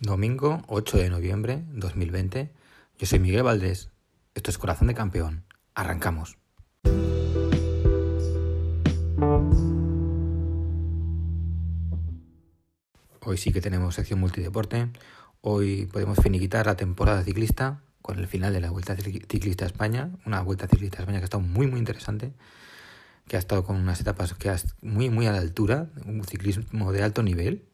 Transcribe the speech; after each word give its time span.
Domingo 0.00 0.62
8 0.66 0.98
de 0.98 1.08
noviembre 1.08 1.64
2020. 1.68 2.52
Yo 2.98 3.06
soy 3.06 3.18
Miguel 3.18 3.44
Valdés. 3.44 3.90
Esto 4.34 4.50
es 4.50 4.58
Corazón 4.58 4.88
de 4.88 4.94
Campeón. 4.94 5.44
Arrancamos. 5.74 6.36
Hoy 13.22 13.38
sí 13.38 13.52
que 13.52 13.62
tenemos 13.62 13.94
sección 13.94 14.20
multideporte. 14.20 14.90
Hoy 15.40 15.86
podemos 15.86 16.18
finiquitar 16.18 16.66
la 16.66 16.76
temporada 16.76 17.22
ciclista 17.22 17.80
con 18.06 18.20
el 18.20 18.28
final 18.28 18.52
de 18.52 18.60
la 18.60 18.70
Vuelta 18.70 18.94
Ciclista 18.94 19.64
a 19.64 19.66
España. 19.66 20.10
Una 20.24 20.40
Vuelta 20.40 20.68
Ciclista 20.68 20.98
a 20.98 21.00
España 21.00 21.18
que 21.18 21.24
ha 21.24 21.24
estado 21.24 21.42
muy, 21.42 21.66
muy 21.66 21.80
interesante. 21.80 22.32
Que 23.26 23.34
ha 23.34 23.40
estado 23.40 23.64
con 23.64 23.74
unas 23.74 24.00
etapas 24.00 24.32
que 24.34 24.48
ha 24.48 24.56
muy, 24.80 25.10
muy 25.10 25.26
a 25.26 25.32
la 25.32 25.38
altura. 25.38 25.88
Un 26.04 26.22
ciclismo 26.22 26.92
de 26.92 27.02
alto 27.02 27.24
nivel 27.24 27.64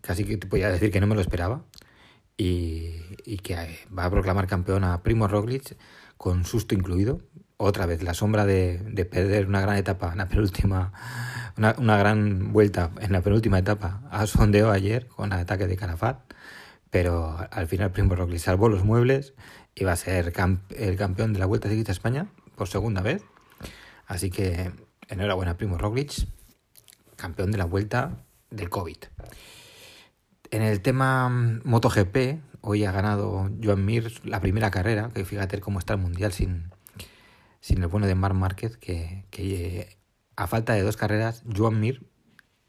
casi 0.00 0.24
que 0.24 0.38
te 0.38 0.46
podía 0.46 0.70
decir 0.70 0.90
que 0.90 1.02
no 1.02 1.06
me 1.06 1.14
lo 1.14 1.20
esperaba. 1.20 1.64
Y, 2.38 3.36
que 3.42 3.52
eh, 3.52 3.78
va 3.96 4.06
a 4.06 4.10
proclamar 4.10 4.46
campeón 4.46 4.84
a 4.84 5.02
Primo 5.02 5.28
Roglic 5.28 5.76
con 6.16 6.46
susto 6.46 6.74
incluido. 6.74 7.20
Otra 7.58 7.84
vez, 7.84 8.02
la 8.02 8.14
sombra 8.14 8.46
de, 8.46 9.06
perder 9.10 9.46
una 9.46 9.60
gran 9.60 9.76
etapa 9.76 10.12
en 10.12 10.18
la 10.18 10.28
penúltima, 10.28 10.94
una, 11.58 11.98
gran 11.98 12.54
vuelta 12.54 12.90
en 13.00 13.12
la 13.12 13.20
penúltima 13.20 13.58
etapa, 13.58 14.00
a 14.10 14.26
sondeó 14.26 14.70
ayer 14.70 15.08
con 15.08 15.30
el 15.30 15.40
ataque 15.40 15.66
de 15.66 15.76
Calafat. 15.76 16.32
Pero 16.92 17.38
al 17.50 17.66
final 17.68 17.90
Primo 17.90 18.14
Roglic 18.14 18.38
salvó 18.38 18.68
los 18.68 18.84
muebles 18.84 19.32
y 19.74 19.84
va 19.84 19.92
a 19.92 19.96
ser 19.96 20.34
el 20.76 20.96
campeón 20.98 21.32
de 21.32 21.38
la 21.38 21.46
Vuelta 21.46 21.70
Ciclista 21.70 21.90
España 21.90 22.26
por 22.54 22.68
segunda 22.68 23.00
vez. 23.00 23.24
Así 24.06 24.30
que 24.30 24.70
enhorabuena 25.08 25.56
Primo 25.56 25.78
Roglic, 25.78 26.28
campeón 27.16 27.50
de 27.50 27.56
la 27.56 27.64
Vuelta 27.64 28.26
del 28.50 28.68
COVID. 28.68 28.98
En 30.50 30.60
el 30.60 30.82
tema 30.82 31.30
MotoGP, 31.64 32.42
hoy 32.60 32.84
ha 32.84 32.92
ganado 32.92 33.50
Joan 33.64 33.86
Mir 33.86 34.12
la 34.26 34.42
primera 34.42 34.70
carrera, 34.70 35.08
que 35.14 35.24
fíjate 35.24 35.60
cómo 35.60 35.78
está 35.78 35.94
el 35.94 36.00
mundial 36.00 36.34
sin, 36.34 36.72
sin 37.60 37.80
el 37.80 37.88
bueno 37.88 38.06
de 38.06 38.14
Marc 38.14 38.34
Márquez, 38.34 38.76
que, 38.76 39.24
que 39.30 39.96
a 40.36 40.46
falta 40.46 40.74
de 40.74 40.82
dos 40.82 40.98
carreras, 40.98 41.42
Joan 41.56 41.80
Mir 41.80 42.12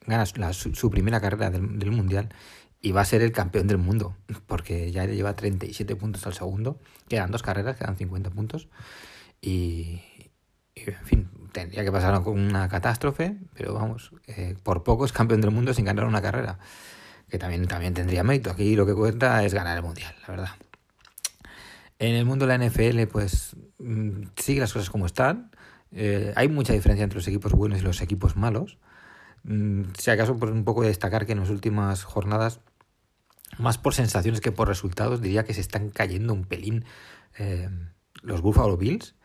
gana 0.08 0.26
su, 0.54 0.90
primera 0.90 1.20
carrera 1.22 1.50
del, 1.50 1.92
mundial 1.92 2.30
y 2.84 2.92
va 2.92 3.02
a 3.02 3.06
ser 3.06 3.24
el 3.24 3.32
campeón 3.32 3.66
del 3.66 3.80
mundo, 3.80 4.16
porque 4.46 4.92
ya 4.92 5.06
lleva 5.06 5.34
37 5.36 5.96
puntos 5.96 6.28
al 6.28 6.34
segundo, 6.34 6.78
quedan 7.08 7.32
dos 7.32 7.42
carreras, 7.42 7.78
quedan 7.78 7.98
50 7.98 8.30
puntos, 8.30 8.68
y, 9.42 10.02
en 10.76 11.06
fin, 11.06 11.30
tendría 11.52 11.84
que 11.84 11.92
pasar 11.92 12.22
una 12.28 12.68
catástrofe, 12.68 13.38
pero 13.56 13.74
vamos, 13.74 14.12
eh, 14.28 14.56
por 14.62 14.84
poco 14.84 15.06
es 15.06 15.14
campeón 15.14 15.42
del 15.42 15.52
mundo 15.52 15.74
sin 15.74 15.86
ganar 15.86 16.06
una 16.06 16.22
carrera 16.22 16.60
que 17.30 17.40
también, 17.40 17.66
también 17.68 17.94
tendría 17.94 18.24
mérito. 18.24 18.52
Aquí 18.52 18.76
lo 18.76 18.86
que 18.86 18.94
cuenta 18.94 19.44
es 19.44 19.56
ganar 19.56 19.76
el 19.78 19.84
Mundial, 19.84 20.14
la 20.22 20.28
verdad. 20.28 20.50
En 21.98 22.16
el 22.16 22.26
mundo 22.26 22.46
de 22.46 22.58
la 22.58 22.64
NFL, 22.64 23.08
pues 23.08 23.56
mm, 23.80 24.26
sigue 24.36 24.60
las 24.60 24.74
cosas 24.74 24.90
como 24.90 25.08
están. 25.08 25.50
Eh, 25.92 26.32
hay 26.36 26.48
mucha 26.48 26.74
diferencia 26.74 27.04
entre 27.04 27.18
los 27.18 27.28
equipos 27.28 27.54
buenos 27.54 27.80
y 27.80 27.82
los 27.82 28.02
equipos 28.02 28.36
malos. 28.36 28.78
Mm, 29.44 29.84
si 29.98 30.12
acaso, 30.12 30.38
por 30.38 30.52
un 30.52 30.64
poco 30.64 30.84
destacar 30.84 31.26
que 31.26 31.32
en 31.32 31.40
las 31.40 31.50
últimas 31.50 32.04
jornadas, 32.04 32.60
más 33.58 33.78
por 33.78 33.94
sensaciones 33.94 34.42
que 34.42 34.52
por 34.52 34.68
resultados, 34.68 35.22
diría 35.22 35.44
que 35.44 35.54
se 35.54 35.62
están 35.62 35.90
cayendo 35.90 36.34
un 36.34 36.46
pelín 36.46 36.86
eh, 37.38 37.70
los 38.22 38.42
Buffalo 38.42 38.78
Bills 38.78 39.16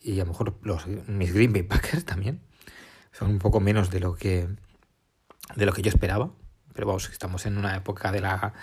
y 0.00 0.20
a 0.20 0.24
lo 0.24 0.30
mejor 0.30 0.58
los 0.62 0.86
mis 0.86 1.32
Green 1.32 1.52
Bay 1.52 1.62
Packers 1.62 2.04
también. 2.04 2.40
Son 3.12 3.30
un 3.30 3.38
poco 3.38 3.60
menos 3.60 3.90
de 3.90 4.00
lo 4.00 4.14
que 4.14 4.48
de 5.56 5.66
lo 5.66 5.72
que 5.72 5.82
yo 5.82 5.88
esperaba 5.88 6.32
pero 6.72 6.86
vamos, 6.86 7.08
estamos 7.10 7.46
en 7.46 7.58
una 7.58 7.76
época 7.76 8.12
de 8.12 8.20
la, 8.20 8.54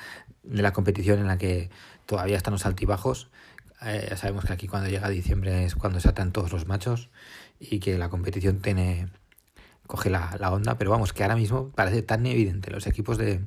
de 0.44 0.62
la 0.62 0.74
competición 0.74 1.20
en 1.20 1.28
la 1.28 1.38
que 1.38 1.70
todavía 2.06 2.38
están 2.38 2.54
los 2.54 2.66
altibajos. 2.66 3.30
Eh, 3.82 4.08
ya 4.10 4.18
sabemos 4.18 4.46
que 4.46 4.54
aquí 4.54 4.68
cuando 4.68 4.90
llega 4.90 5.10
diciembre 5.10 5.66
es 5.66 5.76
cuando 5.76 6.00
se 6.00 6.10
atan 6.10 6.32
todos 6.32 6.52
los 6.52 6.66
machos 6.66 7.10
y 7.60 7.80
que 7.80 7.98
la 7.98 8.10
competición 8.10 8.60
tiene 8.60 9.10
coge 9.86 10.10
la, 10.10 10.36
la 10.40 10.52
onda, 10.52 10.78
pero 10.78 10.92
vamos, 10.92 11.14
que 11.14 11.24
ahora 11.24 11.36
mismo 11.36 11.70
parece 11.72 12.02
tan 12.02 12.26
evidente 12.26 12.72
los 12.72 12.88
equipos 12.88 13.18
de 13.18 13.46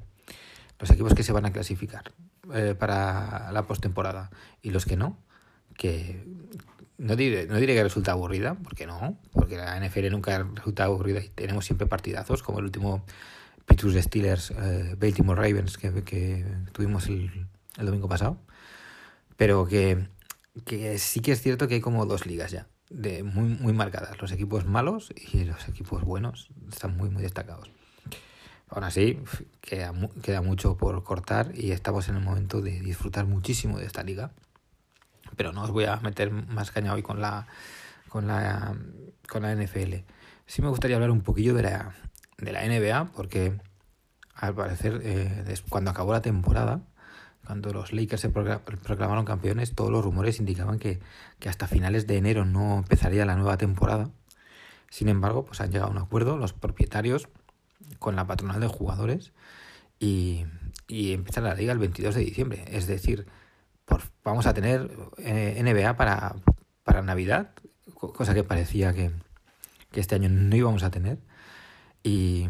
los 0.81 0.91
equipos 0.91 1.15
que 1.15 1.23
se 1.23 1.33
van 1.33 1.45
a 1.45 1.53
clasificar 1.53 2.13
eh, 2.55 2.75
para 2.77 3.53
la 3.53 3.67
postemporada 3.67 4.31
y 4.63 4.71
los 4.71 4.87
que 4.87 4.97
no, 4.97 5.19
que 5.77 6.25
no 6.99 7.17
diré, 7.17 7.47
no 7.47 7.57
diré 7.57 7.75
que 7.75 7.83
resulta 7.83 8.13
aburrida, 8.13 8.57
porque 8.63 8.87
no, 8.87 9.19
porque 9.33 9.57
la 9.57 9.79
NFL 9.79 10.11
nunca 10.11 10.43
resulta 10.55 10.85
aburrida 10.85 11.21
y 11.21 11.29
tenemos 11.29 11.65
siempre 11.65 11.87
partidazos, 11.87 12.43
como 12.43 12.59
el 12.59 12.67
último 12.67 13.05
Pittsburgh 13.67 14.03
Steelers, 14.03 14.51
eh, 14.51 14.97
Baltimore 14.99 15.41
Ravens 15.41 15.79
que, 15.79 16.45
tuvimos 16.73 17.07
el, 17.09 17.47
domingo 17.79 18.09
pasado. 18.09 18.39
Pero 19.37 19.67
que, 19.67 20.09
sí 20.99 21.21
que 21.21 21.33
es 21.33 21.41
cierto 21.41 21.69
que 21.69 21.75
hay 21.75 21.81
como 21.81 22.05
dos 22.05 22.27
ligas 22.27 22.51
ya, 22.51 22.67
de 22.91 23.23
muy, 23.23 23.49
muy 23.49 23.73
marcadas. 23.73 24.21
Los 24.21 24.33
equipos 24.33 24.67
malos 24.67 25.15
y 25.33 25.45
los 25.45 25.69
equipos 25.69 26.03
buenos 26.03 26.51
están 26.71 26.97
muy, 26.97 27.09
muy 27.11 27.23
destacados. 27.23 27.71
Aún 28.71 28.85
así, 28.85 29.21
queda, 29.61 30.43
mucho 30.43 30.77
por 30.77 31.03
cortar 31.03 31.51
y 31.55 31.73
estamos 31.73 32.09
en 32.09 32.17
el 32.17 32.23
momento 32.23 32.61
de 32.61 32.81
disfrutar 32.81 33.27
muchísimo 33.27 33.79
de 33.79 33.87
esta 33.87 34.03
liga. 34.05 34.31
Pero 35.37 35.53
no 35.53 35.63
os 35.63 35.71
voy 35.71 35.85
a 35.85 35.97
meter 35.97 36.31
más 36.31 36.71
caña 36.71 36.95
hoy 36.95 37.03
con 37.03 37.21
la, 37.21 37.47
con 38.09 38.29
la, 38.29 38.77
con 39.29 39.43
la 39.43 39.55
NFL. 39.55 39.95
Sí 40.47 40.63
me 40.63 40.69
gustaría 40.69 40.97
hablar 40.97 41.11
un 41.11 41.23
poquillo 41.23 41.55
de 41.55 41.63
la, 41.65 41.95
de 42.39 42.53
la 42.53 42.65
NBA, 42.65 43.13
porque 43.13 43.59
al 44.35 44.55
parecer 44.55 45.01
eh, 45.03 45.55
cuando 45.69 45.91
acabó 45.91 46.13
la 46.13 46.23
temporada, 46.23 46.81
cuando 47.45 47.73
los 47.73 47.93
Lakers 47.93 48.21
se 48.21 48.29
proclamaron 48.29 49.25
campeones, 49.25 49.75
todos 49.75 49.91
los 49.91 50.05
rumores 50.05 50.39
indicaban 50.39 50.79
que, 50.79 51.01
hasta 51.45 51.67
finales 51.67 52.07
de 52.07 52.17
enero 52.17 52.45
no 52.45 52.79
empezaría 52.79 53.25
la 53.27 53.35
nueva 53.35 53.57
temporada. 53.57 54.11
Sin 54.89 55.09
embargo, 55.09 55.45
pues 55.45 55.61
han 55.61 55.73
llegado 55.73 55.89
a 55.89 55.93
un 55.93 55.99
acuerdo 55.99 56.37
los 56.37 56.53
propietarios 56.53 57.29
con 57.99 58.17
la 58.17 58.27
patronal 58.27 58.61
de 58.61 58.67
jugadores 58.67 59.33
y, 59.99 60.45
y 60.89 61.13
empieza 61.13 61.41
la 61.41 61.55
liga 61.55 61.73
el 61.73 61.79
22 61.79 62.15
de 62.15 62.21
diciembre. 62.23 62.65
Es 62.69 62.87
decir, 62.87 63.27
vamos 64.25 64.47
a 64.47 64.55
tener 64.55 64.91
eh, 65.19 65.61
NBA 65.63 65.97
para, 65.97 66.37
para 66.85 67.03
Navidad, 67.03 67.53
cosa 67.95 68.35
que 68.35 68.45
parecía 68.45 68.93
que, 68.93 69.11
que 69.91 70.01
este 70.01 70.15
año 70.15 70.29
no 70.29 70.57
íbamos 70.57 70.83
a 70.83 70.91
tener. 70.91 71.19
Y 72.03 72.49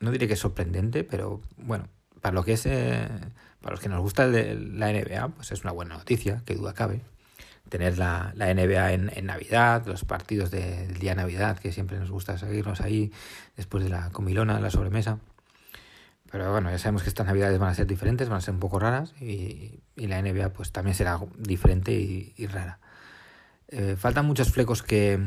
no 0.00 0.10
diré 0.10 0.26
que 0.26 0.34
es 0.34 0.40
sorprendente, 0.40 1.04
pero 1.04 1.40
bueno, 1.56 1.88
para 2.20 2.34
lo 2.34 2.44
que 2.44 2.54
es 2.54 2.66
eh, 2.66 3.08
para 3.60 3.74
los 3.74 3.80
que 3.80 3.88
nos 3.88 4.00
gusta 4.00 4.26
la 4.26 4.92
NBA, 4.92 5.28
pues 5.28 5.52
es 5.52 5.62
una 5.62 5.72
buena 5.72 5.96
noticia, 5.96 6.42
que 6.46 6.54
duda 6.54 6.72
cabe. 6.72 7.02
Tener 7.70 7.96
la, 7.96 8.32
la 8.36 8.52
NBA 8.52 8.92
en, 8.92 9.10
en, 9.14 9.26
Navidad, 9.26 9.86
los 9.86 10.04
partidos 10.04 10.50
del 10.50 10.98
día 10.98 11.12
de 11.12 11.16
Navidad, 11.16 11.58
que 11.58 11.72
siempre 11.72 11.98
nos 11.98 12.10
gusta 12.10 12.36
seguirnos 12.36 12.82
ahí 12.82 13.10
después 13.56 13.82
de 13.82 13.88
la 13.88 14.10
comilona, 14.10 14.60
la 14.60 14.70
sobremesa. 14.70 15.18
Pero 16.30 16.52
bueno, 16.52 16.70
ya 16.70 16.78
sabemos 16.78 17.02
que 17.02 17.08
estas 17.08 17.26
navidades 17.26 17.58
van 17.58 17.70
a 17.70 17.74
ser 17.74 17.86
diferentes, 17.86 18.28
van 18.28 18.38
a 18.38 18.40
ser 18.42 18.52
un 18.52 18.60
poco 18.60 18.78
raras 18.78 19.14
y, 19.20 19.80
y 19.96 20.06
la 20.06 20.20
NBA 20.20 20.50
pues 20.50 20.70
también 20.70 20.94
será 20.94 21.18
diferente 21.38 21.92
y, 21.92 22.46
rara. 22.46 22.78
Eh, 23.68 23.96
faltan 23.96 24.26
muchos 24.26 24.52
flecos 24.52 24.82
que, 24.82 25.18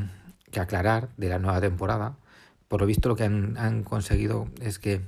que 0.51 0.59
aclarar 0.59 1.09
de 1.17 1.29
la 1.29 1.39
nueva 1.39 1.59
temporada 1.59 2.17
por 2.73 2.81
lo 2.81 2.87
visto 2.87 3.07
lo 3.07 3.15
que 3.15 3.23
han, 3.23 3.83
conseguido 3.83 4.47
es 4.59 4.79
que 4.79 5.01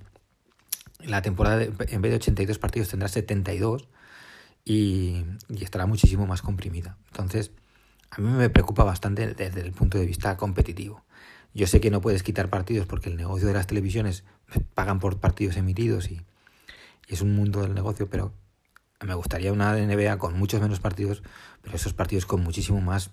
la 1.03 1.23
temporada 1.23 1.63
en 1.63 2.01
vez 2.03 2.11
de 2.11 2.17
82 2.17 2.59
partidos 2.59 2.89
tendrá 2.89 3.07
72 3.07 3.87
y, 4.65 5.23
estará 5.61 5.85
muchísimo 5.85 6.25
más 6.27 6.41
comprimida. 6.41 6.97
Entonces, 7.11 7.51
a 8.09 8.19
mí 8.19 8.29
me 8.29 8.49
preocupa 8.49 8.83
bastante 8.83 9.33
desde 9.33 9.61
el 9.61 9.71
punto 9.71 9.97
de 9.97 10.05
vista 10.05 10.35
competitivo. 10.35 11.03
Yo 11.53 11.67
sé 11.67 11.79
que 11.79 11.91
no 11.91 12.01
puedes 12.01 12.23
quitar 12.23 12.49
partidos 12.49 12.85
porque 12.87 13.09
el 13.09 13.15
negocio 13.15 13.47
de 13.47 13.53
las 13.53 13.67
televisiones 13.67 14.25
pagan 14.73 14.99
por 14.99 15.19
partidos 15.19 15.55
emitidos 15.55 16.09
y, 16.11 16.21
es 17.07 17.21
un 17.21 17.35
mundo 17.35 17.61
del 17.61 17.75
negocio, 17.75 18.09
pero 18.09 18.33
me 18.99 19.13
gustaría 19.13 19.53
una 19.53 19.75
NBA 19.75 20.17
con 20.17 20.37
muchos 20.37 20.59
menos 20.61 20.79
partidos, 20.79 21.21
pero 21.61 21.75
esos 21.75 21.93
partidos 21.93 22.25
con 22.25 22.41
muchísimo 22.41 22.81
más 22.81 23.11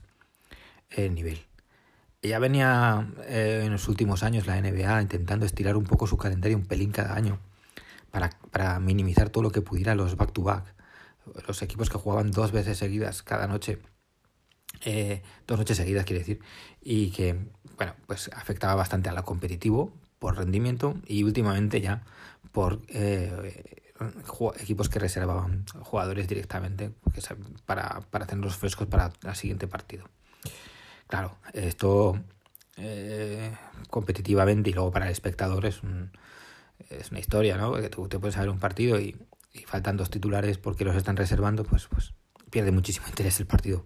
eh, 0.91 1.11
nivel. 1.11 1.45
Ya 2.23 2.39
venía 2.39 3.13
eh, 3.27 3.63
en 3.65 3.73
los 3.73 3.89
últimos 3.89 4.23
años 4.23 4.47
la 4.47 4.61
NBA 4.61 5.03
intentando 5.03 5.45
estirar 5.45 5.77
un 5.77 5.85
poco 5.85 6.07
su 6.07 6.17
calendario 6.17 6.57
un 6.57 6.67
pelín 6.67 6.93
cada 6.93 7.15
año 7.15 7.39
para, 8.11 8.79
minimizar 8.79 9.31
todo 9.31 9.43
lo 9.43 9.51
que 9.51 9.63
pudiera 9.63 9.95
los 9.95 10.17
back-to-back. 10.17 10.75
Los 11.47 11.63
equipos 11.63 11.91
que 11.91 11.99
jugaban 11.99 12.31
dos 12.31 12.53
veces 12.53 12.79
seguidas 12.79 13.23
cada 13.23 13.47
noche, 13.47 13.79
eh, 14.85 15.23
dos 15.47 15.59
noches 15.59 15.77
seguidas 15.77 16.05
quiere 16.05 16.21
decir, 16.21 16.41
y 16.81 17.11
que, 17.11 17.39
bueno, 17.77 17.95
pues 18.07 18.31
afectaba 18.35 18.75
bastante 18.75 19.09
a 19.09 19.13
lo 19.13 19.25
competitivo 19.25 19.93
por 20.19 20.37
rendimiento 20.37 20.95
y 21.07 21.25
últimamente 21.25 21.81
ya 21.81 22.05
por 22.53 22.81
eh, 22.89 23.83
equipos 24.59 24.89
que 24.89 24.99
reservaban 24.99 25.65
jugadores 25.81 26.29
directamente 26.29 26.93
para, 27.67 28.01
para 28.11 28.27
tenerlos 28.27 28.57
frescos 28.57 28.87
para 28.89 29.13
el 29.25 29.35
siguiente 29.35 29.67
partido. 29.67 30.09
claro, 31.07 31.37
esto 31.53 32.19
eh, 32.77 33.53
competitivamente 33.91 34.71
y 34.71 34.73
luego 34.73 34.91
para 34.91 35.07
el 35.07 35.13
espectador 35.13 35.67
es, 35.67 35.81
es 36.91 37.11
una 37.11 37.21
historia, 37.21 37.57
¿no? 37.57 37.71
Porque 37.71 37.89
tú 37.89 38.09
te 38.09 38.19
puedes 38.19 38.37
ver 38.37 38.49
un 38.49 38.59
partido 38.59 38.99
y, 39.01 39.17
y, 39.53 39.61
faltan 39.61 39.97
dos 39.97 40.11
titulares 40.11 40.59
porque 40.59 40.85
los 40.85 40.97
están 40.97 41.17
reservando, 41.17 41.65
pues, 41.65 41.87
pues 41.89 42.15
pierde 42.51 42.73
muchísimo 42.73 43.07
interés 43.09 43.41
el 43.41 43.47
partido. 43.47 43.85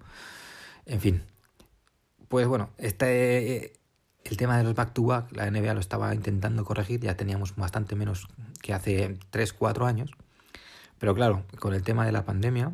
En 0.84 1.00
fin, 1.00 1.22
pues 2.28 2.46
bueno, 2.46 2.70
este 2.78 3.72
el 4.30 4.36
tema 4.36 4.58
de 4.58 4.64
los 4.64 4.74
back 4.74 4.92
to 4.92 5.04
back, 5.04 5.32
la 5.32 5.50
NBA 5.50 5.74
lo 5.74 5.80
estaba 5.80 6.14
intentando 6.14 6.64
corregir, 6.64 7.00
ya 7.00 7.16
teníamos 7.16 7.54
bastante 7.54 7.94
menos 7.94 8.26
que 8.60 8.72
hace 8.72 9.18
3, 9.30 9.52
4 9.52 9.86
años. 9.86 10.10
Pero 10.98 11.14
claro, 11.14 11.44
con 11.58 11.74
el 11.74 11.82
tema 11.82 12.04
de 12.06 12.12
la 12.12 12.24
pandemia, 12.24 12.72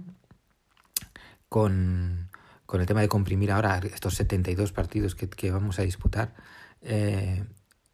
con, 1.49 2.31
el 2.73 2.87
tema 2.87 3.03
de 3.03 3.09
comprimir 3.09 3.53
ahora 3.53 3.81
estos 3.93 4.15
72 4.15 4.73
partidos 4.73 5.15
que, 5.15 5.51
vamos 5.51 5.79
a 5.79 5.83
disputar 5.83 6.35
eh, 6.81 7.45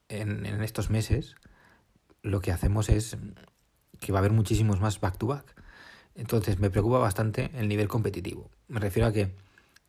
en, 0.08 0.46
estos 0.62 0.90
meses, 0.90 1.34
lo 2.22 2.40
que 2.40 2.52
hacemos 2.52 2.88
es 2.88 3.16
que 4.00 4.12
va 4.12 4.18
a 4.18 4.20
haber 4.20 4.32
muchísimos 4.32 4.80
más 4.80 5.00
back 5.00 5.18
to 5.18 5.26
back. 5.26 5.54
Entonces 6.14 6.58
me 6.58 6.70
preocupa 6.70 6.98
bastante 6.98 7.50
el 7.54 7.68
nivel 7.68 7.88
competitivo. 7.88 8.50
Me 8.66 8.80
refiero 8.80 9.08
a 9.08 9.12
que 9.12 9.34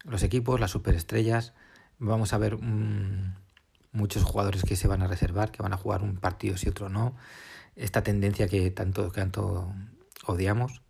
los 0.03 0.23
equipos, 0.23 0.59
las 0.59 0.71
superestrellas, 0.71 1.53
vamos 1.97 2.33
a 2.33 2.38
ver 2.38 2.57
muchos 3.91 4.23
jugadores 4.23 4.63
que 4.63 4.75
se 4.75 4.88
van 4.88 5.01
a 5.01 5.07
reservar, 5.07 5.51
que 5.51 5.63
van 5.63 5.73
a 5.73 5.77
jugar 5.77 6.03
un 6.03 6.17
partido 6.17 6.57
si 6.57 6.69
otro 6.69 6.89
no. 6.89 7.15
Esta 7.75 8.03
tendencia 8.03 8.47
que 8.47 8.69
tanto, 8.71 9.11
que 9.11 9.21
tanto 9.21 9.73
odiamos 10.25 10.81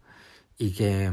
y 0.57 0.71
que, 0.73 1.11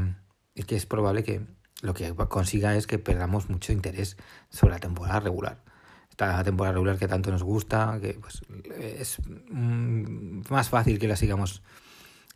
y 0.55 0.63
que 0.63 0.75
es 0.75 0.85
probable 0.85 1.23
que 1.23 1.41
lo 1.81 1.93
que 1.93 2.13
consiga 2.15 2.75
es 2.75 2.87
que 2.87 2.99
perdamos 2.99 3.49
mucho 3.49 3.71
interés 3.71 4.17
sobre 4.49 4.73
la 4.73 4.79
temporada 4.79 5.19
regular. 5.19 5.63
Esta 6.09 6.43
temporada 6.43 6.73
regular 6.73 6.97
que 6.97 7.07
tanto 7.07 7.31
nos 7.31 7.43
gusta, 7.43 7.99
que 8.01 8.15
pues, 8.15 8.41
es 8.75 9.19
mm, 9.49 10.41
más 10.49 10.69
fácil 10.69 10.97
que 10.97 11.07
la 11.07 11.15
sigamos 11.15 11.61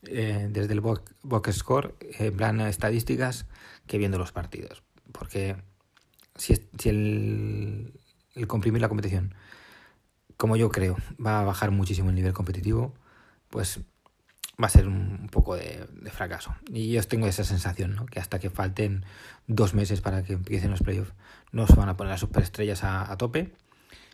eh, 0.08 0.48
desde 0.50 0.74
el 0.74 0.82
box, 0.82 1.56
score, 1.56 1.96
en 2.02 2.36
plan 2.36 2.62
estadísticas, 2.62 3.46
que 3.88 3.98
viendo 3.98 4.18
los 4.18 4.32
partidos. 4.32 4.84
Porque 5.12 5.56
si, 6.36 6.56
si 6.78 6.90
el, 6.90 7.94
el 8.36 8.48
comprimir 8.48 8.82
la 8.82 8.90
competición, 8.90 9.36
como 10.38 10.56
yo 10.56 10.70
creo, 10.70 10.98
va 11.24 11.42
a 11.42 11.44
bajar 11.44 11.72
muchísimo 11.72 12.10
el 12.10 12.16
nivel 12.16 12.34
competitivo, 12.34 12.94
pues 13.50 13.82
va 14.62 14.68
a 14.68 14.70
ser 14.70 14.88
un 14.88 15.28
poco 15.32 15.56
de, 15.56 15.88
fracaso. 16.12 16.56
Y 16.72 16.92
yo 16.92 17.04
tengo 17.04 17.28
esa 17.28 17.44
sensación, 17.44 17.96
¿no? 17.96 18.06
que 18.06 18.20
hasta 18.20 18.40
que 18.40 18.50
falten 18.50 19.06
dos 19.48 19.74
meses 19.74 20.02
para 20.02 20.24
que 20.24 20.34
empiecen 20.34 20.72
los 20.72 20.82
playoffs, 20.82 21.14
no 21.52 21.68
se 21.68 21.76
van 21.76 21.90
a 21.90 21.98
poner 21.98 22.12
las 22.12 22.20
superestrellas 22.20 22.84
a, 22.84 23.12
a 23.12 23.18
tope. 23.18 23.54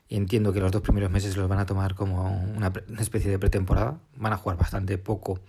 Entiendo 0.09 0.53
que 0.53 0.59
los 0.59 0.71
dos 0.71 0.81
primeros 0.81 1.11
meses 1.11 1.35
los 1.35 1.49
van 1.49 1.59
a 1.59 1.65
tomar 1.65 1.95
como 1.95 2.41
una, 2.55 2.71
especie 2.99 3.29
de 3.29 3.39
pretemporada. 3.39 3.99
Van 4.15 4.33
a 4.33 4.37
jugar 4.37 4.57
bastante 4.57 4.97
poco 4.97 5.39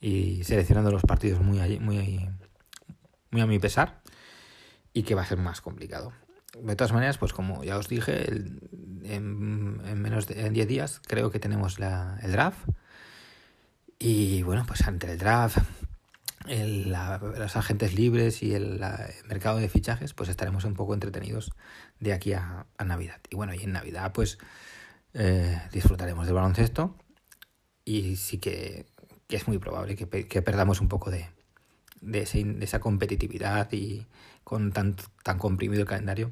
y 0.00 0.44
seleccionando 0.44 0.90
los 0.90 1.02
partidos 1.02 1.40
muy, 1.40 1.78
muy, 1.78 2.28
muy 3.30 3.40
a 3.40 3.46
mi 3.46 3.58
pesar. 3.58 4.02
Y 4.92 5.02
que 5.02 5.14
va 5.14 5.22
a 5.22 5.26
ser 5.26 5.38
más 5.38 5.60
complicado. 5.60 6.12
De 6.62 6.76
todas 6.76 6.92
maneras, 6.92 7.18
pues 7.18 7.32
como 7.32 7.64
ya 7.64 7.76
os 7.78 7.88
dije, 7.88 8.26
en, 9.04 10.00
menos 10.00 10.26
de 10.28 10.50
10 10.50 10.68
días 10.68 11.00
creo 11.06 11.30
que 11.30 11.40
tenemos 11.40 11.78
la, 11.80 12.18
el 12.22 12.32
draft 12.32 12.68
y 13.98 14.42
bueno, 14.42 14.64
pues 14.66 14.86
entre 14.86 15.12
el 15.12 15.18
draft, 15.18 15.58
los 16.46 17.56
agentes 17.56 17.94
libres 17.94 18.42
y 18.42 18.54
el, 18.54 18.80
mercado 19.26 19.58
de 19.58 19.68
fichajes, 19.68 20.14
pues 20.14 20.28
estaremos 20.28 20.64
un 20.64 20.74
poco 20.74 20.94
entretenidos 20.94 21.52
de 22.00 22.12
aquí 22.12 22.32
a, 22.32 22.66
Navidad. 22.84 23.20
Y 23.30 23.36
bueno, 23.36 23.54
y 23.54 23.62
en 23.62 23.72
Navidad 23.72 24.12
pues 24.12 24.38
eh, 25.14 25.60
disfrutaremos 25.72 26.26
del 26.26 26.34
baloncesto 26.34 26.96
y 27.84 28.16
sí 28.16 28.38
que, 28.38 28.86
es 29.28 29.48
muy 29.48 29.58
probable 29.58 29.96
que, 29.96 30.42
perdamos 30.42 30.80
un 30.80 30.88
poco 30.88 31.10
de, 31.10 31.28
de, 32.00 32.22
esa 32.60 32.78
competitividad 32.78 33.72
y 33.72 34.06
con 34.44 34.70
tan, 34.72 34.96
tan 35.22 35.38
comprimido 35.38 35.82
el 35.82 35.88
calendario 35.88 36.30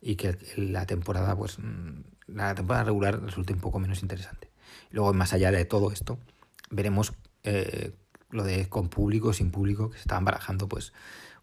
y 0.00 0.16
que 0.16 0.38
la 0.56 0.86
temporada 0.86 1.34
pues 1.34 1.58
mm, 1.58 2.02
la 2.26 2.54
temporada 2.54 2.84
regular 2.84 3.20
resulte 3.20 3.52
un 3.52 3.60
poco 3.60 3.78
menos 3.78 4.02
interesante. 4.02 4.50
Luego, 4.90 5.12
más 5.12 5.32
allá 5.32 5.50
de 5.50 5.64
todo 5.64 5.90
esto, 5.90 6.18
veremos 6.70 7.12
eh, 7.42 7.92
lo 8.30 8.44
de 8.44 8.68
con 8.68 8.88
público, 8.88 9.32
sin 9.32 9.50
público, 9.50 9.90
que 9.90 9.96
se 9.96 10.02
estaban 10.02 10.24
barajando 10.24 10.68
pues 10.68 10.92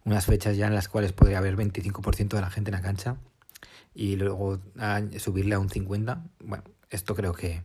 unas 0.04 0.26
fechas 0.26 0.58
ya 0.58 0.68
en 0.68 0.76
las 0.76 0.88
cuales 0.88 1.14
podría 1.14 1.38
haber 1.38 1.56
25% 1.56 2.30
de 2.30 2.42
la 2.42 2.50
gente 2.50 2.72
en 2.72 2.76
la 2.76 2.82
cancha 2.82 3.18
y 3.94 4.16
luego 4.16 4.60
subirle 5.18 5.56
a 5.56 5.60
un 5.60 5.70
50%. 5.70 6.30
Bueno, 6.40 6.64
esto 6.90 7.16
creo 7.16 7.34
que 7.34 7.64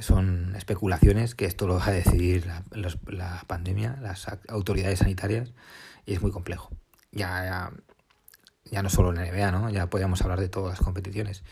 son 0.00 0.54
especulaciones, 0.56 1.34
que 1.34 1.44
esto 1.44 1.66
lo 1.66 1.76
va 1.76 1.86
a 1.86 1.90
decidir 1.90 2.46
la, 2.46 2.64
la 3.06 3.44
pandemia, 3.46 3.98
las 4.00 4.26
autoridades 4.48 5.00
sanitarias, 5.00 5.52
y 6.06 6.14
es 6.14 6.22
muy 6.22 6.30
complejo. 6.30 6.70
Ya, 7.10 7.72
ya, 8.64 8.82
no 8.82 8.88
solo 8.88 9.10
en 9.10 9.16
la 9.16 9.30
NBA, 9.30 9.52
¿no? 9.52 9.70
Ya 9.70 9.88
podríamos 9.90 10.22
hablar 10.22 10.40
de 10.40 10.48
todas 10.48 10.78
las 10.78 10.84
competiciones. 10.84 11.44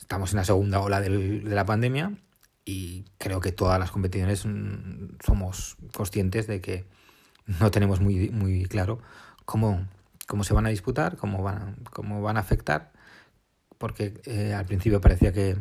Estamos 0.00 0.32
en 0.32 0.38
la 0.38 0.44
segunda 0.44 0.80
ola 0.80 1.00
de 1.00 1.10
la 1.44 1.64
pandemia 1.64 2.16
y 2.64 3.04
creo 3.18 3.40
que 3.40 3.52
todas 3.52 3.78
las 3.78 3.90
competiciones 3.90 4.44
mm, 4.44 5.18
somos 5.24 5.76
conscientes 5.94 6.46
de 6.46 6.60
que 6.60 6.86
no 7.60 7.70
tenemos 7.70 8.00
muy, 8.00 8.30
muy 8.30 8.64
claro 8.66 9.00
cómo, 9.44 9.86
cómo 10.28 10.44
se 10.44 10.54
van 10.54 10.66
a 10.66 10.68
disputar, 10.68 11.16
cómo 11.16 11.42
van, 11.42 11.76
cómo 11.90 12.22
van 12.22 12.36
a 12.36 12.40
afectar, 12.40 12.92
porque 13.78 14.20
eh, 14.26 14.54
al 14.54 14.66
principio 14.66 15.00
parecía 15.00 15.32
que, 15.32 15.56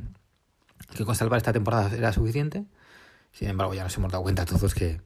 que 0.96 1.06
con 1.06 1.16
salvar 1.16 1.38
esta 1.38 1.54
temporada 1.54 1.90
era 1.96 2.12
suficiente, 2.12 2.66
sin 3.32 3.48
embargo 3.50 3.74
ya 3.74 3.84
nos 3.84 3.98
hemos 3.98 4.12
dado 4.12 4.24
cuenta 4.24 4.46
todos 4.46 4.76
que, 4.76 5.02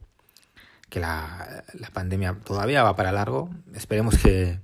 que 0.90 1.00
la, 1.00 1.64
la 1.74 1.90
pandemia 1.92 2.40
todavía 2.44 2.84
va 2.84 2.96
para 2.96 3.12
largo, 3.12 3.52
esperemos 3.74 4.18
que, 4.18 4.60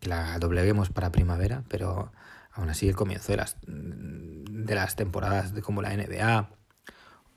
que 0.00 0.08
la 0.08 0.38
dobleguemos 0.38 0.88
para 0.88 1.12
primavera, 1.12 1.62
pero 1.68 2.10
aún 2.52 2.70
así 2.70 2.88
el 2.88 2.96
comienzo 2.96 3.32
de 3.32 3.36
las, 3.36 3.56
de 3.66 4.74
las 4.74 4.96
temporadas 4.96 5.52
de 5.52 5.60
como 5.60 5.82
la 5.82 5.94
NBA 5.94 6.48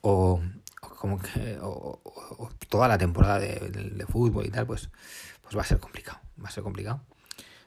o, 0.01 0.41
como 0.79 1.19
que 1.19 1.57
o, 1.61 1.99
toda 2.69 2.87
la 2.87 2.97
temporada 2.97 3.39
de, 3.39 4.05
fútbol 4.09 4.45
y 4.45 4.51
tal, 4.51 4.67
pues, 4.67 4.89
pues 5.47 5.57
va 5.57 5.61
a 5.61 5.65
ser 5.65 5.79
complicado, 5.79 6.19
va 6.43 6.49
a 6.49 6.51
ser 6.51 6.63
complicado. 6.63 7.01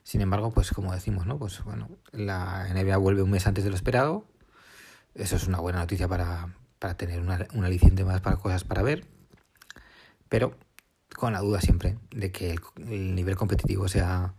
Sin 0.03 0.21
embargo, 0.21 0.50
pues 0.53 0.71
como 0.71 0.93
decimos, 0.93 1.27
¿no? 1.27 1.38
Pues 1.38 1.65
bueno, 1.65 1.88
la 2.12 2.69
NBA 2.69 2.97
vuelve 2.99 3.23
un 3.23 3.31
mes 3.31 3.47
antes 3.47 3.65
de 3.65 3.71
lo 3.71 3.77
esperado. 3.77 4.27
Eso 5.15 5.37
es 5.37 5.46
una 5.46 5.60
buena 5.60 5.79
noticia 5.79 6.06
para, 6.08 6.55
para 6.79 6.96
tener 6.96 7.20
una, 7.20 7.46
un 7.55 7.65
aliciente 7.65 8.05
más 8.05 8.20
para 8.20 8.37
cosas 8.37 8.65
para 8.65 8.82
ver. 8.82 9.06
Pero 10.29 10.56
con 11.17 11.32
la 11.32 11.41
duda 11.41 11.60
siempre 11.60 11.99
de 12.10 12.31
que 12.31 12.58
el 12.77 13.15
nivel 13.15 13.37
competitivo 13.37 13.89
sea 13.89 14.34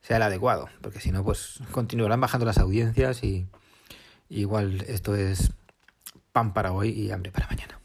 sea 0.00 0.16
el 0.16 0.22
adecuado, 0.22 0.68
porque 0.80 1.00
si 1.00 1.12
no, 1.12 1.24
pues 1.24 1.60
continuarán 1.72 2.20
bajando 2.20 2.46
las 2.46 2.58
audiencias 2.58 3.22
y, 3.24 3.46
igual 4.28 4.84
esto 4.88 5.14
es 5.14 5.52
pan 6.32 6.52
para 6.52 6.72
hoy 6.72 6.90
y 6.90 7.10
hambre 7.10 7.32
para 7.32 7.46
mañana. 7.48 7.78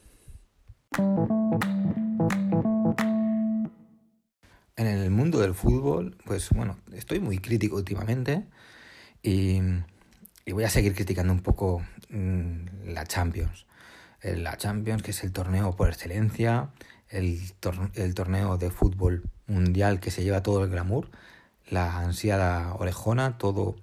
En 4.76 4.88
el 4.88 5.10
mundo 5.12 5.40
del 5.40 5.54
fútbol, 5.54 6.18
pues 6.26 6.50
bueno, 6.50 6.78
estoy 6.94 7.20
muy 7.20 7.38
crítico 7.38 7.76
últimamente 7.76 8.46
y, 9.22 9.60
voy 10.52 10.64
a 10.64 10.70
seguir 10.70 10.96
criticando 10.96 11.32
un 11.32 11.42
poco 11.42 11.84
mm, 12.10 12.90
la 12.90 13.06
Champions. 13.06 13.66
La 14.24 14.58
Champions, 14.58 15.04
que 15.04 15.12
es 15.12 15.24
el 15.24 15.32
torneo 15.32 15.76
por 15.76 15.90
excelencia, 15.90 16.70
el, 17.10 17.42
el 17.96 18.14
torneo 18.16 18.58
de 18.58 18.72
fútbol 18.72 19.24
mundial 19.48 20.00
que 20.00 20.12
se 20.12 20.24
lleva 20.24 20.42
todo 20.42 20.64
el 20.64 20.70
glamour 20.70 21.10
la 21.70 22.00
ansiada 22.00 22.74
orejona, 22.76 23.38
todo, 23.38 23.76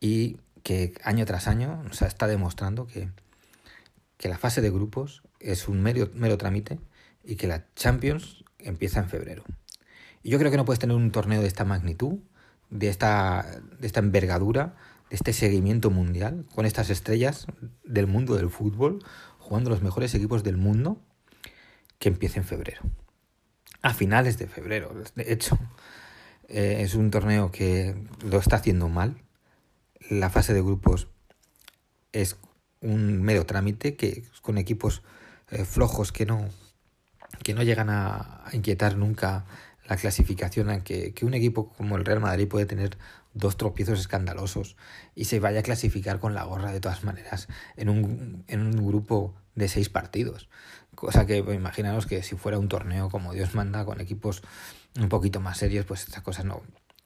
y 0.00 0.38
que 0.62 0.94
año 1.04 1.24
tras 1.24 1.48
año 1.48 1.82
nos 1.82 2.02
está 2.02 2.26
demostrando 2.26 2.86
que, 2.86 3.10
que 4.16 4.28
la 4.28 4.38
fase 4.38 4.60
de 4.60 4.70
grupos 4.70 5.22
es 5.40 5.68
un 5.68 5.82
mero, 5.82 6.10
mero 6.14 6.38
trámite 6.38 6.78
y 7.24 7.36
que 7.36 7.46
la 7.46 7.64
Champions 7.74 8.44
empieza 8.58 9.00
en 9.00 9.08
febrero. 9.08 9.44
Yo 10.24 10.38
creo 10.38 10.50
que 10.50 10.56
no 10.56 10.64
puedes 10.64 10.78
tener 10.78 10.96
un 10.96 11.10
torneo 11.10 11.40
de 11.40 11.48
esta 11.48 11.64
magnitud, 11.64 12.18
de 12.70 12.88
esta, 12.88 13.60
de 13.78 13.86
esta 13.86 14.00
envergadura, 14.00 14.76
de 15.10 15.16
este 15.16 15.32
seguimiento 15.32 15.90
mundial, 15.90 16.46
con 16.54 16.64
estas 16.64 16.90
estrellas 16.90 17.46
del 17.84 18.06
mundo 18.06 18.36
del 18.36 18.50
fútbol, 18.50 19.04
jugando 19.38 19.70
los 19.70 19.82
mejores 19.82 20.14
equipos 20.14 20.42
del 20.42 20.56
mundo, 20.56 21.00
que 21.98 22.08
empiece 22.08 22.38
en 22.38 22.44
febrero. 22.44 22.82
A 23.82 23.94
finales 23.94 24.38
de 24.38 24.46
febrero, 24.46 24.94
de 25.14 25.32
hecho. 25.32 25.58
Eh, 26.48 26.82
es 26.82 26.94
un 26.94 27.10
torneo 27.10 27.50
que 27.50 27.96
lo 28.24 28.38
está 28.38 28.56
haciendo 28.56 28.88
mal. 28.88 29.16
La 30.10 30.28
fase 30.28 30.52
de 30.52 30.60
grupos 30.60 31.08
es 32.12 32.36
un 32.80 33.22
mero 33.22 33.46
trámite 33.46 33.96
que 33.96 34.24
con 34.42 34.58
equipos 34.58 35.02
eh, 35.50 35.64
flojos 35.64 36.12
que 36.12 36.26
no, 36.26 36.48
que 37.42 37.54
no 37.54 37.62
llegan 37.62 37.88
a, 37.88 38.44
inquietar 38.52 38.96
nunca 38.96 39.46
la 39.92 39.98
clasificación, 39.98 40.80
que, 40.80 41.12
que 41.12 41.26
un 41.26 41.34
equipo 41.34 41.68
como 41.68 41.96
el 41.96 42.06
Real 42.06 42.20
Madrid 42.20 42.48
puede 42.48 42.64
tener 42.64 42.96
dos 43.34 43.58
tropiezos 43.58 44.00
escandalosos 44.00 44.76
y 45.14 45.26
se 45.26 45.38
vaya 45.38 45.60
a 45.60 45.62
clasificar 45.62 46.18
con 46.18 46.34
la 46.34 46.44
gorra 46.44 46.72
de 46.72 46.80
todas 46.80 47.04
maneras 47.04 47.46
en 47.76 47.90
un, 47.90 48.42
en 48.48 48.62
un 48.62 48.86
grupo 48.86 49.34
de 49.54 49.68
seis 49.68 49.90
partidos. 49.90 50.48
Cosa 50.94 51.26
que 51.26 51.42
pues, 51.42 52.06
que 52.06 52.22
si 52.22 52.36
fuera 52.36 52.58
un 52.58 52.68
torneo 52.68 53.10
como 53.10 53.34
Dios 53.34 53.54
manda, 53.54 53.84
con 53.84 54.00
equipos 54.00 54.42
un 54.98 55.10
poquito 55.10 55.40
más 55.40 55.58
serios, 55.58 55.84
pues 55.84 56.04
estas 56.04 56.22
cosas 56.22 56.46
no, 56.46 56.62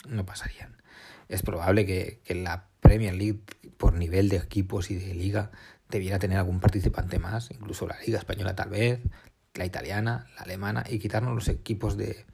no 0.08 0.24
pasarían. 0.24 0.80
Es 1.28 1.42
probable 1.42 1.86
que, 1.86 2.20
que 2.24 2.36
la 2.36 2.68
Premier 2.78 3.14
League, 3.14 3.40
por 3.78 3.94
nivel 3.94 4.28
de 4.28 4.36
equipos 4.36 4.92
y 4.92 4.94
de 4.94 5.12
liga, 5.12 5.50
debiera 5.88 6.20
tener 6.20 6.38
algún 6.38 6.60
participante 6.60 7.18
más, 7.18 7.50
incluso 7.50 7.88
la 7.88 7.98
Liga 8.06 8.20
Española 8.20 8.54
tal 8.54 8.70
vez, 8.70 9.00
la 9.54 9.66
italiana, 9.66 10.28
la 10.36 10.42
alemana, 10.42 10.84
y 10.88 11.00
quitarnos 11.00 11.34
los 11.34 11.48
equipos 11.48 11.96
de, 11.96 12.26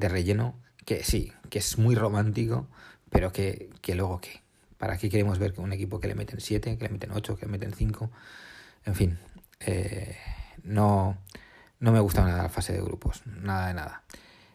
de 0.00 0.08
relleno, 0.08 0.58
que 0.84 1.04
sí, 1.04 1.32
que 1.50 1.60
es 1.60 1.78
muy 1.78 1.94
romántico, 1.94 2.68
pero 3.10 3.32
que, 3.32 3.70
que 3.82 3.94
luego 3.94 4.20
qué. 4.20 4.42
¿Para 4.78 4.96
qué 4.96 5.10
queremos 5.10 5.38
ver 5.38 5.52
que 5.52 5.60
un 5.60 5.72
equipo 5.72 6.00
que 6.00 6.08
le 6.08 6.14
meten 6.14 6.40
7, 6.40 6.78
que 6.78 6.84
le 6.84 6.90
meten 6.90 7.12
8, 7.12 7.36
que 7.36 7.46
le 7.46 7.52
meten 7.52 7.74
5? 7.74 8.10
En 8.86 8.94
fin, 8.94 9.18
eh, 9.60 10.16
no, 10.64 11.18
no 11.78 11.92
me 11.92 12.00
gusta 12.00 12.24
nada 12.24 12.44
la 12.44 12.48
fase 12.48 12.72
de 12.72 12.80
grupos, 12.80 13.22
nada 13.26 13.68
de 13.68 13.74
nada. 13.74 14.02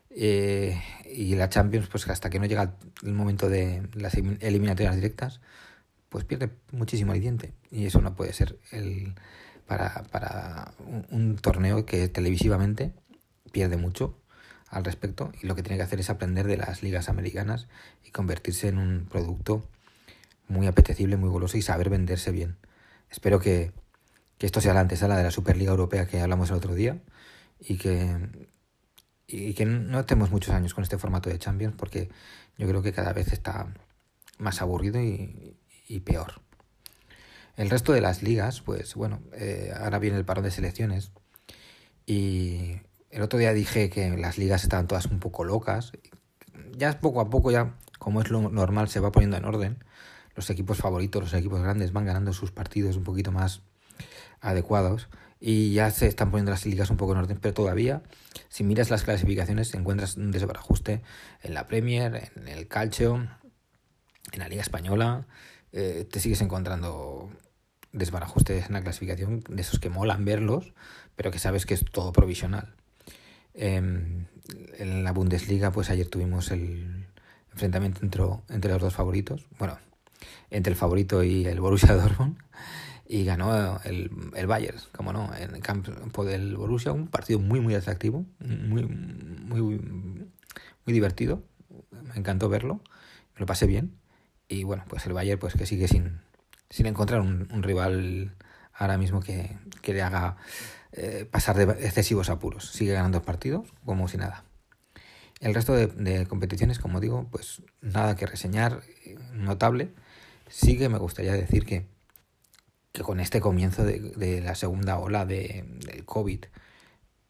Eh, 0.09 0.81
y 1.13 1.35
la 1.35 1.49
Champions, 1.49 1.87
pues 1.87 2.07
hasta 2.07 2.29
que 2.29 2.39
no 2.39 2.45
llega 2.45 2.73
el 3.03 3.13
momento 3.13 3.49
de 3.49 3.87
las 3.93 4.15
eliminatorias 4.15 4.95
directas, 4.95 5.41
pues 6.09 6.25
pierde 6.25 6.49
muchísimo 6.71 7.11
aliciente. 7.11 7.53
Y 7.69 7.85
eso 7.85 8.01
no 8.01 8.15
puede 8.15 8.33
ser 8.33 8.57
el 8.71 9.15
para, 9.67 10.03
para 10.11 10.73
un, 11.11 11.37
torneo 11.37 11.85
que 11.85 12.07
televisivamente 12.07 12.93
pierde 13.51 13.77
mucho 13.77 14.17
al 14.69 14.83
respecto 14.83 15.31
y 15.41 15.47
lo 15.47 15.55
que 15.55 15.63
tiene 15.63 15.77
que 15.77 15.83
hacer 15.83 15.99
es 15.99 16.09
aprender 16.09 16.47
de 16.47 16.57
las 16.57 16.83
ligas 16.83 17.09
americanas 17.09 17.67
y 18.03 18.11
convertirse 18.11 18.67
en 18.67 18.77
un 18.77 19.07
producto 19.09 19.67
muy 20.47 20.67
apetecible, 20.67 21.17
muy 21.17 21.29
goloso 21.29 21.57
y 21.57 21.61
saber 21.61 21.89
venderse 21.89 22.31
bien. 22.31 22.57
Espero 23.09 23.39
que, 23.39 23.71
que 24.37 24.45
esto 24.45 24.61
sea 24.61 24.73
la 24.73 24.81
antesala 24.81 25.17
de 25.17 25.23
la 25.23 25.31
Superliga 25.31 25.71
Europea 25.71 26.07
que 26.07 26.19
hablamos 26.19 26.49
el 26.49 26.55
otro 26.57 26.75
día 26.75 26.99
y 27.59 27.77
que, 27.77 28.47
y 29.27 29.53
que 29.53 29.65
no 29.65 29.99
estemos 29.99 30.31
muchos 30.31 30.53
años 30.53 30.73
con 30.73 30.83
este 30.83 30.97
formato 30.97 31.29
de 31.29 31.39
Champions 31.39 31.75
porque 31.77 32.09
yo 32.57 32.67
creo 32.67 32.81
que 32.81 32.93
cada 32.93 33.13
vez 33.13 33.31
está 33.33 33.73
más 34.37 34.61
aburrido 34.61 35.01
y, 35.01 35.57
peor. 36.03 36.41
El 37.55 37.69
resto 37.69 37.93
de 37.93 38.01
las 38.01 38.21
ligas, 38.21 38.61
pues 38.61 38.95
bueno, 38.95 39.21
eh, 39.33 39.71
ahora 39.79 39.99
viene 39.99 40.17
el 40.17 40.25
parón 40.25 40.43
de 40.43 40.51
selecciones 40.51 41.11
y 42.05 42.81
el 43.15 43.21
otro 43.21 43.39
día 43.39 43.53
dije 43.53 43.89
que 43.89 44.09
las 44.17 44.37
ligas 44.37 44.63
estaban 44.63 44.87
todas 44.87 45.05
un 45.05 45.19
poco 45.19 45.45
locas. 45.45 45.93
Ya 46.77 46.99
poco 46.99 47.21
a 47.21 47.29
poco, 47.29 47.49
ya 47.49 47.75
como 47.97 48.19
es 48.21 48.29
lo 48.29 48.49
normal, 48.49 48.89
se 48.89 48.99
va 48.99 49.13
poniendo 49.13 49.37
en 49.37 49.45
orden. 49.45 49.83
Los 50.35 50.49
equipos 50.49 50.79
favoritos, 50.79 51.23
los 51.23 51.33
equipos 51.33 51.61
grandes 51.61 51.93
van 51.93 52.05
ganando 52.05 52.33
sus 52.33 52.51
partidos 52.51 52.97
un 52.97 53.05
poquito 53.05 53.31
más 53.31 53.61
adecuados 54.41 55.07
y 55.39 55.71
ya 55.73 55.91
se 55.91 56.07
están 56.07 56.29
poniendo 56.29 56.51
las 56.51 56.65
ligas 56.65 56.89
un 56.89 56.97
poco 56.97 57.13
en 57.13 57.19
orden, 57.19 57.37
pero 57.41 57.53
todavía, 57.53 58.03
si 58.49 58.65
miras 58.65 58.89
las 58.89 59.03
clasificaciones, 59.03 59.73
encuentras 59.75 60.17
un 60.17 60.31
desbarajuste 60.31 61.01
en 61.41 61.53
la 61.53 61.67
Premier, 61.67 62.31
en 62.35 62.49
el 62.49 62.67
Calcio, 62.67 63.15
en 64.33 64.39
la 64.39 64.49
Liga 64.49 64.61
Española, 64.61 65.25
eh, 65.71 66.05
te 66.11 66.19
sigues 66.19 66.41
encontrando 66.41 67.29
desbarajustes 67.93 68.67
en 68.67 68.73
la 68.73 68.81
clasificación, 68.81 69.41
de 69.47 69.61
esos 69.61 69.79
que 69.79 69.89
molan 69.89 70.25
verlos, 70.25 70.73
pero 71.15 71.31
que 71.31 71.39
sabes 71.39 71.65
que 71.65 71.75
es 71.75 71.85
todo 71.85 72.11
provisional. 72.11 72.75
Eh, 73.55 74.25
en 74.77 75.03
la 75.03 75.11
Bundesliga, 75.11 75.71
pues 75.71 75.89
ayer 75.89 76.07
tuvimos 76.07 76.51
el 76.51 77.07
enfrentamiento 77.51 78.01
entre, 78.03 78.23
entre 78.49 78.71
los 78.71 78.81
dos 78.81 78.93
favoritos, 78.93 79.45
bueno, 79.57 79.77
entre 80.49 80.71
el 80.71 80.77
favorito 80.77 81.23
y 81.23 81.45
el 81.45 81.59
Borussia 81.59 81.93
Dortmund, 81.95 82.37
y 83.07 83.23
ganó 83.23 83.79
el, 83.83 84.11
el 84.35 84.47
Bayern, 84.47 84.79
como 84.91 85.13
no, 85.13 85.31
en 85.35 85.55
el 85.55 85.61
campo 85.61 86.25
del 86.25 86.57
Borussia, 86.57 86.91
un 86.91 87.07
partido 87.07 87.39
muy, 87.39 87.59
muy 87.59 87.75
atractivo, 87.75 88.25
muy, 88.39 88.83
muy, 88.83 89.61
muy 89.65 90.93
divertido, 90.93 91.43
me 91.91 92.15
encantó 92.15 92.49
verlo, 92.49 92.81
me 93.35 93.39
lo 93.39 93.45
pasé 93.45 93.67
bien, 93.67 93.95
y 94.47 94.63
bueno, 94.63 94.83
pues 94.87 95.05
el 95.05 95.13
Bayern 95.13 95.39
pues 95.39 95.53
que 95.53 95.65
sigue 95.65 95.87
sin, 95.87 96.19
sin 96.69 96.87
encontrar 96.87 97.21
un, 97.21 97.47
un 97.51 97.63
rival 97.63 98.35
ahora 98.73 98.97
mismo 98.97 99.21
que, 99.21 99.57
que 99.81 99.93
le 99.93 100.01
haga 100.01 100.37
eh, 100.97 101.27
pasar 101.29 101.57
de 101.57 101.85
excesivos 101.85 102.29
apuros. 102.29 102.71
Sigue 102.71 102.93
ganando 102.93 103.21
partidos 103.21 103.67
como 103.83 104.07
si 104.07 104.17
nada. 104.17 104.45
El 105.41 105.53
resto 105.53 105.73
de, 105.73 106.25
competiciones, 106.27 106.79
como 106.79 107.01
digo, 107.01 107.27
pues 107.29 107.61
nada 107.81 108.15
que 108.15 108.25
reseñar, 108.25 108.81
notable. 109.33 109.93
Sí 110.47 110.77
que 110.77 110.87
me 110.87 110.97
gustaría 110.97 111.33
decir 111.33 111.65
que, 111.65 111.85
que 112.93 113.01
con 113.03 113.19
este 113.19 113.41
comienzo 113.41 113.83
de, 113.83 114.41
la 114.41 114.55
segunda 114.55 114.97
ola 114.97 115.25
de, 115.25 115.65
del 115.85 116.05
COVID, 116.05 116.45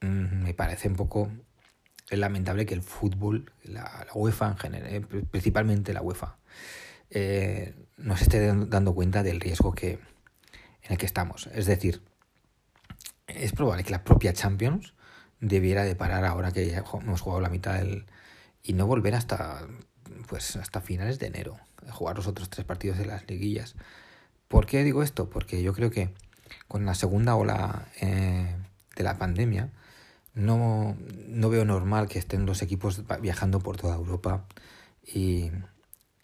mmm, 0.02 0.44
me 0.44 0.54
parece 0.54 0.88
un 0.88 0.96
poco 0.96 1.32
lamentable 2.12 2.68
que 2.68 2.76
el 2.76 2.84
fútbol, 2.84 3.52
la, 3.64 4.06
la 4.06 4.14
UEFA 4.14 4.50
en 4.50 4.58
general, 4.58 4.94
eh, 4.94 5.02
principalmente 5.32 5.94
la 5.94 6.04
UEFA, 6.04 6.38
eh, 7.10 7.74
nos 7.98 8.22
esté 8.22 8.54
dando 8.68 8.94
cuenta 8.94 9.24
del 9.24 9.40
riesgo 9.40 9.74
que, 9.74 9.94
en 9.94 10.92
el 10.92 10.98
que 10.98 11.06
estamos. 11.06 11.48
Es 11.48 11.66
decir, 11.66 12.02
es 13.28 13.52
probable 13.52 13.84
que 13.84 13.92
la 13.92 14.04
propia 14.04 14.34
Champions 14.34 14.94
debiera 15.40 15.84
de 15.84 15.96
parar 15.96 16.26
ahora 16.26 16.52
que 16.52 16.68
ya 16.68 16.84
hemos 17.02 17.22
jugado 17.22 17.42
la 17.42 17.50
mitad 17.50 17.76
del 17.76 18.06
y 18.64 18.74
no 18.74 18.88
volver 18.88 19.16
hasta 19.16 19.68
pues 20.28 20.56
hasta 20.56 20.82
finales 20.82 21.20
de 21.20 21.28
enero 21.28 21.58
a 21.88 21.92
jugar 21.92 22.16
los 22.16 22.28
otros 22.28 22.50
tres 22.50 22.66
partidos 22.66 22.98
de 22.98 23.06
las 23.06 23.28
liguillas. 23.30 23.76
¿Por 24.48 24.66
qué 24.66 24.84
digo 24.84 25.04
esto? 25.04 25.30
Porque 25.30 25.62
yo 25.62 25.74
creo 25.74 25.92
que 25.92 26.14
con 26.68 26.86
la 26.86 26.96
segunda 26.96 27.36
ola 27.36 27.88
eh, 28.02 28.56
de 28.96 29.04
la 29.04 29.18
pandemia 29.18 29.70
no, 30.34 30.98
no 31.28 31.50
veo 31.50 31.66
normal 31.66 32.08
que 32.08 32.20
estén 32.20 32.46
los 32.46 32.62
equipos 32.62 33.04
viajando 33.22 33.60
por 33.60 33.78
toda 33.78 33.96
Europa 33.96 34.46
y, 35.04 35.52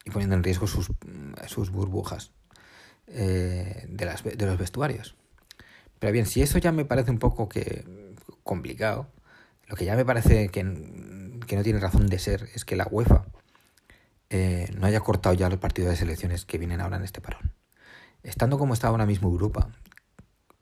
y 0.06 0.12
poniendo 0.12 0.36
en 0.36 0.44
riesgo 0.44 0.68
sus, 0.68 0.92
sus 1.48 1.72
burbujas 1.72 2.32
eh, 3.08 3.86
de, 3.90 4.06
las, 4.06 4.24
de 4.24 4.46
los 4.46 4.58
vestuarios. 4.58 5.16
Pero 6.02 6.14
bien, 6.14 6.26
si 6.26 6.42
eso 6.42 6.58
ya 6.58 6.72
me 6.72 6.84
parece 6.84 7.12
un 7.12 7.20
poco 7.20 7.48
complicado, 8.42 9.08
lo 9.68 9.76
que 9.76 9.86
ya 9.86 9.96
me 9.96 10.04
parece 10.04 10.50
que, 10.50 10.64
no 10.64 11.64
tiene 11.64 11.80
razón 11.80 12.08
de 12.08 12.18
ser 12.18 12.50
es 12.56 12.66
que 12.66 12.76
la 12.76 12.88
UEFA 12.90 13.28
eh, 14.32 14.68
no 14.76 14.88
haya 14.88 15.02
cortado 15.02 15.36
ya 15.36 15.48
los 15.48 15.60
partidos 15.60 15.92
de 15.92 15.98
selecciones 15.98 16.44
que 16.44 16.58
vienen 16.58 16.82
ahora 16.82 16.98
en 16.98 17.04
este 17.04 17.22
parón. 17.22 17.52
Estando 18.24 18.58
como 18.58 18.74
está 18.74 18.88
ahora 18.88 19.06
mismo 19.06 19.30
Europa, 19.30 19.70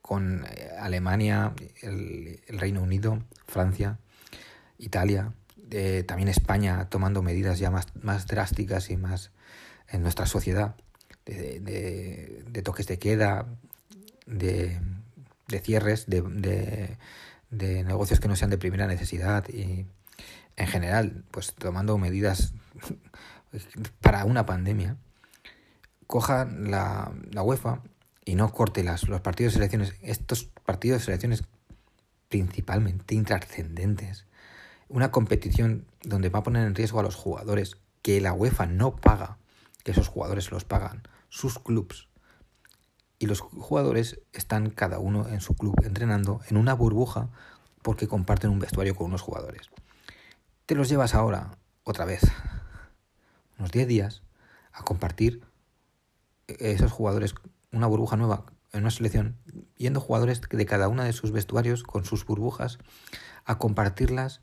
con 0.02 0.44
eh, 0.44 0.72
Alemania, 0.78 1.54
el, 1.84 2.42
Reino 2.50 2.84
Unido, 2.84 3.24
Francia, 3.48 3.98
Italia, 4.78 5.32
eh, 5.72 6.04
también 6.06 6.28
España 6.28 6.90
tomando 6.90 7.22
medidas 7.22 7.60
ya 7.60 7.72
más, 7.72 7.88
drásticas 8.28 8.90
y 8.90 8.98
más 8.98 9.32
en 9.88 10.02
nuestra 10.02 10.26
sociedad, 10.26 10.76
de, 11.26 12.44
de 12.46 12.62
toques 12.62 12.88
de 12.88 13.00
queda, 13.00 13.46
de, 14.26 14.82
de 15.50 15.60
cierres, 15.60 16.06
de, 16.08 16.98
de, 17.50 17.84
negocios 17.84 18.20
que 18.20 18.28
no 18.28 18.36
sean 18.36 18.50
de 18.50 18.58
primera 18.58 18.88
necesidad 18.88 19.48
y 19.50 19.86
en 20.56 20.68
general, 20.68 21.24
pues 21.32 21.54
tomando 21.54 21.98
medidas 21.98 22.54
para 24.02 24.26
una 24.26 24.46
pandemia, 24.46 24.98
coja 26.08 26.46
la, 26.46 27.12
la 27.32 27.44
UEFA 27.44 27.82
y 28.26 28.36
no 28.36 28.52
corte 28.52 28.84
las, 28.84 29.08
los 29.08 29.22
partidos 29.22 29.54
de 29.54 29.58
selecciones, 29.58 29.96
estos 30.02 30.46
partidos 30.66 31.02
de 31.02 31.06
selecciones 31.06 31.44
principalmente 32.30 33.16
intrascendentes, 33.16 34.26
una 34.88 35.12
competición 35.12 35.86
donde 36.04 36.30
va 36.30 36.40
a 36.40 36.44
poner 36.44 36.66
en 36.68 36.76
riesgo 36.76 37.00
a 37.00 37.04
los 37.04 37.16
jugadores, 37.16 37.78
que 38.02 38.22
la 38.22 38.34
UEFA 38.34 38.66
no 38.66 38.96
paga, 38.96 39.38
que 39.84 39.92
esos 39.92 40.08
jugadores 40.08 40.52
los 40.52 40.64
pagan 40.64 41.04
sus 41.30 41.60
clubs. 41.60 42.09
Y 43.20 43.26
los 43.26 43.42
jugadores 43.42 44.22
están 44.32 44.70
cada 44.70 45.00
uno 45.00 45.28
en 45.28 45.42
su 45.42 45.54
club 45.56 45.76
entrenando 45.84 46.40
en 46.48 46.56
una 46.56 46.74
burbuja 46.74 47.30
porque 47.82 48.08
comparten 48.08 48.50
un 48.50 48.60
vestuario 48.60 48.96
con 48.96 49.08
unos 49.08 49.22
jugadores. 49.22 49.70
Te 50.66 50.76
los 50.76 50.88
llevas 50.90 51.16
ahora, 51.16 51.58
otra 51.84 52.06
vez, 52.06 52.22
unos 53.58 53.72
10 53.72 53.88
días, 53.88 54.24
a 54.72 54.84
compartir 54.84 55.44
esos 56.48 56.92
jugadores, 56.92 57.36
una 57.72 57.88
burbuja 57.88 58.16
nueva 58.16 58.46
en 58.72 58.82
una 58.82 58.92
selección, 58.92 59.38
yendo 59.76 60.00
jugadores 60.00 60.42
de 60.42 60.66
cada 60.66 60.88
una 60.88 61.04
de 61.04 61.14
sus 61.14 61.32
vestuarios 61.32 61.84
con 61.84 62.06
sus 62.06 62.26
burbujas 62.26 62.78
a 63.46 63.58
compartirlas 63.58 64.42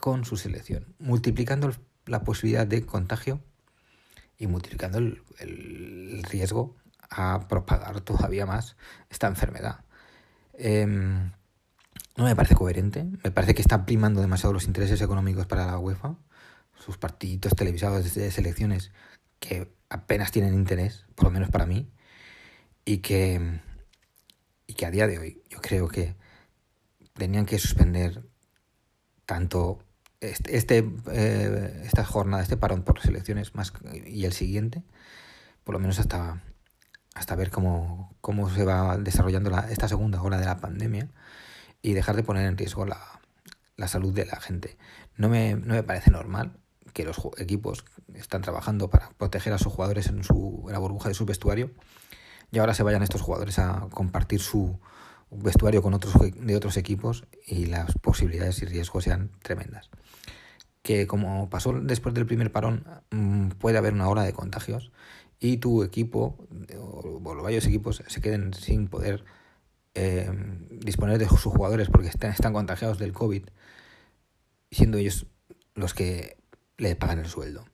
con 0.00 0.24
su 0.24 0.36
selección, 0.36 0.94
multiplicando 0.98 1.72
la 2.06 2.22
posibilidad 2.22 2.66
de 2.66 2.86
contagio 2.86 3.40
y 4.38 4.46
multiplicando 4.46 4.98
el 4.98 6.22
riesgo 6.30 6.76
a 7.10 7.46
propagar 7.48 8.00
todavía 8.00 8.46
más 8.46 8.76
esta 9.10 9.26
enfermedad. 9.26 9.84
Eh, 10.54 10.86
no 12.16 12.24
me 12.24 12.34
parece 12.34 12.54
coherente, 12.54 13.04
me 13.22 13.30
parece 13.30 13.54
que 13.54 13.62
están 13.62 13.84
primando 13.84 14.20
demasiado 14.20 14.52
los 14.52 14.64
intereses 14.64 15.00
económicos 15.02 15.46
para 15.46 15.66
la 15.66 15.78
UEFA, 15.78 16.16
sus 16.78 16.96
partiditos 16.96 17.54
televisados 17.54 18.14
de 18.14 18.30
selecciones 18.30 18.92
que 19.38 19.74
apenas 19.90 20.32
tienen 20.32 20.54
interés, 20.54 21.04
por 21.14 21.26
lo 21.26 21.30
menos 21.30 21.50
para 21.50 21.66
mí, 21.66 21.90
y 22.84 22.98
que, 22.98 23.60
y 24.66 24.74
que 24.74 24.86
a 24.86 24.90
día 24.90 25.06
de 25.06 25.18
hoy 25.18 25.42
yo 25.50 25.60
creo 25.60 25.88
que 25.88 26.16
tenían 27.12 27.46
que 27.46 27.58
suspender 27.58 28.22
tanto 29.26 29.80
este, 30.20 30.56
este 30.56 30.90
eh, 31.12 31.82
esta 31.84 32.04
jornada, 32.04 32.42
este 32.42 32.56
parón 32.56 32.82
por 32.82 32.96
las 32.96 33.06
elecciones 33.06 33.54
más 33.54 33.72
y 34.06 34.24
el 34.24 34.32
siguiente, 34.32 34.82
por 35.64 35.74
lo 35.74 35.80
menos 35.80 35.98
hasta, 35.98 36.42
hasta 37.16 37.34
ver 37.34 37.50
cómo, 37.50 38.14
cómo 38.20 38.50
se 38.50 38.64
va 38.64 38.98
desarrollando 38.98 39.48
la, 39.48 39.70
esta 39.70 39.88
segunda 39.88 40.20
ola 40.20 40.38
de 40.38 40.44
la 40.44 40.58
pandemia 40.58 41.08
y 41.80 41.94
dejar 41.94 42.14
de 42.14 42.22
poner 42.22 42.44
en 42.44 42.58
riesgo 42.58 42.84
la, 42.84 43.00
la 43.76 43.88
salud 43.88 44.12
de 44.12 44.26
la 44.26 44.38
gente. 44.38 44.76
No 45.16 45.30
me, 45.30 45.54
no 45.54 45.72
me 45.72 45.82
parece 45.82 46.10
normal 46.10 46.58
que 46.92 47.04
los 47.04 47.16
equipos 47.38 47.86
están 48.14 48.42
trabajando 48.42 48.90
para 48.90 49.10
proteger 49.16 49.54
a 49.54 49.58
sus 49.58 49.72
jugadores 49.72 50.08
en, 50.08 50.24
su, 50.24 50.64
en 50.66 50.72
la 50.72 50.78
burbuja 50.78 51.08
de 51.08 51.14
su 51.14 51.24
vestuario 51.24 51.70
y 52.52 52.58
ahora 52.58 52.74
se 52.74 52.82
vayan 52.82 53.02
estos 53.02 53.22
jugadores 53.22 53.58
a 53.58 53.88
compartir 53.90 54.40
su 54.40 54.78
vestuario 55.30 55.80
con 55.80 55.94
otros 55.94 56.14
de 56.20 56.56
otros 56.56 56.76
equipos 56.76 57.24
y 57.46 57.64
las 57.64 57.94
posibilidades 57.94 58.60
y 58.60 58.66
riesgos 58.66 59.04
sean 59.04 59.30
tremendas. 59.42 59.88
Que 60.82 61.06
como 61.06 61.48
pasó 61.48 61.72
después 61.72 62.14
del 62.14 62.26
primer 62.26 62.52
parón, 62.52 62.84
mm, 63.10 63.48
puede 63.52 63.78
haber 63.78 63.94
una 63.94 64.08
ola 64.08 64.22
de 64.22 64.34
contagios 64.34 64.92
y 65.40 65.58
tu 65.58 65.82
equipo 65.82 66.36
o, 66.78 67.20
los 67.34 67.42
varios 67.42 67.66
equipos 67.66 68.02
se 68.06 68.20
queden 68.20 68.54
sin 68.54 68.88
poder 68.88 69.24
eh, 69.94 70.30
disponer 70.70 71.18
de 71.18 71.28
sus 71.28 71.42
jugadores 71.42 71.88
porque 71.88 72.08
están, 72.08 72.30
están 72.30 72.52
contagiados 72.52 72.98
del 72.98 73.12
COVID, 73.12 73.44
siendo 74.70 74.98
ellos 74.98 75.26
los 75.74 75.94
que 75.94 76.36
le 76.76 76.96
pagan 76.96 77.18
el 77.18 77.26
sueldo. 77.26 77.64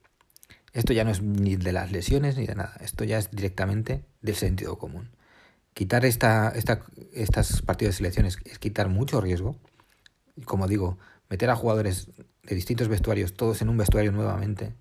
Esto 0.72 0.92
ya 0.92 1.04
no 1.04 1.10
es 1.10 1.22
ni 1.22 1.56
de 1.56 1.72
las 1.72 1.92
lesiones 1.92 2.36
ni 2.36 2.46
de 2.46 2.54
nada, 2.54 2.76
esto 2.80 3.04
ya 3.04 3.18
es 3.18 3.30
directamente 3.30 4.04
del 4.22 4.36
sentido 4.36 4.78
común. 4.78 5.10
Quitar 5.74 6.04
esta, 6.04 6.50
esta, 6.50 6.84
estas 7.12 7.62
partidas 7.62 7.94
de 7.94 7.98
selecciones 7.98 8.38
es 8.44 8.58
quitar 8.58 8.88
mucho 8.88 9.20
riesgo. 9.20 9.56
Como 10.44 10.66
digo, 10.68 10.98
meter 11.28 11.50
a 11.50 11.56
jugadores 11.56 12.10
de 12.42 12.54
distintos 12.54 12.88
vestuarios, 12.88 13.34
todos 13.34 13.62
en 13.62 13.68
un 13.68 13.76
vestuario 13.76 14.12
nuevamente. 14.12 14.74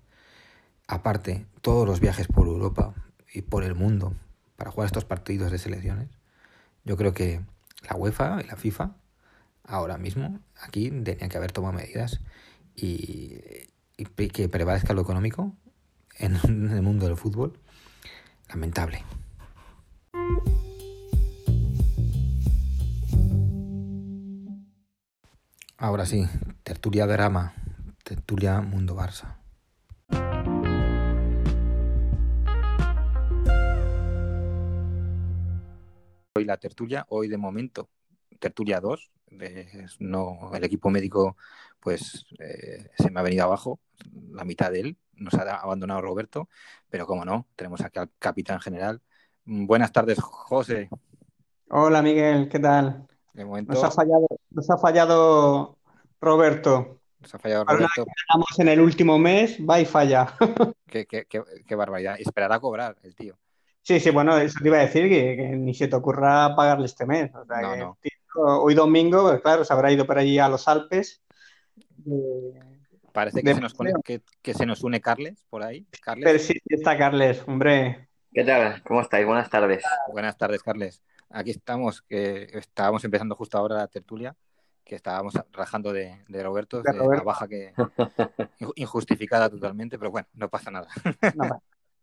Aparte, 0.92 1.46
todos 1.62 1.88
los 1.88 2.00
viajes 2.00 2.26
por 2.26 2.46
Europa 2.46 2.92
y 3.32 3.40
por 3.40 3.64
el 3.64 3.74
mundo 3.74 4.12
para 4.56 4.70
jugar 4.70 4.84
estos 4.84 5.06
partidos 5.06 5.50
de 5.50 5.56
selecciones. 5.56 6.10
Yo 6.84 6.98
creo 6.98 7.14
que 7.14 7.40
la 7.88 7.96
UEFA 7.96 8.42
y 8.42 8.46
la 8.46 8.56
FIFA 8.56 8.94
ahora 9.64 9.96
mismo 9.96 10.40
aquí 10.60 10.90
tenían 10.90 11.30
que 11.30 11.38
haber 11.38 11.50
tomado 11.50 11.72
medidas 11.72 12.20
y, 12.76 13.40
y 13.96 14.04
que 14.04 14.50
prevalezca 14.50 14.92
lo 14.92 15.00
económico 15.00 15.56
en 16.18 16.36
el 16.44 16.82
mundo 16.82 17.06
del 17.06 17.16
fútbol, 17.16 17.58
lamentable. 18.50 19.02
Ahora 25.78 26.04
sí, 26.04 26.28
tertulia 26.64 27.06
drama, 27.06 27.54
tertulia 28.04 28.60
mundo 28.60 28.94
Barça. 28.94 29.41
La 36.44 36.56
tertulia, 36.56 37.06
hoy 37.08 37.28
de 37.28 37.36
momento, 37.36 37.88
tertulia 38.38 38.80
2, 38.80 39.10
no, 39.98 40.50
el 40.54 40.64
equipo 40.64 40.90
médico 40.90 41.36
pues 41.80 42.26
eh, 42.38 42.90
se 42.96 43.10
me 43.10 43.18
ha 43.18 43.22
venido 43.24 43.44
abajo, 43.44 43.80
la 44.30 44.44
mitad 44.44 44.70
de 44.70 44.80
él, 44.80 44.96
nos 45.14 45.34
ha 45.34 45.56
abandonado 45.56 46.00
Roberto, 46.00 46.48
pero 46.88 47.06
como 47.06 47.24
no, 47.24 47.48
tenemos 47.56 47.80
aquí 47.80 47.98
al 47.98 48.10
capitán 48.18 48.60
general. 48.60 49.02
Buenas 49.44 49.90
tardes, 49.90 50.20
José. 50.20 50.88
Hola, 51.70 52.00
Miguel, 52.00 52.48
¿qué 52.48 52.60
tal? 52.60 53.08
De 53.32 53.44
momento... 53.44 53.72
Nos 53.72 53.82
ha 53.82 53.90
fallado, 53.90 54.26
nos 54.50 54.70
ha 54.70 54.78
fallado 54.78 55.76
Roberto. 56.20 57.00
Nos 57.18 57.34
ha 57.34 57.38
fallado 57.38 57.64
Roberto. 57.64 58.04
Estamos 58.16 58.58
en 58.58 58.68
el 58.68 58.80
último 58.80 59.18
mes, 59.18 59.58
va 59.58 59.80
y 59.80 59.84
falla. 59.84 60.36
qué, 60.86 61.06
qué, 61.06 61.26
qué, 61.26 61.42
qué, 61.66 61.74
barbaridad. 61.74 62.16
Esperará 62.18 62.56
a 62.56 62.60
cobrar 62.60 62.96
el 63.02 63.16
tío. 63.16 63.36
Sí, 63.82 63.98
sí, 63.98 64.10
bueno, 64.10 64.38
eso 64.38 64.58
te 64.62 64.68
iba 64.68 64.78
a 64.78 64.82
decir 64.82 65.08
que, 65.08 65.36
ni 65.56 65.74
se 65.74 65.88
te 65.88 65.96
ocurra 65.96 66.54
pagarle 66.54 66.86
este 66.86 67.04
mes. 67.04 67.34
O 67.34 67.44
sea, 67.44 67.60
no, 67.60 67.76
no. 67.76 67.98
hoy 68.62 68.74
domingo, 68.74 69.28
pues 69.28 69.40
claro, 69.40 69.64
se 69.64 69.72
habrá 69.72 69.90
ido 69.90 70.06
por 70.06 70.18
allí 70.18 70.38
a 70.38 70.48
los 70.48 70.68
Alpes. 70.68 71.22
Parece 73.12 73.42
que 73.42 73.54
se, 73.54 73.60
nos 73.60 73.74
que, 74.04 74.54
se 74.54 74.66
nos 74.66 74.84
une 74.84 75.00
Carles 75.00 75.44
por 75.50 75.64
ahí. 75.64 75.86
Carles. 76.00 76.24
Pero 76.24 76.38
sí, 76.38 76.54
está 76.66 76.96
Carles, 76.96 77.42
hombre. 77.46 78.08
¿Qué 78.32 78.44
tal? 78.44 78.82
¿Cómo 78.84 79.00
estáis? 79.00 79.26
Buenas 79.26 79.50
tardes. 79.50 79.84
Buenas 80.10 80.36
tardes, 80.36 80.62
Carles. 80.62 81.02
Aquí 81.28 81.50
estamos, 81.50 82.02
que 82.02 82.48
estábamos 82.52 83.04
empezando 83.04 83.34
justo 83.34 83.58
ahora 83.58 83.76
la 83.76 83.88
tertulia, 83.88 84.36
que 84.84 84.94
estábamos 84.94 85.34
rajando 85.50 85.92
de, 85.92 86.22
Roberto, 86.28 86.82
de, 86.82 86.92
la 86.94 87.22
baja 87.22 87.48
que 87.48 87.74
injustificada 88.76 89.50
totalmente, 89.50 89.98
pero 89.98 90.10
bueno, 90.10 90.28
no 90.34 90.48
pasa 90.48 90.70
nada. 90.70 90.88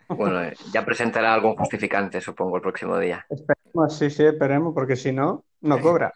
Bueno, 0.09 0.43
eh, 0.43 0.53
ya 0.73 0.83
presentará 0.85 1.33
algún 1.33 1.55
justificante, 1.55 2.19
supongo, 2.21 2.57
el 2.57 2.61
próximo 2.61 2.97
día. 2.97 3.25
Esperemos, 3.29 3.97
sí, 3.97 4.09
sí, 4.09 4.25
esperemos, 4.25 4.73
porque 4.73 4.95
si 4.95 5.11
no, 5.11 5.45
no 5.61 5.77
eh, 5.77 5.81
cobra. 5.81 6.13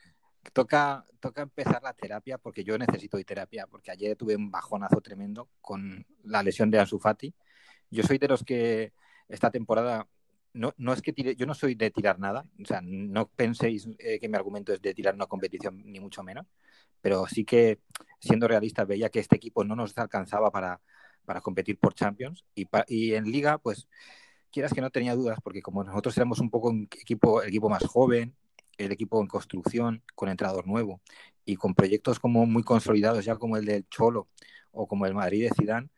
Toca, 0.52 1.06
toca 1.20 1.42
empezar 1.42 1.82
la 1.82 1.94
terapia 1.94 2.38
porque 2.38 2.64
yo 2.64 2.78
necesito 2.78 3.18
terapia, 3.24 3.68
porque 3.68 3.92
ayer 3.92 4.16
tuve 4.16 4.36
un 4.36 4.52
bajonazo 4.52 5.00
tremendo 5.02 5.50
con 5.62 6.06
la 6.24 6.44
lesión 6.44 6.70
de 6.70 6.80
Ansu 6.80 7.00
Fati. 7.00 7.34
Yo 7.90 8.04
soy 8.04 8.18
de 8.18 8.28
los 8.28 8.44
que 8.44 8.94
esta 9.30 9.52
temporada 9.52 10.08
no, 10.54 10.74
no 10.78 10.94
es 10.94 11.02
que 11.02 11.14
tire, 11.14 11.36
yo 11.36 11.46
no 11.46 11.54
soy 11.54 11.76
de 11.76 11.92
tirar 11.92 12.20
nada, 12.20 12.46
o 12.62 12.66
sea, 12.66 12.82
no 12.84 13.28
penséis 13.28 13.90
eh, 13.98 14.20
que 14.20 14.30
mi 14.30 14.36
argumento 14.36 14.74
es 14.74 14.82
de 14.82 14.94
tirar 14.94 15.16
una 15.16 15.26
competición, 15.26 15.82
ni 15.86 16.00
mucho 16.00 16.24
menos, 16.24 16.46
pero 17.02 17.26
sí 17.28 17.44
que, 17.44 17.80
siendo 18.20 18.48
realista, 18.48 18.86
veía 18.86 19.10
que 19.10 19.20
este 19.20 19.36
equipo 19.36 19.64
no 19.64 19.76
nos 19.76 19.98
alcanzaba 19.98 20.52
para, 20.52 20.80
para 21.26 21.42
competir 21.42 21.78
por 21.78 21.94
Champions 21.94 22.46
y, 22.56 23.14
en 23.14 23.26
Liga, 23.26 23.58
pues, 23.58 23.88
quieras 24.52 24.74
que 24.74 24.82
no 24.82 24.90
tenía 24.90 25.16
dudas, 25.16 25.40
porque 25.44 25.62
como 25.62 25.84
nosotros 25.84 26.16
éramos 26.18 26.40
un 26.40 26.50
poco 26.50 26.74
equipo, 26.74 27.42
el 27.42 27.50
equipo 27.50 27.70
más 27.70 27.86
joven, 27.86 28.36
el 28.78 28.92
equipo 28.92 29.22
en 29.22 29.28
construcción, 29.28 30.04
con 30.16 30.30
entrenador 30.30 30.68
nuevo 30.68 31.02
y 31.46 31.56
con 31.56 31.74
proyectos 31.76 32.20
como 32.20 32.46
muy 32.46 32.64
consolidados, 32.64 33.26
ya 33.26 33.36
como 33.36 33.58
el 33.58 33.66
del 33.66 33.88
Cholo 33.90 34.28
o 34.72 34.88
como 34.88 35.06
el 35.06 35.14
Madrid 35.14 35.50
de 35.50 35.56
Zidane, 35.56 35.90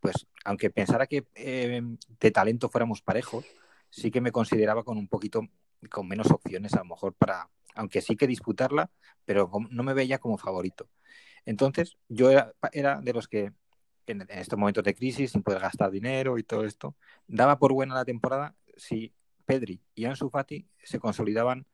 pues 0.00 0.26
aunque 0.44 0.70
pensara 0.70 1.06
que 1.06 1.26
eh, 1.34 1.82
de 2.20 2.30
talento 2.30 2.68
fuéramos 2.68 3.02
parejos, 3.02 3.46
sí 3.90 4.10
que 4.10 4.20
me 4.20 4.32
consideraba 4.32 4.84
con 4.84 4.98
un 4.98 5.08
poquito, 5.08 5.46
con 5.90 6.08
menos 6.08 6.30
opciones 6.30 6.74
a 6.74 6.78
lo 6.78 6.86
mejor 6.86 7.14
para, 7.14 7.48
aunque 7.74 8.00
sí 8.00 8.16
que 8.16 8.26
disputarla, 8.26 8.90
pero 9.24 9.50
no 9.70 9.82
me 9.82 9.94
veía 9.94 10.18
como 10.18 10.38
favorito. 10.38 10.88
Entonces, 11.44 11.96
yo 12.08 12.30
era, 12.30 13.00
de 13.00 13.12
los 13.12 13.28
que 13.28 13.52
en, 14.06 14.26
estos 14.30 14.58
momentos 14.58 14.84
de 14.84 14.94
crisis, 14.94 15.32
sin 15.32 15.42
poder 15.42 15.60
gastar 15.60 15.90
dinero 15.90 16.38
y 16.38 16.42
todo 16.42 16.64
esto, 16.64 16.96
daba 17.26 17.58
por 17.58 17.72
buena 17.72 17.94
la 17.94 18.04
temporada 18.04 18.54
si 18.76 19.12
Pedri 19.44 19.80
y 19.94 20.04
Ansu 20.04 20.30
Fati 20.30 20.66
se 20.82 20.98
consolidaban 20.98 21.66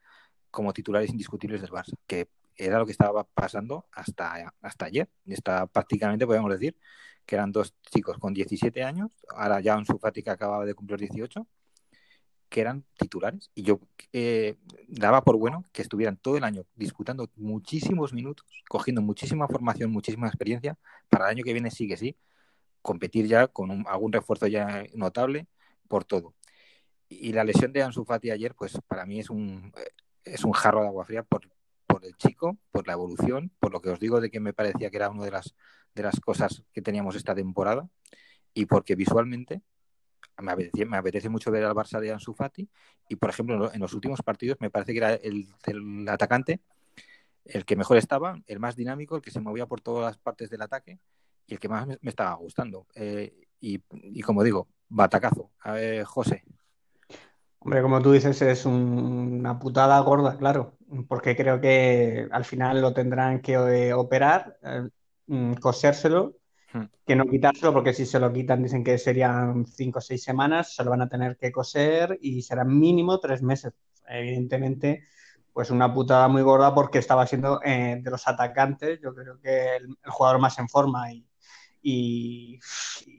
como 0.51 0.73
titulares 0.73 1.09
indiscutibles 1.11 1.61
del 1.61 1.71
Barça, 1.71 1.93
que 2.07 2.29
era 2.55 2.79
lo 2.79 2.85
que 2.85 2.91
estaba 2.91 3.23
pasando 3.23 3.87
hasta, 3.91 4.53
hasta 4.61 4.85
ayer. 4.85 5.09
Está 5.25 5.67
prácticamente, 5.67 6.25
podemos 6.25 6.51
decir, 6.51 6.75
que 7.25 7.35
eran 7.35 7.51
dos 7.51 7.75
chicos 7.91 8.17
con 8.17 8.33
17 8.33 8.83
años, 8.83 9.11
ahora 9.35 9.61
ya 9.61 9.75
Ansu 9.75 9.97
Fati 9.97 10.23
que 10.23 10.31
acababa 10.31 10.65
de 10.65 10.73
cumplir 10.73 10.99
18, 10.99 11.45
que 12.49 12.61
eran 12.61 12.83
titulares. 12.97 13.51
Y 13.55 13.63
yo 13.63 13.79
eh, 14.13 14.57
daba 14.87 15.23
por 15.23 15.37
bueno 15.37 15.65
que 15.71 15.81
estuvieran 15.81 16.17
todo 16.17 16.37
el 16.37 16.43
año 16.43 16.65
disputando 16.75 17.29
muchísimos 17.35 18.13
minutos, 18.13 18.45
cogiendo 18.67 19.01
muchísima 19.01 19.47
formación, 19.47 19.91
muchísima 19.91 20.27
experiencia, 20.27 20.77
para 21.09 21.25
el 21.25 21.37
año 21.37 21.43
que 21.43 21.53
viene 21.53 21.71
sí 21.71 21.87
que 21.87 21.97
sí, 21.97 22.17
competir 22.81 23.27
ya 23.27 23.47
con 23.47 23.85
algún 23.87 24.11
refuerzo 24.11 24.47
ya 24.47 24.83
notable 24.93 25.47
por 25.87 26.05
todo. 26.05 26.35
Y 27.09 27.33
la 27.33 27.43
lesión 27.43 27.73
de 27.73 27.83
Ansu 27.83 28.05
Fati 28.05 28.31
ayer, 28.31 28.53
pues 28.55 28.79
para 28.87 29.05
mí 29.05 29.19
es 29.19 29.29
un, 29.29 29.71
es 30.23 30.43
un 30.43 30.51
jarro 30.51 30.81
de 30.81 30.87
agua 30.87 31.05
fría 31.05 31.23
por, 31.23 31.49
por 31.87 32.05
el 32.05 32.15
chico, 32.17 32.57
por 32.71 32.87
la 32.87 32.93
evolución, 32.93 33.51
por 33.59 33.71
lo 33.71 33.81
que 33.81 33.89
os 33.89 33.99
digo 33.99 34.21
de 34.21 34.29
que 34.29 34.39
me 34.39 34.53
parecía 34.53 34.89
que 34.91 34.97
era 34.97 35.09
una 35.09 35.25
de 35.25 35.31
las, 35.31 35.55
de 35.95 36.03
las 36.03 36.19
cosas 36.19 36.63
que 36.71 36.81
teníamos 36.81 37.15
esta 37.15 37.33
temporada 37.35 37.89
y 38.53 38.65
porque 38.65 38.95
visualmente 38.95 39.61
me 40.41 40.97
apetece, 40.97 41.29
mucho 41.29 41.51
ver 41.51 41.65
al 41.65 41.75
Barça 41.75 41.99
de 41.99 42.11
Ansu 42.11 42.33
Fati 42.33 42.67
y, 43.07 43.15
por 43.15 43.29
ejemplo, 43.29 43.71
en 43.73 43.79
los 43.79 43.93
últimos 43.93 44.21
partidos 44.21 44.57
me 44.59 44.69
parece 44.69 44.93
que 44.93 44.97
era 44.97 45.13
el, 45.13 45.47
atacante 46.07 46.61
el 47.45 47.65
que 47.65 47.75
mejor 47.75 47.97
estaba, 47.97 48.39
el 48.47 48.59
más 48.59 48.75
dinámico, 48.75 49.15
el 49.15 49.21
que 49.21 49.31
se 49.31 49.39
movía 49.39 49.65
por 49.65 49.81
todas 49.81 50.05
las 50.05 50.17
partes 50.17 50.49
del 50.49 50.61
ataque 50.61 50.99
y 51.47 51.53
el 51.53 51.59
que 51.59 51.67
más 51.67 51.87
me, 51.87 51.97
estaba 52.03 52.33
gustando. 52.35 52.85
Eh, 52.95 53.47
y, 53.59 54.21
como 54.21 54.43
digo, 54.43 54.67
batacazo. 54.87 55.51
A 55.61 55.73
ver, 55.73 56.03
José. 56.03 56.43
Hombre, 57.59 57.81
como 57.81 58.01
tú 58.01 58.11
dices, 58.11 58.41
es 58.41 58.65
una 58.65 59.59
putada 59.59 59.99
gorda, 59.99 60.37
claro, 60.37 60.77
porque 61.07 61.35
creo 61.35 61.59
que 61.59 62.27
al 62.31 62.45
final 62.45 62.81
lo 62.81 62.93
tendrán 62.93 63.41
que 63.41 63.57
operar, 63.93 64.57
eh, 64.63 64.89
mm, 65.27 65.53
cosérselo. 65.55 66.35
Que 67.05 67.15
no 67.15 67.25
quitárselo, 67.25 67.73
porque 67.73 67.93
si 67.93 68.05
se 68.05 68.19
lo 68.19 68.31
quitan 68.31 68.63
dicen 68.63 68.83
que 68.83 68.97
serían 68.97 69.65
cinco 69.65 69.99
o 69.99 70.01
seis 70.01 70.23
semanas, 70.23 70.75
se 70.75 70.83
lo 70.83 70.91
van 70.91 71.01
a 71.01 71.09
tener 71.09 71.37
que 71.37 71.51
coser 71.51 72.17
y 72.21 72.41
será 72.41 72.63
mínimo 72.63 73.19
tres 73.19 73.41
meses. 73.41 73.73
Evidentemente, 74.07 75.07
pues 75.53 75.71
una 75.71 75.93
putada 75.93 76.27
muy 76.27 76.41
gorda 76.41 76.73
porque 76.73 76.99
estaba 76.99 77.25
siendo 77.27 77.59
eh, 77.63 77.99
de 78.01 78.11
los 78.11 78.27
atacantes, 78.27 78.99
yo 79.01 79.13
creo 79.13 79.39
que 79.39 79.75
el, 79.77 79.97
jugador 80.05 80.39
más 80.39 80.57
en 80.59 80.69
forma 80.69 81.11
y, 81.11 81.25
y, 81.81 82.59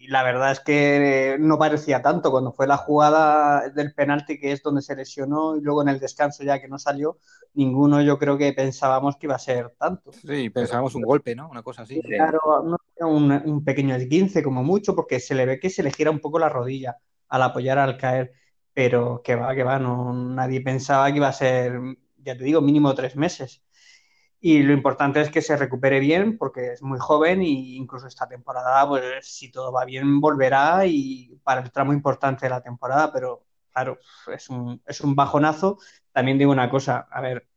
la 0.08 0.22
verdad 0.22 0.52
es 0.52 0.60
que 0.60 1.36
no 1.38 1.58
parecía 1.58 2.02
tanto. 2.02 2.30
Cuando 2.30 2.52
fue 2.52 2.66
la 2.66 2.76
jugada 2.76 3.68
del 3.70 3.94
penalti 3.94 4.38
que 4.38 4.52
es 4.52 4.62
donde 4.62 4.82
se 4.82 4.96
lesionó 4.96 5.56
y 5.56 5.60
luego 5.60 5.82
en 5.82 5.88
el 5.88 6.00
descanso 6.00 6.42
ya 6.42 6.60
que 6.60 6.68
no 6.68 6.78
salió 6.78 7.18
ninguno 7.54 8.00
yo 8.02 8.18
creo 8.18 8.38
que 8.38 8.52
pensábamos 8.52 9.16
que 9.16 9.26
iba 9.26 9.36
a 9.36 9.38
ser 9.38 9.74
tanto. 9.78 10.12
Sí 10.12 10.50
pensábamos 10.50 10.94
un 10.94 11.02
golpe 11.02 11.34
no 11.34 11.48
una 11.48 11.62
cosa 11.62 11.82
así. 11.82 12.00
Claro 12.00 12.40
un, 13.00 13.32
un 13.32 13.64
pequeño 13.64 13.94
esguince 13.94 14.42
como 14.42 14.62
mucho 14.62 14.94
porque 14.94 15.20
se 15.20 15.34
le 15.34 15.46
ve 15.46 15.60
que 15.60 15.70
se 15.70 15.82
le 15.82 15.92
gira 15.92 16.10
un 16.10 16.20
poco 16.20 16.38
la 16.38 16.48
rodilla 16.48 16.96
al 17.28 17.42
apoyar 17.42 17.78
al 17.78 17.96
caer 17.96 18.32
pero 18.72 19.20
que 19.22 19.36
va 19.36 19.54
que 19.54 19.64
va 19.64 19.78
no 19.78 20.12
nadie 20.12 20.60
pensaba 20.60 21.10
que 21.10 21.16
iba 21.16 21.28
a 21.28 21.32
ser 21.32 21.80
ya 22.18 22.36
te 22.36 22.44
digo 22.44 22.60
mínimo 22.60 22.94
tres 22.94 23.16
meses 23.16 23.62
y 24.40 24.62
lo 24.62 24.72
importante 24.72 25.20
es 25.20 25.31
que 25.31 25.42
se 25.42 25.57
recupere 25.57 26.00
bien 26.00 26.38
porque 26.38 26.72
es 26.72 26.83
muy 26.83 26.98
joven 26.98 27.42
e 27.42 27.48
incluso 27.48 28.07
esta 28.07 28.26
temporada, 28.26 28.88
pues 28.88 29.26
si 29.26 29.50
todo 29.50 29.70
va 29.70 29.85
bien, 29.85 30.18
volverá 30.20 30.87
y 30.87 31.38
para 31.44 31.61
el 31.61 31.70
tramo 31.70 31.92
importante 31.92 32.46
de 32.46 32.50
la 32.50 32.62
temporada, 32.62 33.12
pero 33.12 33.44
claro, 33.70 33.98
es 34.33 34.48
un, 34.48 34.83
es 34.87 35.03
un 35.03 35.14
bajonazo. 35.14 35.79
También 36.12 36.38
digo 36.38 36.53
una 36.53 36.70
cosa, 36.70 37.07
a 37.11 37.20
ver, 37.20 37.48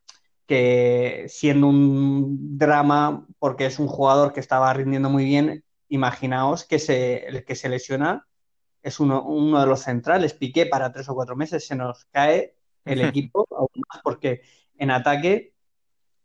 que 0.45 1.25
siendo 1.29 1.67
un 1.67 2.57
drama 2.57 3.27
porque 3.39 3.65
es 3.65 3.79
un 3.79 3.87
jugador 3.87 4.33
que 4.33 4.41
estaba 4.41 4.73
rindiendo 4.73 5.09
muy 5.09 5.23
bien, 5.23 5.63
imaginaos 5.87 6.65
que 6.65 6.79
se, 6.79 7.25
el 7.27 7.45
que 7.45 7.55
se 7.55 7.69
lesiona 7.69 8.27
es 8.81 8.99
uno, 8.99 9.23
uno 9.23 9.61
de 9.61 9.67
los 9.67 9.81
centrales, 9.81 10.33
Piqué 10.33 10.65
para 10.65 10.91
tres 10.91 11.07
o 11.07 11.15
cuatro 11.15 11.37
meses, 11.37 11.65
se 11.65 11.75
nos 11.75 12.05
cae 12.11 12.57
el 12.83 13.01
equipo 13.01 13.47
aún 13.51 13.69
más 13.87 14.01
porque 14.03 14.41
en 14.77 14.91
ataque 14.91 15.52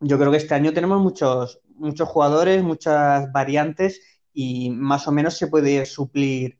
yo 0.00 0.18
creo 0.18 0.30
que 0.30 0.36
este 0.36 0.54
año 0.54 0.72
tenemos 0.72 1.00
muchos, 1.00 1.60
muchos 1.74 2.08
jugadores, 2.08 2.62
muchas 2.62 3.30
variantes 3.32 4.00
y 4.32 4.70
más 4.70 5.08
o 5.08 5.12
menos 5.12 5.36
se 5.36 5.48
puede 5.48 5.84
suplir 5.86 6.58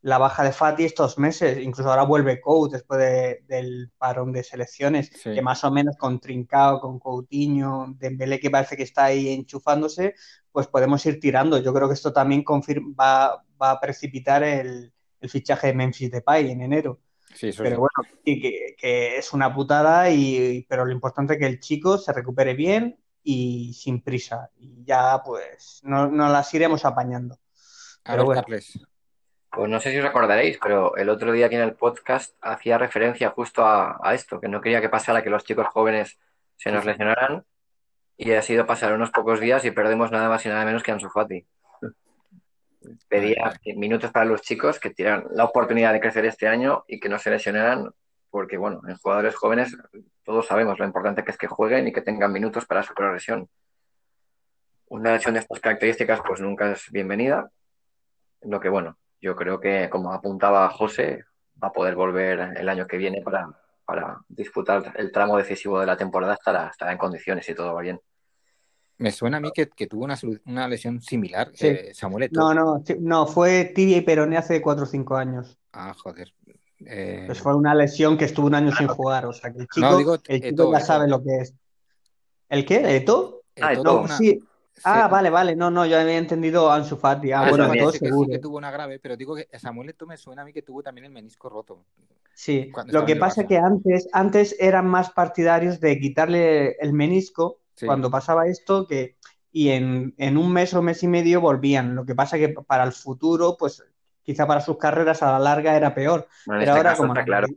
la 0.00 0.18
baja 0.18 0.44
de 0.44 0.52
Fati 0.52 0.84
estos 0.84 1.18
meses. 1.18 1.58
Incluso 1.58 1.90
ahora 1.90 2.04
vuelve 2.04 2.40
Couto 2.40 2.74
después 2.74 3.00
del 3.46 3.90
parón 3.98 4.32
de 4.32 4.42
selecciones, 4.42 5.10
que 5.10 5.42
más 5.42 5.64
o 5.64 5.70
menos 5.70 5.96
con 5.96 6.20
Trincao, 6.20 6.80
con 6.80 6.98
Coutinho, 6.98 7.94
Dembélé 7.98 8.38
que 8.40 8.50
parece 8.50 8.76
que 8.76 8.84
está 8.84 9.06
ahí 9.06 9.28
enchufándose, 9.28 10.14
pues 10.52 10.66
podemos 10.68 11.04
ir 11.06 11.20
tirando. 11.20 11.58
Yo 11.58 11.74
creo 11.74 11.88
que 11.88 11.94
esto 11.94 12.12
también 12.12 12.44
va, 12.46 13.44
va 13.60 13.70
a 13.72 13.80
precipitar 13.80 14.42
el, 14.42 14.92
el 15.20 15.30
fichaje 15.30 15.68
de 15.68 15.74
Memphis 15.74 16.10
Depay 16.10 16.50
en 16.50 16.62
enero 16.62 17.00
pero 17.56 17.78
bueno, 17.78 18.08
que, 18.24 19.18
es 19.18 19.32
una 19.32 19.54
putada, 19.54 20.10
y, 20.10 20.66
pero 20.68 20.84
lo 20.84 20.92
importante 20.92 21.34
es 21.34 21.38
que 21.38 21.46
el 21.46 21.60
chico 21.60 21.98
se 21.98 22.12
recupere 22.12 22.54
bien 22.54 22.98
y 23.22 23.72
sin 23.74 24.02
prisa. 24.02 24.50
Y 24.58 24.84
ya 24.84 25.22
pues 25.24 25.80
no, 25.84 26.08
las 26.10 26.52
iremos 26.54 26.84
apañando. 26.84 27.38
pero 28.02 28.24
bueno. 28.24 28.42
Pues 29.50 29.70
no 29.70 29.80
sé 29.80 29.90
si 29.90 29.98
os 29.98 30.04
acordaréis, 30.04 30.58
pero 30.62 30.94
el 30.96 31.08
otro 31.08 31.32
día 31.32 31.46
aquí 31.46 31.54
en 31.54 31.62
el 31.62 31.74
podcast 31.74 32.36
hacía 32.42 32.76
referencia 32.76 33.30
justo 33.30 33.64
a, 33.64 33.98
esto, 34.12 34.40
que 34.40 34.48
no 34.48 34.60
quería 34.60 34.80
que 34.80 34.90
pasara 34.90 35.22
que 35.22 35.30
los 35.30 35.44
chicos 35.44 35.66
jóvenes 35.68 36.18
se 36.56 36.70
nos 36.70 36.84
lesionaran 36.84 37.44
y 38.16 38.32
ha 38.32 38.42
sido 38.42 38.66
pasar 38.66 38.92
unos 38.92 39.10
pocos 39.10 39.40
días 39.40 39.64
y 39.64 39.70
perdemos 39.70 40.10
nada 40.10 40.28
más 40.28 40.44
y 40.44 40.48
nada 40.50 40.64
menos 40.66 40.82
que 40.82 40.90
a 40.90 40.94
Ansu 40.94 41.08
Fati 41.08 41.46
pedía 43.08 43.52
minutos 43.76 44.10
para 44.10 44.24
los 44.24 44.42
chicos 44.42 44.78
que 44.78 44.90
tiran 44.90 45.24
la 45.30 45.44
oportunidad 45.44 45.92
de 45.92 46.00
crecer 46.00 46.24
este 46.26 46.48
año 46.48 46.84
y 46.86 47.00
que 47.00 47.08
no 47.08 47.18
se 47.18 47.30
lesionaran, 47.30 47.90
porque 48.30 48.56
bueno, 48.56 48.80
en 48.88 48.96
jugadores 48.96 49.34
jóvenes 49.34 49.76
todos 50.22 50.46
sabemos 50.46 50.78
lo 50.78 50.84
importante 50.84 51.24
que 51.24 51.30
es 51.30 51.38
que 51.38 51.46
jueguen 51.46 51.88
y 51.88 51.92
que 51.92 52.02
tengan 52.02 52.32
minutos 52.32 52.66
para 52.66 52.82
su 52.82 52.94
progresión. 52.94 53.48
Una 54.88 55.12
lesión 55.12 55.34
de 55.34 55.40
estas 55.40 55.60
características 55.60 56.20
pues 56.26 56.40
nunca 56.40 56.72
es 56.72 56.90
bienvenida, 56.90 57.50
lo 58.42 58.60
que 58.60 58.68
bueno, 58.68 58.96
yo 59.20 59.34
creo 59.36 59.60
que 59.60 59.88
como 59.90 60.12
apuntaba 60.12 60.68
José, 60.70 61.24
va 61.62 61.68
a 61.68 61.72
poder 61.72 61.94
volver 61.94 62.54
el 62.56 62.68
año 62.68 62.86
que 62.86 62.96
viene 62.96 63.20
para, 63.22 63.48
para 63.84 64.20
disputar 64.28 64.92
el 64.96 65.10
tramo 65.10 65.36
decisivo 65.36 65.80
de 65.80 65.86
la 65.86 65.96
temporada, 65.96 66.34
estará, 66.34 66.68
estará 66.68 66.92
en 66.92 66.98
condiciones 66.98 67.48
y 67.48 67.54
todo 67.54 67.74
va 67.74 67.82
bien. 67.82 68.00
Me 68.98 69.12
suena 69.12 69.36
a 69.36 69.40
mí 69.40 69.52
que, 69.52 69.66
tuvo 69.86 70.08
una, 70.44 70.68
lesión 70.68 71.00
similar, 71.00 71.52
eh, 71.60 71.92
Samuel 71.94 72.28
No, 72.32 72.52
no, 72.52 72.82
no, 72.98 73.26
fue 73.26 73.66
tibia 73.66 73.96
y 73.96 74.00
peroné 74.00 74.36
hace 74.36 74.60
4 74.60 74.82
o 74.82 74.86
5 74.86 75.16
años. 75.16 75.56
Ah, 75.72 75.94
joder. 75.96 76.34
Eh, 76.84 77.24
pues 77.26 77.40
fue 77.40 77.54
una 77.54 77.74
lesión 77.74 78.18
que 78.18 78.24
estuvo 78.24 78.48
un 78.48 78.56
año 78.56 78.74
sin 78.74 78.88
jugar, 78.88 79.26
o 79.26 79.32
sea 79.32 79.52
que 79.52 79.60
el 79.60 79.68
chico, 79.68 80.72
ya 80.72 80.80
sabe 80.80 81.06
lo 81.06 81.22
que 81.22 81.38
es. 81.38 81.54
¿El 82.48 82.64
qué? 82.64 82.96
¿Eto? 82.96 83.42
Ah, 83.60 83.72
Eto, 83.72 84.06
sí. 84.18 84.40
Ah, 84.84 85.08
vale, 85.08 85.30
vale, 85.30 85.54
no, 85.54 85.70
no, 85.70 85.86
yo 85.86 85.98
había 85.98 86.18
entendido 86.18 86.70
Ansu 86.70 86.96
Fati. 86.96 87.30
Ah, 87.30 87.48
bueno, 87.48 87.72
Eto 87.72 87.92
seguro. 87.92 88.30
que 88.30 88.38
tuvo 88.38 88.56
una 88.56 88.70
grave, 88.72 88.98
pero 88.98 89.16
digo 89.16 89.36
que 89.36 89.48
Samuel 89.58 89.90
Eto 89.90 90.06
me 90.06 90.16
suena 90.16 90.42
a 90.42 90.44
mí 90.44 90.52
que 90.52 90.62
tuvo 90.62 90.82
también 90.82 91.04
el 91.04 91.12
menisco 91.12 91.48
roto. 91.48 91.84
Sí, 92.34 92.72
lo 92.86 93.04
que 93.04 93.16
pasa 93.16 93.42
es 93.42 93.48
que 93.48 93.58
antes, 93.58 94.08
antes 94.12 94.56
eran 94.58 94.86
más 94.86 95.10
partidarios 95.10 95.80
de 95.80 95.98
quitarle 95.98 96.72
el 96.80 96.92
menisco 96.92 97.58
cuando 97.84 98.10
pasaba 98.10 98.46
esto, 98.46 98.86
que 98.86 99.16
y 99.50 99.70
en, 99.70 100.14
un 100.36 100.52
mes 100.52 100.74
o 100.74 100.82
mes 100.82 101.02
y 101.02 101.08
medio 101.08 101.40
volvían. 101.40 101.94
Lo 101.94 102.04
que 102.04 102.14
pasa 102.14 102.38
que 102.38 102.50
para 102.50 102.84
el 102.84 102.92
futuro, 102.92 103.56
pues 103.58 103.82
quizá 104.22 104.46
para 104.46 104.60
sus 104.60 104.76
carreras 104.76 105.22
a 105.22 105.32
la 105.32 105.38
larga 105.38 105.76
era 105.76 105.94
peor. 105.94 106.28
Pero 106.46 106.58
este 106.60 106.70
ahora, 106.70 106.96
como 106.96 107.14
claro. 107.14 107.48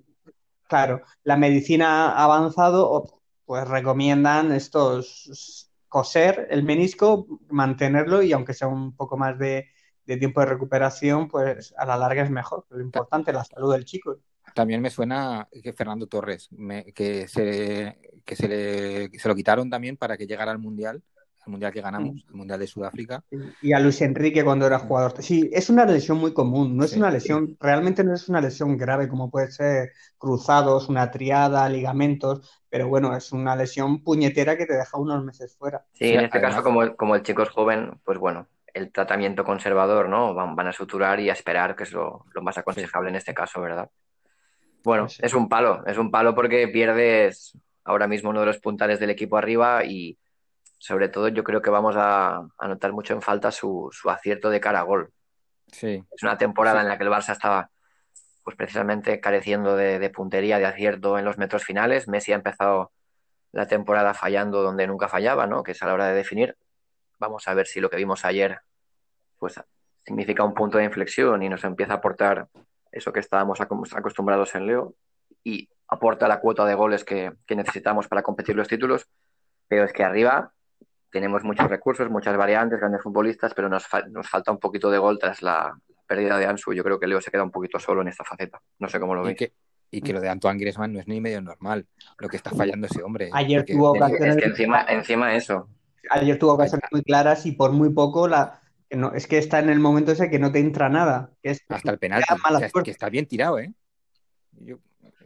claro, 0.68 1.02
la 1.24 1.38
medicina 1.38 2.12
ha 2.12 2.24
avanzado, 2.24 3.20
pues 3.46 3.68
recomiendan 3.68 4.52
estos 4.52 5.70
coser 5.92 6.48
el 6.50 6.64
menisco, 6.64 7.28
mantenerlo 7.50 8.24
y 8.24 8.32
aunque 8.32 8.54
sea 8.54 8.70
un 8.70 8.96
poco 8.96 9.18
más 9.18 9.38
de, 9.38 9.68
tiempo 10.06 10.40
de 10.40 10.46
recuperación, 10.46 11.28
pues 11.28 11.74
a 11.78 11.86
la 11.86 11.98
larga 11.98 12.24
es 12.24 12.30
mejor. 12.30 12.66
Lo 12.70 12.82
importante 12.82 13.32
es 13.32 13.36
la 13.36 13.44
salud 13.44 13.74
del 13.74 13.84
chico. 13.84 14.18
También 14.54 14.82
me 14.82 14.90
suena 14.90 15.48
que 15.64 15.74
Fernando 15.74 16.08
Torres, 16.08 16.50
que, 16.94 17.28
se, 17.28 17.98
que 18.26 18.36
se, 18.36 18.48
le, 18.48 19.20
se 19.20 19.28
lo 19.28 19.36
quitaron 19.36 19.70
también 19.70 19.98
para 19.98 20.18
que 20.18 20.28
llegara 20.28 20.52
al 20.52 20.60
Mundial, 20.60 21.02
al 21.46 21.52
Mundial 21.52 21.72
que 21.72 21.82
ganamos, 21.82 22.24
el 22.28 22.36
Mundial 22.36 22.60
de 22.60 22.68
Sudáfrica. 22.68 23.24
Y 23.62 23.74
a 23.74 23.80
Luis 23.80 24.02
Enrique 24.02 24.44
cuando 24.44 24.68
era 24.68 24.80
jugador. 24.80 25.14
Sí, 25.22 25.50
es 25.52 25.70
una 25.70 25.86
lesión 25.86 26.18
muy 26.18 26.34
común, 26.34 26.78
no 26.78 26.84
es 26.84 26.96
una 26.96 27.10
lesión, 27.10 27.58
realmente 27.60 28.04
no 28.04 28.14
es 28.14 28.30
una 28.30 28.42
lesión 28.42 28.78
grave 28.78 29.08
como 29.08 29.32
puede 29.32 29.52
ser 29.52 29.92
cruzados, 30.18 30.90
una 30.90 31.10
triada, 31.10 31.68
ligamentos, 31.68 32.62
pero 32.70 32.88
bueno, 32.88 33.16
es 33.16 33.32
una 33.32 33.56
lesión 33.56 34.04
puñetera 34.04 34.58
que 34.58 34.66
te 34.66 34.76
deja 34.76 34.98
unos 34.98 35.24
meses 35.24 35.56
fuera. 35.58 35.84
Sí, 35.94 36.10
en 36.10 36.22
este 36.22 36.42
caso 36.42 36.64
como, 36.64 36.96
como 36.96 37.16
el 37.16 37.24
chico 37.24 37.42
es 37.42 37.50
joven, 37.50 38.00
pues 38.04 38.20
bueno, 38.20 38.48
el 38.74 38.92
tratamiento 38.92 39.44
conservador, 39.44 40.10
¿no? 40.10 40.34
Van, 40.34 40.56
van 40.56 40.68
a 40.68 40.74
suturar 40.74 41.20
y 41.20 41.30
a 41.30 41.34
esperar, 41.34 41.76
que 41.76 41.84
es 41.84 41.92
lo, 41.92 42.26
lo 42.34 42.42
más 42.42 42.58
aconsejable 42.58 43.10
en 43.10 43.16
este 43.16 43.34
caso, 43.34 43.62
¿verdad? 43.62 43.90
Bueno, 44.84 45.08
es 45.20 45.34
un 45.34 45.48
palo, 45.48 45.84
es 45.86 45.98
un 45.98 46.12
palo 46.12 46.34
porque 46.34 46.68
pierdes 46.68 47.58
ahora 47.84 48.08
mismo 48.08 48.30
uno 48.30 48.42
de 48.42 48.48
los 48.48 48.60
puntales 48.60 49.00
del 49.00 49.10
equipo 49.10 49.38
arriba 49.38 49.84
y 49.86 50.18
sobre 50.78 51.10
todo 51.10 51.28
yo 51.28 51.44
creo 51.44 51.62
que 51.62 51.70
vamos 51.70 51.96
a, 51.98 52.48
notar 52.68 52.92
mucho 52.92 53.14
en 53.14 53.22
falta 53.22 53.52
su, 53.52 53.92
acierto 54.06 54.50
de 54.50 54.60
cara 54.60 54.80
a 54.80 54.84
gol. 54.84 55.12
Sí. 55.72 56.04
Es 56.12 56.24
una 56.24 56.38
temporada 56.38 56.82
en 56.82 56.88
la 56.88 56.98
que 56.98 57.04
el 57.04 57.10
Barça 57.10 57.34
estaba 57.34 57.70
pues 58.44 58.56
precisamente 58.56 59.20
careciendo 59.20 59.76
de, 59.76 60.10
puntería, 60.10 60.58
de 60.58 60.66
acierto 60.66 61.20
en 61.20 61.26
los 61.26 61.38
metros 61.38 61.64
finales. 61.64 62.08
Messi 62.08 62.32
ha 62.32 62.36
empezado 62.36 62.92
la 63.52 63.68
temporada 63.68 64.16
fallando 64.16 64.64
donde 64.64 64.88
nunca 64.88 65.08
fallaba, 65.08 65.46
¿no? 65.46 65.62
Que 65.62 65.74
es 65.74 65.84
a 65.84 65.86
la 65.86 65.94
hora 65.94 66.08
de 66.08 66.16
definir. 66.16 66.58
Vamos 67.20 67.48
a 67.48 67.54
ver 67.54 67.68
si 67.68 67.80
lo 67.80 67.90
que 67.90 67.98
vimos 67.98 68.26
ayer 68.26 68.62
pues 69.38 69.60
significa 70.04 70.44
un 70.44 70.54
punto 70.54 70.78
de 70.78 70.86
inflexión 70.86 71.42
y 71.44 71.50
nos 71.50 71.64
empieza 71.64 71.94
a 71.94 71.98
aportar 71.98 72.48
eso 72.92 73.14
que 73.14 73.20
estábamos 73.20 73.60
acostumbrados 73.62 74.56
en 74.56 74.68
Leo, 74.68 74.96
y 75.44 75.70
aporta 75.88 76.28
la 76.28 76.40
cuota 76.40 76.66
de 76.66 76.76
goles 76.76 77.04
que, 77.04 77.34
necesitamos 77.50 78.08
para 78.08 78.24
competir 78.24 78.56
los 78.56 78.68
títulos, 78.68 79.08
pero 79.68 79.86
es 79.86 79.94
que 79.94 80.04
arriba 80.04 80.52
tenemos 81.12 81.44
muchos 81.44 81.70
recursos, 81.70 82.10
muchas 82.10 82.38
variantes, 82.38 82.80
grandes 82.80 83.02
futbolistas, 83.02 83.54
pero 83.54 83.68
nos, 83.68 83.86
nos 84.10 84.30
falta 84.30 84.52
un 84.52 84.60
poquito 84.60 84.90
de 84.90 84.98
gol 84.98 85.20
tras 85.20 85.42
la, 85.42 85.76
pérdida 86.12 86.38
de 86.38 86.46
Ansu. 86.46 86.74
Yo 86.74 86.84
creo 86.84 87.00
que 87.00 87.08
Leo 87.08 87.22
se 87.22 87.32
queda 87.32 87.44
un 87.44 87.52
poquito 87.52 87.80
solo 87.80 88.02
en 88.02 88.10
esta 88.10 88.26
faceta. 88.26 88.60
No 88.80 88.90
sé 88.90 89.00
cómo 89.00 89.16
lo 89.16 89.24
veis. 89.24 89.38
Y 89.94 90.02
que, 90.02 90.14
lo 90.14 90.20
de 90.20 90.30
Antoine 90.30 90.60
Griezmann 90.60 90.94
no 90.94 91.00
es 91.00 91.08
ni 91.08 91.22
medio 91.22 91.42
normal, 91.42 91.86
lo 92.18 92.28
que 92.28 92.38
está 92.38 92.52
fallando 92.52 92.88
ese 92.88 93.02
hombre. 93.04 93.30
Ayer 93.34 93.66
tuvo 93.66 93.92
ocasiones... 93.92 94.36
Es 94.36 94.44
que 94.44 94.50
encima, 94.50 94.86
encima 94.90 95.36
eso. 95.36 95.70
Ayer 96.10 96.38
tuvo 96.38 96.54
ocasiones 96.54 96.86
muy 96.92 97.02
claras 97.04 97.46
y 97.46 97.54
por 97.54 97.72
muy 97.72 97.90
poco 97.90 98.28
la, 98.28 98.62
no, 98.92 99.14
es 99.14 99.28
que 99.28 99.38
está 99.38 99.60
en 99.60 99.70
el 99.70 99.80
momento 99.80 100.12
ese 100.12 100.30
que 100.30 100.40
no 100.40 100.52
te 100.52 100.60
entra 100.60 100.90
nada. 100.90 101.32
Que 101.42 101.52
es, 101.52 101.62
Hasta 101.70 101.92
el 101.92 102.00
penal. 102.00 102.24
que 102.84 102.92
está 102.92 103.10
bien 103.10 103.26
tirado, 103.26 103.60
¿eh? 103.60 103.74
Yo, 104.52 104.78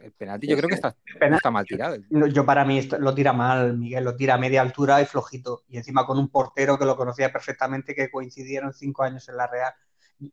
el 0.02 0.12
penalti 0.12 0.46
yo 0.46 0.56
creo 0.56 0.68
que 0.68 0.76
está, 0.76 0.96
está 1.20 1.50
mal 1.50 1.66
tirado. 1.66 1.96
Yo 2.32 2.46
para 2.46 2.64
mí 2.64 2.80
lo 2.98 3.14
tira 3.14 3.32
mal, 3.32 3.76
Miguel, 3.76 4.04
lo 4.04 4.14
tira 4.14 4.34
a 4.34 4.38
media 4.38 4.62
altura 4.62 5.02
y 5.02 5.06
flojito. 5.06 5.64
Y 5.68 5.78
encima 5.78 6.06
con 6.06 6.18
un 6.18 6.28
portero 6.28 6.78
que 6.78 6.84
lo 6.84 6.96
conocía 6.96 7.32
perfectamente, 7.32 7.94
que 7.94 8.10
coincidieron 8.10 8.72
cinco 8.72 9.02
años 9.02 9.28
en 9.28 9.36
la 9.36 9.48
Real. 9.48 9.72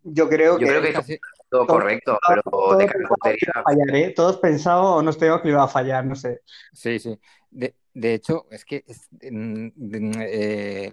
Yo 0.03 0.29
creo 0.29 0.59
yo 0.59 0.67
que... 0.67 0.79
Creo 0.79 1.03
que 1.03 1.19
todo 1.49 1.67
correcto, 1.67 2.17
pero 2.27 2.41
todos, 2.43 2.77
de 2.77 2.87
fallar, 2.87 3.95
¿eh? 3.95 4.13
Todos 4.15 4.37
pensaban 4.37 4.85
o 4.85 5.01
no 5.01 5.13
teníamos 5.13 5.41
que 5.41 5.49
iba 5.49 5.63
a 5.63 5.67
fallar, 5.67 6.05
no 6.05 6.15
sé. 6.15 6.41
Sí, 6.71 6.99
sí. 6.99 7.19
De, 7.51 7.75
de 7.93 8.13
hecho, 8.13 8.47
es 8.49 8.65
que 8.65 8.85
eh, 9.21 10.91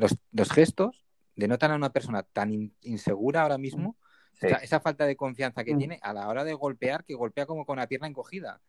los, 0.00 0.16
los, 0.32 0.50
gestos 0.50 1.03
denotan 1.36 1.72
a 1.72 1.76
una 1.76 1.90
persona 1.90 2.22
tan 2.22 2.72
insegura 2.82 3.42
ahora 3.42 3.58
mismo 3.58 3.96
esa 4.40 4.80
falta 4.80 5.06
de 5.06 5.16
confianza 5.16 5.64
que 5.64 5.74
mm. 5.74 5.78
tiene 5.78 5.98
a 6.02 6.12
la 6.12 6.28
hora 6.28 6.44
de 6.44 6.54
golpear, 6.54 7.04
que 7.04 7.14
golpea 7.14 7.46
como 7.46 7.64
con 7.64 7.78
la 7.78 7.86
pierna 7.86 8.08
encogida. 8.08 8.60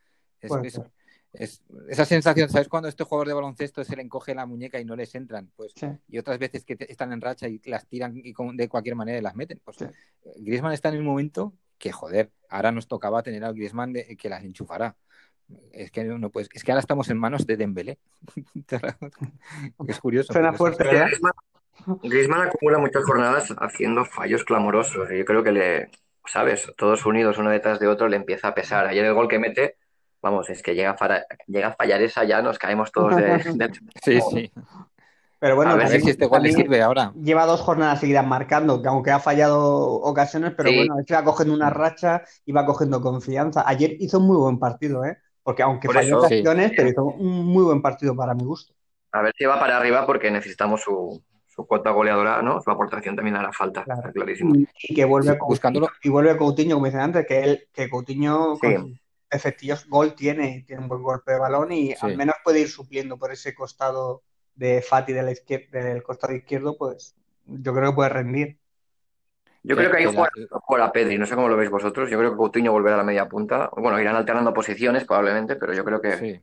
Es, 1.34 1.62
esa 1.90 2.06
sensación, 2.06 2.50
¿sabes 2.50 2.70
cuando 2.70 2.88
este 2.88 3.04
jugador 3.04 3.28
de 3.28 3.34
baloncesto 3.34 3.84
se 3.84 3.96
le 3.96 4.04
encoge 4.04 4.34
la 4.34 4.46
muñeca 4.46 4.80
y 4.80 4.86
no 4.86 4.96
les 4.96 5.16
entran? 5.16 5.52
Pues, 5.56 5.74
Y 6.08 6.18
otras 6.18 6.40
veces 6.40 6.64
que 6.64 6.78
están 6.88 7.12
en 7.12 7.22
racha 7.22 7.48
y 7.48 7.60
las 7.66 7.88
tiran 7.88 8.16
y 8.16 8.34
de 8.54 8.70
cualquier 8.70 8.96
manera 8.96 9.22
las 9.22 9.36
meten. 9.36 9.60
Pues 9.64 9.78
Griezmann 10.38 10.74
está 10.74 10.90
en 10.90 11.00
un 11.00 11.06
momento 11.06 11.54
que, 11.78 11.92
joder, 11.92 12.32
ahora 12.50 12.72
nos 12.72 12.88
tocaba 12.88 13.22
tener 13.22 13.44
al 13.44 13.54
Griezmann 13.54 13.92
de, 13.92 14.16
que 14.16 14.30
las 14.30 14.44
enchufará. 14.44 14.96
Es 15.72 15.92
que 15.92 16.04
no 16.06 16.30
pues, 16.30 16.48
es 16.54 16.64
que 16.64 16.72
ahora 16.72 16.80
estamos 16.80 17.10
en 17.10 17.18
manos 17.18 17.46
de 17.46 17.58
Dembélé. 17.58 18.00
es 19.88 20.00
curioso. 20.00 20.32
Suena 20.32 20.54
fuerte. 20.54 20.86
Griezmann 22.04 22.48
acumula 22.48 22.78
muchas 22.80 23.04
jornadas 23.04 23.54
haciendo 23.58 24.06
fallos 24.06 24.44
clamorosos. 24.44 25.12
Y 25.12 25.20
yo 25.20 25.26
creo 25.26 25.44
que 25.44 25.52
le, 25.52 25.90
¿sabes? 26.26 26.72
Todos 26.78 27.06
unidos 27.06 27.38
uno 27.38 27.50
detrás 27.50 27.80
de 27.80 27.88
otro 27.88 28.08
le 28.08 28.18
empieza 28.18 28.50
a 28.50 28.56
pesar. 28.56 28.88
Ayer 28.88 29.06
el 29.06 29.14
gol 29.14 29.28
que 29.28 29.40
mete, 29.40 29.78
vamos, 30.22 30.50
es 30.50 30.62
que 30.62 30.76
llega 30.76 30.96
a, 31.00 31.26
llega 31.48 31.68
a 31.68 31.76
fallar 31.76 32.02
esa 32.02 32.24
ya, 32.24 32.42
nos 32.42 32.58
caemos 32.58 32.92
todos 32.92 33.16
de, 33.16 33.72
Sí, 34.04 34.20
sí. 34.22 34.52
Pero 35.38 35.58
bueno, 35.58 35.72
a 35.72 35.76
ver 35.76 36.02
si 36.02 36.10
este 36.10 36.26
gol 36.26 36.42
le 36.42 36.54
sirve 36.54 36.82
ahora. 36.82 37.12
Lleva 37.22 37.46
dos 37.46 37.62
jornadas 37.62 38.00
seguidas 38.00 38.26
marcando, 38.26 38.82
que 38.82 38.88
aunque 38.88 39.12
ha 39.12 39.20
fallado 39.20 39.92
ocasiones, 40.02 40.54
pero 40.58 40.72
bueno, 40.74 41.00
es 41.00 41.06
que 41.06 41.14
va 41.14 41.24
cogiendo 41.24 41.54
una 41.54 41.70
racha 41.70 42.24
y 42.46 42.52
va 42.52 42.66
cogiendo 42.66 43.02
confianza. 43.02 43.64
Ayer 43.68 43.96
hizo 44.00 44.20
un 44.20 44.28
muy 44.28 44.38
buen 44.38 44.58
partido, 44.58 45.06
¿eh? 45.06 45.18
Porque 45.44 45.62
aunque 45.62 45.90
falló 45.90 46.20
ocasiones, 46.20 46.72
pero 46.76 46.90
hizo 46.90 47.04
un 47.04 47.46
muy 47.46 47.64
buen 47.64 47.82
partido 47.82 48.16
para 48.16 48.34
mi 48.34 48.44
gusto. 48.44 48.74
A 49.12 49.22
ver 49.22 49.34
si 49.38 49.46
va 49.46 49.60
para 49.60 49.78
arriba 49.78 50.06
porque 50.08 50.32
necesitamos 50.32 50.82
su, 50.82 51.22
su 51.56 51.66
cuota 51.66 51.92
goleadora, 51.92 52.42
¿no? 52.42 52.62
Su 52.62 52.70
aportación 52.70 53.16
también 53.16 53.38
hará 53.38 53.52
falta, 53.52 53.86
clarísimo. 54.14 54.54
Y 54.56 54.94
que 54.94 55.06
vuelve, 55.06 55.38
buscándolo. 55.40 55.90
Y 56.04 56.10
vuelve 56.10 56.36
Coutinho, 56.38 56.76
como 56.76 56.88
dicen 56.88 57.02
antes, 57.02 57.26
que 57.26 57.44
él, 57.44 57.68
que 57.72 57.90
Coutinho 57.90 58.58
con 58.60 59.00
efectivos 59.30 59.88
gol 59.88 60.14
tiene, 60.16 60.64
tiene 60.68 60.84
un 60.84 60.90
buen 60.90 61.02
golpe 61.02 61.34
de 61.34 61.40
balón 61.40 61.72
y 61.72 61.94
al 62.00 62.16
menos 62.18 62.36
puede 62.44 62.62
ir 62.62 62.70
supliendo 62.70 63.18
por 63.18 63.32
ese 63.32 63.54
costado 63.56 64.24
de 64.54 64.82
Fati 64.82 65.14
de 65.14 65.24
la 65.24 65.32
izquierda, 65.32 65.84
del 65.84 66.04
costado 66.04 66.34
izquierdo, 66.34 66.78
pues 66.78 67.16
yo 67.46 67.74
creo 67.74 67.92
que 67.92 67.96
puede 67.96 68.10
rendir. 68.10 68.60
Yo 69.64 69.76
creo 69.76 69.90
que 69.90 69.98
hay 69.98 70.06
jugar 70.06 70.82
a 70.82 70.92
Pedri, 70.92 71.18
no 71.18 71.26
sé 71.26 71.34
cómo 71.34 71.50
lo 71.50 71.58
veis 71.58 71.72
vosotros. 71.72 72.10
Yo 72.10 72.20
creo 72.20 72.32
que 72.32 72.38
Coutinho 72.38 72.72
volverá 72.72 72.96
a 72.96 73.00
la 73.00 73.04
media 73.04 73.28
punta. 73.28 73.72
Bueno, 73.76 74.00
irán 74.00 74.16
alternando 74.16 74.54
posiciones 74.54 75.06
probablemente, 75.06 75.56
pero 75.56 75.74
yo 75.74 75.84
creo 75.84 76.00
que. 76.00 76.18
Sí. 76.18 76.40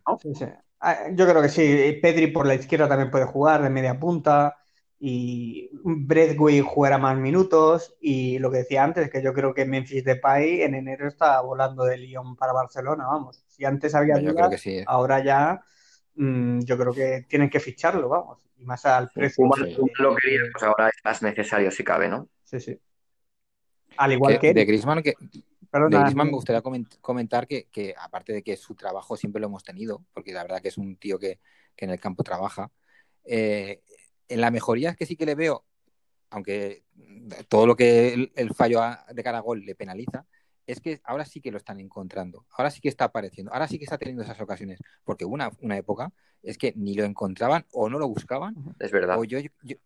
Ah, 0.80 0.98
yo 1.12 1.28
creo 1.28 1.40
que 1.40 1.48
sí. 1.48 2.00
Pedri 2.02 2.26
por 2.26 2.46
la 2.46 2.54
izquierda 2.54 2.88
también 2.88 3.12
puede 3.12 3.26
jugar 3.26 3.62
de 3.62 3.70
media 3.70 4.00
punta 4.00 4.61
y 5.04 5.68
Bradway 5.82 6.60
jugará 6.60 6.96
más 6.96 7.18
minutos 7.18 7.92
y 8.00 8.38
lo 8.38 8.52
que 8.52 8.58
decía 8.58 8.84
antes, 8.84 9.10
que 9.10 9.20
yo 9.20 9.34
creo 9.34 9.52
que 9.52 9.64
Memphis 9.64 10.04
Depay 10.04 10.62
en 10.62 10.76
enero 10.76 11.08
está 11.08 11.40
volando 11.40 11.82
de 11.82 11.98
Lyon 11.98 12.36
para 12.36 12.52
Barcelona, 12.52 13.08
vamos. 13.08 13.42
Si 13.48 13.64
antes 13.64 13.96
había 13.96 14.14
dudas, 14.18 14.64
¿eh? 14.64 14.84
ahora 14.86 15.24
ya 15.24 15.60
mm, 16.14 16.60
yo 16.60 16.78
creo 16.78 16.92
que 16.92 17.26
tienen 17.28 17.50
que 17.50 17.58
ficharlo, 17.58 18.08
vamos. 18.08 18.48
Y 18.56 18.64
más 18.64 18.86
al 18.86 19.10
precio. 19.10 19.44
lo 19.98 20.14
quería, 20.14 20.42
pues 20.52 20.62
ahora 20.62 20.88
es 20.90 21.04
más 21.04 21.20
necesario 21.20 21.72
si 21.72 21.82
cabe, 21.82 22.08
¿no? 22.08 22.28
Sí, 22.44 22.60
sí. 22.60 22.78
Al 23.96 24.12
igual 24.12 24.38
que... 24.38 24.54
De 24.54 24.64
Griezmann, 24.64 25.02
que... 25.02 25.14
de 25.18 25.98
Griezmann 25.98 26.28
me 26.28 26.34
gustaría 26.34 26.62
comentar 27.00 27.48
que, 27.48 27.66
que, 27.72 27.92
aparte 27.98 28.32
de 28.34 28.44
que 28.44 28.56
su 28.56 28.76
trabajo 28.76 29.16
siempre 29.16 29.40
lo 29.40 29.48
hemos 29.48 29.64
tenido, 29.64 30.04
porque 30.14 30.32
la 30.32 30.42
verdad 30.42 30.62
que 30.62 30.68
es 30.68 30.78
un 30.78 30.94
tío 30.94 31.18
que, 31.18 31.40
que 31.74 31.86
en 31.86 31.90
el 31.90 31.98
campo 31.98 32.22
trabaja, 32.22 32.70
eh, 33.24 33.82
la 34.28 34.50
mejoría 34.50 34.94
que 34.94 35.06
sí 35.06 35.16
que 35.16 35.26
le 35.26 35.34
veo, 35.34 35.64
aunque 36.30 36.84
todo 37.48 37.66
lo 37.66 37.76
que 37.76 38.30
el, 38.34 38.54
fallo 38.54 38.80
de 39.12 39.22
cara 39.22 39.38
a 39.38 39.42
gol 39.42 39.64
le 39.64 39.74
penaliza, 39.74 40.26
es 40.66 40.80
que 40.80 41.00
ahora 41.04 41.24
sí 41.24 41.40
que 41.40 41.50
lo 41.50 41.58
están 41.58 41.80
encontrando, 41.80 42.46
ahora 42.56 42.70
sí 42.70 42.80
que 42.80 42.88
está 42.88 43.06
apareciendo, 43.06 43.52
ahora 43.52 43.68
sí 43.68 43.78
que 43.78 43.84
está 43.84 43.98
teniendo 43.98 44.22
esas 44.22 44.40
ocasiones, 44.40 44.78
porque 45.04 45.24
una, 45.24 45.50
una 45.60 45.76
época 45.76 46.12
es 46.42 46.58
que 46.58 46.72
ni 46.76 46.94
lo 46.94 47.04
encontraban 47.04 47.66
o 47.72 47.88
no 47.88 47.98
lo 47.98 48.08
buscaban. 48.08 48.54
Es 48.78 48.90
verdad. 48.90 49.18
O, 49.18 49.24
yo, 49.24 49.38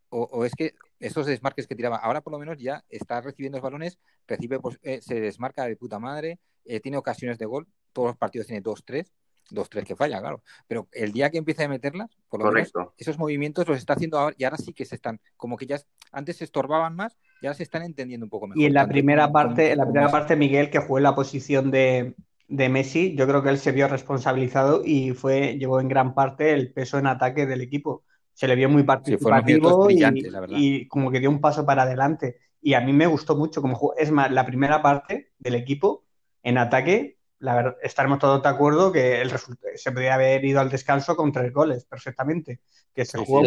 o, 0.09 0.45
es 0.45 0.55
que 0.55 0.75
esos 1.01 1.27
desmarques 1.27 1.67
que 1.67 1.75
tiraba, 1.75 1.97
ahora 1.97 2.23
por 2.23 2.33
lo 2.33 2.39
menos 2.39 2.59
ya 2.59 2.85
está 2.89 3.21
recibiendo 3.21 3.59
los 3.59 3.63
balones, 3.63 3.99
recibe, 4.27 4.59
pues, 4.59 4.79
eh, 4.83 5.01
se 5.03 5.21
desmarca 5.21 5.65
de 5.67 5.77
puta 5.77 5.99
madre, 5.99 6.39
eh, 6.65 6.81
tiene 6.81 6.97
ocasiones 6.97 7.39
de 7.39 7.47
gol, 7.47 7.69
todos 7.93 8.09
los 8.09 8.17
partidos 8.17 8.47
tiene 8.47 8.63
dos, 8.63 8.85
tres, 8.85 9.13
dos, 9.51 9.69
tres 9.69 9.85
que 9.85 9.97
falla, 9.97 10.21
claro. 10.21 10.43
Pero 10.67 10.89
el 10.93 11.13
día 11.13 11.31
que 11.31 11.39
empieza 11.39 11.65
a 11.65 11.69
meterlas, 11.69 12.11
por 12.29 12.43
lo 12.43 12.51
menos, 12.51 12.73
esos 12.97 13.19
movimientos 13.19 13.67
los 13.69 13.79
está 13.79 13.95
haciendo 13.95 14.19
ahora 14.19 14.35
y 14.39 14.45
ahora 14.45 14.57
sí 14.57 14.73
que 14.73 14.85
se 14.85 14.97
están, 14.97 15.21
como 15.37 15.57
que 15.57 15.67
ya 15.67 15.79
antes 16.13 16.37
se 16.37 16.45
estorbaban 16.45 16.95
más, 16.97 17.17
ya 17.43 17.55
se 17.55 17.63
están 17.63 17.83
entendiendo 17.83 18.27
un 18.27 18.31
poco 18.31 18.47
mejor. 18.49 18.63
Y 18.63 18.67
en 18.67 18.75
la 18.75 18.87
primera 18.87 19.31
parte, 19.31 19.73
en 19.73 19.79
la 19.79 19.85
primera 19.85 20.11
parte, 20.11 20.37
Miguel, 20.37 20.71
que 20.71 20.81
fue 20.81 21.01
en 21.01 21.05
la 21.05 21.15
posición 21.15 21.71
de, 21.71 22.15
Messi, 22.49 23.15
yo 23.17 23.27
creo 23.27 23.43
que 23.43 23.51
él 23.51 23.59
se 23.59 23.73
vio 23.73 23.89
responsabilizado 23.89 24.83
y 24.85 25.13
fue, 25.13 25.57
llevó 25.59 25.81
en 25.81 25.89
gran 25.89 26.15
parte 26.15 26.53
el 26.53 26.73
peso 26.73 26.99
en 26.99 27.07
ataque 27.07 27.47
del 27.47 27.61
equipo. 27.61 28.05
Se 28.33 28.47
le 28.47 28.55
vio 28.55 28.69
muy 28.69 28.83
participativo 28.83 29.91
y, 29.91 30.05
y, 30.51 30.89
como 30.89 31.11
que 31.11 31.21
dio 31.21 31.31
un 31.31 31.41
paso 31.41 31.65
para 31.65 31.83
adelante. 31.83 32.39
Y 32.61 32.75
a 32.75 32.81
mí 32.81 32.93
me 32.93 33.07
gustó 33.07 33.37
mucho 33.37 33.63
como 33.63 33.77
jugó. 33.77 33.97
Es 33.97 34.11
más, 34.11 34.31
la 34.31 34.45
primera 34.45 34.83
parte 34.83 35.33
del 35.39 35.55
equipo 35.55 36.05
en 36.43 36.59
ataque 36.59 37.16
la 37.39 37.55
verdad, 37.55 37.77
estaremos 37.83 38.19
todos 38.19 38.43
de 38.43 38.49
acuerdo 38.49 38.91
que 38.93 39.21
el 39.21 39.31
se 39.31 39.93
podría 39.93 40.15
haber 40.15 40.45
ido 40.45 40.61
al 40.61 40.71
descanso 40.71 41.17
con 41.17 41.33
tres 41.33 41.53
goles 41.53 41.85
perfectamente. 41.85 42.61
Que 42.95 43.05
se 43.05 43.19
jugó 43.19 43.43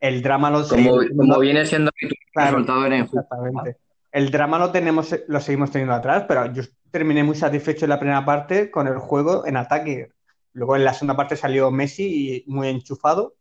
El 0.00 0.22
drama 0.22 0.50
lo 0.50 0.66
como, 0.66 1.38
viene 1.38 1.66
siendo 1.66 1.90
resultado 2.34 2.86
en 2.86 2.92
Exactamente. 2.94 3.76
El 4.10 4.30
drama 4.30 4.58
lo 4.58 4.70
tenemos, 4.70 5.14
lo 5.28 5.40
seguimos 5.40 5.70
teniendo 5.70 5.94
atrás, 5.94 6.24
pero 6.26 6.52
yo 6.52 6.62
terminé 6.90 7.22
muy 7.24 7.34
satisfecho 7.34 7.84
en 7.84 7.90
la 7.90 7.98
primera 7.98 8.24
parte 8.24 8.70
con 8.70 8.86
el 8.86 8.98
juego 8.98 9.46
en 9.46 9.56
ataque. 9.56 10.10
Luego 10.54 10.76
en 10.76 10.84
la 10.84 10.94
segunda 10.94 11.16
parte 11.16 11.36
salió 11.36 11.70
Messi 11.70 12.44
muy 12.46 12.68
enchufado 12.68 13.34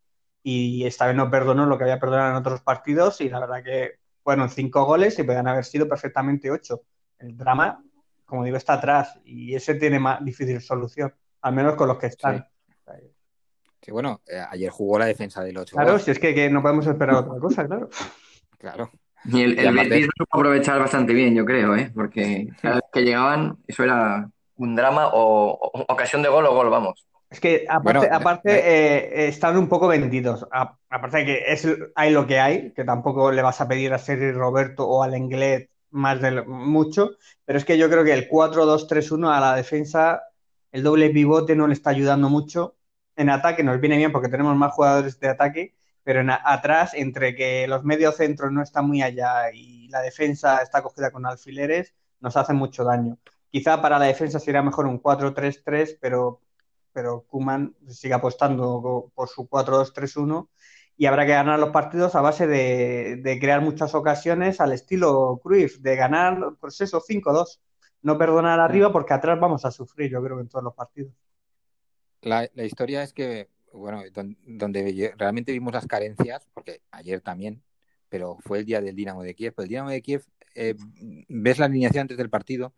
y 0.43 0.85
esta 0.85 1.07
vez 1.07 1.15
no 1.15 1.29
perdonó 1.29 1.65
lo 1.65 1.77
que 1.77 1.83
había 1.83 1.99
perdonado 1.99 2.31
en 2.31 2.37
otros 2.37 2.61
partidos 2.61 3.21
y 3.21 3.29
la 3.29 3.39
verdad 3.39 3.63
que 3.63 3.99
fueron 4.23 4.49
cinco 4.49 4.85
goles 4.85 5.17
y 5.19 5.23
podían 5.23 5.47
haber 5.47 5.65
sido 5.65 5.87
perfectamente 5.87 6.51
ocho. 6.51 6.83
El 7.19 7.37
drama 7.37 7.83
como 8.31 8.45
digo, 8.45 8.55
está 8.55 8.75
atrás 8.75 9.19
y 9.25 9.53
ese 9.53 9.75
tiene 9.75 9.99
más 9.99 10.23
difícil 10.23 10.61
solución, 10.61 11.13
al 11.41 11.53
menos 11.53 11.75
con 11.75 11.89
los 11.89 11.97
que 11.97 12.07
están. 12.07 12.47
Sí, 13.81 13.91
bueno, 13.91 14.21
eh, 14.25 14.41
ayer 14.49 14.69
jugó 14.69 14.97
la 14.97 15.05
defensa 15.05 15.43
del 15.43 15.57
8. 15.57 15.75
Claro, 15.75 15.99
si 15.99 16.11
es 16.11 16.19
que, 16.19 16.49
no 16.49 16.61
podemos 16.61 16.87
esperar 16.87 17.15
otra 17.15 17.37
cosa, 17.41 17.67
claro. 17.67 17.89
Claro. 18.57 18.89
Y 19.25 19.41
el, 19.41 19.59
el 19.59 19.75
Betis 19.75 20.05
lo 20.05 20.11
supo 20.17 20.37
aprovechar 20.37 20.79
bastante 20.79 21.11
bien, 21.11 21.35
yo 21.35 21.43
creo, 21.43 21.75
¿eh? 21.75 21.91
porque 21.93 22.47
cada 22.61 22.75
vez 22.75 22.83
que 22.93 23.01
llegaban, 23.01 23.57
eso 23.67 23.83
era 23.83 24.29
un 24.55 24.75
drama 24.77 25.09
o, 25.11 25.71
ocasión 25.89 26.21
de 26.21 26.29
gol 26.29 26.45
o 26.45 26.53
gol, 26.53 26.69
vamos. 26.69 27.05
Es 27.29 27.41
que 27.41 27.65
aparte, 27.67 28.09
aparte 28.09 28.49
eh, 28.49 29.27
están 29.27 29.57
un 29.57 29.67
poco 29.67 29.89
vendidos. 29.89 30.47
aparte 30.51 31.17
de 31.17 31.25
que 31.25 31.43
es, 31.47 31.67
hay 31.95 32.11
lo 32.11 32.25
que 32.25 32.39
hay, 32.39 32.71
que 32.71 32.85
tampoco 32.85 33.29
le 33.33 33.41
vas 33.41 33.59
a 33.59 33.67
pedir 33.67 33.93
a 33.93 33.97
Sergi 33.97 34.31
Roberto 34.31 34.87
o 34.87 35.03
al 35.03 35.15
Englet 35.15 35.70
más 35.91 36.21
de 36.21 36.41
mucho, 36.43 37.11
pero 37.45 37.57
es 37.59 37.65
que 37.65 37.77
yo 37.77 37.89
creo 37.89 38.03
que 38.03 38.13
el 38.13 38.29
4-2-3-1 38.29 39.35
a 39.35 39.39
la 39.39 39.55
defensa, 39.55 40.23
el 40.71 40.83
doble 40.83 41.09
pivote 41.09 41.55
no 41.55 41.67
le 41.67 41.73
está 41.73 41.91
ayudando 41.91 42.29
mucho. 42.29 42.75
En 43.15 43.29
ataque 43.29 43.63
nos 43.63 43.79
viene 43.79 43.97
bien 43.97 44.11
porque 44.11 44.29
tenemos 44.29 44.55
más 44.55 44.73
jugadores 44.73 45.19
de 45.19 45.29
ataque, 45.29 45.75
pero 46.03 46.21
en 46.21 46.31
atrás, 46.31 46.93
entre 46.93 47.35
que 47.35 47.67
los 47.67 47.83
medios 47.83 48.15
centros 48.15 48.51
no 48.51 48.63
están 48.63 48.87
muy 48.87 49.01
allá 49.01 49.51
y 49.53 49.87
la 49.89 50.01
defensa 50.01 50.61
está 50.61 50.81
cogida 50.81 51.11
con 51.11 51.25
alfileres, 51.25 51.93
nos 52.19 52.37
hace 52.37 52.53
mucho 52.53 52.83
daño. 52.83 53.17
Quizá 53.49 53.81
para 53.81 53.99
la 53.99 54.05
defensa 54.05 54.39
sería 54.39 54.61
mejor 54.61 54.87
un 54.87 55.01
4-3-3, 55.01 55.97
pero, 55.99 56.39
pero 56.93 57.25
Kuman 57.27 57.75
sigue 57.87 58.13
apostando 58.13 59.11
por 59.13 59.27
su 59.27 59.47
4-2-3-1 59.47 60.47
y 61.01 61.07
habrá 61.07 61.25
que 61.25 61.31
ganar 61.31 61.57
los 61.57 61.71
partidos 61.71 62.13
a 62.13 62.21
base 62.21 62.45
de, 62.45 63.37
crear 63.41 63.59
muchas 63.59 63.95
ocasiones 63.95 64.61
al 64.61 64.71
estilo 64.71 65.41
Cruyff, 65.41 65.79
de 65.79 65.95
ganar, 65.95 66.37
pues 66.59 66.79
eso, 66.79 67.01
5-2. 67.01 67.59
No 68.03 68.19
perdonar 68.19 68.59
arriba 68.59 68.91
porque 68.91 69.15
atrás 69.15 69.39
vamos 69.39 69.65
a 69.65 69.71
sufrir, 69.71 70.11
yo 70.11 70.21
creo 70.23 70.37
que 70.37 70.43
en 70.43 70.49
todos 70.49 70.63
los 70.63 70.75
partidos. 70.75 71.11
La, 72.21 72.47
historia 72.57 73.01
es 73.01 73.13
que, 73.13 73.49
bueno, 73.73 74.03
donde 74.45 75.15
realmente 75.17 75.51
vimos 75.51 75.73
las 75.73 75.87
carencias, 75.87 76.47
porque 76.53 76.83
ayer 76.91 77.19
también, 77.19 77.63
pero 78.07 78.37
fue 78.39 78.59
el 78.59 78.65
día 78.65 78.79
del 78.79 78.95
Dinamo 78.95 79.23
de 79.23 79.33
Kiev. 79.33 79.55
el 79.57 79.69
Dinamo 79.69 79.89
de 79.89 80.03
Kiev, 80.03 80.23
eh, 80.53 80.75
ves 81.27 81.57
la 81.57 81.65
alineación 81.65 82.01
antes 82.01 82.17
del 82.19 82.29
partido 82.29 82.75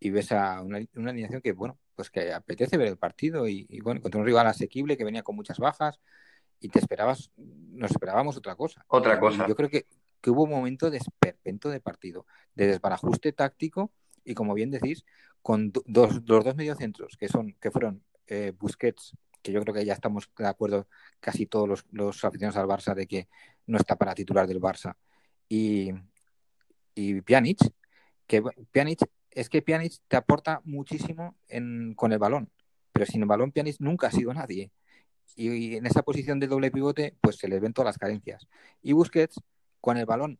y 0.00 0.08
ves 0.08 0.32
a 0.32 0.62
una, 0.62 0.78
una, 0.96 1.10
alineación 1.10 1.42
que, 1.42 1.52
bueno, 1.52 1.78
pues 1.94 2.08
que 2.08 2.32
apetece 2.32 2.78
ver 2.78 2.88
el 2.88 2.96
partido 2.96 3.46
y, 3.46 3.66
y, 3.68 3.80
bueno, 3.80 4.00
contra 4.00 4.20
un 4.20 4.26
rival 4.26 4.46
asequible 4.46 4.96
que 4.96 5.04
venía 5.04 5.22
con 5.22 5.36
muchas 5.36 5.58
bajas 5.58 6.00
y 6.60 6.68
te 6.68 6.78
esperabas, 6.78 7.30
nos 7.36 7.90
esperábamos 7.90 8.36
otra 8.36 8.56
cosa. 8.56 8.84
Otra 8.88 9.18
cosa. 9.20 9.44
Y 9.44 9.48
yo 9.48 9.56
creo 9.56 9.68
que, 9.68 9.86
que, 10.20 10.30
hubo 10.30 10.44
un 10.44 10.50
momento 10.50 10.90
de 10.90 10.98
esperpento 10.98 11.70
de 11.70 11.80
partido, 11.80 12.26
de 12.54 12.66
desbarajuste 12.66 13.32
táctico 13.32 13.92
y 14.24 14.34
como 14.34 14.54
bien 14.54 14.70
decís, 14.70 15.04
con 15.42 15.72
dos, 15.72 16.22
los 16.26 16.44
dos 16.44 16.56
mediocentros 16.56 17.16
que 17.16 17.28
son 17.28 17.54
que 17.60 17.70
fueron 17.70 18.02
eh, 18.26 18.52
Busquets, 18.58 19.16
que 19.42 19.52
yo 19.52 19.62
creo 19.62 19.74
que 19.74 19.84
ya 19.84 19.94
estamos 19.94 20.30
de 20.36 20.46
acuerdo 20.46 20.86
casi 21.20 21.46
todos 21.46 21.68
los, 21.68 21.86
los, 21.90 22.24
aficionados 22.24 22.56
al 22.56 22.68
Barça 22.68 22.94
de 22.94 23.06
que 23.06 23.28
no 23.66 23.78
está 23.78 23.96
para 23.96 24.14
titular 24.14 24.46
del 24.46 24.60
Barça, 24.60 24.96
y, 25.48 25.92
y 26.94 27.20
Pjanic, 27.22 27.58
que 28.26 28.42
Pjanic 28.70 29.00
es 29.30 29.48
que 29.48 29.62
Pjanic 29.62 29.94
te 30.08 30.16
aporta 30.16 30.60
muchísimo 30.64 31.36
en, 31.48 31.94
con 31.94 32.12
el 32.12 32.18
balón, 32.18 32.50
pero 32.92 33.06
sin 33.06 33.22
el 33.22 33.28
balón 33.28 33.52
Pjanic 33.52 33.76
nunca 33.78 34.08
ha 34.08 34.10
sido 34.10 34.34
nadie. 34.34 34.70
Y, 35.36 35.50
y, 35.50 35.76
en 35.76 35.86
esa 35.86 36.02
posición 36.02 36.40
de 36.40 36.46
doble 36.46 36.70
pivote, 36.70 37.16
pues 37.20 37.36
se 37.36 37.48
les 37.48 37.60
ven 37.60 37.72
todas 37.72 37.86
las 37.86 37.98
carencias. 37.98 38.46
Y 38.82 38.92
Busquets, 38.92 39.40
con 39.80 39.96
el 39.96 40.06
balón, 40.06 40.38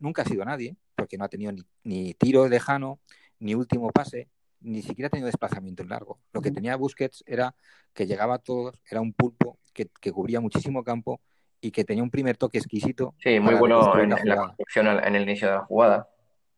nunca 0.00 0.22
ha 0.22 0.24
sido 0.24 0.44
nadie, 0.44 0.76
porque 0.94 1.18
no 1.18 1.24
ha 1.24 1.28
tenido 1.28 1.52
ni, 1.52 1.62
ni 1.82 2.14
tiro 2.14 2.48
lejano, 2.48 3.00
ni 3.38 3.54
último 3.54 3.90
pase, 3.90 4.28
ni 4.60 4.82
siquiera 4.82 5.08
ha 5.08 5.10
tenido 5.10 5.26
desplazamiento 5.26 5.82
en 5.82 5.88
largo. 5.88 6.20
Lo 6.32 6.40
que 6.40 6.50
tenía 6.50 6.76
Busquets 6.76 7.22
era 7.26 7.54
que 7.92 8.06
llegaba 8.06 8.36
a 8.36 8.38
todos, 8.38 8.80
era 8.90 9.00
un 9.00 9.12
pulpo 9.12 9.58
que, 9.72 9.88
que 10.00 10.12
cubría 10.12 10.40
muchísimo 10.40 10.82
campo 10.82 11.20
y 11.60 11.70
que 11.70 11.84
tenía 11.84 12.02
un 12.02 12.10
primer 12.10 12.36
toque 12.36 12.58
exquisito. 12.58 13.14
Sí, 13.18 13.40
muy 13.40 13.54
bueno 13.54 13.98
en 13.98 14.10
la, 14.10 14.16
en 14.16 14.28
la 14.28 14.36
construcción 14.36 14.86
en 14.86 15.14
el 15.14 15.22
inicio 15.22 15.48
de 15.48 15.54
la 15.54 15.64
jugada. 15.64 16.08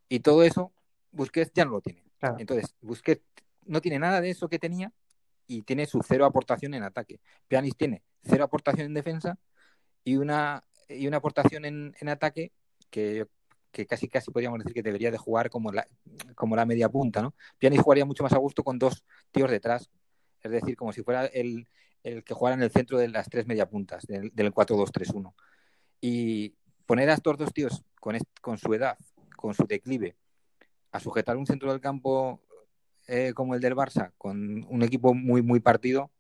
Y 0.09 0.21
todo 0.21 0.43
eso 0.43 0.73
Busquets 1.13 1.53
ya 1.55 1.65
no 1.65 1.73
lo 1.73 1.81
tiene. 1.81 2.05
Claro. 2.19 2.37
Entonces, 2.39 2.75
Busquets 2.81 3.23
no 3.65 3.81
tiene 3.81 3.99
nada 3.99 4.21
de 4.21 4.31
eso 4.31 4.49
que 4.49 4.59
tenía 4.59 4.93
y 5.47 5.63
tiene 5.63 5.87
su 5.87 6.01
cero 6.03 6.25
aportación 6.25 6.75
en 6.75 6.83
ataque. 6.83 7.21
Pjanic 7.49 7.77
tiene 7.77 8.03
cero 8.23 8.45
aportación 8.45 8.87
en 8.87 8.95
defensa 8.95 9.39
y 10.05 10.17
una, 10.17 10.65
y 10.89 11.07
una 11.07 11.19
aportación 11.19 11.65
en, 11.65 11.95
en 12.01 12.09
ataque 12.09 12.53
que, 12.91 13.27
que, 13.71 13.87
casi 13.87 14.09
casi 14.09 14.31
podríamos 14.31 14.59
decir 14.59 14.75
que 14.75 14.83
debería 14.83 15.11
de 15.11 15.19
jugar 15.19 15.51
como 15.51 15.73
la, 15.73 15.87
como 16.35 16.57
la 16.57 16.67
media 16.67 16.89
punta, 16.89 17.23
¿no? 17.23 17.35
Pjanic 17.59 17.81
jugaría 17.81 18.05
mucho 18.05 18.23
más 18.23 18.33
a 18.33 18.39
gusto 18.39 18.63
con 18.65 18.79
dos 18.79 19.05
tíos 19.31 19.51
detrás, 19.51 19.91
es 20.43 20.51
decir, 20.51 20.77
como 20.77 20.93
si 20.93 21.03
fuera 21.03 21.27
el, 21.27 21.69
el 22.03 22.23
que 22.25 22.35
jugara 22.35 22.57
en 22.57 22.63
el 22.63 22.71
centro 22.71 22.99
de 22.99 23.09
las 23.09 23.29
tres 23.29 23.47
media 23.47 23.69
puntas, 23.69 24.07
del, 24.07 24.31
del 24.35 24.53
4-2-3-1. 24.53 25.35
Y 26.01 26.55
poner 26.87 27.11
a 27.11 27.15
estos 27.15 27.37
dos 27.37 27.53
tíos 27.53 27.83
con, 28.01 28.17
con 28.41 28.59
su 28.59 28.73
edad, 28.75 28.97
con 29.37 29.55
su 29.55 29.67
declive, 29.67 30.17
a 30.93 31.01
sujetar 31.01 31.37
un 31.37 31.47
centro 31.47 31.71
del 31.71 31.81
campo 31.81 32.41
eh, 33.07 33.33
como 33.35 33.55
el 33.55 33.61
del 33.61 33.75
Barça, 33.75 34.13
con 34.19 34.65
un 34.69 34.83
equipo 34.83 35.15
muy, 35.15 35.43
muy 35.43 35.61
partido, 35.61 36.11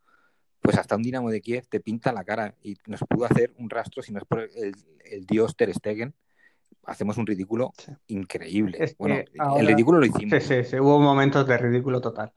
pues 0.61 0.79
hasta 0.79 0.96
un 0.96 1.03
Dinamo 1.03 1.31
de 1.31 1.40
Kiev 1.40 1.66
te 1.68 1.81
pinta 1.81 2.12
la 2.12 2.25
cara 2.25 2.55
y 2.62 2.77
nos 2.87 3.01
pudo 3.01 3.27
hacer 3.27 3.53
un 3.59 3.70
rastro, 3.70 4.03
si 4.03 4.12
no 4.12 4.18
es 4.18 4.25
por 4.25 4.40
el, 4.40 4.75
el 5.05 5.27
dios 5.27 5.57
Ter 5.57 5.72
Stegen, 5.72 6.14
hacemos 6.85 7.16
un 7.18 7.27
ridículo 7.27 7.72
sí. 7.77 7.92
increíble. 8.09 8.79
Es 8.81 8.96
bueno, 8.96 9.16
ahora... 9.38 9.61
el 9.61 9.66
ridículo 9.66 9.99
lo 9.99 10.07
hicimos. 10.07 10.42
Sí, 10.42 10.62
sí, 10.62 10.64
sí, 10.64 10.81
hubo 10.81 11.01
momentos 11.01 11.46
de 11.46 11.59
ridículo 11.59 12.01
total. 12.01 12.33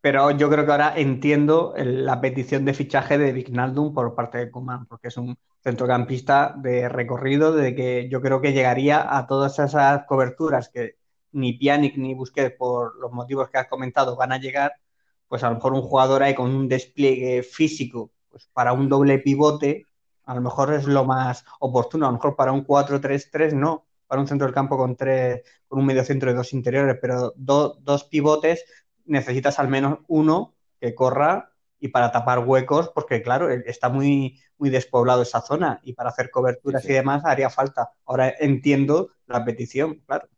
Pero 0.00 0.30
yo 0.32 0.50
creo 0.50 0.66
que 0.66 0.72
ahora 0.72 0.92
entiendo 0.96 1.74
la 1.76 2.20
petición 2.20 2.64
de 2.64 2.74
fichaje 2.74 3.16
de 3.16 3.32
Vignaldum 3.32 3.94
por 3.94 4.14
parte 4.14 4.38
de 4.38 4.50
Kuman, 4.50 4.86
porque 4.86 5.08
es 5.08 5.16
un 5.16 5.36
centrocampista 5.62 6.54
de 6.58 6.90
recorrido, 6.90 7.52
de 7.52 7.74
que 7.74 8.08
yo 8.10 8.20
creo 8.20 8.42
que 8.42 8.52
llegaría 8.52 9.16
a 9.16 9.26
todas 9.26 9.58
esas 9.58 10.04
coberturas 10.04 10.68
que 10.68 10.96
ni 11.34 11.52
Pjanic 11.52 11.96
ni 11.96 12.14
Busquets, 12.14 12.56
por 12.56 12.96
los 12.98 13.12
motivos 13.12 13.50
que 13.50 13.58
has 13.58 13.68
comentado, 13.68 14.16
van 14.16 14.32
a 14.32 14.38
llegar, 14.38 14.74
pues 15.28 15.42
a 15.42 15.48
lo 15.50 15.56
mejor 15.56 15.74
un 15.74 15.82
jugador 15.82 16.22
ahí 16.22 16.34
con 16.34 16.54
un 16.54 16.68
despliegue 16.68 17.42
físico 17.42 18.10
pues 18.34 18.48
para 18.52 18.72
un 18.72 18.88
doble 18.88 19.20
pivote, 19.20 19.86
a 20.24 20.34
lo 20.34 20.40
mejor 20.40 20.74
es 20.74 20.86
lo 20.86 21.04
más 21.04 21.44
oportuno, 21.60 22.06
a 22.06 22.08
lo 22.08 22.14
mejor 22.14 22.34
para 22.34 22.50
un 22.50 22.66
4-3-3 22.66 23.52
no, 23.52 23.86
para 24.08 24.20
un 24.20 24.26
centro 24.26 24.46
del 24.46 24.54
campo 24.54 24.76
con 24.76 24.96
tres, 24.96 25.42
con 25.68 25.78
un 25.78 25.86
medio 25.86 26.02
centro 26.02 26.30
de 26.30 26.36
dos 26.36 26.52
interiores, 26.52 26.98
pero 27.00 27.32
do, 27.36 27.78
dos 27.80 28.02
pivotes 28.04 28.64
necesitas 29.04 29.60
al 29.60 29.68
menos 29.68 29.98
uno 30.08 30.56
que 30.80 30.96
corra 30.96 31.52
y 31.78 31.88
para 31.88 32.10
tapar 32.10 32.40
huecos, 32.40 32.90
porque 32.94 33.22
claro, 33.22 33.50
está 33.50 33.88
muy, 33.88 34.40
muy 34.58 34.70
despoblado 34.70 35.22
esa 35.22 35.40
zona 35.42 35.80
y 35.84 35.92
para 35.92 36.10
hacer 36.10 36.30
coberturas 36.30 36.82
sí, 36.82 36.88
sí. 36.88 36.92
y 36.92 36.96
demás 36.96 37.24
haría 37.24 37.50
falta. 37.50 37.92
Ahora 38.04 38.34
entiendo 38.40 39.10
la 39.26 39.44
petición, 39.44 40.02
claro. 40.06 40.28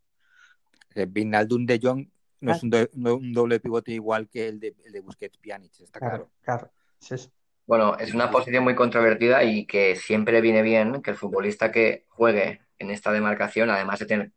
Vinaldun 1.04 1.66
de 1.66 1.78
Jong 1.82 2.08
no 2.40 2.52
es 2.52 2.62
un, 2.62 2.70
do, 2.70 2.88
no, 2.94 3.16
un, 3.16 3.32
doble 3.32 3.60
pivote 3.60 3.92
igual 3.92 4.28
que 4.28 4.48
el 4.48 4.60
de, 4.60 4.74
el 4.84 4.92
de 4.92 5.00
Busquets 5.00 5.36
Pjanic, 5.38 5.80
está 5.80 5.98
claro. 5.98 6.30
Claro, 6.42 6.70
sí, 6.98 7.18
sí. 7.18 7.30
Bueno, 7.66 7.96
es 7.98 8.14
una 8.14 8.30
posición 8.30 8.62
muy 8.62 8.74
controvertida 8.74 9.42
y 9.42 9.66
que 9.66 9.96
siempre 9.96 10.40
viene 10.40 10.62
bien 10.62 11.02
que 11.02 11.10
el 11.10 11.16
futbolista 11.16 11.72
que 11.72 12.04
juegue 12.08 12.60
en 12.78 12.90
esta 12.90 13.10
demarcación, 13.10 13.70
además 13.70 13.98
de 13.98 14.06
tener 14.06 14.32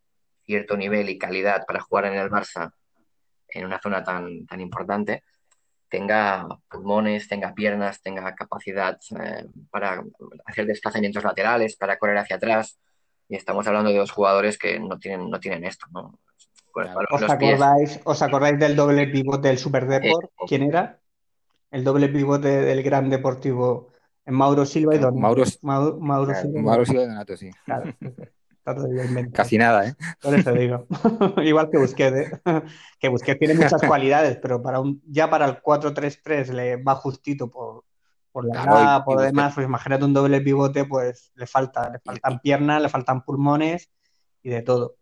cierto 0.45 0.76
nivel 0.76 1.10
y 1.10 1.19
calidad 1.19 1.65
para 1.67 1.80
jugar 1.80 2.06
en 2.06 2.15
el 2.15 2.30
Barça 2.30 2.74
en 3.50 3.65
una 3.65 3.80
zona 3.80 4.04
tan, 4.04 4.45
tan 4.48 4.62
importante, 4.62 5.24
tenga 5.89 6.48
pulmones, 6.69 7.28
tenga 7.28 7.54
piernas, 7.54 8.02
tenga 8.02 8.34
capacidad 8.36 8.98
eh, 9.19 9.45
para 9.69 10.04
hacer 10.45 10.65
desplazamientos 10.65 11.24
laterales, 11.24 11.76
para 11.76 11.98
correr 11.98 12.17
hacia 12.17 12.38
atrás. 12.38 12.80
Y 13.28 13.36
estamos 13.36 13.67
hablando 13.67 13.91
de 13.91 13.98
dos 13.98 14.12
jugadores 14.12 14.58
que 14.58 14.80
no 14.80 14.98
tienen, 14.98 15.30
no 15.30 15.39
tienen 15.39 15.65
esto, 15.65 15.86
¿no? 15.91 16.19
Claro. 16.86 17.00
¿Os, 17.12 17.24
acordáis, 17.24 18.00
¿Os 18.04 18.22
acordáis 18.22 18.60
del 18.60 18.76
doble 18.76 19.08
pivote 19.08 19.48
del 19.48 19.58
Super 19.58 19.88
Deport? 19.88 20.26
Eh, 20.26 20.46
¿Quién 20.48 20.63
era? 20.63 21.00
El 21.72 21.84
doble 21.84 22.10
pivote 22.10 22.62
del 22.62 22.84
Gran 22.84 23.10
Deportivo 23.10 23.89
en 24.26 24.34
Mauro 24.36 24.65
Silva 24.65 24.96
y 24.96 25.00
Donato. 25.00 25.20
Mauro, 25.20 25.44
Mauro, 25.62 25.98
Mauro 26.00 26.32
claro, 26.32 26.42
Silva. 26.42 26.62
Mauro 26.62 26.86
Silva 26.86 27.04
y 27.04 27.08
Donato, 27.08 27.38
sí. 27.38 27.52
Claro. 27.65 27.94
Casi 29.34 29.58
nada, 29.58 29.88
¿eh? 29.88 29.96
Por 30.22 30.36
eso 30.36 30.52
digo. 30.54 30.86
Igual 31.44 31.70
que 31.70 31.78
Busquets, 31.78 32.18
¿eh? 32.18 32.42
que 33.00 33.10
Busquets 33.10 33.39
tiene 33.39 33.56
muchas 33.56 33.82
cualidades, 33.88 34.38
pero 34.42 34.62
para 34.62 34.80
un, 34.80 35.02
ya 35.08 35.30
para 35.30 35.46
el 35.46 35.62
4-3-3 35.62 36.50
le 36.50 36.76
va 36.78 36.96
justito 36.96 37.50
por, 37.50 37.86
por 38.32 38.46
la 38.46 38.63
claro, 38.63 38.80
edad, 38.80 39.04
por 39.04 39.15
lo 39.15 39.22
demás. 39.22 39.54
Pues 39.56 39.65
imagínate 39.65 40.06
un 40.06 40.13
doble 40.13 40.42
pivote, 40.42 40.86
pues 40.86 41.32
le 41.36 41.48
falta, 41.48 41.89
le 41.89 42.00
faltan 42.00 42.34
y, 42.34 42.39
piernas, 42.39 42.82
le 42.82 42.89
faltan 42.89 43.24
pulmones 43.24 43.89
y 44.44 44.50
de 44.50 44.62
todo. 44.62 44.96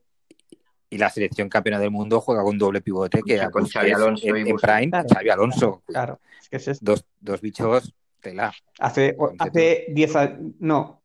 Y 0.90 0.98
la 0.98 1.10
selección 1.10 1.50
campeona 1.50 1.80
del 1.80 1.92
mundo 1.92 2.22
juega 2.22 2.44
con 2.44 2.58
doble 2.58 2.82
pivote 2.82 3.22
que 3.26 3.40
con 3.52 3.68
Xavi 3.68 3.92
Alonso 3.92 4.28
en, 4.28 4.48
en 4.48 4.56
Prime, 4.56 4.90
claro. 4.90 5.08
Xavi 5.14 5.30
Alonso. 5.30 5.84
Claro, 5.86 6.20
es 6.42 6.50
que 6.50 6.58
es 6.58 6.68
esto. 6.70 6.86
Dos, 6.86 7.06
dos 7.20 7.42
bichos 7.42 7.94
tela. 8.22 8.54
Hace, 8.80 9.16
hace 9.38 9.86
10 9.90 10.16
años, 10.16 10.40
no, 10.60 11.02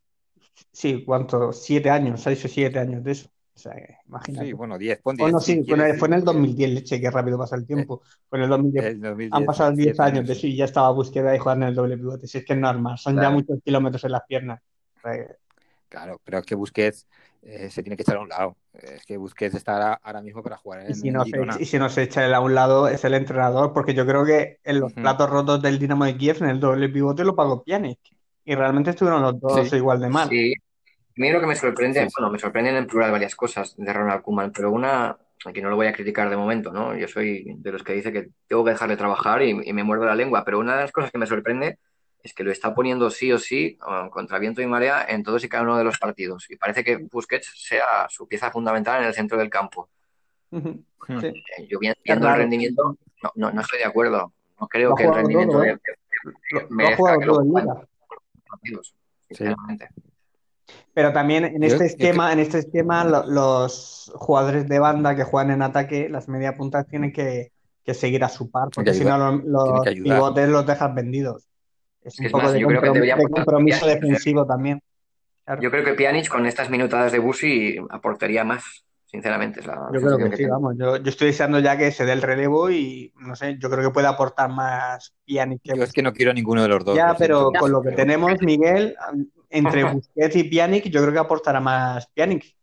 sí, 0.73 1.03
¿cuánto? 1.05 1.53
Siete 1.53 1.91
años, 1.91 2.21
seis 2.21 2.45
o 2.45 2.49
siete 2.49 2.79
años 2.79 3.03
de 3.05 3.13
eso. 3.13 3.29
O 3.55 3.59
sea, 3.59 3.75
imagínate. 4.07 4.47
Sí, 4.47 4.53
bueno, 4.55 4.79
diez, 4.79 4.99
pon 5.03 5.15
diez. 5.15 5.25
Bueno, 5.25 5.41
sí, 5.41 5.63
fue, 5.69 5.95
fue 5.95 6.09
en 6.09 6.15
el 6.15 6.25
2010, 6.25 6.71
leche, 6.71 7.01
qué 7.01 7.11
rápido 7.11 7.39
pasa 7.39 7.55
el 7.57 7.67
tiempo. 7.67 8.03
Fue 8.29 8.39
en 8.39 8.45
el 8.45 8.51
2010. 8.51 8.85
El 8.85 9.01
2010 9.01 9.33
Han 9.33 9.45
pasado 9.45 9.73
10 9.73 9.89
años, 9.89 10.01
años 10.01 10.27
de 10.27 10.33
eso 10.33 10.47
y 10.47 10.57
ya 10.57 10.65
estaba 10.65 10.91
búsqueda 10.91 11.35
y 11.35 11.39
jugando 11.39 11.67
en 11.67 11.71
el 11.71 11.75
doble 11.75 11.97
pivote. 11.97 12.27
Si 12.27 12.39
es 12.39 12.45
que 12.45 12.55
es 12.55 12.59
normal, 12.59 12.99
son 12.99 13.13
claro. 13.13 13.29
ya 13.29 13.35
muchos 13.35 13.59
kilómetros 13.63 14.05
en 14.05 14.13
las 14.13 14.23
piernas. 14.27 14.61
Claro, 15.93 16.19
pero 16.25 16.39
es 16.39 16.47
que 16.47 16.55
Busquets 16.55 17.07
eh, 17.43 17.69
se 17.69 17.83
tiene 17.83 17.99
que 17.99 18.03
echar 18.03 18.17
a 18.17 18.21
un 18.21 18.29
lado. 18.31 18.57
Es 18.73 19.05
que 19.05 19.19
Busquets 19.19 19.55
está 19.55 19.93
ahora 19.93 20.23
mismo 20.23 20.43
para 20.43 20.57
jugar 20.57 20.81
en 20.81 20.93
y 20.93 20.95
si 20.95 21.09
el 21.09 21.15
no 21.15 21.25
Girona. 21.25 21.53
Se, 21.53 21.63
y 21.63 21.67
si 21.67 21.79
no 21.79 21.91
se 21.91 22.05
echa 22.05 22.25
él 22.25 22.33
a 22.33 22.41
un 22.41 22.55
lado 22.55 22.89
es 22.89 23.05
el 23.05 23.13
entrenador, 23.13 23.75
porque 23.75 23.93
yo 23.93 24.07
creo 24.07 24.25
que 24.25 24.59
en 24.65 24.81
los 24.81 24.93
uh 24.93 24.97
-huh. 24.97 25.03
platos 25.03 25.29
rotos 25.29 25.61
del 25.61 25.79
Dinamo 25.79 26.07
de 26.07 26.17
Kiev, 26.17 26.39
en 26.43 26.49
el 26.49 26.61
doble 26.61 26.89
pivote, 26.89 27.25
lo 27.25 27.37
pagó 27.37 27.63
Pjanic. 27.63 27.99
Y 28.43 28.55
realmente 28.55 28.89
estuvieron 28.89 29.21
los 29.21 29.39
dos 29.39 29.69
sí. 29.69 29.77
igual 29.77 30.01
de 30.01 30.09
mal. 30.09 30.31
Sí, 30.31 30.55
a 30.55 31.13
mí 31.17 31.31
lo 31.31 31.41
que 31.41 31.47
me 31.47 31.57
sorprende, 31.57 32.01
sí. 32.01 32.09
bueno, 32.17 32.33
me 32.33 32.39
sorprenden 32.39 32.77
en 32.77 32.87
plural 32.87 33.13
varias 33.13 33.37
cosas 33.37 33.75
de 33.77 33.93
Ronald 33.93 34.23
Koeman, 34.23 34.51
pero 34.51 34.73
una, 34.73 35.15
que 35.53 35.61
no 35.61 35.69
lo 35.69 35.77
voy 35.77 35.89
a 35.89 35.93
criticar 35.93 36.31
de 36.31 36.39
momento, 36.39 36.73
¿no? 36.73 36.97
Yo 36.97 37.07
soy 37.07 37.45
de 37.59 37.71
los 37.71 37.83
que 37.83 37.93
dice 37.93 38.13
que 38.13 38.31
tengo 38.49 38.65
que 38.65 38.71
dejarle 38.71 38.97
trabajar 38.97 39.43
y, 39.43 39.51
y 39.51 39.73
me 39.75 39.85
muerdo 39.85 40.07
la 40.07 40.15
lengua, 40.15 40.43
pero 40.43 40.59
una 40.59 40.75
de 40.75 40.81
las 40.81 40.93
cosas 40.93 41.11
que 41.11 41.19
me 41.19 41.27
sorprende 41.27 41.79
es 42.23 42.35
que 42.35 42.45
lo 42.45 42.53
está 42.53 42.75
poniendo 42.75 43.11
sí 43.11 43.33
o 43.33 43.39
sí, 43.39 43.79
contra 44.11 44.39
viento 44.39 44.63
y 44.63 44.67
marea, 44.67 45.05
en 45.09 45.23
todos 45.23 45.43
y 45.45 45.49
cada 45.49 45.65
uno 45.65 45.77
de 45.77 45.85
los 45.85 45.99
partidos. 45.99 46.47
Y 46.49 46.57
parece 46.57 46.85
que 46.85 46.97
Busquets 46.97 47.53
sea 47.57 48.07
su 48.09 48.29
pieza 48.29 48.51
fundamental 48.51 49.01
en 49.03 49.09
el 49.09 49.15
centro 49.15 49.39
del 49.39 49.51
campo. 49.51 49.89
Sí. 50.51 51.27
Eh, 51.27 51.67
Yo 51.69 51.79
viendo 51.81 52.29
el 52.29 52.37
rendimiento, 52.37 52.97
no, 53.23 53.33
no, 53.35 53.51
no, 53.51 53.61
estoy 53.61 53.81
de 53.81 53.87
acuerdo. 53.87 54.33
No 54.61 54.69
creo 54.69 54.91
lo 54.91 54.95
que 54.95 55.05
el 55.05 55.15
rendimiento 55.15 55.55
todo, 55.55 55.65
¿eh? 55.65 55.79
de, 56.53 56.67
merezca 56.71 57.19
que 57.19 57.27
lo 57.27 57.35
jueguen 57.35 57.69
partidos, 58.49 58.95
sinceramente. 59.29 59.89
Sí. 59.95 60.03
Pero 60.95 61.13
también 61.13 61.45
en 61.45 61.63
este 61.65 61.87
esquema, 61.87 62.33
en 62.33 62.39
este 62.39 62.59
esquema, 62.59 63.05
los 63.05 64.13
jugadores 64.15 64.69
de 64.69 64.79
banda 64.79 65.17
que 65.17 65.25
juegan 65.25 65.51
en 65.51 65.63
ataque, 65.63 66.09
las 66.09 66.29
media 66.29 66.55
puntas 66.55 66.87
tienen 66.87 67.13
que, 67.13 67.51
que 67.83 67.95
seguir 67.95 68.23
a 68.23 68.29
su 68.29 68.51
par, 68.51 68.69
porque 68.73 68.95
si 68.95 69.05
no 69.05 69.19
los, 69.19 69.45
los 69.45 69.81
pivotes 69.89 70.49
los 70.49 70.67
dejas 70.67 70.95
vendidos. 70.95 71.49
Es 72.05 72.19
un 72.19 72.27
es 72.27 72.33
poco 72.33 72.45
más, 72.45 72.53
de, 72.53 72.63
compromiso, 72.63 73.17
de 73.17 73.29
compromiso 73.31 73.87
defensivo 73.87 74.47
también. 74.47 74.83
Claro. 75.45 75.63
Yo 75.63 75.71
creo 75.71 75.85
que 75.85 75.95
Pjanic 75.95 76.29
con 76.29 76.47
estas 76.47 76.71
minutadas 76.71 77.13
de 77.13 77.19
Busi 77.19 77.77
aportaría 77.91 78.45
más, 78.45 78.85
sinceramente. 79.07 79.61
Es 79.61 79.67
la 79.67 79.89
yo 79.93 80.01
creo 80.01 80.31
que, 80.31 80.37
sí, 80.37 80.47
vamos. 80.47 80.77
Yo, 80.79 80.97
estoy 80.97 81.29
deseando 81.29 81.59
ya 81.59 81.77
que 81.77 81.91
se 81.91 82.05
dé 82.05 82.13
el 82.13 82.23
relevo 82.23 82.71
y 82.71 83.13
no 83.19 83.35
sé, 83.37 83.57
yo 83.59 83.71
creo 83.71 83.89
que 83.89 83.95
puede 83.95 84.07
aportar 84.07 84.51
más 84.51 85.15
Pjanic. 85.25 85.63
Que... 85.63 85.77
Yo 85.77 85.83
es 85.85 85.93
que 85.93 86.03
no 86.03 86.13
quiero 86.13 86.33
ninguno 86.33 86.63
de 86.63 86.69
los 86.69 86.85
dos. 86.85 86.97
Ya, 86.97 87.15
pero 87.19 87.51
con 87.53 87.71
lo 87.71 87.83
que 87.83 87.93
tenemos, 87.93 88.41
Miguel, 88.41 88.97
entre 89.51 89.85
Busquets 89.85 90.37
y 90.37 90.45
Pjanic, 90.45 90.85
yo 90.85 91.01
creo 91.01 91.13
que 91.13 91.19
aportará 91.19 91.61
más 91.61 92.07
Pjanic. 92.09 92.57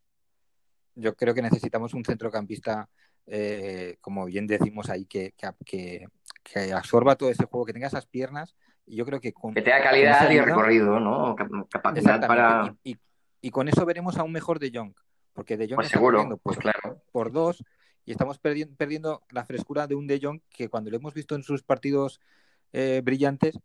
Yo 0.95 1.15
creo 1.15 1.33
que 1.33 1.41
necesitamos 1.41 1.93
un 1.93 2.03
centrocampista, 2.03 2.89
eh, 3.25 3.97
como 4.01 4.25
bien 4.25 4.47
decimos 4.47 4.89
ahí, 4.89 5.05
que, 5.05 5.33
que, 5.65 6.05
que, 6.43 6.73
absorba 6.73 7.15
todo 7.15 7.29
ese 7.29 7.45
juego, 7.45 7.65
que 7.65 7.73
tenga 7.73 7.87
esas 7.87 8.05
piernas. 8.05 8.55
Y 8.89 8.95
yo 8.95 9.05
creo 9.05 9.21
que 9.21 9.31
con, 9.31 9.53
que 9.53 9.61
tenga 9.61 9.83
calidad 9.83 10.29
y 10.31 10.39
recorrido, 10.39 10.99
¿no? 10.99 11.35
Capacidad 11.69 12.25
para. 12.27 12.75
Y, 12.83 12.97
y, 13.39 13.51
con 13.51 13.67
eso 13.67 13.85
veremos 13.85 14.17
a 14.17 14.23
un 14.23 14.31
mejor 14.31 14.57
de 14.57 14.71
Jong. 14.73 14.93
Porque 15.33 15.57
De 15.57 15.67
Jong 15.67 15.75
pues 15.75 15.89
seguro, 15.89 16.39
pues, 16.41 16.57
claro. 16.57 17.01
por 17.11 17.31
dos 17.31 17.63
y 18.03 18.11
estamos 18.11 18.39
perdiendo, 18.39 18.75
perdiendo 18.75 19.21
la 19.29 19.45
frescura 19.45 19.85
de 19.85 19.93
un 19.93 20.07
De 20.07 20.19
Jong 20.21 20.41
que 20.49 20.69
cuando 20.69 20.89
lo 20.89 20.97
hemos 20.97 21.13
visto 21.13 21.35
en 21.35 21.43
sus 21.43 21.61
partidos 21.61 22.19
eh, 22.73 23.01
brillantes 23.03 23.59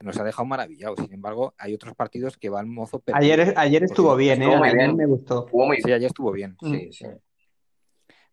nos 0.00 0.18
ha 0.18 0.24
dejado 0.24 0.46
maravillado. 0.46 0.96
Sin 0.96 1.12
embargo, 1.12 1.54
hay 1.58 1.74
otros 1.74 1.94
partidos 1.94 2.38
que 2.38 2.48
van 2.48 2.68
mozo. 2.70 3.02
Ayer, 3.12 3.52
ayer 3.56 3.84
estuvo 3.84 4.16
bien, 4.16 4.42
¿eh? 4.42 4.54
Ayer 4.54 4.94
me 4.94 5.04
gustó. 5.04 5.46
Sí, 5.84 5.92
ayer 5.92 6.06
estuvo 6.06 6.32
bien. 6.32 6.56
Sí, 6.62 6.90
sí. 6.90 7.06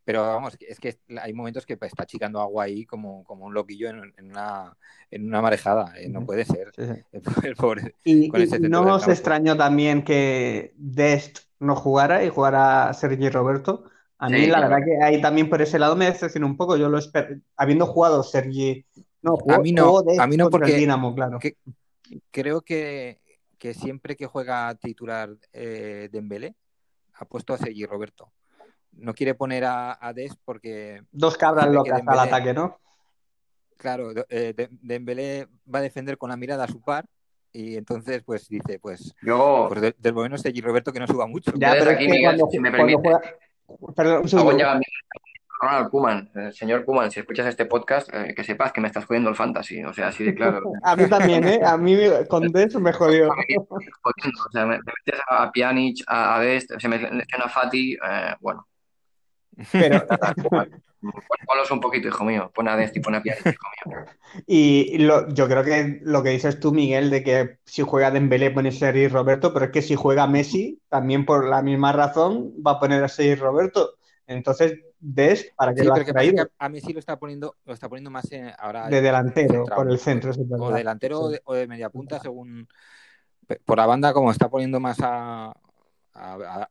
Pero 0.07 0.21
vamos, 0.21 0.55
es 0.61 0.79
que 0.79 0.97
hay 1.21 1.33
momentos 1.33 1.65
que 1.65 1.77
está 1.81 2.03
achicando 2.03 2.39
agua 2.39 2.63
ahí 2.63 2.85
como, 2.85 3.25
como 3.25 3.43
un 3.43 3.53
loquillo 3.53 3.89
en, 3.89 4.13
una, 4.29 4.73
en 5.11 5.27
una 5.27 5.41
marejada. 5.41 5.93
¿eh? 5.97 6.07
No 6.07 6.25
puede 6.25 6.45
ser. 6.45 6.71
El, 7.43 7.57
pobre, 7.57 7.93
y, 8.05 8.29
no 8.29 8.95
os 8.95 9.05
extrañó 9.09 9.57
también 9.57 10.05
que 10.05 10.71
Dest 10.77 11.39
no 11.59 11.75
jugara 11.75 12.23
y 12.23 12.29
jugara 12.29 12.93
Sergi 12.93 13.27
Roberto. 13.27 13.83
A 14.17 14.29
mí, 14.29 14.47
la 14.47 14.61
verdad, 14.61 14.77
que 14.85 15.03
ahí 15.03 15.19
también 15.19 15.49
por 15.49 15.61
ese 15.61 15.77
lado 15.77 15.97
me 15.97 16.05
decepcionó 16.05 16.47
un 16.47 16.55
poco. 16.55 16.77
Yo 16.77 16.87
lo 16.87 16.99
espero, 16.99 17.41
habiendo 17.57 17.85
jugado 17.85 18.23
Sergi. 18.23 18.85
No, 19.21 19.35
a 19.49 19.59
mí 19.59 19.73
no, 19.73 20.03
a 20.17 20.25
mí 20.25 20.37
no 20.37 20.49
porque 20.49 20.87
claro. 21.15 21.37
creo 22.31 22.61
que, 22.61 23.19
que, 23.57 23.73
siempre 23.73 24.15
que 24.15 24.25
juega 24.25 24.73
titular 24.75 25.35
eh, 25.51 26.07
Dembélé 26.13 26.55
ha 27.15 27.25
puesto 27.25 27.53
a 27.53 27.57
Sergi 27.57 27.85
Roberto 27.85 28.31
no 28.97 29.13
quiere 29.13 29.35
poner 29.35 29.65
a, 29.65 29.97
a 29.99 30.13
Des 30.13 30.35
porque... 30.43 31.03
Dos 31.11 31.37
cabras 31.37 31.69
locas 31.69 32.01
al 32.05 32.19
ataque, 32.19 32.53
¿no? 32.53 32.79
Claro, 33.77 34.11
eh, 34.29 34.53
Dembélé 34.81 35.47
va 35.73 35.79
a 35.79 35.83
defender 35.83 36.17
con 36.17 36.29
la 36.29 36.37
mirada 36.37 36.63
a 36.63 36.67
su 36.67 36.81
par 36.81 37.05
y 37.51 37.75
entonces 37.75 38.23
pues 38.23 38.47
dice, 38.47 38.79
pues, 38.79 39.15
Yo... 39.21 39.67
pues 39.69 39.93
del, 39.97 40.13
momento 40.13 40.35
es 40.35 40.43
de 40.43 40.61
Roberto 40.61 40.91
que 40.91 40.99
no 40.99 41.07
suba 41.07 41.27
mucho. 41.27 41.51
Ya, 41.55 41.75
pero 41.77 41.91
aquí, 41.91 42.07
Miguel, 42.07 42.41
si 42.51 42.59
me 42.59 42.71
permite... 42.71 43.09
Perdón, 43.95 44.21
un 44.21 44.29
segundo. 44.29 44.63
Ronald 45.59 45.89
Kuman, 45.89 46.29
eh, 46.35 46.51
señor 46.51 46.85
Kuman, 46.85 47.11
si 47.11 47.19
escuchas 47.19 47.47
este 47.47 47.65
podcast, 47.65 48.09
eh, 48.13 48.33
que 48.35 48.43
sepas 48.43 48.71
que 48.71 48.81
me 48.81 48.87
estás 48.87 49.05
jodiendo 49.05 49.29
el 49.29 49.35
fantasy, 49.35 49.83
o 49.83 49.93
sea, 49.93 50.09
así 50.09 50.23
de 50.23 50.35
claro. 50.35 50.61
a 50.83 50.95
mí 50.95 51.07
también, 51.09 51.47
¿eh? 51.47 51.59
A 51.65 51.77
mí 51.77 51.97
con 52.29 52.47
Des 52.51 52.75
me 52.75 52.93
jodió. 52.93 53.29
o 54.03 54.51
sea, 54.51 54.65
me, 54.65 54.77
metes 54.77 55.21
a 55.27 55.51
Pjanic, 55.51 56.03
a, 56.07 56.39
Dest, 56.41 56.71
se 56.77 56.87
me 56.87 56.97
menciona 56.99 57.45
a 57.45 57.49
Fati, 57.49 57.93
eh, 57.93 58.35
bueno, 58.39 58.67
pero 59.71 60.05
ponlos 61.45 61.71
un 61.71 61.79
poquito, 61.79 62.07
hijo 62.07 62.23
mío. 62.23 62.51
Pon 62.53 62.67
a 62.67 62.75
Desti, 62.75 62.99
pon 62.99 63.15
a 63.15 63.21
hijo 63.25 63.43
mío. 63.45 64.05
Y 64.45 64.97
yo 64.99 65.47
creo 65.47 65.63
que 65.63 65.99
lo 66.03 66.23
que 66.23 66.29
dices 66.29 66.59
tú, 66.59 66.71
Miguel, 66.71 67.09
de 67.09 67.23
que 67.23 67.59
si 67.65 67.81
juega 67.81 68.11
Dembélé 68.11 68.51
pone 68.51 68.71
Sergi 68.71 69.07
Roberto, 69.07 69.53
pero 69.53 69.65
es 69.65 69.71
que 69.71 69.81
si 69.81 69.95
juega 69.95 70.27
Messi, 70.27 70.81
también 70.89 71.25
por 71.25 71.47
la 71.47 71.61
misma 71.61 71.91
razón 71.91 72.53
va 72.65 72.71
a 72.71 72.79
poner 72.79 73.03
a 73.03 73.07
Sergi 73.07 73.35
Roberto. 73.35 73.95
Entonces, 74.27 74.79
Des, 74.99 75.53
¿para 75.55 75.73
qué 75.73 75.83
lo 75.83 75.93
has 75.93 76.05
traído? 76.05 76.47
a 76.57 76.69
Messi 76.69 76.91
lo 76.91 76.99
está 76.99 77.17
poniendo, 77.17 77.55
lo 77.65 77.73
está 77.73 77.87
poniendo 77.87 78.09
más 78.09 78.27
ahora 78.57 78.89
de 78.89 79.01
delantero, 79.01 79.65
por 79.65 79.89
el 79.89 79.99
centro. 79.99 80.31
o 80.31 80.71
delantero 80.71 81.29
o, 81.43 81.53
de, 81.53 81.67
media 81.67 81.89
punta, 81.89 82.19
según 82.19 82.67
por 83.63 83.77
la 83.77 83.85
banda, 83.85 84.13
como 84.13 84.31
está 84.31 84.49
poniendo 84.49 84.79
más 84.79 84.97
a, 85.01 85.53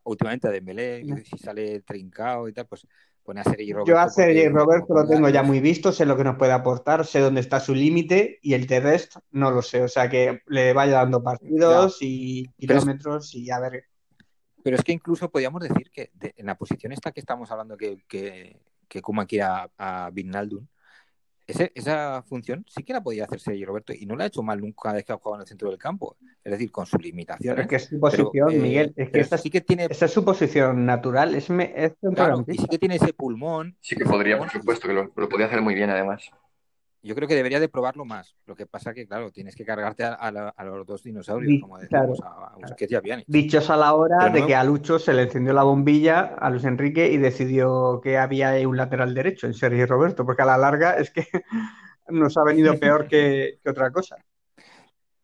últimamente 0.03 0.47
a 0.47 0.51
Dembélé, 0.51 1.03
si 1.23 1.37
sale 1.37 1.81
trincado 1.81 2.47
y 2.47 2.53
tal, 2.53 2.67
pues 2.67 2.87
pone 3.23 3.41
a 3.41 3.43
Sergi 3.43 3.73
Roberto. 3.73 3.91
Yo 3.91 3.99
a 3.99 4.09
Sergi 4.09 4.47
Roberto 4.47 4.93
lo 4.93 5.07
tengo 5.07 5.27
ya 5.29 5.43
muy 5.43 5.59
visto, 5.59 5.91
sé 5.91 6.05
lo 6.05 6.15
que 6.15 6.23
nos 6.23 6.37
puede 6.37 6.53
aportar, 6.53 7.05
sé 7.05 7.19
dónde 7.19 7.41
está 7.41 7.59
su 7.59 7.75
límite 7.75 8.39
y 8.41 8.53
el 8.53 8.67
terrestre 8.67 9.21
no 9.31 9.51
lo 9.51 9.61
sé. 9.61 9.81
O 9.81 9.87
sea, 9.87 10.09
que 10.09 10.41
le 10.47 10.73
vaya 10.73 10.93
dando 10.93 11.21
partidos 11.21 11.97
y 12.01 12.47
kilómetros 12.57 13.35
y 13.35 13.51
a 13.51 13.59
ver. 13.59 13.83
Pero 14.63 14.77
es 14.77 14.83
que 14.83 14.93
incluso 14.93 15.29
podríamos 15.29 15.61
decir 15.61 15.91
que 15.91 16.11
en 16.21 16.45
la 16.45 16.57
posición 16.57 16.91
esta 16.91 17.11
que 17.11 17.19
estamos 17.19 17.51
hablando 17.51 17.77
que, 17.77 18.03
que, 18.07 18.59
que 18.87 19.01
Kuma 19.01 19.25
quiere 19.25 19.43
a, 19.43 19.69
a 19.77 20.09
esa 21.47 22.23
función 22.23 22.65
sí 22.67 22.83
que 22.83 22.93
la 22.93 23.01
podía 23.01 23.23
hacer 23.23 23.39
Sergi 23.39 23.63
Roberto 23.63 23.93
y 23.93 24.05
no 24.05 24.15
la 24.15 24.25
ha 24.25 24.27
hecho 24.27 24.43
mal 24.43 24.59
nunca 24.59 24.91
vez 24.91 25.05
que 25.05 25.13
ha 25.13 25.17
jugado 25.17 25.35
en 25.35 25.41
el 25.41 25.47
centro 25.47 25.69
del 25.69 25.79
campo. 25.79 26.17
Es 26.43 26.51
decir, 26.51 26.71
con 26.71 26.85
su 26.85 26.97
limitación. 26.97 27.59
Es 27.59 27.67
que 27.67 27.75
es 27.77 27.85
su 27.85 27.99
posición, 27.99 28.51
eh, 28.51 28.59
Miguel. 28.59 28.93
Es 28.95 29.09
que 29.09 29.19
esta, 29.19 29.37
sí 29.37 29.49
que 29.49 29.61
tiene... 29.61 29.87
esta 29.89 30.05
es 30.05 30.11
su 30.11 30.25
posición 30.25 30.85
natural. 30.85 31.35
Es, 31.35 31.49
es 31.49 31.93
claro, 32.13 32.43
y 32.47 32.57
sí 32.57 32.67
que 32.67 32.77
tiene 32.77 32.95
ese 32.95 33.13
pulmón. 33.13 33.75
Sí 33.81 33.95
que 33.95 34.05
podría, 34.05 34.37
por 34.37 34.49
supuesto, 34.49 34.87
que 34.87 34.93
lo, 34.93 35.11
lo 35.15 35.29
podría 35.29 35.47
hacer 35.47 35.61
muy 35.61 35.75
bien 35.75 35.89
además 35.89 36.31
yo 37.07 37.15
creo 37.15 37.27
que 37.27 37.35
debería 37.35 37.59
de 37.59 37.69
probarlo 37.69 38.05
más. 38.05 38.35
Lo 38.45 38.55
que 38.55 38.67
pasa 38.67 38.93
que, 38.93 39.07
claro, 39.07 39.31
tienes 39.31 39.55
que 39.55 39.65
cargarte 39.65 40.03
a, 40.03 40.31
los 40.65 40.85
dos 40.85 41.01
dinosaurios, 41.01 41.61
como 41.61 41.79
decimos, 41.79 42.19
a, 42.23 42.55
Busquets 42.57 42.91
y 42.91 42.95
a 42.95 43.23
Dichos 43.25 43.69
a 43.69 43.77
la 43.77 43.93
hora 43.93 44.29
de 44.29 44.45
que 44.45 44.53
a 44.53 44.63
Lucho 44.63 44.99
se 44.99 45.13
le 45.13 45.23
encendió 45.23 45.53
la 45.53 45.63
bombilla 45.63 46.35
a 46.37 46.49
Luis 46.49 46.65
Enrique 46.65 47.07
y 47.07 47.17
decidió 47.17 48.01
que 48.03 48.17
había 48.17 48.55
un 48.67 48.75
lateral 48.77 49.13
derecho 49.13 49.47
en 49.47 49.53
Sergio 49.53 49.87
Roberto, 49.87 50.25
porque 50.25 50.41
a 50.41 50.45
la 50.45 50.57
larga 50.57 50.97
es 50.97 51.09
que 51.09 51.25
nos 52.09 52.37
ha 52.37 52.43
venido 52.43 52.77
peor 52.79 53.07
que, 53.07 53.59
otra 53.65 53.89
cosa. 53.91 54.17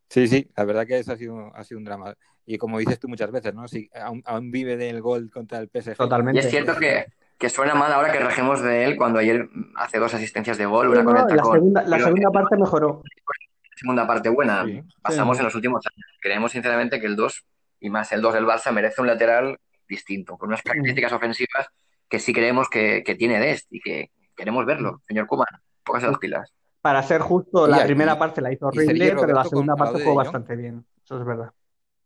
Sí, 0.08 0.28
sí, 0.28 0.50
la 0.56 0.64
verdad 0.64 0.88
que 0.88 1.00
eso 1.00 1.12
ha 1.12 1.18
sido, 1.18 1.54
ha 1.56 1.64
sido 1.64 1.80
un 1.80 1.86
drama. 1.86 2.16
Y 2.46 2.58
como 2.58 2.80
dices 2.80 3.00
tú 3.00 3.08
muchas 3.08 3.32
veces, 3.32 3.54
¿no? 3.54 3.68
Si 3.68 3.90
aún, 3.94 4.22
aún 4.26 4.52
vive 4.52 4.78
del 4.78 5.02
gol 5.02 5.30
contra 5.30 5.60
el 5.60 5.70
PSG. 5.70 5.96
Totalmente. 5.96 6.42
Y 6.42 6.46
es 6.46 6.50
cierto 6.50 6.76
que 6.78 7.06
que 7.44 7.50
suena 7.50 7.76
mal 7.76 7.92
ahora 7.92 8.10
que 8.10 8.20
rajemos 8.20 8.62
de 8.62 8.86
él 8.86 8.96
cuando 8.96 9.20
ayer 9.20 9.50
hace 9.76 10.00
dos 10.00 10.14
asistencias 10.14 10.58
de 10.58 10.66
gol, 10.66 10.88
una 10.88 11.04
la, 11.04 11.44
segunda, 11.44 11.84
la 11.86 12.00
segunda 12.00 12.32
parte 12.32 12.56
mejoró. 12.56 13.02
La 13.04 13.76
segunda 13.76 14.08
parte 14.08 14.30
buena. 14.30 14.66
Pasamos 15.02 15.38
en 15.40 15.44
los 15.44 15.54
últimos 15.54 15.86
años. 15.86 16.08
Creemos 16.22 16.54
sinceramente 16.54 17.02
que 17.02 17.06
el 17.06 17.18
2 17.18 17.46
y 17.82 17.90
más 17.90 18.14
el 18.14 18.22
2 18.22 18.36
del 18.36 18.46
Barça 18.46 18.72
merece 18.72 19.02
un 19.02 19.08
lateral 19.08 19.60
distinto, 19.90 20.38
con 20.38 20.48
unas 20.48 20.62
características 20.62 21.12
ofensivas 21.12 21.68
que 22.08 22.20
sí 22.20 22.32
creemos 22.32 22.70
que, 22.70 23.04
tiene 23.20 23.42
Dest 23.42 23.68
y 23.74 23.82
que 23.82 24.12
queremos 24.38 24.66
verlo, 24.66 25.02
señor 25.06 25.28
Kuman. 25.28 25.46
Póngase 25.84 26.08
las 26.08 26.20
pilas. 26.20 26.50
Para 26.80 27.04
ser 27.04 27.20
justo, 27.20 27.68
la 27.68 27.84
primera 27.84 28.18
parte 28.18 28.40
la 28.40 28.54
hizo 28.54 28.68
horrible, 28.68 29.18
pero 29.20 29.34
la 29.34 29.44
segunda 29.44 29.76
parte 29.76 30.02
jugó 30.02 30.16
bastante 30.16 30.56
bien. 30.56 30.86
Eso 31.04 31.20
es 31.20 31.26
verdad. 31.26 31.52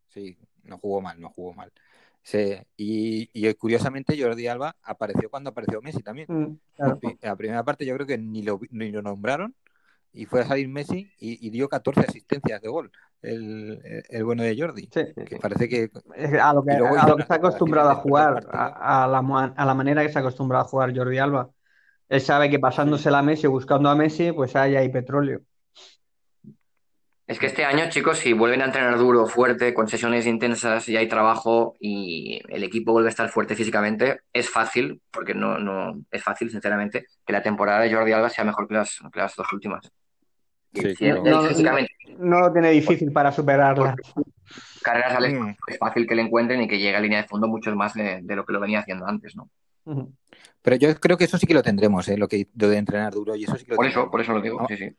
Sí, 0.08 0.36
no 0.64 0.80
jugó 0.80 1.00
mal, 1.00 1.22
no 1.22 1.30
jugó 1.30 1.54
mal. 1.54 1.72
Sí, 2.28 2.58
y, 2.76 3.54
curiosamente 3.54 4.22
Jordi 4.22 4.48
Alba 4.48 4.76
apareció 4.84 5.30
cuando 5.30 5.52
apareció 5.52 5.82
Messi 5.82 6.04
también. 6.04 6.28
Mm, 6.28 6.58
la 7.22 7.36
primera 7.38 7.64
parte 7.64 7.86
yo 7.86 7.96
creo 7.96 8.06
que 8.06 8.18
ni 8.18 8.44
lo, 8.44 8.60
ni 8.70 8.92
lo 8.92 9.02
nombraron 9.02 9.56
y 10.12 10.26
fue 10.26 10.42
a 10.42 10.46
salir 10.46 10.68
Messi 10.68 11.10
y, 11.20 11.50
dio 11.52 11.70
14 11.70 12.02
asistencias 12.02 12.62
de 12.62 12.68
gol, 12.68 12.92
el, 13.22 13.80
bueno 14.26 14.44
de 14.44 14.60
Jordi. 14.60 14.88
Que 14.88 15.40
parece 15.42 15.70
que... 15.70 15.90
A 16.42 16.54
lo 16.54 16.66
que, 16.66 17.22
está 17.22 17.36
acostumbrado 17.36 17.92
a 17.92 17.96
jugar, 17.96 18.46
a, 18.52 19.08
la, 19.08 19.54
a 19.56 19.66
la 19.66 19.74
manera 19.74 20.04
que 20.04 20.10
se 20.12 20.18
ha 20.18 20.22
acostumbrado 20.22 20.66
a 20.66 20.68
jugar 20.68 20.94
Jordi 20.94 21.20
Alba. 21.20 21.50
Él 22.10 22.20
sabe 22.20 22.50
que 22.50 22.60
pasándose 22.60 23.10
la 23.10 23.22
Messi, 23.22 23.48
buscando 23.48 23.90
a 23.90 23.96
Messi, 23.96 24.34
pues 24.34 24.54
ahí 24.58 24.76
hay 24.76 24.90
petróleo. 24.90 25.44
Es 27.28 27.40
que 27.40 27.48
este 27.48 27.66
año, 27.66 27.90
chicos, 27.90 28.20
si 28.20 28.32
vuelven 28.32 28.62
a 28.62 28.66
entrenar 28.66 28.98
duro, 28.98 29.28
fuerte, 29.28 29.74
con 29.74 29.90
sesiones 29.90 30.26
intensas 30.26 30.88
y 30.88 30.96
hay 30.96 31.10
trabajo 31.10 31.76
y 31.78 32.42
el 32.48 32.64
equipo 32.64 32.94
vuelve 32.94 33.10
a 33.10 33.12
estar 33.12 33.28
fuerte 33.28 33.54
físicamente, 33.54 34.22
es 34.32 34.50
fácil, 34.50 35.02
porque 35.12 35.34
no, 35.34 35.60
no 35.60 36.00
es 36.10 36.24
fácil, 36.24 36.50
sinceramente, 36.50 37.06
que 37.26 37.34
la 37.34 37.44
temporada 37.44 37.82
de 37.82 37.94
Jordi 37.94 38.14
Alba 38.14 38.30
sea 38.30 38.46
mejor 38.46 38.70
que 38.70 38.76
las, 38.76 39.00
las 39.14 39.36
dos 39.36 39.52
últimas. 39.52 39.92
Sí, 40.74 40.96
no, 42.20 42.40
lo 42.40 42.54
tiene 42.54 42.72
difícil 42.72 43.12
para 43.12 43.32
superarla. 43.34 43.96
Carreras 44.82 45.16
al 45.16 45.34
mm. 45.34 45.56
es 45.68 45.78
fácil 45.78 46.08
que 46.08 46.16
le 46.16 46.22
encuentren 46.22 46.62
y 46.62 46.68
que 46.68 46.78
llegue 46.78 46.96
a 46.96 47.02
línea 47.02 47.22
de 47.22 47.28
fondo 47.28 47.50
mucho 47.50 47.76
más 47.76 47.94
de, 47.94 48.22
lo 48.24 48.46
que 48.46 48.54
lo 48.54 48.62
venía 48.62 48.80
haciendo 48.80 49.06
antes, 49.06 49.36
¿no? 49.36 49.50
Pero 50.62 50.76
yo 50.78 50.96
creo 50.96 51.18
que 51.18 51.26
eso 51.26 51.38
sí 51.38 51.46
que 51.46 51.54
lo 51.54 51.64
tendremos, 51.64 52.08
¿eh? 52.08 52.18
lo 52.18 52.28
que 52.28 52.48
de 52.54 52.78
entrenar 52.78 53.14
duro 53.14 53.36
y 53.36 53.44
eso 53.44 53.56
sí 53.58 53.66
que 53.66 53.72
lo 53.72 53.78
Por 53.78 53.86
eso, 53.86 54.10
por 54.12 54.22
eso 54.22 54.34
lo 54.34 54.42
digo, 54.42 54.66
sí, 54.68 54.78
sí. 54.78 54.96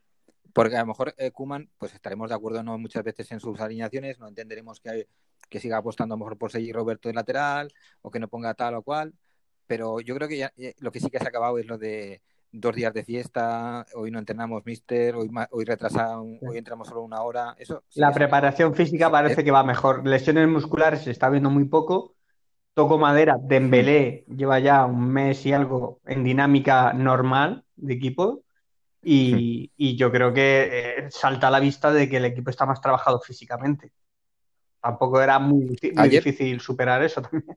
Porque 0.53 0.77
a 0.77 0.81
lo 0.81 0.87
mejor 0.87 1.15
eh, 1.19 1.31
Kuman, 1.31 1.71
pues 1.79 1.95
estaremos 1.95 2.29
de 2.31 2.35
acuerdo 2.35 2.63
no 2.63 2.79
muchas 2.79 3.05
veces 3.05 3.31
en 3.33 3.41
sus 3.41 3.61
alineaciones, 3.61 4.19
no 4.19 4.29
entenderemos 4.29 4.81
que, 4.81 5.09
que 5.49 5.61
siga 5.61 5.79
apostando 5.79 6.15
a 6.15 6.19
lo 6.19 6.25
mejor 6.25 6.39
por 6.39 6.51
seguir 6.51 6.75
Roberto 6.75 7.09
de 7.09 7.15
lateral 7.15 7.73
o 8.03 8.11
que 8.11 8.19
no 8.19 8.29
ponga 8.29 8.55
tal 8.55 8.75
o 8.75 8.83
cual, 8.83 9.15
pero 9.67 10.01
yo 10.01 10.15
creo 10.15 10.29
que 10.29 10.39
ya, 10.39 10.53
eh, 10.57 10.75
lo 10.79 10.91
que 10.91 11.01
sí 11.01 11.11
que 11.11 11.19
se 11.19 11.25
ha 11.25 11.29
acabado 11.29 11.59
es 11.59 11.67
lo 11.67 11.79
de 11.79 12.23
dos 12.51 12.75
días 12.75 12.95
de 12.95 13.05
fiesta, 13.05 13.87
hoy 13.95 14.11
no 14.11 14.19
entrenamos 14.19 14.65
mister, 14.65 15.15
hoy, 15.15 15.31
hoy 15.51 15.65
retrasado, 15.65 16.23
hoy 16.23 16.57
entramos 16.57 16.89
solo 16.89 17.03
una 17.03 17.23
hora. 17.23 17.55
Eso 17.59 17.85
La 17.95 18.13
preparación 18.13 18.75
física 18.75 19.11
parece 19.11 19.45
que 19.45 19.51
va 19.51 19.63
mejor. 19.63 20.07
Lesiones 20.07 20.49
musculares 20.49 21.03
se 21.03 21.11
está 21.11 21.29
viendo 21.29 21.51
muy 21.51 21.65
poco. 21.65 22.15
toco 22.73 22.97
madera, 22.97 23.37
Dembélé 23.39 24.25
lleva 24.35 24.59
ya 24.61 24.87
un 24.87 25.11
mes 25.11 25.45
y 25.45 25.53
algo 25.53 26.01
en 26.07 26.25
dinámica 26.25 26.95
normal 26.95 27.65
de 27.77 27.95
equipo 27.95 28.45
y, 29.11 29.73
y 29.77 29.97
yo 29.97 30.11
creo 30.13 30.33
que 30.35 30.69
eh, 30.71 31.11
salta 31.11 31.49
a 31.49 31.51
la 31.51 31.61
vista 31.61 31.91
de 31.93 32.09
que 32.09 32.19
el 32.19 32.25
equipo 32.27 32.51
está 32.51 32.67
más 32.67 32.81
trabajado 32.81 33.21
físicamente. 33.21 33.93
Tampoco 34.81 35.21
era 35.21 35.39
muy, 35.39 35.65
muy 35.67 35.79
Ayer- 35.97 36.23
difícil 36.23 36.61
superar 36.61 37.03
eso 37.03 37.23
también. 37.23 37.57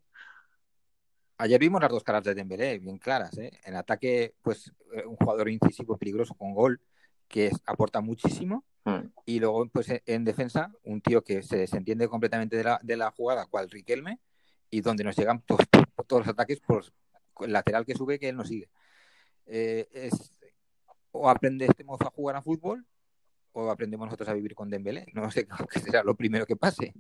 Ayer 1.38 1.60
vimos 1.60 1.82
las 1.82 1.90
dos 1.92 2.04
caras 2.04 2.24
de 2.24 2.36
Dembélé, 2.36 2.78
bien 2.80 2.98
claras. 3.00 3.36
¿eh? 3.38 3.52
En 3.66 3.76
ataque, 3.76 4.36
pues 4.42 4.72
eh, 4.94 5.06
un 5.06 5.16
jugador 5.16 5.50
incisivo, 5.50 5.98
peligroso 5.98 6.36
con 6.36 6.54
gol, 6.54 6.80
que 7.28 7.48
es- 7.48 7.62
aporta 7.66 8.00
muchísimo. 8.02 8.64
Mm. 8.86 9.08
Y 9.26 9.40
luego, 9.40 9.68
pues 9.70 9.90
en- 9.90 10.02
en 10.06 10.24
defensa, 10.24 10.72
un 10.84 11.02
tío 11.02 11.24
que 11.24 11.42
se, 11.44 11.66
se 11.68 11.78
entiende 11.78 12.08
completamente 12.08 12.56
de 12.58 12.64
la, 12.64 12.80
de 12.84 12.96
la 12.98 13.12
jugada, 13.12 13.46
cual 13.48 13.70
Riquelme, 13.70 14.20
y 14.70 14.82
donde 14.82 15.04
nos 15.04 15.16
llegan 15.18 15.42
to- 15.48 15.58
to- 15.70 16.04
todos 16.08 16.26
los 16.26 16.30
ataques 16.34 16.60
por 16.60 16.86
el 17.42 17.52
lateral 17.54 17.86
que 17.86 17.96
sube 17.96 18.20
que 18.20 18.30
él 18.30 18.38
no 18.38 18.46
sigue. 18.46 18.70
Eh, 19.48 19.88
es, 19.94 20.34
o 21.12 21.30
aprende 21.30 21.66
este 21.66 21.84
mozo 21.84 22.08
a 22.08 22.12
jugar 22.12 22.36
a 22.36 22.42
fútbol, 22.42 22.86
o 23.54 23.70
aprendemos 23.70 24.08
nosotros 24.08 24.30
a 24.30 24.34
vivir 24.34 24.56
con 24.56 24.70
Dembélé. 24.70 25.06
No 25.14 25.30
sé 25.32 25.48
qué 25.70 25.80
será 25.80 26.04
lo 26.04 26.16
primero 26.16 26.46
que 26.46 26.56
pase. 26.56 26.94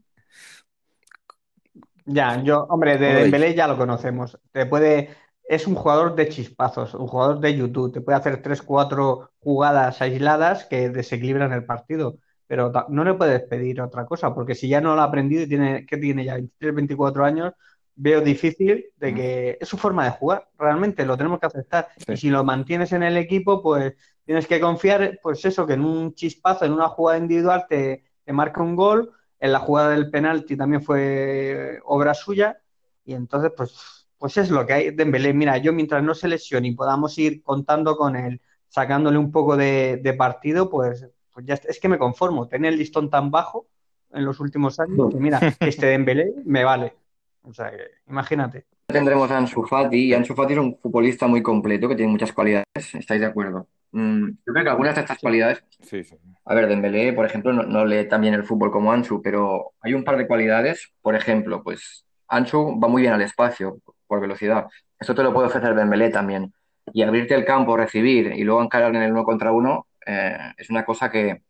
Ya, 2.06 2.42
yo, 2.44 2.66
hombre, 2.70 2.98
de. 2.98 3.14
Dembélé 3.14 3.54
ya 3.54 3.68
lo 3.68 3.78
conocemos. 3.78 4.40
Te 4.52 4.66
puede, 4.66 5.10
es 5.44 5.68
un 5.68 5.76
jugador 5.76 6.16
de 6.16 6.30
chispazos, 6.30 6.94
un 6.94 7.08
jugador 7.08 7.40
de 7.40 7.56
YouTube. 7.56 7.94
Te 7.94 8.02
puede 8.02 8.18
hacer 8.18 8.42
tres, 8.42 8.62
cuatro 8.62 9.32
jugadas 9.40 10.02
aisladas 10.02 10.66
que 10.66 10.90
desequilibran 10.90 11.54
el 11.54 11.66
partido. 11.66 12.18
Pero 12.48 12.72
no 12.90 13.06
le 13.06 13.14
puedes 13.14 13.42
pedir 13.44 13.80
otra 13.80 14.06
cosa, 14.06 14.34
porque 14.34 14.56
si 14.56 14.68
ya 14.68 14.82
no 14.82 14.94
lo 14.94 15.02
ha 15.02 15.06
aprendido 15.06 15.44
y 15.44 15.48
tiene, 15.48 15.86
que 15.86 15.96
tiene 15.98 16.26
ya 16.26 16.34
23, 16.34 16.76
24 16.76 17.24
años, 17.24 17.54
veo 18.02 18.22
difícil 18.22 18.88
de 18.98 19.14
que 19.14 19.58
es 19.62 19.70
su 19.70 19.78
forma 19.78 20.06
de 20.06 20.12
jugar. 20.12 20.50
Realmente 20.58 21.06
lo 21.06 21.16
tenemos 21.16 21.40
que 21.40 21.46
aceptar. 21.46 21.90
Sí. 21.98 22.14
Y 22.14 22.18
si 22.18 22.30
lo 22.30 22.44
mantienes 22.44 22.92
en 22.94 23.04
el 23.04 23.16
equipo, 23.16 23.62
pues 23.62 23.94
tienes 24.26 24.48
que 24.48 24.60
confiar, 24.60 25.20
pues 25.22 25.46
eso, 25.46 25.68
que 25.68 25.74
en 25.74 25.86
un 25.86 26.16
chispazo, 26.16 26.66
en 26.66 26.74
una 26.74 26.88
jugada 26.88 27.20
individual 27.20 27.66
te, 27.70 28.04
te 28.24 28.34
marca 28.34 28.62
un 28.62 28.76
gol. 28.76 29.12
En 29.40 29.52
la 29.52 29.60
jugada 29.60 29.92
del 29.92 30.10
penalti 30.10 30.58
también 30.58 30.82
fue 30.82 31.80
obra 31.86 32.16
suya. 32.16 32.60
Y 33.06 33.14
entonces, 33.14 33.52
pues, 33.56 34.08
pues 34.18 34.36
es 34.38 34.50
lo 34.50 34.66
que 34.66 34.74
hay. 34.74 34.92
Dembélé, 34.92 35.34
mira, 35.34 35.58
yo 35.58 35.72
mientras 35.72 36.04
no 36.04 36.16
se 36.16 36.28
lesione 36.28 36.70
y 36.70 36.76
podamos 36.76 37.16
ir 37.20 37.44
contando 37.44 37.96
con 37.98 38.16
él, 38.16 38.42
sacándole 38.68 39.20
un 39.20 39.32
poco 39.32 39.56
de, 39.56 40.00
de 40.02 40.14
partido, 40.14 40.72
pues, 40.72 41.08
pues 41.32 41.46
ya 41.46 41.54
es 41.54 41.80
que 41.80 41.90
me 41.90 42.00
conformo. 42.00 42.48
Tener 42.48 42.74
el 42.74 42.80
listón 42.80 43.12
tan 43.12 43.30
bajo 43.30 43.68
en 44.12 44.26
los 44.26 44.40
últimos 44.40 44.80
años, 44.80 45.10
que 45.12 45.20
mira, 45.20 45.40
que 45.40 45.70
este 45.70 45.86
Dembélé 45.88 46.34
me 46.46 46.64
vale. 46.64 47.01
O 47.44 47.54
sea, 47.54 47.72
que, 47.72 47.84
imagínate. 48.08 48.66
Tendremos 48.88 49.30
a 49.32 49.38
Ansu 49.38 49.64
Fati, 49.64 50.08
y 50.08 50.14
Ansu 50.14 50.36
Fati 50.36 50.54
es 50.54 50.60
un 50.60 50.78
futbolista 50.78 51.28
muy 51.28 51.42
completo 51.42 51.88
que 51.88 51.96
tiene 51.96 52.12
muchas 52.12 52.34
cualidades, 52.34 52.66
¿estáis 52.94 53.22
de 53.22 53.28
acuerdo? 53.28 53.68
Mm, 53.92 54.30
yo 54.46 54.54
creo 54.54 54.64
que 54.64 54.70
algunas 54.70 54.96
de 54.96 55.02
estas 55.02 55.20
cualidades, 55.20 55.64
Sí, 55.82 56.04
sí. 56.04 56.16
a 56.46 56.54
ver, 56.54 56.68
Dembélé, 56.68 57.14
por 57.14 57.26
ejemplo, 57.26 57.54
no, 57.54 57.64
no 57.64 57.86
lee 57.86 58.08
tan 58.08 58.22
bien 58.22 58.34
el 58.34 58.44
fútbol 58.44 58.72
como 58.72 58.92
Ansu, 58.92 59.22
pero 59.22 59.72
hay 59.82 59.94
un 59.94 60.04
par 60.04 60.18
de 60.18 60.28
cualidades, 60.28 60.92
por 61.02 61.16
ejemplo, 61.16 61.64
pues 61.64 62.06
Ansu 62.28 62.80
va 62.80 62.88
muy 62.88 63.02
bien 63.02 63.14
al 63.14 63.22
espacio 63.22 63.80
por 64.08 64.20
velocidad, 64.22 64.68
eso 65.00 65.16
te 65.16 65.24
lo 65.24 65.34
puede 65.34 65.48
ofrecer 65.48 65.74
Dembélé 65.74 66.10
también, 66.10 66.54
y 66.94 67.02
abrirte 67.02 67.34
el 67.36 67.46
campo, 67.46 67.78
recibir 67.78 68.34
y 68.36 68.44
luego 68.44 68.62
encarar 68.62 68.96
en 68.96 69.02
el 69.02 69.12
uno 69.12 69.24
contra 69.24 69.52
uno 69.52 69.88
eh, 70.06 70.38
es 70.58 70.70
una 70.70 70.84
cosa 70.84 71.10
que 71.10 71.42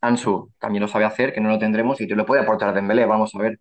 Ansu 0.00 0.50
también 0.58 0.82
lo 0.82 0.88
sabe 0.88 1.04
hacer, 1.04 1.32
que 1.32 1.40
no 1.40 1.48
lo 1.48 1.58
tendremos 1.58 2.00
y 2.00 2.06
te 2.06 2.14
lo 2.14 2.26
puede 2.26 2.42
aportar 2.42 2.74
Dembélé, 2.74 3.06
vamos 3.06 3.34
a 3.34 3.38
ver. 3.38 3.58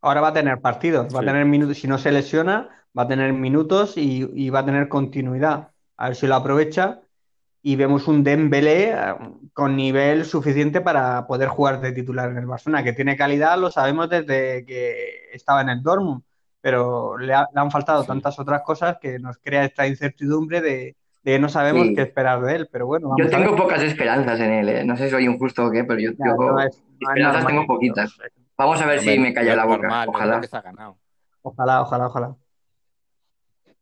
Ahora 0.00 0.20
va 0.20 0.28
a 0.28 0.32
tener 0.32 0.60
partidos, 0.60 1.14
va 1.14 1.20
a 1.20 1.24
tener 1.24 1.44
minutos, 1.44 1.78
si 1.78 1.86
no 1.88 1.98
se 1.98 2.10
lesiona, 2.12 2.68
va 2.98 3.02
a 3.02 3.08
tener 3.08 3.32
minutos 3.32 3.96
y, 3.96 4.28
y 4.34 4.50
va 4.50 4.60
a 4.60 4.64
tener 4.64 4.88
continuidad. 4.88 5.68
A 5.96 6.06
ver 6.08 6.16
si 6.16 6.26
lo 6.26 6.34
aprovecha 6.34 7.00
y 7.62 7.76
vemos 7.76 8.08
un 8.08 8.24
Dembélé 8.24 8.92
eh, 8.92 8.96
con 9.52 9.76
nivel 9.76 10.24
suficiente 10.24 10.80
para 10.80 11.26
poder 11.26 11.48
jugar 11.48 11.80
de 11.82 11.92
titular 11.92 12.30
en 12.30 12.38
el 12.38 12.46
Barcelona, 12.46 12.82
que 12.82 12.94
tiene 12.94 13.16
calidad, 13.16 13.58
lo 13.58 13.70
sabemos 13.70 14.08
desde 14.08 14.64
que 14.64 15.28
estaba 15.34 15.60
en 15.60 15.68
el 15.68 15.82
Dortmund, 15.82 16.22
pero 16.62 17.18
le, 17.18 17.34
ha- 17.34 17.48
le 17.54 17.60
han 17.60 17.70
faltado 17.70 18.00
Sí. 18.02 18.08
tantas 18.08 18.38
otras 18.38 18.62
cosas 18.62 18.96
que 19.00 19.18
nos 19.18 19.36
crea 19.38 19.64
esta 19.64 19.86
incertidumbre 19.86 20.62
de, 20.62 20.68
de 21.22 21.32
que 21.32 21.38
no 21.38 21.50
sabemos 21.50 21.88
Sí. 21.88 21.94
qué 21.94 22.02
esperar 22.02 22.40
de 22.40 22.56
él, 22.56 22.68
pero 22.72 22.86
bueno, 22.86 23.14
Yo 23.18 23.26
a 23.26 23.28
tengo 23.28 23.50
ver. 23.50 23.60
pocas 23.60 23.82
esperanzas 23.82 24.40
en 24.40 24.50
él, 24.52 24.68
¿eh? 24.70 24.84
No 24.84 24.96
sé 24.96 25.04
si 25.04 25.10
soy 25.10 25.26
injusto 25.26 25.66
o 25.66 25.70
qué, 25.70 25.84
pero 25.84 26.00
yo, 26.00 26.12
Ya, 26.12 26.24
yo- 26.28 26.36
no 26.36 26.60
es- 26.60 26.82
no 26.98 27.10
es 27.10 27.18
esperanzas 27.18 27.46
tengo 27.46 27.66
poquitas. 27.66 28.16
Vamos 28.60 28.80
a 28.82 28.86
ver 28.86 29.00
si 29.00 29.18
me 29.18 29.32
calla 29.32 29.56
la 29.56 29.64
boca. 29.64 29.78
normal, 29.82 30.08
Ojalá. 30.10 30.40
que 30.40 30.46
se 30.48 30.56
ha 30.56 30.60
ganado. 30.60 30.98
Ojalá, 31.42 31.80
ojalá, 31.80 32.06
ojalá. 32.08 32.36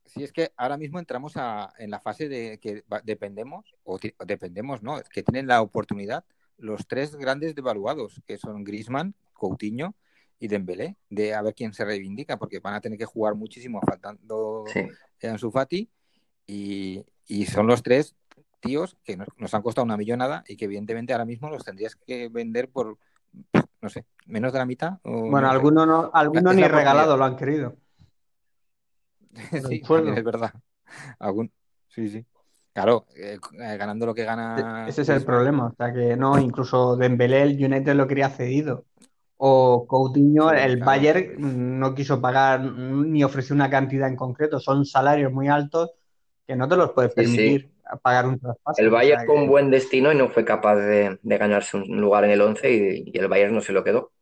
Sí, 0.04 0.22
es 0.22 0.32
que 0.32 0.52
ahora 0.56 0.76
mismo 0.78 0.98
entramos 1.00 1.36
a- 1.36 1.72
en 1.78 1.90
la 1.90 1.98
fase 2.00 2.28
de 2.28 2.58
que 2.60 2.84
dependemos, 3.02 3.74
o, 3.82 3.98
dependemos, 4.24 4.82
¿no? 4.82 4.98
Es 4.98 5.08
que 5.08 5.22
tienen 5.24 5.46
la 5.48 5.60
oportunidad 5.62 6.24
los 6.56 6.86
tres 6.86 7.14
grandes 7.16 7.54
devaluados, 7.54 8.20
que 8.26 8.38
son 8.38 8.64
Griezmann, 8.64 9.14
Coutinho 9.32 9.94
y 10.40 10.48
Dembélé, 10.48 10.96
de 11.10 11.34
a 11.34 11.42
ver 11.42 11.54
quién 11.54 11.72
se 11.72 11.84
reivindica, 11.84 12.36
porque 12.36 12.60
van 12.60 12.74
a 12.74 12.80
tener 12.80 12.98
que 12.98 13.04
jugar 13.04 13.34
muchísimo 13.34 13.80
faltando 13.86 14.64
Sí. 14.72 14.86
Ansu 15.26 15.50
Fati, 15.50 15.90
y, 16.46 17.04
y 17.26 17.46
son 17.46 17.66
los 17.66 17.82
tres 17.82 18.14
tíos 18.60 18.96
que 19.04 19.16
nos, 19.16 19.28
nos 19.36 19.52
han 19.54 19.62
costado 19.62 19.84
una 19.84 19.96
millonada 19.96 20.42
y 20.48 20.56
que 20.56 20.64
evidentemente 20.64 21.12
ahora 21.12 21.24
mismo 21.26 21.48
los 21.50 21.64
tendrías 21.64 21.94
que 21.96 22.28
vender 22.28 22.68
por, 22.70 22.98
no 23.80 23.88
sé, 23.88 24.04
menos 24.26 24.52
de 24.52 24.58
la 24.58 24.66
mitad. 24.66 24.98
o 25.02 25.30
Bueno, 25.30 25.48
algunos 25.48 25.86
no, 25.86 26.10
algunos 26.12 26.52
Es 26.52 26.56
ni 26.56 26.64
regalado 26.66 27.16
lo 27.16 27.24
han 27.24 27.36
querido. 27.36 27.76
Sí, 29.68 29.82
es 29.88 30.24
verdad. 30.24 30.52
Algún... 31.18 31.52
Sí, 31.88 32.08
sí. 32.08 32.24
Claro, 32.72 33.06
eh, 33.16 33.38
ganando 33.52 34.06
lo 34.06 34.14
que 34.14 34.24
gana. 34.24 34.86
E-, 34.86 34.90
Ese 34.90 35.02
es 35.02 35.08
el 35.08 35.24
problema. 35.24 35.66
O 35.66 35.74
sea 35.74 35.92
que 35.92 36.16
no, 36.16 36.38
incluso 36.38 36.96
Dembélé 36.96 37.42
el 37.42 37.64
United 37.64 37.94
lo 37.94 38.06
quería 38.06 38.30
cedido. 38.30 38.84
O 39.36 39.86
Coutinho, 39.86 40.50
Sí, 40.50 40.56
el 40.60 40.76
claro. 40.76 40.86
Bayern 40.86 41.78
no 41.78 41.94
quiso 41.94 42.20
pagar 42.20 42.60
ni 42.60 43.22
ofreció 43.22 43.54
una 43.54 43.70
cantidad 43.70 44.08
en 44.08 44.16
concreto. 44.16 44.58
Son 44.58 44.84
salarios 44.84 45.32
muy 45.32 45.48
altos 45.48 45.92
que 46.46 46.56
no 46.56 46.68
te 46.68 46.76
los 46.76 46.92
puedes 46.92 47.12
Sí, 47.16 47.26
sí. 47.26 47.70
Pagar 47.96 48.26
un 48.26 48.38
traspaso. 48.38 48.82
El 48.82 48.90
Bayern 48.90 49.24
fue 49.26 49.34
que- 49.34 49.40
un 49.42 49.48
buen 49.48 49.70
destino 49.70 50.12
y 50.12 50.16
no 50.16 50.28
fue 50.28 50.44
capaz 50.44 50.76
de, 50.76 51.18
de 51.22 51.38
ganarse 51.38 51.76
un 51.76 52.00
lugar 52.00 52.24
en 52.24 52.30
el 52.30 52.40
11 52.40 52.70
y, 52.70 53.10
y 53.12 53.18
el 53.18 53.28
Bayern 53.28 53.54
no 53.54 53.60
se 53.60 53.72
lo 53.72 53.82
quedó. 53.82 54.12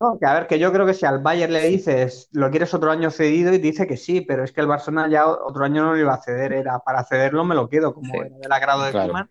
No, 0.00 0.16
que 0.18 0.26
a 0.26 0.34
ver, 0.34 0.46
que 0.46 0.60
yo 0.60 0.72
creo 0.72 0.86
que 0.86 0.94
si 0.94 1.04
al 1.06 1.20
Bayern 1.20 1.52
le 1.52 1.60
dices, 1.68 2.28
¿lo 2.32 2.50
quieres 2.50 2.72
otro 2.72 2.90
año 2.92 3.10
cedido? 3.10 3.52
Y 3.52 3.58
dice 3.58 3.86
que 3.88 3.96
sí, 3.96 4.20
pero 4.20 4.44
es 4.44 4.52
que 4.52 4.60
el 4.60 4.68
Barcelona 4.68 5.08
ya 5.08 5.26
otro 5.26 5.64
año 5.64 5.82
no 5.84 5.92
lo 5.92 5.98
iba 5.98 6.14
a 6.14 6.22
ceder, 6.22 6.52
era 6.52 6.78
para 6.78 7.02
cederlo 7.04 7.44
me 7.44 7.56
lo 7.56 7.68
quedo, 7.68 7.92
como 7.94 8.12
Sí. 8.12 8.18
era 8.20 8.36
del 8.38 8.52
agrado 8.52 8.84
de 8.84 8.92
Claro. 8.92 9.08
Koeman, 9.08 9.30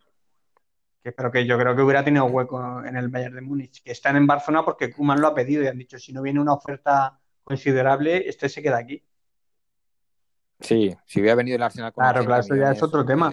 que, 1.03 1.11
pero 1.11 1.31
que 1.31 1.45
yo 1.45 1.57
creo 1.57 1.75
que 1.75 1.81
hubiera 1.81 2.03
tenido 2.03 2.25
hueco 2.25 2.83
en 2.85 2.97
el 2.97 3.07
Bayern 3.09 3.35
de 3.35 3.41
Múnich, 3.41 3.81
que 3.83 3.91
están 3.91 4.17
en 4.17 4.27
Barcelona 4.27 4.65
porque 4.65 4.91
Koeman 4.91 5.21
lo 5.21 5.27
ha 5.27 5.33
pedido 5.35 5.63
y 5.63 5.67
han 5.67 5.77
dicho, 5.77 5.97
si 5.97 6.11
no 6.11 6.21
viene 6.21 6.39
una 6.41 6.53
oferta 6.53 7.19
considerable, 7.43 8.27
este 8.27 8.49
se 8.49 8.61
queda 8.61 8.77
aquí. 8.77 9.01
Sí, 10.59 10.95
si 11.05 11.19
hubiera 11.21 11.35
venido 11.35 11.55
el 11.55 11.63
Arsenal 11.63 11.93
con 11.93 12.03
Claro, 12.03 12.19
80 12.21 12.25
claro, 12.27 12.41
eso 12.43 12.55
ya 12.55 12.71
es 12.71 12.83
otro 12.83 13.05
tema. 13.05 13.31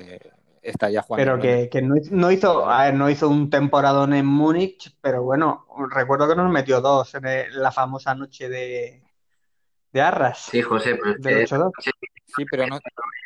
está 0.63 0.91
ya 0.91 1.03
jugando. 1.03 1.33
Pero 1.33 1.41
que, 1.43 1.69
que 1.71 1.83
no, 1.83 1.95
no 2.11 2.31
hizo, 2.31 2.69
a 2.71 2.85
ver, 2.85 2.95
no 2.95 3.09
hizo 3.11 3.29
un 3.29 3.51
temporadón 3.51 4.15
en 4.15 4.27
Múnich, 4.27 4.97
pero 5.01 5.23
bueno, 5.23 5.67
recuerdo 5.91 6.29
que 6.29 6.37
nos 6.37 6.51
metió 6.51 6.81
dos 6.81 7.15
en 7.15 7.27
el- 7.27 7.63
la 7.63 7.71
famosa 7.73 8.15
noche 8.15 8.49
de, 8.49 9.03
de 9.93 10.01
Arras, 10.01 10.39
Sí, 10.51 10.63
José, 10.63 10.97
pero 10.97 11.17
que 11.23 11.45
8-2. 11.45 11.73
Sí, 12.37 12.45
pero 12.51 12.67
no. 12.67 12.77
nos 12.77 12.81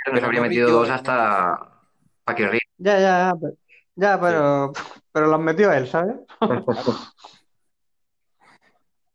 pero 0.05 0.27
habría 0.27 0.41
no 0.41 0.49
metido 0.49 0.71
dos 0.71 0.91
hasta 0.91 1.81
Paquirri. 2.25 2.59
Ya, 2.77 2.99
ya, 3.01 3.01
ya, 3.01 3.35
pero, 3.41 3.55
ya, 3.97 4.21
pero, 4.21 4.73
pero 5.13 5.27
los 5.29 5.41
metió 5.41 5.73
él, 5.73 5.87
¿sabes? 5.89 6.17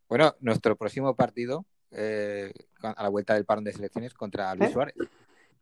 Bueno, 0.09 0.35
nuestro 0.41 0.75
próximo 0.75 1.15
partido 1.15 1.65
eh, 1.91 2.51
a 2.91 3.03
la 3.03 3.09
vuelta 3.09 3.33
del 3.33 3.45
parón 3.45 3.63
de 3.63 3.73
selecciones 3.73 4.13
contra 4.13 4.53
Luis 4.55 4.69
¿Eh? 4.69 4.73
Suárez. 4.73 4.95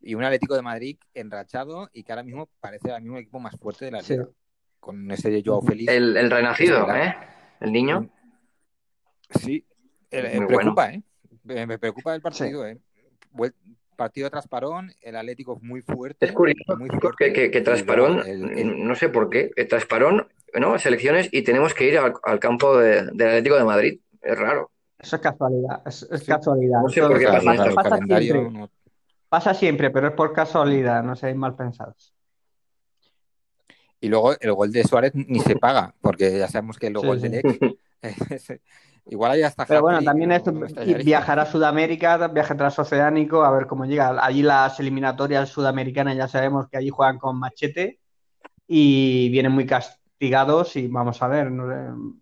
Y 0.00 0.14
un 0.14 0.24
Atlético 0.24 0.56
de 0.56 0.62
Madrid 0.62 0.96
enrachado 1.14 1.88
y 1.92 2.02
que 2.02 2.12
ahora 2.12 2.24
mismo 2.24 2.48
parece 2.60 2.90
el 2.90 3.02
mismo 3.02 3.18
equipo 3.18 3.38
más 3.38 3.56
fuerte 3.58 3.84
de 3.86 3.90
la 3.92 4.02
Sí. 4.02 4.14
liga. 4.14 4.28
Con 4.80 5.08
ese 5.12 5.30
de 5.30 5.42
Joao 5.44 5.62
Félix. 5.62 5.92
El, 5.92 6.16
el 6.16 6.28
renacido, 6.30 6.84
Sí, 6.86 6.92
¿eh? 6.96 7.14
El 7.60 7.72
niño. 7.72 8.10
Sí, 9.30 9.64
eh, 10.10 10.40
me 10.40 10.46
preocupa, 10.46 10.90
¿eh? 10.92 11.02
Me, 11.44 11.66
me 11.66 11.78
preocupa 11.78 12.14
el 12.14 12.20
partido, 12.20 12.66
¿eh? 12.66 12.78
Vuel- 13.32 13.54
partido 13.96 14.28
tras 14.30 14.48
parón, 14.48 14.92
el 15.00 15.16
Atlético 15.16 15.58
muy 15.62 15.80
fuerte. 15.82 16.26
Es 16.26 16.32
curioso 16.32 16.76
muy 16.76 16.88
que, 16.90 16.98
fuerte. 16.98 17.32
que, 17.32 17.50
que 17.50 17.60
tras 17.60 17.82
parón, 17.84 18.20
el- 18.26 18.58
el- 18.58 18.84
no 18.84 18.94
sé 18.96 19.08
por 19.08 19.30
qué, 19.30 19.50
tras 19.68 19.86
parón, 19.86 20.26
¿no? 20.54 20.78
Selecciones 20.78 21.28
y 21.30 21.42
tenemos 21.42 21.72
que 21.74 21.86
ir 21.86 21.98
al, 21.98 22.14
al 22.24 22.40
campo 22.40 22.76
de- 22.76 23.04
del 23.12 23.28
Atlético 23.28 23.56
de 23.56 23.64
Madrid. 23.64 24.00
Es 24.20 24.36
raro. 24.38 24.70
Eso 25.02 25.16
es 25.16 25.22
casualidad, 25.22 25.82
es, 25.84 26.02
es 26.10 26.20
Sí. 26.20 26.26
casualidad. 26.26 26.80
No 26.82 26.88
sé 26.88 27.00
Eso 27.00 27.08
por 27.08 27.18
qué 27.18 27.24
claro, 27.24 27.74
pasa 27.74 27.96
el 27.96 28.06
siempre, 28.06 28.50
no- 28.50 28.70
pasa 29.28 29.54
siempre, 29.54 29.90
pero 29.90 30.08
es 30.08 30.14
por 30.14 30.32
casualidad, 30.32 31.02
no 31.02 31.16
seáis 31.16 31.36
mal 31.36 31.56
pensados. 31.56 32.14
Y 34.00 34.08
luego 34.08 34.32
el 34.40 34.52
gol 34.52 34.72
de 34.72 34.84
Suárez 34.84 35.12
ni 35.14 35.40
se 35.40 35.56
paga, 35.56 35.94
porque 36.00 36.38
ya 36.38 36.48
sabemos 36.48 36.78
que 36.78 36.90
los 36.90 37.02
Sí, 37.02 37.06
goles 37.08 37.22
sí. 37.22 37.28
del 37.28 37.44
ex 38.02 38.52
Igual 39.06 39.32
ahí 39.32 39.42
hasta 39.42 39.66
Pero 39.66 39.82
bueno, 39.82 40.00
también 40.02 40.30
es 40.30 40.42
viajar 41.04 41.40
a 41.40 41.46
Sudamérica, 41.46 42.28
viaje 42.28 42.54
transoceánico, 42.54 43.42
a 43.44 43.50
ver 43.50 43.66
cómo 43.66 43.84
llega. 43.84 44.24
Allí 44.24 44.42
las 44.42 44.78
eliminatorias 44.78 45.48
sudamericanas 45.48 46.16
ya 46.16 46.28
sabemos 46.28 46.68
que 46.68 46.76
allí 46.76 46.90
juegan 46.90 47.18
con 47.18 47.36
machete 47.36 47.98
y 48.68 49.28
vienen 49.30 49.50
muy 49.50 49.66
castigados 49.66 50.76
y 50.76 50.86
vamos 50.86 51.20
a 51.20 51.26
ver, 51.26 51.50
no, 51.50 51.68
sé 51.68 52.21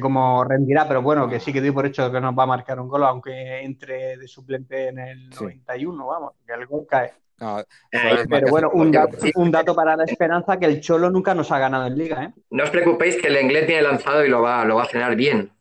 cómo 0.00 0.44
rendirá, 0.44 0.86
pero 0.88 1.02
bueno, 1.02 1.28
que 1.28 1.40
sí 1.40 1.52
que 1.52 1.60
doy 1.60 1.70
por 1.70 1.86
hecho 1.86 2.10
que 2.10 2.20
nos 2.20 2.36
va 2.38 2.44
a 2.44 2.46
marcar 2.46 2.80
un 2.80 2.88
gol, 2.88 3.04
aunque 3.04 3.60
entre 3.60 4.16
de 4.16 4.28
suplente 4.28 4.88
en 4.88 4.98
el 4.98 5.30
91, 5.30 6.06
vamos, 6.06 6.32
que 6.46 6.52
el 6.52 6.66
gol 6.66 6.86
cae. 6.88 7.12
pero 8.28 8.48
bueno, 8.48 8.70
un 8.72 8.90
dato, 8.90 9.16
un 9.34 9.50
dato, 9.50 9.74
para 9.74 9.96
la 9.96 10.04
esperanza 10.04 10.58
que 10.58 10.66
el 10.66 10.80
Cholo 10.80 11.10
nunca 11.10 11.34
nos 11.34 11.50
ha 11.52 11.58
ganado 11.58 11.86
en 11.86 11.98
liga. 11.98 12.24
¿eh? 12.24 12.32
No 12.50 12.64
os 12.64 12.70
preocupéis 12.70 13.20
que 13.20 13.28
el 13.28 13.40
inglés 13.40 13.66
tiene 13.66 13.82
lanzado 13.82 14.24
y 14.24 14.28
lo 14.28 14.42
va, 14.42 14.64
lo 14.64 14.76
va 14.76 14.82
a 14.82 14.86
frenar 14.86 15.16
bien. 15.16 15.52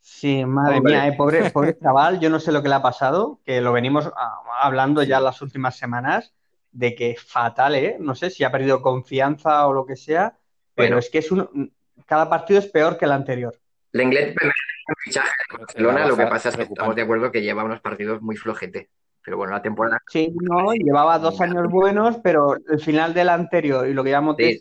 Sí, 0.00 0.44
madre 0.44 0.80
mía, 0.80 1.06
eh, 1.06 1.12
pobre, 1.12 1.50
pobre 1.50 1.78
chaval, 1.78 2.18
yo 2.18 2.30
no 2.30 2.40
sé 2.40 2.50
lo 2.50 2.62
que 2.62 2.68
le 2.68 2.76
ha 2.76 2.82
pasado, 2.82 3.40
que 3.44 3.60
lo 3.60 3.72
venimos 3.72 4.10
ah, 4.16 4.40
hablando 4.60 5.02
ya 5.02 5.20
las 5.20 5.42
últimas 5.42 5.76
semanas, 5.76 6.34
de 6.72 6.94
que 6.94 7.16
fatal, 7.16 7.74
¿eh? 7.74 7.96
No 8.00 8.14
sé 8.14 8.30
si 8.30 8.42
ha 8.44 8.50
perdido 8.50 8.80
confianza 8.80 9.66
o 9.66 9.72
lo 9.72 9.84
que 9.84 9.96
sea, 9.96 10.38
pero 10.74 10.98
es 10.98 11.10
que 11.10 11.18
es 11.18 11.30
un, 11.30 11.72
cada 12.08 12.28
partido 12.28 12.58
es 12.58 12.66
peor 12.66 12.96
que 12.96 13.04
el 13.04 13.12
anterior. 13.12 13.54
Un 13.92 14.94
fichaje 15.04 15.30
de 15.52 15.58
Barcelona, 15.58 16.06
lo 16.06 16.16
que 16.16 16.26
pasa 16.26 16.48
es 16.48 16.56
que 16.56 16.62
estamos 16.62 16.96
de 16.96 17.02
acuerdo 17.02 17.30
que 17.30 17.42
lleva 17.42 17.62
unos 17.64 17.80
partidos 17.80 18.22
muy 18.22 18.36
flojete. 18.36 18.88
Pero 19.22 19.36
bueno, 19.36 19.52
la 19.52 19.60
temporada. 19.60 20.00
Sí, 20.08 20.34
no, 20.40 20.72
llevaba 20.72 21.18
dos 21.18 21.38
años 21.42 21.68
buenos, 21.68 22.16
pero 22.22 22.54
el 22.54 22.80
final 22.80 23.12
del 23.12 23.28
anterior 23.28 23.86
y 23.86 23.92
lo 23.92 24.02
que 24.02 24.10
llamamos 24.10 24.36
sí, 24.38 24.58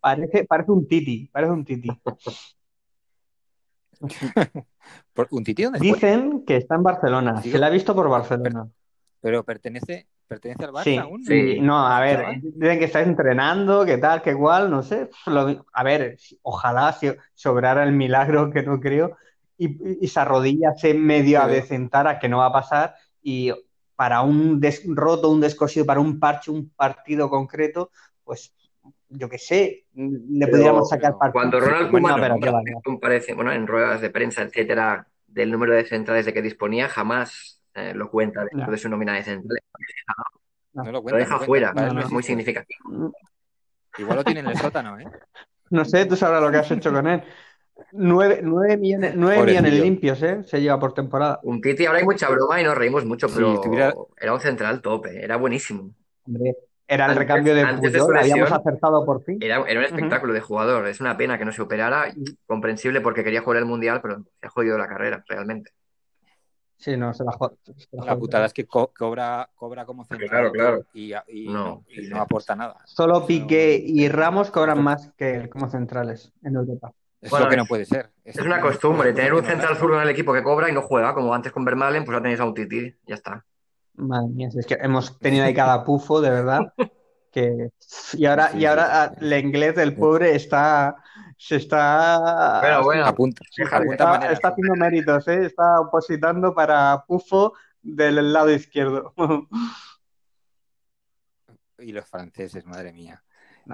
parece, 0.00 0.44
parece 0.44 0.72
un 0.72 0.88
titi, 0.88 1.28
parece 1.30 1.52
un 1.52 1.64
titi. 1.66 1.90
¿Un 5.30 5.44
titi 5.44 5.64
dónde 5.64 5.80
Dicen 5.80 6.44
que 6.46 6.56
está 6.56 6.76
en 6.76 6.82
Barcelona, 6.84 7.42
se 7.42 7.58
la 7.58 7.66
ha 7.66 7.70
visto 7.70 7.94
por 7.94 8.08
Barcelona. 8.08 8.66
Pero 9.20 9.44
pertenece, 9.44 10.06
pertenece 10.28 10.64
al 10.64 10.72
Barça 10.72 10.84
sí, 10.84 10.96
aún. 10.96 11.24
Sí, 11.24 11.60
no, 11.60 11.86
a 11.86 12.00
ver, 12.00 12.40
dicen 12.42 12.78
que 12.78 12.84
estáis 12.84 13.08
entrenando, 13.08 13.84
que 13.84 13.98
tal, 13.98 14.22
que 14.22 14.30
igual, 14.30 14.70
no 14.70 14.82
sé. 14.82 15.08
a 15.72 15.82
ver, 15.82 16.18
ojalá 16.42 16.92
si 16.92 17.10
sobrara 17.34 17.82
el 17.82 17.92
milagro, 17.92 18.50
que 18.50 18.62
no 18.62 18.78
creo, 18.78 19.16
y, 19.56 20.04
y 20.04 20.08
se 20.08 20.20
arrodillase 20.20 20.94
medio 20.94 21.42
a 21.42 21.48
decentar 21.48 22.06
a 22.06 22.18
que 22.18 22.28
no 22.28 22.38
va 22.38 22.46
a 22.46 22.52
pasar 22.52 22.94
y 23.22 23.52
para 23.96 24.20
un 24.20 24.62
roto, 24.94 25.28
un 25.28 25.40
descosido, 25.40 25.84
para 25.84 25.98
un 25.98 26.20
parche, 26.20 26.52
un 26.52 26.70
partido 26.70 27.28
concreto, 27.28 27.90
pues 28.22 28.54
yo 29.08 29.28
qué 29.28 29.38
sé, 29.38 29.86
le 29.94 30.46
podríamos 30.46 30.88
sacar 30.88 31.18
partido. 31.18 31.32
Cuando 31.32 31.58
Ronald 31.58 31.90
Koeman 31.90 32.40
parece, 33.00 33.34
bueno, 33.34 33.52
en 33.52 33.66
ruedas 33.66 34.00
de 34.00 34.10
prensa, 34.10 34.42
etcétera, 34.42 35.08
del 35.26 35.50
número 35.50 35.74
de 35.74 35.84
centrales 35.84 36.26
de 36.26 36.32
que 36.32 36.42
disponía, 36.42 36.88
jamás 36.88 37.57
eh, 37.78 37.94
lo 37.94 38.10
cuenta 38.10 38.44
dentro 38.50 38.70
de 38.70 38.78
su 38.78 38.88
nómina 38.88 39.14
de 39.14 39.22
centrales. 39.22 39.64
No, 40.72 40.92
lo, 40.92 41.00
deja 41.02 41.38
fuera, 41.40 41.72
es 42.00 42.10
muy 42.10 42.22
significativo. 42.22 43.12
Igual 43.98 44.16
lo 44.16 44.24
tiene 44.24 44.40
en 44.40 44.46
el 44.48 44.56
sótano, 44.56 44.98
¿eh? 44.98 45.06
No 45.70 45.84
sé, 45.84 46.06
tú 46.06 46.16
sabrás 46.16 46.42
lo 46.42 46.50
que 46.50 46.56
has 46.56 46.70
hecho 46.70 46.90
con 46.90 47.06
él. 47.06 47.22
Nueve, 47.92 48.40
millones, 48.76 49.12
nueve 49.14 49.44
millones 49.44 49.72
limpios, 49.74 50.22
¿eh? 50.22 50.42
Se 50.44 50.60
lleva 50.60 50.78
por 50.80 50.94
temporada. 50.94 51.40
Un 51.42 51.60
Titi, 51.60 51.84
ahora 51.84 51.98
hay 51.98 52.04
mucha 52.04 52.28
broma 52.28 52.60
y 52.60 52.64
nos 52.64 52.76
reímos 52.76 53.04
mucho, 53.04 53.28
pero 53.28 54.08
era 54.16 54.32
un 54.32 54.40
central 54.40 54.80
tope, 54.80 55.22
era 55.22 55.36
buenísimo. 55.36 55.90
Hombre, 56.26 56.56
era 56.86 57.04
el 57.06 57.16
recambio 57.16 57.54
de 57.54 57.66
Puyol, 57.66 58.16
habíamos 58.16 58.50
acertado 58.50 59.04
por 59.04 59.22
fin. 59.22 59.38
Era, 59.42 59.60
un 59.60 59.68
espectáculo 59.68 60.32
de 60.32 60.40
jugador, 60.40 60.88
es 60.88 61.00
una 61.00 61.18
pena 61.18 61.38
que 61.38 61.44
no 61.44 61.52
se 61.52 61.60
operara, 61.60 62.12
comprensible 62.46 63.02
porque 63.02 63.22
quería 63.22 63.42
jugar 63.42 63.58
el 63.58 63.66
Mundial, 63.66 64.00
pero 64.00 64.24
se 64.40 64.46
ha 64.46 64.50
jodido 64.50 64.78
la 64.78 64.88
carrera, 64.88 65.22
realmente. 65.28 65.70
Sí, 66.78 66.96
no, 66.96 67.12
se 67.12 67.24
la, 67.24 67.36
la, 67.90 68.16
putada 68.16 68.46
es 68.46 68.52
que 68.52 68.64
cobra, 68.64 69.50
cobra 69.56 69.84
como 69.84 70.04
central 70.04 70.52
claro, 70.52 70.86
Y, 70.94 71.12
no, 71.48 71.82
aporta 72.14 72.54
nada. 72.54 72.76
Solo 72.86 73.26
Piqué 73.26 73.82
y 73.84 74.08
Ramos 74.08 74.52
cobran 74.52 74.82
más 74.82 75.10
que 75.16 75.48
como 75.50 75.68
centrales 75.68 76.32
en 76.44 76.54
Europa. 76.54 76.92
Es 77.20 77.32
lo 77.32 77.48
que 77.48 77.56
no 77.56 77.66
puede 77.66 77.84
ser. 77.84 78.10
Es, 78.24 78.38
una 78.38 78.60
costumbre, 78.60 79.12
tener 79.12 79.34
un 79.34 79.44
central 79.44 79.76
zurdo 79.76 79.96
en 79.96 80.02
el 80.02 80.10
equipo 80.10 80.32
que 80.32 80.44
cobra 80.44 80.70
y 80.70 80.72
no 80.72 80.82
juega, 80.82 81.14
como 81.14 81.34
antes 81.34 81.50
con 81.50 81.64
Vermalen, 81.64 82.04
pues 82.04 82.16
ya 82.16 82.22
tenéis 82.22 82.38
a 82.38 82.44
un 82.44 82.54
ya 82.54 83.14
está. 83.14 83.44
Madre 83.94 84.28
mía, 84.28 84.48
es 84.56 84.64
que 84.64 84.74
hemos 84.74 85.18
tenido 85.18 85.44
ahí 85.44 85.54
cada 85.54 85.84
pufo, 85.84 86.20
de 86.20 86.30
verdad. 86.30 86.72
Que... 87.30 87.70
Y 88.14 88.24
ahora, 88.24 88.52
y 88.54 88.64
ahora 88.64 89.12
el 89.20 89.32
inglés 89.34 89.74
del 89.74 89.94
pobre 89.94 90.34
está 90.34 90.96
se 91.38 91.56
está 91.56 92.58
Pero 92.60 92.82
bueno, 92.82 93.06
apunta, 93.06 93.42
está, 93.56 93.78
está, 94.32 94.48
haciendo 94.48 94.74
méritos, 94.74 95.28
¿eh? 95.28 95.46
está 95.46 95.80
opositando 95.80 96.52
para 96.52 97.04
Pufo 97.06 97.54
del 97.80 98.32
lado 98.32 98.50
izquierdo. 98.50 99.14
y 101.78 101.92
los 101.92 102.06
franceses, 102.06 102.66
madre 102.66 102.92
mía. 102.92 103.22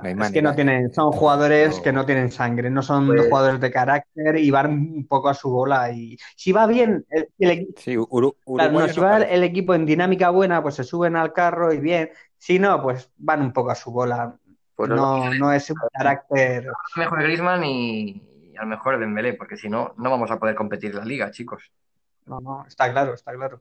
es 0.03 0.31
que 0.31 0.43
no 0.43 0.55
tienen, 0.55 0.93
son 0.93 1.13
jugadores 1.13 1.81
que 1.81 1.91
no 1.91 2.05
tienen 2.05 2.31
sangre, 2.31 2.69
no 2.69 2.83
son 2.83 3.07
pues 3.07 3.29
jugadores 3.29 3.61
de 3.61 3.71
carácter 3.71 4.37
y 4.37 4.51
van 4.51 4.73
un 4.73 5.07
poco 5.07 5.31
a 5.31 5.35
su 5.35 5.49
bola. 5.51 5.91
Y 5.91 6.19
si 6.37 6.53
va 6.53 6.67
bien, 6.67 7.07
el, 7.39 7.75
si 7.79 7.97
va 7.97 9.17
el 9.23 9.43
equipo 9.43 9.75
en 9.75 9.87
dinámica 9.87 10.29
buena, 10.29 10.63
pues 10.63 10.75
se 10.75 10.85
suben 10.85 11.17
al 11.17 11.33
carro 11.33 11.73
y 11.73 11.81
bien. 11.81 12.11
Si 12.37 12.59
no, 12.59 12.83
pues 12.83 13.11
van 13.17 13.41
un 13.41 13.55
poco 13.55 13.71
a 13.71 13.75
su 13.75 13.91
bola. 13.91 14.39
Pues 14.75 14.91
no, 14.91 15.33
no 15.35 15.53
es 15.53 15.71
un 15.71 15.77
carácter. 15.93 16.71
Mejor 16.97 17.23
Grisman 17.23 17.65
y, 17.65 18.55
a 18.59 18.63
lo 18.63 18.69
mejor 18.69 18.99
Dembélé, 18.99 19.35
porque 19.35 19.57
si 19.57 19.69
no, 19.69 19.95
no 19.97 20.11
vamos 20.11 20.31
a 20.31 20.39
poder 20.39 20.55
competir 20.55 20.91
en 20.91 20.99
la 20.99 21.05
liga, 21.05 21.31
chicos. 21.31 21.71
No, 22.27 22.41
no, 22.41 22.65
está 22.67 22.91
claro, 22.91 23.15
está 23.15 23.33
claro. 23.33 23.61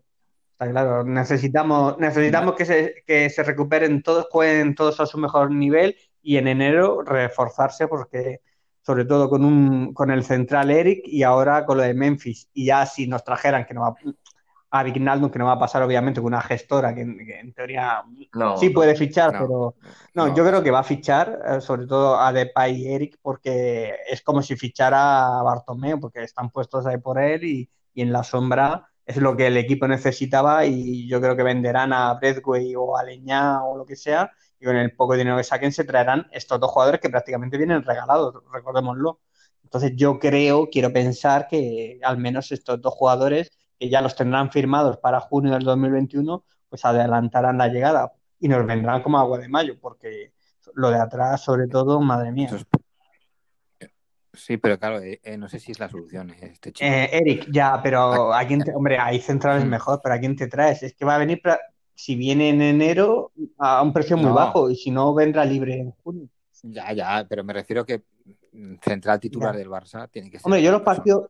Está 0.54 0.70
claro. 0.70 1.04
Necesitamos, 1.04 1.98
necesitamos 2.00 2.56
que 2.56 2.66
se, 2.66 3.04
que 3.06 3.30
se 3.30 3.44
recuperen 3.44 4.02
todos, 4.02 4.28
jueguen 4.32 4.76
todos 4.76 5.00
a 5.00 5.06
su 5.06 5.18
mejor 5.18 5.52
nivel 5.52 5.96
y 6.22 6.38
en 6.38 6.48
enero 6.48 7.04
reforzarse 7.04 7.88
porque 7.88 8.42
sobre 8.82 9.06
todo 9.06 9.30
con 9.30 9.46
un 9.46 9.94
con 9.94 10.12
el 10.12 10.24
central 10.24 10.70
Eric 10.70 11.02
y 11.06 11.24
ahora 11.24 11.66
con 11.66 11.78
lo 11.78 11.84
de 11.84 11.94
Memphis 11.94 12.50
y 12.54 12.66
ya 12.66 12.86
si 12.86 13.08
nos 13.08 13.24
trajeran 13.24 13.66
que 13.66 13.74
no 13.74 13.82
va 13.82 13.96
a 14.76 14.82
Vignaldo, 14.82 15.30
que 15.30 15.38
no 15.38 15.46
va 15.46 15.52
a 15.52 15.60
pasar 15.60 15.84
obviamente 15.84 16.20
con 16.20 16.34
una 16.34 16.42
gestora 16.42 16.96
que, 16.96 17.02
en 17.02 17.54
teoría 17.54 18.04
sí 18.60 18.72
puede 18.72 18.96
fichar, 18.96 19.32
pero 19.32 19.76
no, 20.16 20.36
yo 20.36 20.44
creo 20.44 20.64
que 20.64 20.72
va 20.72 20.80
a 20.80 20.84
fichar, 20.84 21.40
eh, 21.46 21.62
sobre 21.62 21.86
todo 21.86 22.20
a 22.20 22.34
Depay 22.34 22.82
y 22.82 22.88
Eric, 22.88 23.20
porque 23.22 23.94
es 24.10 24.24
como 24.24 24.42
si 24.42 24.56
fichara 24.56 25.40
a 25.40 25.44
Bartomeu, 25.44 26.00
porque 26.00 26.24
están 26.24 26.50
puestos 26.50 26.88
ahí 26.88 26.98
por 26.98 27.22
él 27.22 27.44
y, 27.44 27.70
en 27.96 28.12
la 28.12 28.24
sombra 28.24 28.90
es 29.06 29.18
lo 29.18 29.38
que 29.38 29.46
el 29.46 29.58
equipo 29.58 29.88
necesitaba 29.88 30.66
y 30.66 31.08
yo 31.08 31.22
creo 31.22 31.36
que 31.36 31.44
venderán 31.44 31.94
a 31.94 32.12
Bradway 32.16 32.74
o 32.76 32.98
a 32.98 33.04
Leñá 33.04 33.64
o 33.64 33.78
lo 33.78 33.86
que 33.86 33.96
sea 33.96 34.32
y 34.60 34.66
con 34.66 34.76
el 34.76 34.96
poco 34.96 35.14
dinero 35.14 35.38
que 35.38 35.44
saquen 35.44 35.72
se 35.72 35.84
traerán 35.84 36.26
estos 36.32 36.60
dos 36.60 36.72
jugadores 36.72 37.00
que 37.00 37.12
prácticamente 37.12 37.58
vienen 37.58 37.84
regalados, 37.84 38.34
recordémoslo. 38.52 39.20
Entonces 39.64 39.92
yo 39.96 40.18
creo, 40.18 40.70
quiero 40.72 40.92
pensar 40.92 41.48
que 41.48 42.00
al 42.02 42.18
menos 42.18 42.52
estos 42.52 42.82
dos 42.82 42.96
jugadores 42.96 43.52
que 43.84 43.90
ya 43.90 44.00
los 44.00 44.16
tendrán 44.16 44.50
firmados 44.50 44.98
para 44.98 45.20
junio 45.20 45.52
del 45.52 45.64
2021, 45.64 46.46
pues 46.70 46.86
adelantarán 46.86 47.58
la 47.58 47.68
llegada 47.68 48.14
y 48.40 48.48
nos 48.48 48.66
vendrán 48.66 49.04
como 49.04 49.20
agua 49.20 49.38
de 49.40 49.50
mayo, 49.50 49.78
porque 49.78 50.32
lo 50.76 50.90
de 50.90 51.02
atrás, 51.02 51.42
sobre 51.42 51.68
todo, 51.68 52.00
madre 52.00 52.32
mía. 52.32 52.50
Sí, 54.32 54.56
pero 54.56 54.80
claro, 54.80 55.02
eh, 55.02 55.20
eh, 55.22 55.38
no 55.38 55.50
sé 55.50 55.60
si 55.60 55.74
es 55.74 55.82
la 55.82 55.90
solución 55.90 56.30
eh, 56.30 56.52
este 56.54 56.72
chico. 56.72 56.90
Eric, 56.90 57.48
ya, 57.52 57.82
pero 57.84 58.34
¿a 58.34 58.48
quién 58.48 58.64
hombre, 58.74 58.98
hay 58.98 59.20
centrales 59.20 59.66
mm. 59.66 59.70
mejor, 59.70 60.00
pero 60.02 60.16
¿a 60.16 60.20
quién 60.20 60.38
te 60.38 60.48
traes? 60.48 60.82
Es 60.84 60.94
que 60.94 61.04
va 61.04 61.16
a 61.16 61.20
venir, 61.20 61.42
si 61.94 62.16
viene 62.16 62.52
en 62.52 62.62
enero, 62.62 63.34
a 63.58 63.84
un 63.84 63.92
precio 63.92 64.16
muy 64.16 64.32
bajo 64.32 64.70
y 64.70 64.78
si 64.78 64.92
no, 64.92 65.14
vendrá 65.14 65.44
libre 65.44 65.74
en 65.74 65.92
junio. 65.92 66.30
Ya, 66.64 66.94
ya, 66.94 67.26
pero 67.28 67.44
me 67.44 67.52
refiero 67.52 67.86
que 67.86 68.04
central 68.82 69.20
titular 69.20 69.56
del 69.58 69.70
Barça 69.70 70.10
tiene 70.10 70.30
que 70.30 70.38
ser. 70.38 70.46
Hombre, 70.46 70.62
yo 70.62 70.72
los 70.72 70.84
partidos, 70.84 71.28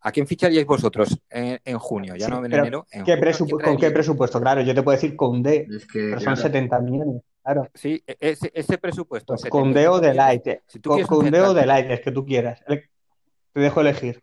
¿A 0.00 0.12
quién 0.12 0.26
ficharíais 0.26 0.66
vosotros 0.66 1.18
en, 1.28 1.78
junio? 1.78 2.14
Ya 2.16 2.28
no 2.28 2.44
en 2.44 2.52
enero. 2.52 2.86
¿Con 2.92 3.76
qué 3.76 3.90
presupuesto? 3.90 4.40
Claro, 4.40 4.60
yo 4.60 4.74
te 4.74 4.82
puedo 4.82 4.96
decir 4.96 5.16
con 5.16 5.42
D, 5.42 5.66
pero 5.92 6.20
son 6.20 6.36
70 6.36 6.80
millones. 6.80 7.22
Claro. 7.42 7.68
Sí, 7.74 8.02
e, 8.06 8.16
ese, 8.20 8.50
ese 8.54 8.78
presupuesto. 8.78 9.34
con 9.50 9.72
D 9.72 9.88
o 9.88 10.00
de 10.00 10.14
Light. 10.14 10.60
Si 10.66 10.80
con, 10.80 11.30
D 11.30 11.40
o 11.40 11.54
de 11.54 11.66
Light, 11.66 11.90
es 11.90 12.00
que 12.00 12.12
tú 12.12 12.24
quieras. 12.24 12.62
Te 12.66 13.60
dejo 13.60 13.80
elegir. 13.80 14.22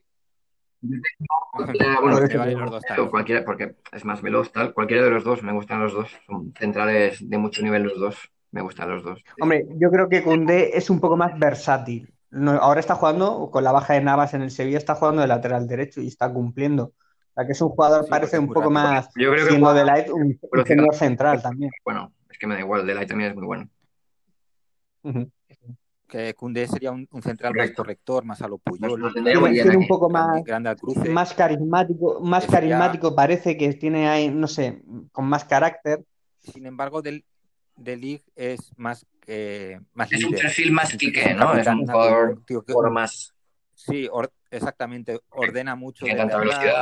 bueno, 1.53 2.19
los 2.19 2.83
dos, 2.95 3.09
cualquiera, 3.09 3.43
porque 3.43 3.75
es 3.91 4.05
más 4.05 4.21
veloz, 4.21 4.51
tal. 4.51 4.73
Cualquiera 4.73 5.03
de 5.03 5.09
los 5.09 5.23
dos, 5.23 5.41
me 5.43 5.51
gustan 5.51 5.81
los 5.81 5.93
dos. 5.93 6.11
Son 6.27 6.53
centrales 6.57 7.27
de 7.27 7.37
mucho 7.37 7.63
nivel 7.63 7.83
los 7.83 7.99
dos. 7.99 8.15
Me 8.51 8.61
gustan 8.61 8.89
los 8.89 9.03
dos. 9.03 9.21
Hombre, 9.41 9.65
yo 9.77 9.89
creo 9.89 10.07
que 10.07 10.23
con 10.23 10.45
D 10.45 10.71
es 10.73 10.89
un 10.89 10.99
poco 10.99 11.17
más 11.17 11.37
versátil 11.37 12.14
ahora 12.59 12.79
está 12.79 12.95
jugando 12.95 13.49
con 13.51 13.63
la 13.63 13.71
baja 13.71 13.93
de 13.93 14.01
Navas 14.01 14.33
en 14.33 14.41
el 14.41 14.51
Sevilla, 14.51 14.77
está 14.77 14.95
jugando 14.95 15.21
de 15.21 15.27
lateral 15.27 15.67
derecho 15.67 16.01
y 16.01 16.07
está 16.07 16.31
cumpliendo. 16.31 16.83
O 16.85 17.33
sea 17.35 17.45
que 17.45 17.51
es 17.51 17.61
un 17.61 17.69
jugador, 17.69 18.07
parece 18.09 18.39
un 18.39 18.47
poco 18.47 18.69
más, 18.69 19.07
yo 19.15 19.31
creo 19.31 19.43
que 19.45 19.49
siendo 19.51 19.73
de 19.73 19.85
Light, 19.85 20.09
un, 20.09 20.39
central 20.93 21.41
también. 21.41 21.71
Bueno, 21.83 22.13
es 22.29 22.37
que 22.37 22.47
me 22.47 22.55
da 22.55 22.61
igual, 22.61 22.85
de 22.85 22.95
Light 22.95 23.09
también 23.09 23.31
es 23.31 23.35
muy 23.35 23.45
bueno. 23.45 23.69
que 26.07 26.33
Cundé 26.33 26.67
sería 26.67 26.91
un, 26.91 27.07
un 27.11 27.21
central 27.21 27.51
más 27.51 27.57
Correcto. 27.57 27.83
corrector, 27.83 28.25
más 28.25 28.41
a 28.41 28.47
lo 28.47 28.57
Puyol, 28.57 29.13
tiene 29.13 29.77
un 29.77 29.87
poco 29.87 30.09
más, 30.09 30.43
cruce. 30.79 31.09
más 31.09 31.33
carismático, 31.33 32.21
más 32.21 32.45
carismático, 32.45 33.15
parece 33.15 33.57
que 33.57 33.73
tiene 33.73 34.07
ahí, 34.07 34.29
no 34.29 34.47
sé, 34.47 34.81
con 35.11 35.25
más 35.25 35.43
carácter. 35.45 36.03
Sin 36.39 36.65
embargo, 36.65 37.01
del, 37.01 37.25
de 37.75 37.97
League 37.97 38.23
es 38.35 38.71
más, 38.77 39.05
eh, 39.27 39.79
más 39.93 40.11
Es 40.11 40.23
un 40.23 40.31
perfil 40.33 40.71
más 40.71 40.93
un 40.93 40.99
¿no? 41.37 41.53
Es 41.55 41.67
un 41.67 41.79
nato, 41.81 41.91
jugador, 41.93 42.29
un 42.31 42.45
tío 42.45 42.61
que- 42.63 42.73
jugador 42.73 42.91
más. 42.93 43.33
Sí, 43.73 44.07
or- 44.11 44.31
exactamente. 44.49 45.19
Ordena 45.29 45.75
mucho, 45.75 46.05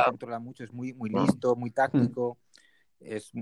controla 0.06 0.38
mucho, 0.38 0.62
es 0.64 0.72
muy, 0.72 0.92
muy 0.92 1.10
Mm. 1.10 1.18
listo, 1.20 1.56
muy 1.56 1.70
táctico. 1.70 2.38
Es, 3.00 3.32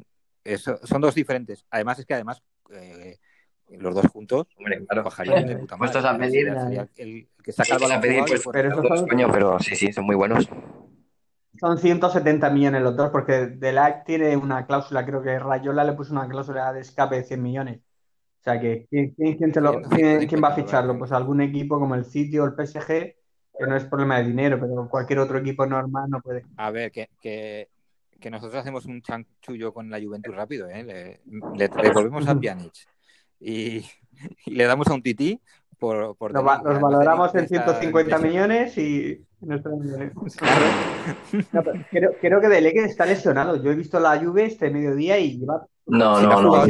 es- 0.44 0.62
son 0.84 1.00
dos 1.00 1.14
diferentes. 1.14 1.64
Además, 1.70 1.98
es 1.98 2.06
que 2.06 2.14
además 2.14 2.42
eh, 2.70 3.18
los 3.68 3.94
dos 3.94 4.06
juntos 4.06 4.46
Hombre, 4.56 4.84
claro. 4.86 5.04
bajarían 5.04 5.46
de 5.46 5.56
puta 5.56 5.76
madre. 5.76 5.92
Puestos 5.92 6.04
a 6.10 6.18
pedir, 6.18 6.48
el, 6.48 6.88
el 6.96 7.28
que 7.42 7.52
saca 7.52 7.76
el 7.76 7.92
a 7.92 8.00
pedir, 8.00 8.24
pues, 8.26 8.42
fuera. 8.42 8.58
Pero 8.60 8.82
esos 8.82 8.98
son, 9.00 9.32
pero 9.32 9.58
sí, 9.60 9.76
sí, 9.76 9.92
son 9.92 10.04
muy 10.06 10.16
buenos. 10.16 10.48
son 11.60 11.78
170 11.78 12.50
millones 12.50 12.82
los 12.82 12.96
dos, 12.96 13.10
porque 13.10 13.46
Delac 13.46 14.04
tiene 14.04 14.36
una 14.36 14.66
cláusula, 14.66 15.04
creo 15.06 15.22
que 15.22 15.38
Rayola 15.38 15.84
le 15.84 15.92
puso 15.92 16.12
una 16.12 16.28
cláusula 16.28 16.72
de 16.72 16.80
escape 16.80 17.16
de 17.16 17.24
100 17.24 17.42
millones. 17.42 17.80
O 18.42 18.44
sea 18.44 18.60
que, 18.60 18.86
¿quién, 18.90 19.14
quién- 19.16 19.52
te 19.52 19.60
lo- 19.60 19.80
quién- 19.82 20.26
quién 20.26 20.42
va 20.42 20.48
a 20.48 20.54
150 20.54 20.54
ficharlo? 20.56 20.98
Pues 20.98 21.12
algún 21.12 21.40
equipo 21.42 21.78
como 21.78 21.94
el 21.94 22.04
City 22.04 22.40
o 22.40 22.44
el 22.44 22.54
PSG, 22.54 22.86
que 22.88 23.66
no 23.68 23.76
es 23.76 23.84
problema 23.84 24.18
de 24.18 24.24
dinero, 24.24 24.58
pero 24.58 24.88
cualquier 24.90 25.20
otro 25.20 25.38
equipo 25.38 25.64
normal 25.64 26.10
no 26.10 26.20
puede. 26.20 26.42
A 26.56 26.72
ver, 26.72 26.90
que, 26.90 27.08
que, 27.20 27.68
que 28.18 28.30
nosotros 28.30 28.58
hacemos 28.60 28.84
un 28.86 29.00
chanchullo 29.00 29.72
con 29.72 29.88
la 29.90 30.00
Juventus 30.00 30.34
rápido, 30.34 30.68
¿eh? 30.68 30.82
Le, 30.82 31.20
le 31.54 31.68
devolvemos 31.68 32.26
a 32.26 32.34
Pjanic 32.40 32.72
y, 33.38 33.84
y 34.46 34.50
le 34.50 34.64
damos 34.64 34.88
a 34.88 34.94
un 34.94 35.02
tití 35.02 35.40
por, 35.78 36.16
por 36.16 36.34
va- 36.34 36.62
Además, 36.64 36.80
valoramos 36.82 37.32
en 37.36 37.44
está 37.44 37.62
150 37.78 38.18
lesionado. 38.18 38.26
millones 38.26 38.76
y 38.78 39.24
no 39.40 39.54
está 39.54 39.70
bien. 39.70 40.12
No, 41.52 41.62
pero 41.62 41.78
creo, 41.90 42.10
creo 42.20 42.40
que 42.40 42.48
Dele 42.48 42.72
que 42.72 42.84
está 42.86 43.06
lesionado. 43.06 43.62
Yo 43.62 43.70
he 43.70 43.74
visto 43.76 44.00
la 44.00 44.18
Juve 44.18 44.46
este 44.46 44.68
mediodía 44.70 45.18
y 45.18 45.38
lleva 45.38 45.66
No, 45.86 46.20
no 46.20 46.42
no, 46.42 46.64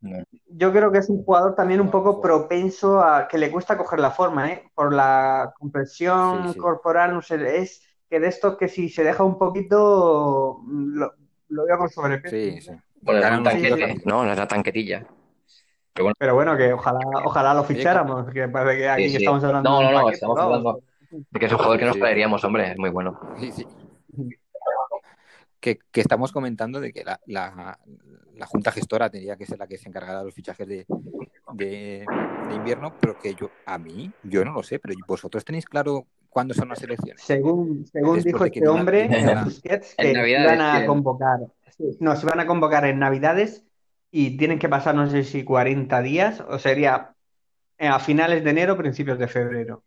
no. 0.00 0.18
Yo 0.48 0.72
creo 0.72 0.90
que 0.90 0.98
es 0.98 1.08
un 1.08 1.24
jugador 1.24 1.54
también 1.54 1.80
un 1.80 1.90
poco 1.90 2.20
propenso 2.20 3.00
a 3.02 3.28
que 3.28 3.38
le 3.38 3.50
cuesta 3.50 3.76
coger 3.76 4.00
la 4.00 4.10
forma, 4.10 4.50
¿eh? 4.50 4.64
Por 4.74 4.92
la 4.92 5.52
compresión 5.58 6.48
Sí, 6.48 6.52
sí. 6.54 6.58
corporal, 6.58 7.12
no 7.14 7.22
sé, 7.22 7.58
es 7.58 7.82
que 8.08 8.18
de 8.20 8.28
esto 8.28 8.56
que 8.56 8.68
si 8.68 8.88
se 8.88 9.04
deja 9.04 9.22
un 9.24 9.38
poquito 9.38 10.58
mm, 10.62 10.98
lo, 10.98 11.12
lo 11.48 11.64
veo 11.64 11.78
con 11.78 11.88
sobrepeso. 11.88 12.34
Sí, 12.34 12.60
sí. 12.60 12.72
Bueno, 13.02 13.20
Ganan 13.20 13.38
un 13.38 13.44
tanquete. 13.44 13.94
¿no? 14.04 14.30
Es 14.30 14.36
la 14.38 14.48
tanquetilla. 14.48 15.06
Pero 16.18 16.34
bueno, 16.34 16.56
que 16.56 16.72
ojalá, 16.72 17.00
ojalá 17.24 17.54
lo 17.54 17.64
ficháramos, 17.64 18.30
que 18.30 18.48
parece 18.48 18.78
que 18.78 18.88
aquí 18.88 19.02
Sí, 19.04 19.10
sí. 19.10 19.16
estamos 19.18 19.44
hablando 19.44 19.70
No, 19.70 19.82
no, 19.82 19.90
no, 19.90 19.96
paquete, 19.98 20.14
estamos 20.14 20.38
hablando 20.38 20.80
de 21.10 21.40
que 21.40 21.46
es 21.46 21.52
un 21.52 21.58
jugador 21.58 21.78
que 21.78 21.84
nos 21.86 21.98
traeríamos, 21.98 22.44
hombre, 22.44 22.70
es 22.72 22.78
muy 22.78 22.90
bueno. 22.90 23.20
Sí, 23.38 23.52
sí. 23.52 23.66
Que, 25.60 25.78
que 25.90 26.00
estamos 26.00 26.32
comentando 26.32 26.80
de 26.80 26.92
que 26.92 27.04
la, 27.04 27.20
la, 27.26 27.78
la 28.34 28.46
Junta 28.46 28.72
Gestora 28.72 29.10
tendría 29.10 29.36
que 29.36 29.44
ser 29.44 29.58
la 29.58 29.66
que 29.66 29.76
se 29.76 29.88
encargara 29.88 30.20
de 30.20 30.24
los 30.24 30.34
fichajes 30.34 30.66
de, 30.66 30.86
de, 31.52 32.06
de 32.48 32.54
invierno, 32.54 32.94
pero 32.98 33.18
que 33.18 33.34
yo, 33.34 33.50
a 33.66 33.76
mí, 33.76 34.10
yo 34.22 34.44
no 34.44 34.52
lo 34.52 34.62
sé, 34.62 34.78
pero 34.78 34.94
vosotros 35.06 35.44
tenéis 35.44 35.66
claro 35.66 36.06
cuándo 36.30 36.54
son 36.54 36.70
las 36.70 36.82
elecciones. 36.82 37.22
Según, 37.22 37.84
según 37.86 38.14
Después 38.14 38.24
dijo 38.24 38.44
este 38.44 38.68
hombre, 38.68 39.04
en 39.04 39.44
Busquets, 39.44 39.94
que 39.96 40.12
Navidades 40.12 40.54
iban 40.54 40.60
a 40.60 40.86
convocar, 40.86 41.40
sí, 41.76 41.96
no, 42.00 42.16
se 42.16 42.26
van 42.26 42.40
a 42.40 42.46
convocar 42.46 42.86
en 42.86 42.98
Navidades 42.98 43.64
y 44.10 44.36
tienen 44.36 44.58
que 44.58 44.68
pasar, 44.68 44.94
no 44.94 45.08
sé 45.08 45.24
si 45.24 45.44
40 45.44 46.00
días, 46.02 46.40
o 46.40 46.58
sería 46.58 47.14
a 47.78 47.98
finales 47.98 48.44
de 48.44 48.50
enero, 48.50 48.76
principios 48.76 49.18
de 49.18 49.28
febrero. 49.28 49.82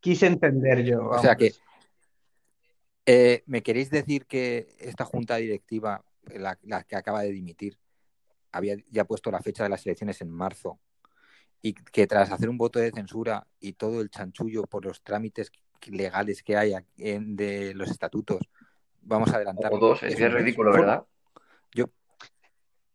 Quise 0.00 0.26
entender 0.26 0.84
yo, 0.84 1.08
O 1.08 1.18
sea 1.18 1.36
que, 1.36 1.52
eh, 3.06 3.42
¿me 3.46 3.62
queréis 3.62 3.90
decir 3.90 4.26
que 4.26 4.74
esta 4.78 5.04
junta 5.04 5.36
directiva, 5.36 6.04
la, 6.34 6.58
la 6.62 6.84
que 6.84 6.96
acaba 6.96 7.22
de 7.22 7.30
dimitir, 7.32 7.78
había 8.52 8.76
ya 8.90 9.04
puesto 9.04 9.30
la 9.30 9.40
fecha 9.40 9.62
de 9.62 9.68
las 9.68 9.84
elecciones 9.86 10.20
en 10.20 10.30
marzo 10.30 10.80
y 11.62 11.74
que 11.74 12.06
tras 12.06 12.30
hacer 12.30 12.48
un 12.48 12.58
voto 12.58 12.78
de 12.78 12.90
censura 12.90 13.46
y 13.60 13.74
todo 13.74 14.00
el 14.00 14.10
chanchullo 14.10 14.64
por 14.64 14.84
los 14.84 15.02
trámites 15.02 15.50
legales 15.86 16.42
que 16.42 16.56
hay 16.56 16.74
en- 16.96 17.36
de 17.36 17.74
los 17.74 17.90
estatutos, 17.90 18.42
vamos 19.02 19.30
a 19.32 19.36
adelantar 19.36 19.72
O 19.72 19.78
dos, 19.78 20.02
es 20.02 20.18
es 20.20 20.32
ridículo, 20.32 20.72
¿verdad? 20.72 21.04
Yo 21.72 21.86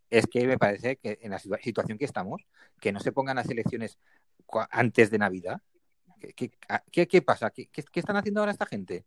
es 0.10 0.28
que 0.28 0.46
me 0.48 0.58
parece 0.58 0.98
que 0.98 1.18
en 1.22 1.32
la 1.32 1.40
situa- 1.40 1.62
situación 1.62 1.98
que 1.98 2.06
estamos, 2.06 2.42
que 2.80 2.92
no 2.92 3.00
se 3.00 3.12
pongan 3.12 3.38
las 3.38 3.50
elecciones 3.50 3.98
antes 4.72 5.10
de 5.10 5.18
Navidad. 5.18 5.62
¿Qué, 6.36 7.22
pasa? 7.22 7.50
¿Qué, 7.52 7.68
qué- 7.68 7.84
qué 7.84 8.00
están 8.00 8.16
haciendo 8.16 8.40
ahora 8.40 8.52
esta 8.52 8.66
gente? 8.66 9.06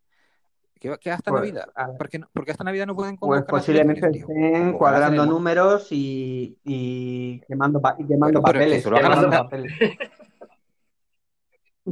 ¿Qué, 0.79 0.95
qué 1.01 1.11
hasta 1.11 1.31
Pues, 1.31 1.41
Navidad? 1.41 1.69
a 1.75 1.87
ver, 1.87 1.97
¿Por 1.97 2.09
qué, 2.09 2.19
no- 2.19 2.29
por 2.33 2.45
qué 2.45 2.51
hasta 2.51 2.63
Navidad 2.63 2.87
no 2.87 2.95
pueden 2.95 3.17
pues 3.17 3.43
posiblemente 3.43 4.09
estén 4.17 4.73
cuadrando 4.73 5.25
números 5.25 5.87
y, 5.91 6.57
y 6.63 7.41
quemando, 7.41 7.81
pa- 7.81 7.95
y 7.99 8.05
quemando 8.05 8.41
pero 8.41 8.59
que 8.59 8.65
papeles. 8.65 8.85
lo 8.85 8.97
quemando. 8.97 9.49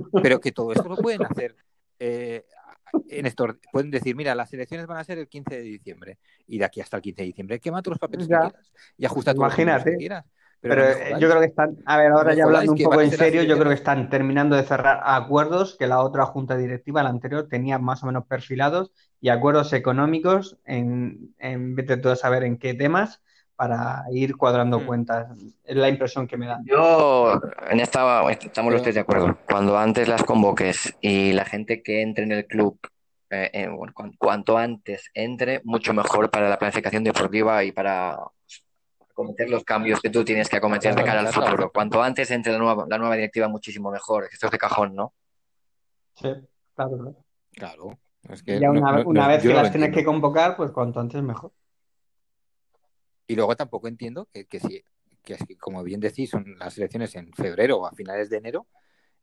Pero 0.22 0.40
que 0.40 0.52
todo 0.52 0.72
esto 0.74 0.88
lo 0.88 0.96
pueden 0.98 1.24
hacer. 1.26 1.56
eh, 2.00 2.46
en 3.10 3.26
estos, 3.26 3.56
pueden 3.72 3.92
decir, 3.92 4.16
mira, 4.16 4.34
las 4.34 4.54
elecciones 4.54 4.88
van 4.88 4.98
a 4.98 5.04
ser 5.04 5.18
el 5.18 5.28
15 5.28 5.56
de 5.56 5.62
diciembre 5.62 6.18
y 6.48 6.58
de 6.58 6.66
aquí 6.66 6.80
hasta 6.80 6.96
el 6.98 7.04
15 7.04 7.22
de 7.22 7.26
diciembre 7.28 7.60
quema 7.60 7.82
todos 7.82 7.96
los 7.96 8.00
papeles 8.00 8.28
Ya. 8.28 8.40
que 8.42 8.48
quieras 8.50 8.72
y 8.98 9.06
ajusta 9.06 9.34
números 9.34 9.54
Imagínate. 9.58 9.92
que 9.92 9.98
quieras. 9.98 10.26
Pero 10.60 10.84
eh, 10.84 11.16
yo 11.20 11.30
creo 11.30 11.40
que 11.40 11.48
están, 11.48 11.78
a 11.86 11.98
ver, 11.98 12.12
ahora 12.12 12.34
ya 12.34 12.44
hablando 12.44 12.72
un 12.72 12.78
poco 12.78 13.00
a 13.00 13.04
en 13.04 13.12
serio, 13.12 13.44
yo 13.44 13.58
creo 13.58 13.70
que 13.70 13.76
están 13.76 14.10
terminando 14.10 14.56
de 14.56 14.64
cerrar 14.64 15.02
acuerdos 15.04 15.76
que 15.78 15.88
la 15.88 16.02
otra 16.02 16.26
junta 16.26 16.58
directiva, 16.58 17.04
la 17.04 17.10
anterior, 17.10 17.48
tenía 17.48 17.80
más 17.80 18.04
o 18.04 18.08
menos 18.08 18.26
perfilados 18.26 18.92
y 19.22 19.30
acuerdos 19.30 19.74
económicos 19.74 20.58
en, 20.66 21.34
en 21.40 21.76
vez 21.76 21.88
de 21.88 21.98
todo 21.98 22.16
saber 22.16 22.44
en 22.44 22.58
qué 22.58 22.74
temas 22.74 23.22
para 23.56 24.04
ir 24.12 24.38
cuadrando 24.38 24.80
Hmm. 24.80 24.86
cuentas. 24.86 25.38
Es 25.64 25.76
la 25.76 25.90
impresión 25.90 26.28
que 26.28 26.38
me 26.38 26.46
da. 26.48 26.60
Yo, 26.64 27.40
en 27.70 27.80
esta, 27.80 28.30
estamos 28.32 28.72
los 28.72 28.84
tres 28.84 28.96
de 28.96 29.02
acuerdo. 29.02 29.38
Cuando 29.50 29.78
antes 29.78 30.08
las 30.08 30.24
convoques 30.24 30.96
y 31.02 31.34
la 31.34 31.46
gente 31.46 31.82
que 31.82 32.02
entre 32.02 32.24
en 32.26 32.32
el 32.32 32.46
club, 32.46 32.80
eh, 33.30 33.50
eh, 33.54 33.68
bueno, 33.68 33.94
cuanto 34.18 34.58
antes 34.58 35.10
entre, 35.14 35.62
mucho 35.64 35.94
mejor 35.94 36.30
para 36.30 36.50
la 36.50 36.58
planificación 36.58 37.04
deportiva 37.04 37.64
y 37.64 37.72
para 37.72 38.18
acometer 39.18 39.50
los 39.50 39.64
cambios 39.64 40.00
que 40.00 40.12
tú 40.12 40.24
tienes 40.24 40.48
que 40.48 40.58
acometer 40.58 40.94
de 40.94 41.04
cara 41.04 41.22
al 41.22 41.28
futuro. 41.34 41.72
Cuanto 41.72 42.04
antes 42.04 42.30
entre 42.30 42.52
la 42.54 42.60
nueva, 42.60 42.86
la 42.88 42.98
nueva 43.00 43.16
directiva, 43.16 43.48
muchísimo 43.48 43.90
mejor. 43.90 44.28
Esto 44.32 44.46
es 44.46 44.52
de 44.52 44.58
cajón, 44.60 44.94
¿no? 44.96 45.14
Sí, 46.14 46.30
claro, 46.76 46.98
claro. 46.98 47.16
Claro. 47.52 48.00
Es 48.30 48.42
Y 48.42 48.46
que 48.46 48.60
ya 48.60 48.70
una, 48.70 48.92
no- 48.92 49.08
una 49.10 49.22
no- 49.24 49.28
vez 49.30 49.42
que 49.42 49.54
las 49.54 49.72
tienes 49.72 49.92
que 49.92 50.04
convocar, 50.04 50.56
pues 50.56 50.72
cuanto 50.72 51.00
antes 51.00 51.22
mejor. 51.24 51.52
Y 53.26 53.36
luego 53.36 53.56
tampoco 53.56 53.88
entiendo 53.88 54.28
que, 54.32 54.46
que 54.46 54.60
si, 54.60 54.84
que 55.24 55.34
es 55.34 55.44
que, 55.48 55.58
como 55.58 55.84
bien 55.84 56.00
decís, 56.00 56.30
son 56.30 56.56
las 56.60 56.78
elecciones 56.78 57.16
en 57.16 57.34
febrero 57.34 57.78
o 57.78 57.88
a 57.88 57.92
finales 57.94 58.30
de 58.30 58.38
enero, 58.38 58.68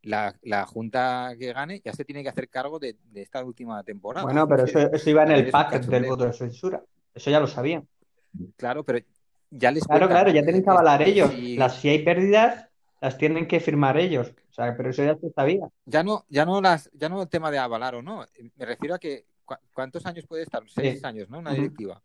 la, 0.03 0.35
la 0.43 0.67
junta 0.67 1.35
que 1.39 1.53
gane 1.53 1.81
ya 1.85 1.93
se 1.93 2.05
tiene 2.05 2.23
que 2.23 2.29
hacer 2.29 2.49
cargo 2.49 2.79
de, 2.81 2.97
de 3.05 3.23
esta 3.23 3.43
última 3.45 3.83
temporada. 3.85 4.25
Bueno, 4.25 4.47
pero 4.49 4.65
eso, 4.65 4.79
eso 4.93 5.11
iba 5.11 5.23
en 5.23 5.31
el 5.33 5.51
pack 5.51 5.81
del 5.87 6.07
voto 6.07 6.27
de 6.27 6.33
censura. 6.33 6.83
Eso 7.15 7.31
ya 7.31 7.39
lo 7.41 7.47
sabían. 7.47 7.87
Claro, 8.57 8.85
pero 8.85 8.99
ya 9.57 9.71
les 9.71 9.85
Claro, 9.85 10.07
cuentan, 10.09 10.25
claro, 10.25 10.31
ya 10.35 10.41
eh, 10.41 10.45
tienen 10.45 10.61
que 10.63 10.65
que- 10.65 10.71
avalar 10.71 11.05
que 11.05 11.11
ellos. 11.11 11.31
si- 11.31 11.57
Las, 11.57 11.77
si 11.77 11.89
hay 11.89 12.03
pérdidas, 12.05 12.69
las 13.01 13.19
tienen 13.19 13.47
que 13.47 13.61
firmar 13.61 13.97
ellos. 13.99 14.33
O 14.51 14.53
sea, 14.53 14.77
pero 14.77 14.91
eso 14.91 15.05
ya 15.05 15.17
se 15.17 15.31
sabía. 15.31 15.69
Ya 15.85 16.03
no, 16.03 16.25
ya 16.29 16.45
no 16.45 16.61
las, 16.61 16.91
ya 16.93 17.09
no 17.09 17.23
el 17.23 17.29
tema 17.29 17.51
de 17.51 17.59
avalar 17.59 17.95
o 17.95 18.03
no. 18.03 18.25
Me 18.57 18.65
refiero 18.67 18.95
a 18.95 18.99
que 18.99 19.27
¿cu- 19.45 19.55
¿cuántos 19.73 20.05
años 20.07 20.27
puede 20.27 20.43
estar? 20.43 20.63
Seis 20.69 21.01
Sí. 21.01 21.07
años, 21.07 21.29
¿no? 21.31 21.39
Una 21.39 21.53
directiva. 21.53 22.03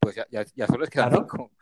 Pues 0.00 0.16
ya, 0.16 0.26
ya, 0.30 0.44
ya 0.54 0.66
solo 0.66 0.80
les 0.80 0.90
quedan 0.90 1.10
Claro. 1.10 1.26
cinco. 1.30 1.50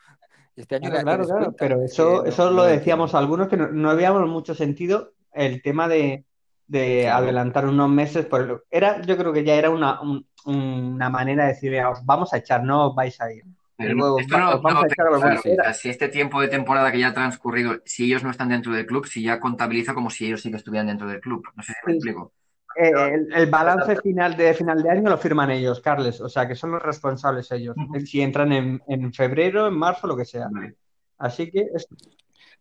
Este 0.57 0.77
año 0.77 0.89
Claro, 0.91 1.05
claro, 1.05 1.25
claro. 1.27 1.55
Pero 1.59 1.83
Es 1.83 1.93
eso, 1.93 2.23
que 2.23 2.31
eso 2.31 2.45
no 2.47 2.51
lo 2.53 2.63
decíamos 2.65 3.15
algunos 3.15 3.49
que 3.49 3.59
no, 3.59 3.95
veíamos 3.95 4.27
mucho 4.27 4.55
sentido 4.55 5.13
el 5.33 5.61
tema 5.61 5.87
de, 5.87 6.25
de 6.67 7.03
Claro. 7.03 7.25
adelantar 7.25 7.67
unos 7.67 7.91
meses. 7.91 8.25
Por, 8.25 8.65
era, 8.71 9.03
yo 9.03 9.19
creo 9.19 9.35
que 9.35 9.45
ya 9.45 9.55
era 9.55 9.69
una, 9.69 10.01
un- 10.01 10.27
una 10.47 11.11
manera 11.11 11.43
de 11.45 11.49
decir, 11.53 11.79
"Os 11.85 12.03
vamos 12.07 12.33
a 12.33 12.39
echar, 12.39 12.63
no 12.65 12.89
os 12.89 12.95
vais 12.95 13.21
a 13.21 13.31
ir. 13.33 13.45
Pero 13.77 13.91
Y 13.91 13.95
luego 13.95 14.21
esto 14.21 14.39
no, 14.39 14.55
os 14.55 14.63
vamos 14.63 14.73
no 14.73 14.79
a 14.81 14.83
te- 14.89 14.93
echar 14.95 15.07
a 15.07 15.11
los 15.11 15.21
claro, 15.21 15.41
buenos. 15.43 15.47
Era- 15.47 15.63
o 15.63 15.65
sea, 15.67 15.75
si 15.75 15.89
este 15.91 16.09
tiempo 16.09 16.41
de 16.41 16.49
temporada 16.49 16.91
que 16.91 16.99
ya 16.99 17.09
ha 17.09 17.15
transcurrido, 17.15 17.81
si 17.85 18.05
ellos 18.05 18.23
no 18.25 18.31
están 18.31 18.49
dentro 18.49 18.73
del 18.73 18.87
club, 18.87 19.07
si 19.07 19.23
ya 19.23 19.39
contabiliza 19.39 19.95
como 19.95 20.11
si 20.11 20.27
ellos 20.27 20.41
sí 20.41 20.51
que 20.51 20.57
estuvieran 20.57 20.87
dentro 20.87 21.07
del 21.09 21.21
club. 21.21 21.45
No 21.55 21.63
sé 21.63 21.73
si 21.73 21.79
me 21.87 21.93
Sí. 21.93 21.97
explico. 21.99 22.33
Eh, 22.79 22.91
el, 23.15 23.33
el 23.33 23.47
balance 23.51 23.97
final 24.03 24.37
de 24.37 24.53
final 24.53 24.83
de 24.83 24.91
año 24.91 25.09
lo 25.09 25.17
firman 25.17 25.51
ellos, 25.51 25.81
Carles. 25.81 26.21
O 26.21 26.29
sea, 26.29 26.47
que 26.47 26.55
son 26.55 26.73
los 26.73 26.83
responsables 26.83 27.51
ellos. 27.53 27.75
Si 28.05 28.21
entran 28.21 28.53
en, 28.53 28.83
en 28.87 29.13
febrero, 29.15 29.67
en 29.69 29.75
marzo, 29.79 30.07
lo 30.07 30.17
que 30.17 30.27
sea. 30.27 30.49
Vale. 30.51 30.77
Así 31.19 31.51
que 31.51 31.69
es- 31.75 31.87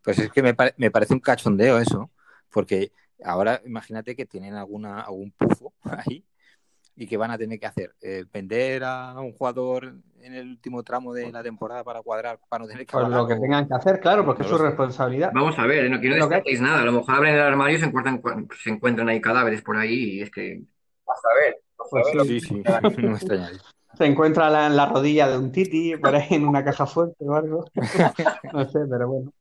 Pues 0.01 0.19
es 0.19 0.31
que 0.31 0.41
me, 0.43 0.53
pare- 0.53 0.73
me 0.77 0.91
parece 0.91 1.13
un 1.13 1.19
cachondeo 1.19 1.79
eso, 1.79 2.11
porque 2.49 2.91
ahora 3.23 3.61
imagínate 3.65 4.15
que 4.15 4.25
tienen 4.25 4.53
alguna, 4.55 5.01
algún 5.01 5.31
pufo 5.31 5.73
ahí 6.13 6.23
y 6.95 7.07
que 7.07 7.17
van 7.17 7.31
a 7.31 7.37
tener 7.37 7.59
que 7.59 7.65
hacer 7.65 7.93
Eh, 8.01 8.23
vender 8.31 8.85
a 8.85 9.19
un 9.19 9.33
jugador 9.33 9.95
en 10.25 10.33
el 10.33 10.49
último 10.49 10.83
tramo 10.83 11.13
de 11.13 11.31
la 11.31 11.43
temporada 11.43 11.83
para 11.83 12.01
cuadrar, 12.01 12.39
para 12.49 12.63
no 12.63 12.67
tener 12.67 12.85
que 12.85 12.91
Pues 12.91 13.07
lo 13.09 13.27
que 13.27 13.35
tengan 13.35 13.67
que 13.67 13.75
hacer, 13.75 13.99
claro, 13.99 14.25
porque 14.25 14.43
No 14.43 14.45
es 14.49 14.51
su 14.51 14.57
sé. 14.57 14.63
responsabilidad. 14.63 15.31
Vamos 15.33 15.57
a 15.59 15.65
ver, 15.65 15.89
no, 15.89 16.01
que 16.01 16.09
no 16.09 16.29
que- 16.29 16.59
nada. 16.59 16.81
A 16.81 16.85
lo 16.85 16.91
mejor 16.93 17.15
abren 17.15 17.35
el 17.35 17.41
armario 17.41 17.77
y 17.77 17.79
se 17.79 17.85
encuentran, 17.85 18.21
se 18.61 18.69
encuentran 18.71 19.09
ahí 19.09 19.21
cadáveres 19.21 19.61
por 19.61 19.77
ahí 19.77 20.15
y 20.15 20.21
es 20.21 20.31
que... 20.31 20.63
Vas 21.05 21.19
a 21.23 21.39
ver. 21.39 21.61
vas 21.77 21.87
a 21.87 21.89
Pues 21.91 22.05
ver 22.15 22.25
Sí, 22.25 22.39
que- 22.39 22.47
sí, 22.47 23.01
no 23.03 23.09
me 23.11 23.17
extrañaría. 23.17 23.59
Se 23.97 24.05
encuentra 24.05 24.49
la, 24.49 24.67
la 24.67 24.87
rodilla 24.87 25.27
de 25.29 25.37
un 25.37 25.51
Titi 25.51 25.95
por 25.95 26.15
ahí 26.15 26.27
en 26.31 26.47
una 26.47 26.63
caja 26.65 26.85
fuerte 26.85 27.23
o 27.25 27.33
algo. 27.33 27.65
No 28.53 28.67
sé, 28.69 28.79
pero 28.89 29.07
bueno. 29.07 29.31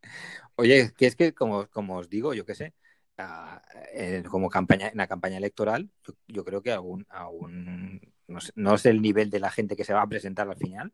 Oye, 0.57 0.93
que 0.97 1.07
es 1.07 1.17
que, 1.17 1.35
como, 1.35 1.67
como 1.69 1.97
os 1.97 2.09
digo, 2.09 2.35
yo 2.35 2.45
qué 2.45 2.55
sé, 2.55 2.75
ah, 3.19 3.61
eh, 3.93 4.23
como 4.31 4.49
campaña, 4.49 4.89
en 4.89 4.99
la 4.99 5.09
campaña 5.09 5.39
electoral, 5.39 5.91
yo, 6.07 6.15
yo 6.29 6.45
creo 6.45 6.63
que 6.63 6.73
aún, 6.73 7.05
aún 7.11 8.01
no, 8.29 8.41
sé, 8.41 8.53
no 8.57 8.79
sé 8.79 8.91
el 8.91 9.03
nivel 9.03 9.31
de 9.31 9.41
la 9.41 9.51
gente 9.51 9.77
que 9.77 9.85
se 9.85 9.95
va 9.95 10.03
a 10.03 10.07
presentar 10.07 10.49
al 10.49 10.57
final, 10.57 10.93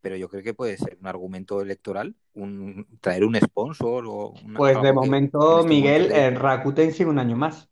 pero 0.00 0.16
yo 0.16 0.28
creo 0.28 0.42
que 0.42 0.54
puede 0.54 0.76
ser 0.76 0.96
un 1.00 1.06
argumento 1.06 1.60
electoral, 1.60 2.14
un, 2.34 2.86
traer 3.00 3.24
un 3.24 3.36
sponsor 3.36 4.04
o 4.06 4.34
una- 4.44 4.58
Pues 4.58 4.76
de 4.76 4.82
que- 4.88 4.92
momento, 4.92 5.52
en 5.52 5.58
este 5.60 5.68
Miguel, 5.68 6.02
momento 6.02 6.14
que- 6.16 6.26
en 6.26 6.36
Rakuten 6.36 6.92
sigue 6.92 7.10
un 7.10 7.18
año 7.18 7.36
más. 7.36 7.68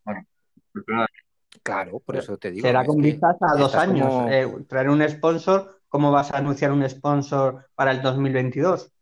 Claro, 1.62 2.00
por 2.00 2.16
eso 2.16 2.38
te 2.38 2.50
digo. 2.52 2.66
Será 2.66 2.82
es 2.82 2.86
con 2.88 2.96
que 2.98 3.02
vistas 3.10 3.36
a 3.40 3.56
dos 3.58 3.74
años. 3.74 4.08
como- 4.08 4.28
Eh, 4.30 4.46
traer 4.68 4.88
un 4.90 5.02
sponsor, 5.08 5.80
¿cómo 5.88 6.12
vas 6.12 6.32
a 6.32 6.38
anunciar 6.38 6.70
un 6.72 6.88
sponsor 6.88 7.66
para 7.74 7.90
el 7.90 8.00
2022? 8.02 8.92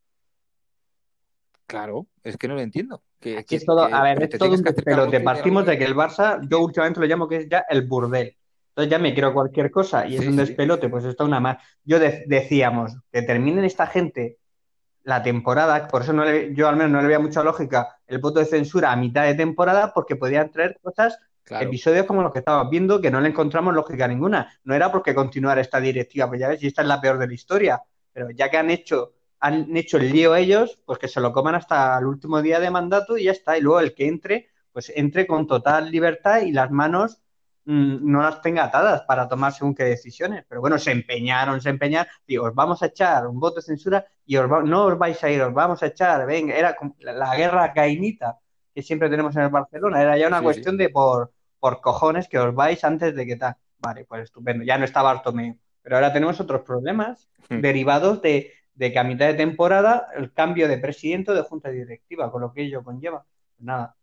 Claro, 1.67 2.07
es 2.23 2.39
que 2.39 2.49
no 2.49 2.55
lo 2.55 2.61
entiendo. 2.63 3.03
Que, 3.21 3.37
Aquí 3.37 3.57
es 3.57 3.67
todo, 3.67 3.83
a 3.83 4.03
ver, 4.03 4.17
que 4.19 4.25
es 4.25 4.31
te 4.31 4.39
todo 4.39 4.55
un 4.55 4.63
que 4.63 4.73
de 4.73 5.21
Partimos 5.21 5.67
de 5.67 5.77
que 5.77 5.85
el 5.85 5.95
Barça, 5.95 6.41
yo 6.49 6.61
últimamente 6.61 7.01
lo 7.01 7.07
llamo 7.07 7.29
que 7.29 7.37
es 7.37 7.49
ya 7.49 7.65
el 7.69 7.87
burdel. 7.87 8.35
Entonces 8.79 8.93
ya 8.93 8.99
me 9.01 9.13
quiero 9.13 9.35
cualquier 9.35 9.73
cosa 9.73 10.07
y 10.07 10.15
es 10.15 10.25
un 10.25 10.35
sí. 10.35 10.39
despelote, 10.39 10.89
pues 10.89 11.05
está 11.05 11.25
una 11.25 11.41
más. 11.41 11.57
Yo 11.83 11.99
de- 11.99 12.23
decíamos 12.29 12.97
que 13.11 13.23
terminen 13.23 13.65
esta 13.65 13.89
gente 13.89 14.39
la 15.03 15.21
temporada, 15.21 15.89
por 15.89 16.03
eso 16.03 16.13
no 16.13 16.25
le- 16.25 16.55
yo 16.55 16.69
al 16.69 16.77
menos 16.77 16.93
no 16.93 17.01
le 17.01 17.09
veía 17.09 17.19
mucha 17.19 17.43
lógica 17.43 17.99
el 18.07 18.19
voto 18.19 18.39
de 18.39 18.45
censura 18.47 18.93
a 18.93 18.97
mitad 18.97 19.25
de 19.25 19.35
temporada, 19.35 19.93
porque 19.93 20.15
podían 20.15 20.53
traer 20.53 20.79
cosas, 20.81 21.19
Claro. 21.43 21.67
episodios 21.67 22.07
como 22.07 22.23
los 22.23 22.31
que 22.33 22.39
estábamos 22.39 22.71
viendo, 22.71 23.01
que 23.01 23.11
no 23.11 23.21
le 23.21 23.31
encontramos 23.31 23.75
lógica 23.75 24.07
ninguna. 24.07 24.49
No 24.63 24.77
era 24.77 24.93
porque 24.93 25.13
continuara 25.13 25.61
esta 25.61 25.81
directiva, 25.81 26.29
pues 26.29 26.39
ya 26.41 26.47
ves, 26.49 26.63
y 26.63 26.69
esta 26.69 26.83
es 26.83 26.89
la 26.89 27.01
peor 27.01 27.19
de 27.19 27.27
la 27.27 27.35
historia. 27.35 27.83
Pero 28.13 28.31
ya 28.31 28.49
que 28.49 28.59
han 28.59 28.71
hecho, 28.71 29.15
han 29.41 29.77
hecho 29.77 29.97
el 29.97 30.13
lío 30.13 30.37
ellos, 30.37 30.79
pues 30.85 31.01
que 31.01 31.09
se 31.09 31.21
lo 31.21 31.33
coman 31.33 31.57
hasta 31.57 31.99
el 31.99 32.05
último 32.07 32.41
día 32.43 32.61
de 32.61 32.71
mandato 32.71 33.17
y 33.19 33.25
ya 33.25 33.33
está. 33.33 33.59
Y 33.59 33.61
luego 33.61 33.81
el 33.81 33.93
que 33.95 34.07
entre, 34.07 34.51
pues 34.73 34.93
entre 34.95 35.27
con 35.27 35.49
total 35.49 35.91
libertad 35.91 36.43
y 36.43 36.53
las 36.53 36.71
manos 36.71 37.23
no 37.75 38.23
las 38.23 38.41
tenga 38.41 38.65
atadas 38.65 39.03
para 39.03 39.29
tomar 39.29 39.53
según 39.53 39.75
qué 39.75 39.85
decisiones. 39.85 40.45
Pero 40.49 40.61
bueno, 40.61 40.79
se 40.79 40.91
empeñaron, 40.93 41.61
se 41.61 41.69
empeñaron. 41.71 42.11
Digo, 42.27 42.47
os 42.47 42.55
vamos 42.55 42.83
a 42.83 42.87
echar 42.87 43.27
un 43.27 43.39
voto 43.39 43.57
de 43.57 43.63
censura 43.63 44.07
y 44.25 44.37
os 44.37 44.51
va- 44.51 44.63
no 44.63 44.87
os 44.87 44.99
vais 44.99 45.23
a 45.23 45.31
ir, 45.31 45.43
os 45.43 45.53
vamos 45.53 45.83
a 45.83 45.87
echar. 45.87 46.27
Venga, 46.27 46.55
era 46.55 46.77
la, 47.01 47.13
la 47.13 47.37
guerra 47.37 47.73
cainita 47.73 48.39
que 48.75 48.83
siempre 48.83 49.11
tenemos 49.11 49.35
en 49.37 49.43
el 49.43 49.49
Barcelona. 49.51 50.01
Era 50.03 50.17
ya 50.17 50.29
una 50.29 50.39
Sí, 50.39 50.45
cuestión 50.45 50.77
de 50.79 50.89
por, 50.89 51.33
por 51.59 51.81
cojones 51.81 52.29
que 52.29 52.39
os 52.39 52.55
vais 52.55 52.83
antes 52.85 53.15
de 53.15 53.27
que 53.27 53.37
tal. 53.37 53.57
Vale, 53.79 54.05
pues 54.07 54.23
estupendo. 54.25 54.65
Ya 54.65 54.79
no 54.79 54.85
está 54.85 55.03
Bartomeu. 55.03 55.57
Pero 55.83 55.97
ahora 55.97 56.13
tenemos 56.13 56.41
otros 56.41 56.63
problemas 56.63 57.29
Hmm. 57.51 57.61
derivados 57.63 58.21
de, 58.21 58.53
de 58.75 58.93
que 58.93 58.99
a 58.99 59.05
mitad 59.05 59.27
de 59.27 59.35
temporada 59.35 60.09
el 60.15 60.33
cambio 60.35 60.69
de 60.69 60.77
presidente 60.79 61.31
o 61.31 61.35
de 61.35 61.43
junta 61.43 61.71
directiva, 61.71 62.31
con 62.31 62.43
lo 62.43 62.53
que 62.53 62.63
ello 62.63 62.83
conlleva. 62.85 63.25
Nada. 63.59 63.95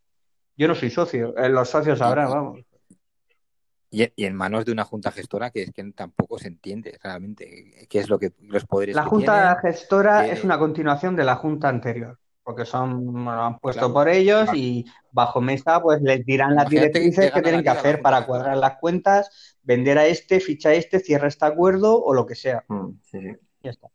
Yo 0.57 0.67
no 0.67 0.73
soy 0.75 0.89
socio, 0.89 1.37
eh, 1.37 1.49
los 1.49 1.69
socios 1.69 1.99
sabrán, 1.99 2.29
vamos. 2.31 2.59
Y, 3.97 4.11
y 4.17 4.25
en 4.25 4.35
manos 4.35 4.65
de 4.65 4.73
una 4.73 4.83
junta 4.83 5.09
gestora 5.09 5.51
que 5.51 5.63
es 5.63 5.71
que 5.71 5.81
tampoco 5.93 6.37
se 6.37 6.49
entiende 6.49 6.97
realmente 7.01 7.87
qué 7.89 7.99
es 7.99 8.09
lo 8.09 8.19
que 8.19 8.33
los 8.41 8.65
poderes 8.65 8.93
La 8.93 9.03
que 9.03 9.09
junta 9.09 9.57
tienen. 9.61 9.73
gestora 9.73 10.25
que- 10.25 10.31
es 10.33 10.43
una 10.43 10.59
continuación 10.59 11.15
de 11.15 11.23
la 11.23 11.35
junta 11.37 11.69
anterior, 11.69 12.19
porque 12.43 12.65
son, 12.65 13.05
bueno, 13.05 13.35
lo 13.35 13.43
han 13.43 13.59
puesto 13.59 13.79
Claro. 13.79 13.93
por 13.93 14.09
ellos 14.09 14.49
y 14.53 14.83
bajo 15.11 15.39
mesa 15.39 15.81
pues 15.81 16.01
les 16.01 16.25
dirán 16.25 16.55
las 16.55 16.65
Imagínate 16.65 16.99
directrices 16.99 17.31
que 17.31 17.41
tienen 17.41 17.63
que 17.63 17.69
hacer 17.69 18.01
para 18.01 18.25
cuadrar 18.25 18.57
las 18.57 18.75
cuentas, 18.79 19.55
vender 19.63 19.97
a 19.97 20.05
este, 20.07 20.41
ficha 20.41 20.69
a 20.69 20.73
este, 20.73 20.99
cierra 20.99 21.29
este 21.29 21.45
acuerdo 21.45 22.03
o 22.03 22.13
lo 22.13 22.25
que 22.25 22.35
sea. 22.35 22.65
Mm, 22.67 22.89
sí, 23.01 23.19
sí. 23.21 23.31
Ya 23.63 23.69
está. 23.71 23.87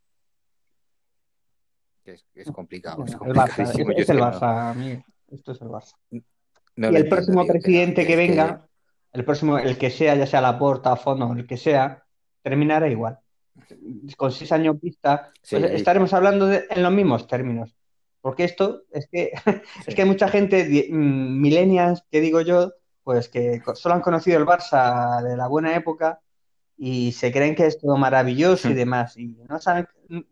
es, 2.07 2.51
complicado. 2.53 3.05
Es 3.05 3.13
El 3.13 3.19
Barça, 3.35 3.63
es, 3.63 4.09
el 4.09 4.17
no- 4.19 4.25
Barça. 4.31 5.05
Esto 5.31 5.53
es 5.53 5.61
el 5.61 5.69
Barça. 5.69 5.93
no 6.11 6.17
y 6.17 6.21
el 6.79 6.97
entiendo, 6.97 7.09
próximo 7.17 7.43
tío, 7.43 7.53
presidente 7.53 8.07
que 8.07 8.17
venga, 8.17 8.67
el 9.13 9.25
próximo, 9.25 9.59
el 9.59 9.77
que 9.79 9.91
sea, 9.91 10.15
ya 10.15 10.27
sea 10.27 10.41
Laporta, 10.41 10.97
Fono, 10.97 11.33
el 11.33 11.47
que 11.47 11.57
sea, 11.57 12.05
terminará 12.43 12.89
igual. 12.89 13.19
Con 14.17 14.33
seis 14.33 14.53
años 14.53 14.81
vista, 14.81 15.31
Sí, 15.43 15.57
pues 15.57 15.73
estaremos 15.73 16.13
hablando 16.15 16.47
de- 16.47 16.65
en 16.71 16.83
los 16.83 16.93
mismos 16.93 17.27
términos. 17.27 17.75
Porque 18.21 18.45
esto 18.45 18.83
es 18.91 19.09
que 19.11 19.31
Sí. 19.45 19.51
es 19.87 19.95
que 19.95 20.03
hay 20.03 20.09
mucha 20.09 20.29
gente, 20.29 20.89
mm, 20.91 21.41
millennials, 21.41 22.05
que 22.11 22.21
digo 22.21 22.41
yo, 22.41 22.73
pues 23.03 23.29
que 23.29 23.63
solo 23.75 23.95
han 23.95 24.03
conocido 24.03 24.39
el 24.39 24.47
Barça 24.47 25.23
de 25.23 25.37
la 25.37 25.49
buena 25.49 25.75
época 25.75 26.21
y 26.77 27.13
se 27.13 27.33
creen 27.33 27.55
que 27.55 27.67
es 27.67 27.79
todo 27.79 27.97
maravilloso 27.97 28.71
y 28.71 28.75
demás. 28.75 29.17
Y 29.17 29.37
no 29.49 29.59
saben, 29.59 29.87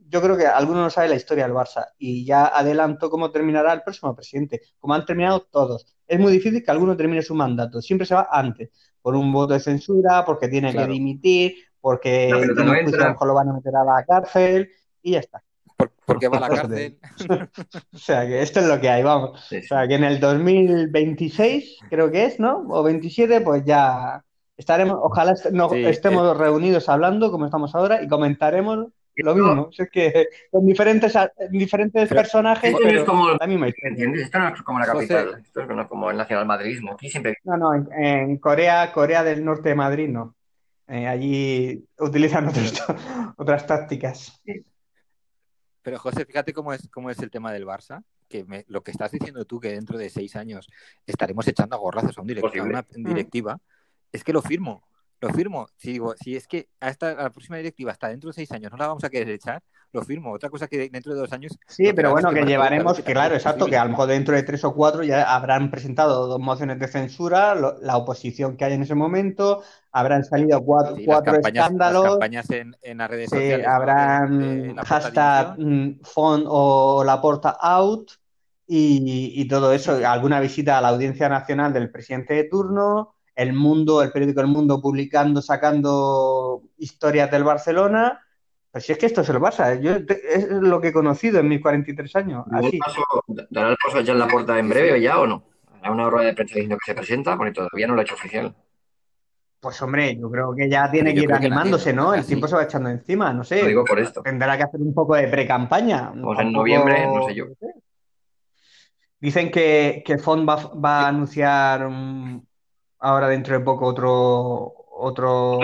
yo 0.08 0.22
creo 0.22 0.36
que 0.36 0.46
alguno 0.46 0.80
no 0.82 0.90
sabe 0.90 1.08
la 1.08 1.14
historia 1.16 1.44
del 1.44 1.54
Barça 1.54 1.88
y 1.98 2.24
ya 2.24 2.46
adelanto 2.46 3.10
cómo 3.10 3.30
terminará 3.30 3.72
el 3.72 3.82
próximo 3.82 4.14
presidente, 4.14 4.62
como 4.78 4.94
han 4.94 5.04
terminado 5.04 5.40
todos. 5.40 5.94
Es 6.08 6.18
muy 6.18 6.32
difícil 6.32 6.64
que 6.64 6.70
alguno 6.70 6.96
termine 6.96 7.22
su 7.22 7.34
mandato, 7.34 7.80
siempre 7.82 8.06
se 8.06 8.14
va 8.14 8.28
antes, 8.30 8.70
por 9.02 9.14
un 9.14 9.30
voto 9.32 9.52
de 9.54 9.60
censura, 9.60 10.24
porque 10.24 10.48
tiene 10.48 10.72
Claro. 10.72 10.86
que 10.88 10.92
dimitir, 10.94 11.54
porque 11.80 12.30
no 12.56 12.74
entra. 12.74 13.02
a 13.02 13.06
lo 13.08 13.12
mejor 13.12 13.28
lo 13.28 13.34
van 13.34 13.48
a 13.50 13.52
meter 13.52 13.76
a 13.76 13.84
la 13.84 14.04
cárcel 14.04 14.68
y 15.02 15.12
ya 15.12 15.20
está. 15.20 15.42
¿Por, 15.76 15.90
por 16.04 16.18
qué 16.18 16.26
va 16.28 16.38
a 16.38 16.40
la 16.40 16.48
cárcel? 16.48 16.98
O 17.94 17.98
sea, 17.98 18.26
que 18.26 18.42
esto 18.42 18.60
es 18.60 18.66
lo 18.66 18.80
que 18.80 18.88
hay, 18.88 19.02
vamos. 19.02 19.40
Sí, 19.48 19.58
O 19.58 19.62
sea, 19.62 19.86
que 19.86 19.94
en 19.94 20.04
el 20.04 20.18
2026, 20.18 21.78
creo 21.90 22.10
que 22.10 22.24
es, 22.24 22.40
¿no? 22.40 22.64
O 22.70 22.82
27, 22.82 23.40
pues 23.42 23.64
ya 23.64 24.24
estaremos, 24.56 24.98
ojalá 25.00 25.32
est- 25.32 25.50
no- 25.52 25.68
Sí, 25.68 25.84
estemos 25.84 26.36
reunidos 26.36 26.88
hablando 26.88 27.30
como 27.30 27.44
estamos 27.44 27.74
ahora 27.74 28.02
y 28.02 28.08
comentaremos 28.08 28.88
lo 29.22 29.34
mismo. 29.34 29.70
Si 29.72 29.82
es 29.82 29.90
que 29.90 30.26
con 30.50 30.66
diferentes, 30.66 31.14
diferentes 31.50 32.08
Pero- 32.08 32.20
personajes, 32.20 32.72
Esto 32.72 32.84
no 32.84 32.90
es 32.90 33.04
como, 33.04 33.30
la 33.30 33.46
misma 33.46 33.68
historia. 33.68 33.88
¿entiendes? 33.90 34.22
Esto 34.22 34.38
no 34.38 34.48
es 34.48 34.62
como 34.62 34.78
la 34.78 34.86
capital, 34.86 35.40
esto 35.44 35.60
es 35.60 35.68
no 35.68 35.88
como 35.88 36.10
el 36.10 36.16
nacionalmadridismo. 36.16 36.92
Aquí 36.94 37.08
siempre 37.10 37.36
No, 37.44 37.56
no, 37.56 37.74
en, 37.74 37.88
en 37.92 38.36
Corea, 38.38 38.92
Corea 38.92 39.22
del 39.24 39.44
Norte 39.44 39.68
de 39.70 39.74
Madrid, 39.74 40.08
no. 40.08 40.34
Eh, 40.86 41.06
allí 41.06 41.84
utilizan 41.98 42.48
otros- 42.48 42.82
otras 43.36 43.66
tácticas. 43.66 44.40
Pero 45.82 45.98
José, 45.98 46.24
fíjate 46.24 46.52
cómo 46.52 46.72
es, 46.72 46.88
cómo 46.90 47.10
es 47.10 47.18
el 47.20 47.30
tema 47.30 47.52
del 47.52 47.66
Barça, 47.66 48.02
que 48.28 48.44
me- 48.44 48.64
lo 48.68 48.82
que 48.82 48.90
estás 48.90 49.10
diciendo 49.10 49.44
tú, 49.44 49.58
que 49.60 49.68
dentro 49.72 49.96
de 49.96 50.10
seis 50.10 50.36
años 50.36 50.68
estaremos 51.06 51.46
echando 51.48 51.76
a 51.76 51.78
gorrazos 51.78 52.16
a, 52.18 52.20
un 52.20 52.28
direct- 52.28 52.38
a 52.38 52.42
Posible. 52.42 52.68
una 52.68 52.84
directiva, 53.10 53.58
es 54.12 54.24
que 54.24 54.32
lo 54.32 54.42
firmo, 54.42 54.82
lo 55.20 55.28
firmo. 55.30 55.68
Si 55.76 55.92
digo, 55.92 56.14
si 56.16 56.36
es 56.36 56.46
que 56.46 56.68
a 56.80 56.88
esta, 56.90 57.10
a 57.10 57.22
la 57.24 57.30
próxima 57.30 57.56
directiva 57.56 57.92
hasta 57.92 58.08
dentro 58.08 58.28
de 58.28 58.34
seis 58.34 58.50
años 58.52 58.70
no 58.70 58.78
la 58.78 58.86
vamos 58.88 59.04
a 59.04 59.10
querer 59.10 59.28
echar, 59.30 59.62
lo 59.92 60.02
firmo. 60.02 60.32
Otra 60.32 60.50
cosa 60.50 60.66
que 60.68 60.88
dentro 60.90 61.14
de 61.14 61.20
dos 61.20 61.32
años... 61.32 61.58
Sí, 61.66 61.92
pero 61.94 62.10
bueno, 62.10 62.30
que 62.30 62.44
llevaremos, 62.44 63.00
que 63.00 63.12
claro, 63.12 63.34
exacto, 63.34 63.66
que 63.66 63.76
a 63.76 63.84
lo 63.84 63.90
mejor 63.90 64.08
dentro 64.08 64.34
de 64.34 64.42
tres 64.42 64.62
o 64.64 64.74
cuatro 64.74 65.02
ya 65.02 65.34
habrán 65.34 65.70
presentado 65.70 66.26
dos 66.26 66.38
mociones 66.40 66.78
de 66.78 66.88
censura, 66.88 67.54
lo- 67.54 67.78
la 67.80 67.96
oposición 67.96 68.56
que 68.56 68.64
hay 68.66 68.74
en 68.74 68.82
ese 68.82 68.94
momento, 68.94 69.62
habrán 69.92 70.24
salido 70.24 70.62
cuatro, 70.62 70.94
Sí, 70.96 71.06
las 71.06 71.22
cuatro 71.22 71.32
las 71.32 71.46
escándalos, 71.46 72.04
campañas 72.10 72.50
en, 72.50 72.76
en 72.82 72.98
las 72.98 73.10
redes 73.10 73.30
sí, 73.30 73.36
sociales. 73.36 73.66
¿no? 73.66 73.72
habrán 73.72 74.38
de- 74.38 74.62
de 74.62 74.74
la 74.74 74.84
hashtag 74.84 75.56
dimisión. 75.56 75.88
mm, 75.88 76.00
font 76.04 76.44
o 76.48 77.02
la 77.04 77.20
porta 77.20 77.56
out 77.60 78.10
y, 78.66 79.32
y 79.40 79.48
todo 79.48 79.72
eso, 79.72 79.92
alguna 80.06 80.40
visita 80.40 80.78
a 80.78 80.82
la 80.82 80.88
Audiencia 80.88 81.28
Nacional 81.28 81.72
del 81.72 81.90
presidente 81.90 82.34
de 82.34 82.44
turno, 82.44 83.14
El 83.38 83.52
Mundo, 83.52 84.02
el 84.02 84.10
periódico 84.10 84.40
El 84.40 84.48
Mundo 84.48 84.82
publicando, 84.82 85.40
sacando 85.40 86.64
historias 86.76 87.30
del 87.30 87.44
Barcelona. 87.44 88.20
Pues 88.72 88.84
si 88.84 88.90
es 88.90 88.98
que 88.98 89.06
esto 89.06 89.20
es 89.20 89.28
el 89.28 89.36
Barça, 89.36 89.80
yo 89.80 89.92
es 89.92 90.50
lo 90.50 90.80
que 90.80 90.88
he 90.88 90.92
conocido 90.92 91.38
en 91.38 91.46
mis 91.46 91.60
43 91.60 92.16
años, 92.16 92.44
¿Dará 92.46 92.62
el 92.62 92.66
así. 92.66 92.78
paso, 92.78 93.00
dará 93.48 93.70
el 93.70 93.76
paso 93.76 94.00
ya 94.00 94.12
en 94.12 94.18
la 94.18 94.26
puerta 94.26 94.58
en 94.58 94.68
breve 94.68 94.94
o 94.94 94.96
ya 94.96 95.20
o 95.20 95.26
no? 95.28 95.44
¿Hará 95.80 95.92
una 95.92 96.10
rueda 96.10 96.26
de 96.26 96.34
prensa 96.34 96.54
diciendo 96.56 96.76
que 96.84 96.90
se 96.90 96.96
presenta? 96.96 97.36
Porque 97.36 97.52
todavía 97.52 97.86
no 97.86 97.94
lo 97.94 98.00
ha 98.00 98.02
hecho 98.02 98.16
oficial. 98.16 98.56
Pues 99.60 99.80
hombre, 99.82 100.18
yo 100.18 100.28
creo 100.28 100.52
que 100.56 100.68
ya 100.68 100.90
tiene 100.90 101.14
que 101.14 101.20
ir 101.20 101.32
animándose, 101.32 101.92
¿no? 101.92 102.14
El 102.14 102.26
tiempo 102.26 102.48
se 102.48 102.56
va 102.56 102.64
echando 102.64 102.90
encima, 102.90 103.32
no 103.32 103.44
sé. 103.44 103.62
Lo 103.62 103.68
digo 103.68 103.84
por 103.84 104.00
esto. 104.00 104.20
Tendrá 104.20 104.56
que 104.56 104.64
hacer 104.64 104.80
un 104.80 104.92
poco 104.92 105.14
de 105.14 105.28
pre-campaña. 105.28 106.10
Estamos 106.12 106.40
en 106.40 106.52
noviembre, 106.52 107.06
no 107.06 107.28
sé 107.28 107.36
yo. 107.36 107.44
Dicen 109.20 109.52
que, 109.52 110.02
que 110.04 110.18
Font 110.18 110.48
va, 110.48 110.56
va 110.74 111.02
a 111.02 111.08
anunciar 111.08 111.88
mm, 111.88 112.47
ahora 113.00 113.28
dentro 113.28 113.58
de 113.58 113.64
poco 113.64 113.86
otro 113.86 114.74
otro 115.00 115.60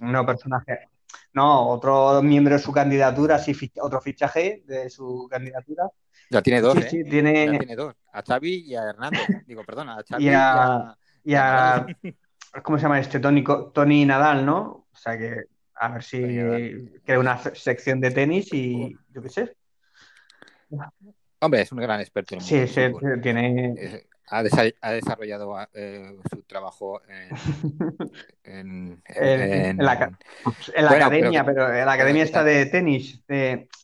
no, 0.00 0.24
personaje. 0.24 0.88
No, 1.32 1.68
otro 1.68 2.22
miembro 2.22 2.54
de 2.54 2.60
su 2.60 2.72
candidatura, 2.72 3.38
sí, 3.38 3.52
fich- 3.52 3.78
otro 3.80 4.00
fichaje 4.00 4.62
de 4.66 4.88
su 4.88 5.28
candidatura. 5.30 5.88
Ya 6.30 6.42
tiene 6.42 6.60
dos, 6.60 6.74
Sí, 6.76 6.82
¿eh? 6.82 6.88
sí, 6.90 6.98
Ya 7.04 7.10
tiene 7.58 7.76
dos. 7.76 7.94
A 8.12 8.22
Xavi 8.22 8.64
y 8.66 8.74
a 8.76 8.82
Hernández. 8.84 9.28
Digo, 9.46 9.64
perdona, 9.64 9.96
a 9.98 10.02
Xavi 10.02 10.24
Y 10.24 10.28
y 10.28 10.34
a- 10.34 10.64
a... 10.64 10.98
y 11.24 11.34
a 11.34 11.86
¿cómo 12.62 12.78
se 12.78 12.82
llama 12.82 13.00
este? 13.00 13.20
Tony, 13.20 13.44
Tony 13.72 14.04
Nadal, 14.04 14.44
¿no? 14.44 14.86
O 14.92 14.96
sea 14.96 15.16
que 15.18 15.44
A 15.74 15.88
ver 15.90 16.02
si 16.02 16.18
crea 17.04 17.18
una 17.20 17.38
sección 17.38 18.00
de 18.00 18.10
tenis 18.10 18.52
y 18.52 18.98
yo 19.12 19.22
qué 19.22 19.28
sé. 19.28 19.56
Hombre, 21.40 21.62
es 21.62 21.72
un 21.72 21.78
gran 21.78 22.00
experto 22.00 22.34
en 22.34 22.40
Sí, 22.40 22.66
sí, 22.66 22.80
tiene. 23.22 24.06
Ha, 24.30 24.42
desarrollado 24.42 25.56
eh, 25.74 26.16
su 26.30 26.42
trabajo 26.42 27.00
en, 28.44 29.02
en, 29.14 29.76
la, 29.78 29.92
academia, 29.92 31.44
pero, 31.44 31.72
en 31.72 31.86
la 31.86 31.92
academia 31.92 32.24
está 32.24 32.44
de 32.44 32.66
tenis. 32.66 33.22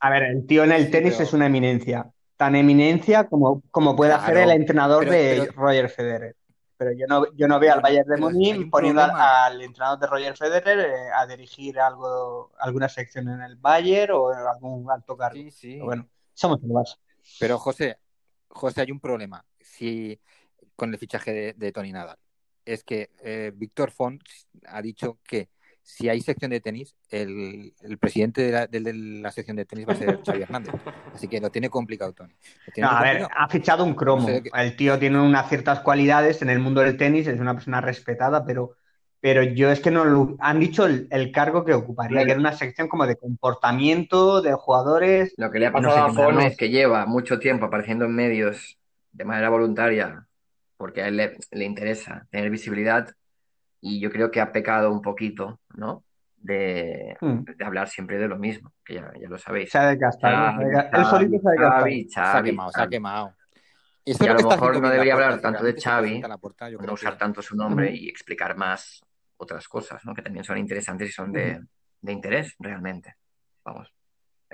a 0.01 0.11
ver, 0.11 0.23
el 0.25 0.47
tío 0.47 0.65
en 0.65 0.73
el 0.73 0.91
tenis 0.91 1.19
es 1.21 1.33
una 1.33 1.47
eminencia. 1.47 2.11
Tan 2.37 2.57
eminencia 2.57 3.29
como, 3.29 3.63
como 3.71 3.97
puede 3.97 4.13
hacer 4.13 4.37
el 4.37 4.51
entrenador 4.51 5.09
de 5.09 5.51
Roger 5.55 5.89
Federer. 5.89 6.37
Pero 6.77 6.93
yo 6.93 7.07
no, 7.07 7.33
yo 7.35 7.47
no 7.47 7.61
veo 7.61 7.73
al 7.73 7.81
Bayern 7.81 8.09
de 8.09 8.17
Múnich 8.17 8.69
poniendo 8.69 9.03
al, 9.03 9.63
entrenador 9.63 9.99
de 10.01 10.07
Roger 10.09 10.37
Federer 10.37 10.81
eh, 10.81 11.11
a 11.17 11.27
dirigir 11.27 11.79
algo, 11.79 12.53
alguna 12.59 12.89
sección 12.89 13.29
en 13.29 13.43
el 13.43 13.57
Bayern 13.57 14.13
o 14.15 14.33
en 14.33 14.41
algún 14.41 14.91
alto 14.91 15.17
cargo. 15.17 15.37
Sí, 15.37 15.51
sí. 15.51 15.79
bueno, 15.79 16.09
somos 16.33 16.63
el 16.63 16.71
Barça. 16.71 16.99
Pero 17.39 17.59
José, 17.59 17.99
José, 18.49 18.83
hay 18.83 18.91
un 18.91 19.01
problema 19.01 19.45
si, 19.65 20.21
con 20.77 20.93
el 20.93 20.99
fichaje 20.99 21.55
de, 21.57 21.73
Tony 21.73 21.93
Nadal. 21.93 22.19
Es 22.65 22.85
que 22.85 23.11
eh, 23.23 23.53
Víctor 23.55 23.91
Font 23.91 24.23
ha 24.67 24.81
dicho 24.81 25.19
que 25.25 25.49
si 25.83 26.09
hay 26.09 26.23
sección 26.23 26.51
de 26.51 26.61
tenis, 26.61 26.97
el, 27.11 27.75
presidente 28.01 28.69
de 28.69 28.95
la, 28.95 29.31
sección 29.31 29.57
de 29.57 29.67
tenis 29.67 29.87
va 29.87 29.93
a 29.93 29.97
ser 29.97 30.21
Xavi 30.25 30.43
Hernández. 30.43 30.75
Así 31.13 31.29
que 31.29 31.41
lo 31.41 31.51
tiene 31.51 31.69
complicado, 31.69 32.15
Tony. 32.15 32.35
a 32.83 33.03
ver, 33.03 33.27
ha 33.31 33.49
fichado 33.49 33.85
un 33.85 33.95
cromo. 33.95 34.29
El 34.29 34.77
tío 34.77 34.99
tiene 34.99 35.21
unas 35.21 35.49
ciertas 35.49 35.81
cualidades 35.81 36.41
en 36.41 36.49
el 36.49 36.59
mundo 36.59 36.81
del 36.81 36.97
tenis, 36.97 37.27
es 37.27 37.39
una 37.39 37.55
persona 37.55 37.83
respetada, 37.83 38.47
pero 38.47 38.77
pero 39.25 39.43
yo 39.43 39.71
es 39.71 39.81
que 39.81 39.91
no 39.91 40.05
lo, 40.05 40.37
han 40.39 40.61
dicho 40.61 40.85
el, 40.85 41.33
cargo 41.33 41.65
que 41.65 41.73
ocuparía, 41.73 42.27
que 42.27 42.33
era 42.33 42.39
una 42.39 42.53
sección 42.53 42.89
como 42.89 43.07
de 43.07 43.17
comportamiento 43.17 44.43
de 44.43 44.53
jugadores. 44.53 45.33
Lo 45.39 45.51
que 45.51 45.61
le 45.61 45.69
ha 45.69 45.73
pasado 45.73 45.97
a 45.97 46.13
Fon 46.13 46.43
es 46.43 46.59
que 46.59 46.69
lleva 46.69 47.07
mucho 47.07 47.39
tiempo 47.39 47.65
apareciendo 47.65 48.05
en 48.05 48.15
medios 48.15 48.79
de 49.13 49.25
manera 49.25 49.49
voluntaria, 49.49 50.27
porque 50.85 51.01
a 51.01 51.09
él 51.09 51.17
le, 51.17 51.65
interesa 51.65 52.27
tener 52.31 52.51
visibilidad, 52.51 53.09
y 53.81 54.01
yo 54.01 54.11
creo 54.11 54.31
que 54.31 54.43
ha 54.43 54.53
pecado 54.53 54.93
un 54.93 55.01
poquito, 55.01 55.59
¿no? 55.77 56.05
De, 56.37 57.17
hmm. 57.23 57.63
hablar 57.65 57.89
siempre 57.89 58.19
de 58.19 58.29
lo 58.29 58.37
mismo, 58.37 58.71
que 58.85 58.97
ya, 58.97 59.11
lo 59.27 59.39
sabéis. 59.39 59.71
Se 59.71 59.79
ha 59.79 59.87
desgastado. 59.87 60.61
Él 60.61 61.05
solito 61.07 61.39
se 61.39 61.49
ha 61.49 61.53
desgastado. 61.53 61.87
se 62.07 62.21
ha 62.21 62.43
quemado, 62.43 62.71
se 62.71 62.83
ha 62.83 62.89
quemado. 62.89 63.35
Y, 64.05 64.27
a 64.29 64.35
lo 64.35 64.47
mejor 64.47 64.79
no 64.79 64.91
debería 64.91 65.15
hablar 65.15 65.41
tanto 65.41 65.65
de 65.65 65.73
Xavi, 65.73 66.21
no 66.21 66.93
usar 66.93 67.17
tanto 67.17 67.41
su 67.41 67.57
nombre 67.57 67.91
y 67.91 68.07
explicar 68.07 68.55
más 68.55 69.01
otras 69.39 69.67
cosas, 69.67 70.05
¿no? 70.05 70.13
Que 70.13 70.21
también 70.21 70.45
son 70.45 70.59
interesantes 70.59 71.09
y 71.09 71.13
son 71.13 71.33
de, 71.33 71.63
interés 72.03 72.57
realmente. 72.59 73.15
Vamos. 73.65 73.91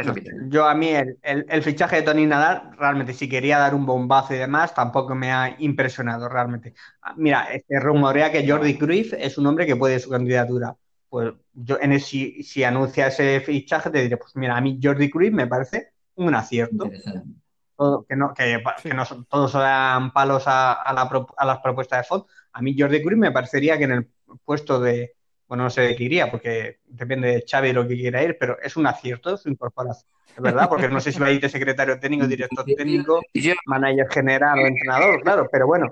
Eso 0.01 0.15
Yo 0.49 0.67
a 0.67 0.75
mí 0.75 0.91
el, 1.23 1.63
fichaje 1.63 1.97
de 1.97 2.03
Tony 2.03 2.27
Nadal, 2.27 2.71
realmente 2.79 3.13
si 3.13 3.29
quería 3.29 3.59
dar 3.59 3.75
un 3.75 3.87
bombazo 3.87 4.35
y 4.35 4.39
demás, 4.39 4.75
tampoco 4.75 5.15
me 5.15 5.33
ha 5.33 5.57
impresionado 5.59 6.29
realmente. 6.29 6.75
Ah, 7.03 7.15
mira, 7.17 7.45
este 7.53 7.79
rumorea 7.81 8.33
que 8.33 8.49
Jordi 8.49 8.79
Cruyff 8.79 9.13
es 9.13 9.39
un 9.39 9.47
hombre 9.47 9.67
que 9.67 9.77
puede 9.77 9.99
su 9.99 10.11
candidatura. 10.11 10.77
Pues 11.09 11.33
yo 11.53 11.79
en 11.81 11.99
si, 12.01 12.43
si, 12.43 12.63
anuncia 12.65 13.09
ese 13.09 13.41
fichaje 13.41 13.91
te 13.91 14.03
diré, 14.03 14.17
pues 14.17 14.37
mira, 14.37 14.57
a 14.57 14.61
mí 14.61 14.79
Jordi 14.83 15.11
Cruyff 15.11 15.33
me 15.33 15.47
parece 15.47 15.93
un 16.15 16.35
acierto. 16.35 16.89
que 16.89 18.17
no, 18.17 18.35
que, 18.35 18.95
no 18.95 19.05
todos 19.29 19.53
dan 19.55 20.13
palos 20.13 20.45
a, 20.47 20.73
a, 20.73 21.45
las 21.45 21.59
propuestas 21.61 22.01
de 22.01 22.05
Font. 22.05 22.27
A 22.53 22.63
mí 22.63 22.77
Jordi 22.79 23.03
Cruyff 23.03 23.19
me 23.19 23.33
parecería 23.33 23.77
que 23.79 23.85
en 23.85 23.93
el 23.93 24.11
puesto 24.45 24.81
de, 24.81 25.15
bueno, 25.51 25.65
no 25.65 25.71
sé 25.71 25.81
de 25.81 25.97
qué 25.97 26.05
iría, 26.05 26.31
porque 26.31 26.79
depende 26.87 27.27
de 27.27 27.45
Xavi 27.45 27.73
lo 27.73 27.87
que 27.87 27.97
quiera 27.97 28.23
ir, 28.23 28.37
pero 28.39 28.57
es 28.63 28.77
un 28.77 28.87
acierto 28.87 29.37
su 29.37 29.49
incorporación, 29.49 30.09
es 30.29 30.41
verdad, 30.41 30.69
porque 30.69 30.89
no 30.89 31.01
sé 31.01 31.11
si 31.11 31.19
va 31.19 31.27
a 31.27 31.33
ir 31.33 31.41
de 31.41 31.49
secretario 31.49 31.99
técnico, 31.99 32.29
director 32.29 32.65
técnico, 32.77 33.21
manager 33.67 34.07
general 34.13 34.61
o 34.61 34.67
entrenador, 34.69 35.21
claro, 35.23 35.49
pero 35.51 35.67
bueno. 35.67 35.91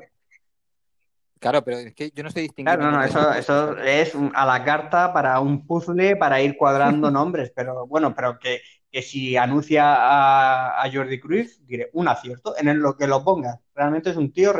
Claro, 1.40 1.64
pero 1.64 1.78
es 1.78 1.92
que 1.92 2.12
yo 2.14 2.22
no 2.22 2.28
estoy 2.28 2.44
distinguiendo. 2.44 2.82
Claro, 2.82 2.92
no, 2.92 2.98
no, 2.98 3.04
eso, 3.04 3.32
eso 3.32 3.76
es 3.78 4.12
a 4.32 4.46
la 4.46 4.62
carta 4.62 5.12
para 5.12 5.40
un 5.40 5.66
puzzle 5.66 6.14
para 6.14 6.40
ir 6.40 6.56
cuadrando 6.56 7.10
nombres, 7.10 7.50
pero 7.52 7.84
bueno, 7.88 8.14
pero 8.14 8.38
que, 8.38 8.60
que 8.92 9.02
si 9.02 9.36
anuncia 9.36 9.92
a, 9.92 10.84
a, 10.84 10.92
Jordi 10.92 11.18
Cruz, 11.18 11.58
diré 11.66 11.90
un 11.94 12.06
acierto 12.06 12.54
en 12.56 12.80
lo 12.80 12.96
que 12.96 13.08
lo 13.08 13.24
ponga. 13.24 13.58
Realmente 13.74 14.10
es 14.10 14.16
un 14.16 14.32
tío 14.32 14.52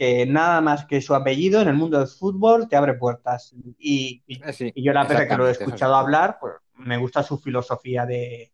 que 0.00 0.24
nada 0.24 0.62
más 0.62 0.86
que 0.86 1.02
su 1.02 1.14
apellido 1.14 1.60
en 1.60 1.68
el 1.68 1.74
mundo 1.74 1.98
del 1.98 2.08
fútbol 2.08 2.70
te 2.70 2.74
abre 2.74 2.94
puertas. 2.94 3.54
Y, 3.78 4.22
eh, 4.28 4.72
yo 4.74 4.94
la 4.94 5.04
vez 5.04 5.28
que 5.28 5.36
lo 5.36 5.46
he 5.46 5.50
escuchado 5.50 5.94
hablar, 5.94 6.38
pues 6.40 6.54
me 6.76 6.96
gusta 6.96 7.22
su 7.22 7.36
filosofía 7.36 8.06
de, 8.06 8.50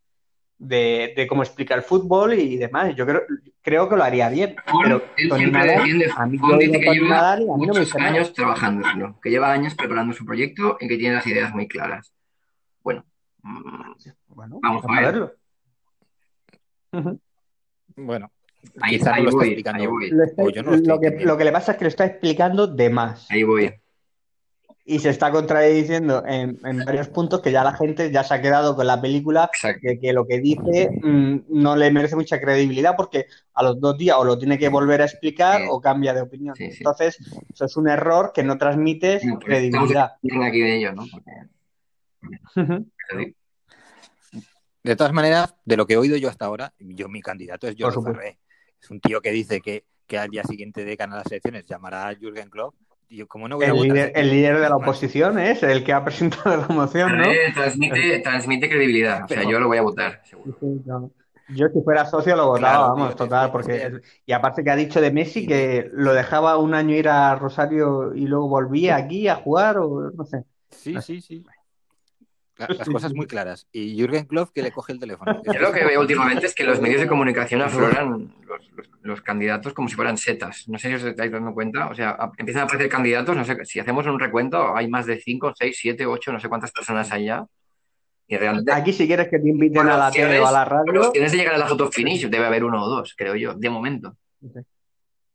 de, 0.59 1.26
cómo 1.28 1.44
explica 1.44 1.76
el 1.76 1.82
fútbol 1.82 2.34
y 2.34 2.57
demás. 2.57 2.97
Yo 2.97 3.07
creo, 3.07 3.22
creo 3.62 3.88
que 3.88 3.94
lo 3.94 4.03
haría 4.03 4.28
bien. 4.28 4.57
pero 4.82 5.05
él 5.16 5.30
siempre 5.36 5.62
defiende 5.62 6.11
a 6.16 6.26
mí 6.26 6.36
dice 6.59 6.80
que 6.80 6.90
lleva 6.90 7.36
muchos 7.36 7.94
años 7.94 8.32
trabajándoselo, 8.32 9.20
que 9.22 9.30
lleva 9.30 9.53
años 9.53 9.76
preparando 9.76 10.14
su 10.14 10.26
proyecto 10.26 10.78
y 10.80 10.88
que 10.88 10.99
tiene 10.99 11.14
las 11.14 11.28
ideas 11.28 11.55
muy 11.55 11.68
claras. 11.68 12.12
Bueno, 12.82 13.05
mm, 13.42 13.92
bueno 14.34 14.59
vamos 14.61 14.84
a 14.84 15.01
verlo. 15.01 15.32
Bueno, 17.94 18.32
Ahí, 18.81 18.99
lo 18.99 19.31
voy, 19.33 19.62
lo, 19.62 21.01
que, 21.01 21.11
lo, 21.25 21.37
que, 21.37 21.45
le 21.45 21.53
pasa 21.53 21.73
es 21.73 21.79
que 21.79 21.85
lo 21.85 21.89
está 21.89 22.05
explicando 22.07 22.67
de 22.67 22.91
más. 22.91 23.31
Ahí 23.31 23.43
voy. 23.43 23.73
Y 24.89 25.01
se 25.01 25.11
está 25.11 25.33
contradiciendo 25.33 26.23
en, 26.25 26.61
varios 26.85 27.09
puntos 27.09 27.41
que 27.41 27.51
ya 27.51 27.64
la 27.64 27.73
gente 27.73 28.12
ya 28.12 28.23
se 28.23 28.35
ha 28.35 28.41
quedado 28.41 28.77
con 28.77 28.87
la 28.87 29.01
película 29.01 29.51
que, 29.83 29.99
que, 29.99 30.12
lo 30.12 30.29
que 30.29 30.39
dice 30.39 30.91
mm, 31.03 31.39
no 31.49 31.75
le 31.75 31.91
merece 31.91 32.14
mucha 32.14 32.41
credibilidad 32.41 32.95
porque 32.97 33.27
a 33.55 33.64
los 33.64 33.81
dos 33.81 33.99
días 33.99 34.17
o 34.17 34.25
lo 34.25 34.39
tiene 34.39 34.59
que 34.59 34.69
volver 34.69 35.03
a 35.03 35.07
explicar 35.07 35.62
o 35.69 35.81
cambia 35.81 36.14
de 36.14 36.21
opinión. 36.21 36.55
Entonces, 36.57 37.19
eso 37.53 37.64
es 37.64 37.77
un 37.77 37.89
error 37.89 38.31
que 38.33 38.45
no 38.45 38.59
transmite 38.59 39.19
pues, 39.21 39.45
credibilidad. 39.45 40.12
Aquí 40.45 40.61
de 40.61 40.77
ello, 40.77 40.93
¿no? 40.93 41.05
De 44.85 44.95
todas 44.95 45.12
maneras, 45.12 45.57
de 45.64 45.77
lo 45.77 45.85
que 45.85 45.95
he 45.95 45.97
oído 45.97 46.17
yo 46.17 46.29
hasta 46.29 46.45
ahora, 46.45 46.73
yo 46.79 47.09
mi 47.09 47.21
candidato 47.23 47.67
es 47.67 47.75
Jorge 47.77 48.01
Ferré 48.03 48.39
es 48.81 48.91
un 48.91 49.01
tío 49.01 49.20
que 49.20 49.31
dice 49.31 49.61
que, 49.61 49.85
que 50.07 50.18
al 50.18 50.31
día 50.31 50.43
siguiente 50.45 50.85
de 50.85 50.97
ganar 50.97 51.18
las 51.18 51.27
elecciones 51.27 51.64
llamará 51.66 52.09
a 52.09 52.14
Jürgen 52.14 52.51
Klopp. 52.51 52.74
Yo, 53.09 53.29
como 53.29 53.49
no 53.49 53.61
el, 53.62 53.72
líder, 53.72 54.12
el 54.16 54.31
líder 54.31 54.59
de 54.59 54.68
la 54.68 54.77
oposición 54.77 55.39
es 55.39 55.62
el 55.62 55.85
que 55.85 55.93
ha 55.93 56.05
presentado 56.05 56.57
la 56.57 56.66
moción, 56.68 57.16
¿no? 57.16 57.24
Transmite, 57.55 58.18
transmite 58.18 58.68
credibilidad. 58.68 59.24
O 59.24 59.29
sea, 59.29 59.45
yo 59.45 59.61
lo 59.61 59.68
voy 59.68 59.79
a 59.79 59.83
votar, 59.83 60.22
Yo 61.49 61.68
si 61.68 61.81
fuera 61.83 62.05
socio 62.07 62.35
lo 62.35 62.49
votaba, 62.49 62.89
vamos, 62.89 63.14
total, 63.14 63.53
porque 63.53 64.01
y 64.24 64.33
aparte 64.33 64.64
que 64.64 64.70
ha 64.70 64.77
dicho 64.77 65.01
de 65.01 65.12
Messi 65.12 65.47
que 65.47 65.89
lo 65.93 66.14
dejaba 66.14 66.59
un 66.59 66.74
año 66.74 66.97
ir 66.97 67.09
a 67.09 67.37
Rosario 67.37 68.12
y 68.12 68.27
luego 68.27 68.49
volvía 68.49 68.97
aquí 68.97 69.29
a 69.29 69.37
jugar 69.37 69.79
o 69.79 70.11
no 70.11 70.24
sé. 70.24 70.43
Sí, 70.70 70.97
sí, 71.01 71.20
sí. 71.20 71.45
Las 72.59 72.89
cosas 72.89 73.13
muy 73.15 73.27
claras. 73.27 73.69
Y 73.71 73.97
Jürgen 73.97 74.25
Klopp 74.25 74.51
que 74.55 74.63
le 74.63 74.73
coge 74.73 74.93
el 74.93 74.99
teléfono. 74.99 75.43
Yo 75.53 75.61
lo 75.61 75.73
que 75.73 75.85
veo 75.85 76.01
últimamente 76.01 76.47
es 76.47 76.55
que 76.55 76.65
los 76.65 76.81
medios 76.81 77.01
de 77.01 77.07
comunicación 77.07 77.61
afloran 77.61 78.33
los, 79.03 79.21
candidatos 79.21 79.75
como 79.75 79.89
si 79.89 79.95
fueran 79.95 80.17
setas. 80.17 80.67
No 80.69 80.79
sé 80.79 80.89
si 80.89 80.95
os 80.95 81.05
estáis 81.05 81.31
dando 81.31 81.53
cuenta. 81.53 81.89
O 81.89 81.95
sea, 81.95 82.17
empiezan 82.39 82.63
a 82.63 82.65
aparecer 82.65 82.89
candidatos. 82.89 83.37
No 83.37 83.45
sé, 83.45 83.65
si 83.65 83.79
hacemos 83.79 84.07
un 84.07 84.19
recuento, 84.19 84.75
hay 84.75 84.89
más 84.89 85.07
de 85.07 85.21
5, 85.21 85.53
6, 85.57 85.77
7, 85.79 86.07
8, 86.07 86.33
no 86.33 86.41
sé 86.41 86.49
cuántas 86.49 86.73
personas 86.73 87.13
hay 87.13 87.27
ya. 87.27 87.47
Y 88.29 88.37
realmente, 88.37 88.73
Aquí 88.73 88.93
si 88.93 89.07
quieres 89.07 89.29
que 89.29 89.39
te 89.39 89.49
inviten 89.49 89.89
a 89.89 89.97
la 89.97 90.11
tele 90.11 90.41
o 90.41 90.47
a 90.47 90.53
la 90.53 90.65
radio. 90.65 91.13
tienes 91.13 91.31
de 91.31 91.39
llegar 91.39 91.55
a 91.55 91.59
la 91.59 91.67
foto 91.67 91.91
finish, 91.93 92.29
debe 92.29 92.47
haber 92.47 92.65
uno 92.65 92.83
o 92.85 92.89
dos, 92.89 93.15
creo 93.17 93.37
yo, 93.37 93.55
de 93.55 93.71
momento. 93.71 94.17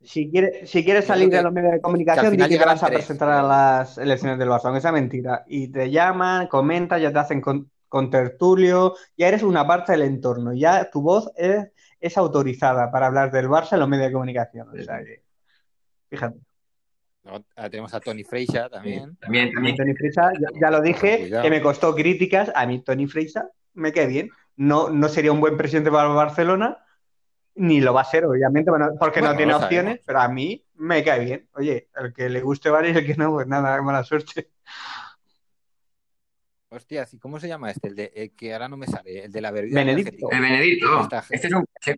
Si 0.03 0.29
quieres, 0.29 0.69
si 0.69 0.83
quieres 0.83 1.05
salir 1.05 1.29
de 1.29 1.43
los 1.43 1.53
medios 1.53 1.73
de 1.73 1.81
comunicación, 1.81 2.35
di 2.35 2.47
que 2.47 2.57
te 2.57 2.65
vas 2.65 2.81
a 2.81 2.87
presentar 2.87 3.29
a 3.29 3.43
las 3.43 3.97
elecciones 3.97 4.39
del 4.39 4.49
Barça, 4.49 4.65
aunque 4.65 4.81
sea 4.81 4.91
mentira. 4.91 5.43
Y 5.47 5.67
te 5.67 5.91
llaman, 5.91 6.47
comentas, 6.47 7.01
ya 7.01 7.11
te 7.11 7.19
hacen 7.19 7.41
con, 7.41 7.69
tertulio, 8.09 8.95
ya 9.17 9.27
eres 9.27 9.43
una 9.43 9.67
parte 9.67 9.91
del 9.91 10.03
entorno, 10.03 10.53
ya 10.53 10.89
tu 10.89 11.01
voz 11.01 11.31
es, 11.35 11.67
es 11.99 12.17
autorizada 12.17 12.91
para 12.91 13.07
hablar 13.07 13.31
del 13.31 13.47
Barça 13.47 13.73
en 13.73 13.79
los 13.81 13.89
medios 13.89 14.07
de 14.07 14.13
comunicación. 14.13 14.69
O 14.69 14.81
sea 14.81 14.99
fíjate. 16.09 16.39
tenemos 17.69 17.93
a 17.93 17.99
Tony 17.99 18.23
Freixa 18.23 18.69
también. 18.69 19.15
También, 19.17 19.51
también. 19.51 19.75
Tony 19.75 19.93
Freixa, 19.93 20.31
ya, 20.59 20.71
lo 20.71 20.81
dije, 20.81 21.29
que 21.29 21.49
me 21.49 21.61
costó 21.61 21.93
críticas. 21.95 22.51
A 22.55 22.65
mí 22.65 22.81
Tony 22.81 23.07
Freixa 23.07 23.49
me 23.73 23.91
queda 23.91 24.07
bien. 24.07 24.29
No, 24.55 24.89
no 24.89 25.07
sería 25.09 25.31
un 25.31 25.39
buen 25.39 25.57
presidente 25.57 25.91
para 25.91 26.09
Barcelona, 26.09 26.77
ni 27.55 27.81
lo 27.81 27.93
va 27.93 28.01
a 28.01 28.05
ser, 28.05 28.25
obviamente, 28.25 28.71
porque 28.99 29.21
no 29.21 29.35
tiene 29.35 29.53
opciones, 29.53 30.01
pero 30.05 30.21
a 30.21 30.27
mí 30.27 30.65
me 30.75 31.03
cae 31.03 31.23
bien. 31.25 31.49
Oye, 31.53 31.89
el 31.95 32.13
que 32.13 32.29
le 32.29 32.41
guste 32.41 32.69
vale 32.69 32.91
y 32.91 32.97
el 32.97 33.05
que 33.05 33.15
no, 33.15 33.31
pues 33.31 33.47
nada, 33.47 33.81
mala 33.81 34.03
suerte. 34.03 34.51
Hostia, 36.69 37.05
¿cómo 37.19 37.37
se 37.37 37.49
llama 37.49 37.69
este? 37.69 37.89
El 37.89 37.95
de 37.95 38.33
que 38.37 38.53
ahora 38.53 38.69
no 38.69 38.77
me 38.77 38.87
sale, 38.87 39.25
el 39.25 39.31
de 39.31 39.41
la 39.41 39.51
bebida. 39.51 39.75
Benedicto. 39.75 40.29
El 40.31 40.39
Benedicto. 40.39 41.09
Este 41.29 41.49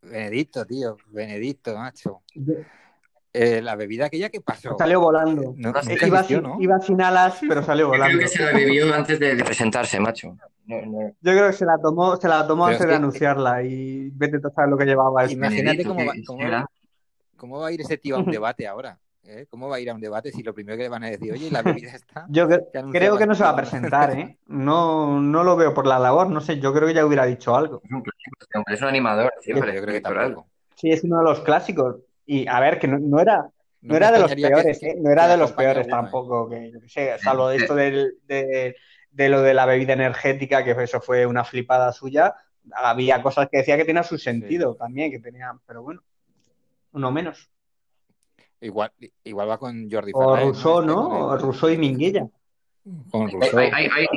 Benedicto, 0.01 0.65
tío, 0.65 0.97
Benedicto, 1.07 1.77
macho. 1.77 2.23
Eh, 3.33 3.61
la 3.61 3.75
bebida 3.75 4.05
aquella 4.05 4.29
que 4.29 4.41
pasó. 4.41 4.75
Salió 4.77 4.99
volando. 5.01 5.53
No, 5.57 5.71
No, 5.71 5.81
nunca 5.81 6.07
iba, 6.07 6.19
existió, 6.19 6.37
sin, 6.37 6.43
¿no? 6.49 6.57
iba 6.61 6.79
sin 6.79 7.01
alas, 7.01 7.39
pero 7.47 7.63
salió 7.63 7.85
Yo 7.87 7.91
creo 7.91 8.03
volando. 8.03 8.19
que 8.21 8.27
se 8.27 8.43
la 8.43 8.51
bebió 8.53 8.93
antes 8.93 9.19
de, 9.19 9.35
de 9.35 9.43
presentarse, 9.43 9.99
macho. 9.99 10.37
No, 10.65 10.81
no. 10.85 10.99
Yo 11.21 11.31
creo 11.31 11.47
que 11.47 11.53
se 11.53 11.65
la 11.65 11.77
tomó, 11.81 12.15
se 12.15 12.27
la 12.27 12.45
tomó 12.47 12.65
Pero 12.65 12.75
antes 12.75 12.81
es 12.81 12.87
de 12.87 12.91
que- 12.91 12.95
anunciarla 12.95 13.63
y 13.63 14.09
vete 14.11 14.37
a 14.37 14.49
saber 14.49 14.69
lo 14.69 14.77
que 14.77 14.85
llevaba 14.85 15.23
eso. 15.25 15.33
Imagínate 15.33 15.83
cómo 15.83 16.05
va, 16.05 16.13
cómo, 16.25 16.67
cómo 17.37 17.59
va 17.59 17.67
a 17.67 17.71
ir 17.71 17.81
ese 17.81 17.97
tío 17.97 18.15
a 18.15 18.19
un 18.19 18.31
debate 18.31 18.67
ahora. 18.67 18.97
¿eh? 19.25 19.45
¿Cómo 19.49 19.67
va 19.69 19.77
a 19.77 19.79
ir 19.79 19.89
a 19.89 19.93
un 19.93 20.01
debate 20.01 20.31
si 20.31 20.43
lo 20.43 20.53
primero 20.53 20.77
que 20.77 20.83
le 20.83 20.89
van 20.89 21.03
a 21.05 21.09
decir, 21.09 21.31
oye, 21.33 21.49
la 21.49 21.61
bebida 21.61 21.91
está? 21.93 22.25
Yo 22.29 22.47
que 22.47 22.59
creo 22.91 23.17
que 23.17 23.25
no 23.25 23.35
se 23.35 23.43
va 23.43 23.49
a 23.49 23.53
Barcelona"? 23.53 23.89
presentar, 23.89 24.19
¿eh? 24.19 24.37
No, 24.47 25.19
no 25.21 25.43
lo 25.43 25.55
veo 25.55 25.73
por 25.73 25.87
la 25.87 25.97
labor, 25.99 26.29
no 26.29 26.39
sé, 26.41 26.59
yo 26.59 26.73
creo 26.73 26.87
que 26.87 26.93
ya 26.93 27.05
hubiera 27.05 27.25
dicho 27.25 27.55
algo. 27.55 27.81
Es 27.83 27.91
un 27.91 28.01
clásico, 28.01 28.37
este 28.41 28.73
es 28.73 28.81
un 28.81 28.87
animador, 28.89 29.33
siempre. 29.41 29.73
Yo 29.73 29.81
creo 29.81 29.93
que 29.95 30.01
tampoco. 30.01 30.47
Sí, 30.75 30.91
es 30.91 31.03
uno 31.03 31.17
de 31.19 31.23
los 31.23 31.39
clásicos. 31.41 31.97
Y 32.25 32.47
a 32.47 32.59
ver, 32.59 32.79
que 32.79 32.87
no, 32.87 32.99
no 32.99 33.19
era, 33.19 33.49
no 33.81 33.95
era 33.95 34.11
de 34.11 34.19
los 34.19 34.33
que- 34.33 34.41
peores, 34.41 34.79
que- 34.79 34.91
¿eh? 34.91 34.95
No 34.97 35.11
era 35.11 35.25
que 35.25 35.31
de 35.31 35.37
los 35.37 35.51
peores 35.51 35.87
¿eh? 35.87 35.89
tampoco, 35.89 36.49
que 36.49 36.71
yo 36.71 36.79
qué 36.79 36.89
sé, 36.89 37.17
salvo 37.19 37.49
de 37.49 37.57
esto 37.57 37.75
del- 37.75 38.13
de, 38.27 38.75
de 39.11 39.29
lo 39.29 39.41
de 39.41 39.53
la 39.53 39.65
bebida 39.65 39.93
energética, 39.93 40.63
que 40.63 40.71
eso 40.71 41.01
fue 41.01 41.25
una 41.25 41.43
flipada 41.43 41.91
suya. 41.91 42.33
Había 42.75 43.21
cosas 43.21 43.49
que 43.49 43.57
decía 43.57 43.75
que 43.77 43.85
tenía 43.85 44.03
su 44.03 44.17
sentido 44.17 44.75
también, 44.75 45.11
que 45.11 45.19
tenía, 45.19 45.51
pero 45.65 45.83
bueno, 45.83 46.01
uno 46.93 47.11
menos. 47.11 47.49
Igual, 48.61 48.91
igual 49.25 49.49
va 49.49 49.57
con 49.57 49.89
Jordi 49.91 50.11
O 50.15 50.19
Fernández, 50.19 50.45
Rousseau, 50.63 50.79
Este, 50.79 50.87
¿no? 50.87 51.09
con 51.09 51.17
el- 51.17 51.23
O 51.23 51.37
Rousseau 51.37 51.69
y 51.71 51.77
Minguella. 51.77 52.27
Con 53.11 53.29
Rousseau. 53.29 53.59
hay, 53.59 53.69
hay, 53.73 53.87
hay, 53.97 54.07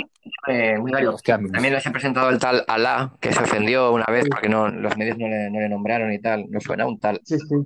eh, 0.49 0.79
muy 0.79 0.93
varios. 0.93 1.17
Hostia, 1.17 1.37
También 1.37 1.75
les 1.75 1.85
he 1.85 1.91
presentado 1.91 2.31
el 2.31 2.39
tal 2.39 2.65
Alá, 2.69 3.13
que 3.21 3.33
se 3.33 3.43
ofendió 3.43 3.93
una 3.93 4.05
vez 4.09 4.25
porque 4.31 4.49
no, 4.49 4.69
los 4.69 4.97
medios 4.97 5.19
no 5.19 5.27
le, 5.27 5.51
no 5.51 5.59
le 5.61 5.69
nombraron 5.69 6.13
y 6.13 6.21
tal. 6.21 6.49
No 6.49 6.61
suena 6.61 6.87
un 6.87 6.99
tal. 7.01 7.21
Sí, 7.25 7.39
sí. 7.41 7.57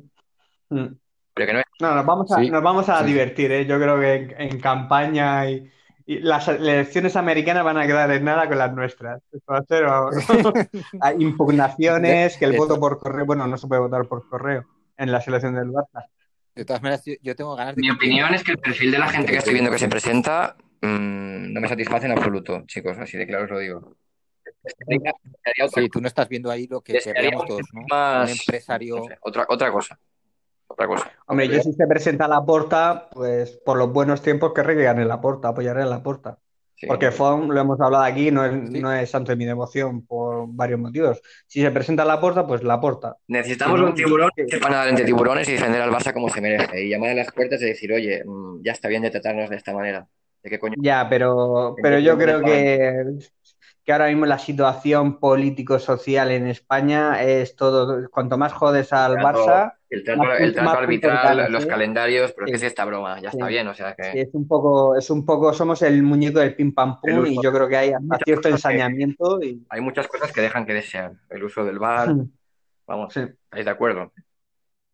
Mm. 0.71 0.87
Pero 1.35 1.47
que 1.47 1.53
no 1.53 1.59
es. 1.61 1.65
No, 1.81 1.95
nos 1.95 2.07
vamos 2.07 2.33
a, 2.33 2.37
Sí, 2.41 2.51
nos 2.51 2.63
vamos 2.63 2.89
a 2.89 2.99
sí. 3.01 3.05
divertir, 3.07 3.53
¿eh? 3.53 3.67
Yo 3.67 3.79
creo 3.79 3.99
que 4.01 4.15
en, 4.15 4.41
en 4.53 4.61
campaña 4.61 5.49
y, 5.49 5.71
y 6.07 6.19
las 6.21 6.49
elecciones 6.49 7.17
americanas 7.17 7.65
van 7.65 7.79
a 7.79 7.87
quedar 7.87 8.11
en 8.11 8.25
nada 8.25 8.49
con 8.49 8.59
las 8.59 8.73
nuestras. 8.75 9.23
Esto 9.33 9.53
va 9.53 9.59
a 9.59 9.65
ser, 9.65 9.85
vamos, 9.85 10.15
hay 11.01 11.17
impugnaciones, 11.23 12.37
que 12.37 12.45
el 12.45 12.57
voto 12.57 12.75
to- 12.75 12.81
por 12.81 12.99
correo, 12.99 13.25
bueno, 13.27 13.47
no 13.47 13.57
se 13.57 13.67
puede 13.67 13.81
votar 13.81 14.07
por 14.07 14.29
correo 14.29 14.65
en 14.97 15.13
la 15.13 15.21
selección 15.21 15.55
del 15.55 15.69
Barça. 15.69 16.07
De 16.55 16.65
todas 16.65 16.83
maneras, 16.83 17.03
yo, 17.07 17.15
yo 17.23 17.35
tengo 17.37 17.55
ganas 17.57 17.77
de 17.77 17.81
Mi 17.83 17.91
opinión 17.91 18.35
es 18.35 18.43
que 18.45 18.53
el 18.53 18.59
perfil 18.59 18.91
de 18.91 18.99
la 18.99 19.09
gente 19.09 19.33
que 19.33 19.39
estoy 19.39 19.55
viendo 19.55 19.71
que 19.71 19.79
se 19.79 19.89
presenta 19.89 20.57
mm, 20.83 21.53
no 21.53 21.61
me 21.61 21.69
satisface 21.69 22.07
en 22.07 22.13
absoluto, 22.13 22.63
chicos, 22.67 22.99
así 22.99 23.17
de 23.17 23.27
claro 23.27 23.45
os 23.45 23.51
lo 23.51 23.59
digo. 23.61 23.97
Sí, 25.75 25.89
tú 25.89 26.01
no 26.01 26.09
estás 26.09 26.29
viendo 26.29 26.51
ahí 26.51 26.67
lo 26.67 26.81
que 26.83 27.01
todos, 27.47 27.63
¿no? 27.73 27.83
más- 27.89 28.31
Un 28.31 28.37
empresario. 28.39 28.97
no 28.97 29.05
sé, 29.05 29.19
otra, 29.23 29.47
otra 29.49 29.73
cosa. 29.73 29.99
Otra 30.73 30.87
cosa. 30.87 31.11
Hombre, 31.27 31.49
yo 31.49 31.61
si 31.61 31.73
se 31.73 31.87
presenta 31.89 32.29
la 32.29 32.45
porta, 32.45 33.09
pues 33.13 33.61
por 33.65 33.77
los 33.77 33.93
buenos 33.93 34.23
tiempos 34.23 34.53
querré 34.55 34.77
que 34.77 34.85
gane 34.85 35.05
la 35.05 35.21
porta, 35.21 35.49
apoyaré 35.49 35.83
a 35.83 35.87
la 35.87 36.01
porta. 36.01 36.39
Sí. 36.77 36.87
Porque 36.87 37.11
Fon, 37.11 37.53
lo 37.53 37.61
hemos 37.61 37.79
hablado 37.81 38.05
aquí, 38.05 38.31
no 38.31 38.45
es, 38.45 38.71
Sí. 38.71 38.81
no 38.81 38.91
es 38.93 39.11
santo 39.11 39.33
de 39.33 39.37
mi 39.37 39.45
devoción 39.45 40.07
por 40.07 40.47
varios 40.49 40.79
motivos. 40.79 41.21
Si 41.47 41.61
se 41.61 41.71
presenta 41.73 42.05
la 42.05 42.21
porta, 42.21 42.47
pues 42.47 42.63
la 42.63 42.81
porta. 42.81 43.17
Necesitamos 43.27 43.81
no, 43.81 43.87
un 43.89 43.95
tiburón 43.95 44.31
que- 44.35 44.47
que 44.47 44.57
sepa 44.57 44.71
nadar 44.71 44.89
entre 44.89 45.05
tiburones 45.05 45.47
y 45.49 45.53
defender 45.53 45.83
al 45.83 45.91
Barça 45.91 46.13
como 46.15 46.29
se 46.31 46.41
merece. 46.41 46.83
Y 46.83 46.89
llamar 46.89 47.11
a 47.11 47.15
las 47.15 47.33
puertas 47.33 47.61
y 47.61 47.67
decir, 47.67 47.93
oye, 47.93 48.23
mm, 48.25 48.63
ya 48.63 48.73
está 48.73 48.89
bien 48.89 49.03
de 49.03 49.11
tratarnos 49.11 49.51
de 49.51 49.57
esta 49.57 49.75
manera. 49.75 50.07
¿De 50.43 50.49
qué 50.49 50.59
coño? 50.59 50.77
Ya, 50.79 51.07
pero, 51.11 51.75
pero 51.83 51.99
yo 51.99 52.17
creo 52.17 52.41
que, 52.41 53.05
que 53.85 53.93
ahora 53.93 54.09
mismo 54.09 54.27
la 54.27 54.39
situación 54.39 55.19
político-social 55.19 56.31
en 56.31 56.47
España 56.47 57.23
es 57.23 57.57
todo. 57.57 58.09
Cuanto 58.11 58.37
más 58.39 58.53
jodes 58.53 58.93
al 58.93 59.15
trato- 59.15 59.47
Barça, 59.47 59.73
El 59.89 60.05
trato, 60.05 60.23
más 60.23 60.41
el 60.41 60.53
trato 60.53 60.69
más 60.71 60.79
arbitral, 60.79 61.53
los 61.53 61.67
calendarios, 61.67 62.33
pero 62.33 62.47
es 62.47 62.53
que 62.53 62.59
Sí. 62.59 62.65
es 62.67 62.71
esta 62.73 62.85
broma, 62.85 63.17
ya 63.21 63.31
Sí. 63.31 63.37
está 63.39 63.47
bien, 63.49 63.67
o 63.69 63.75
sea 63.75 63.95
que... 63.95 64.21
es 64.21 64.29
un 64.35 64.47
poco, 64.47 64.97
es 64.97 65.11
un 65.11 65.25
poco, 65.27 65.53
somos 65.53 65.83
el 65.83 66.03
muñeco 66.03 66.39
del 66.41 66.55
pim 66.55 66.73
pam 66.75 67.01
pum 67.01 67.27
y 67.27 67.43
yo 67.43 67.53
creo 67.53 67.69
que 67.69 67.77
hay 67.77 67.93
hasta 67.93 68.19
cierto 68.25 68.43
que- 68.49 68.55
ensañamiento 68.55 69.43
y 69.43 69.65
Hay 69.71 69.81
muchas 69.81 70.07
cosas 70.07 70.31
que 70.33 70.41
dejan 70.43 70.65
que 70.67 70.75
desear. 70.75 71.13
El 71.29 71.43
uso 71.43 71.65
del 71.65 71.79
bar, 71.79 72.09
vamos, 72.87 73.13
sí, 73.15 73.21
¿estáis 73.21 73.65
de 73.65 73.71
acuerdo? 73.71 74.13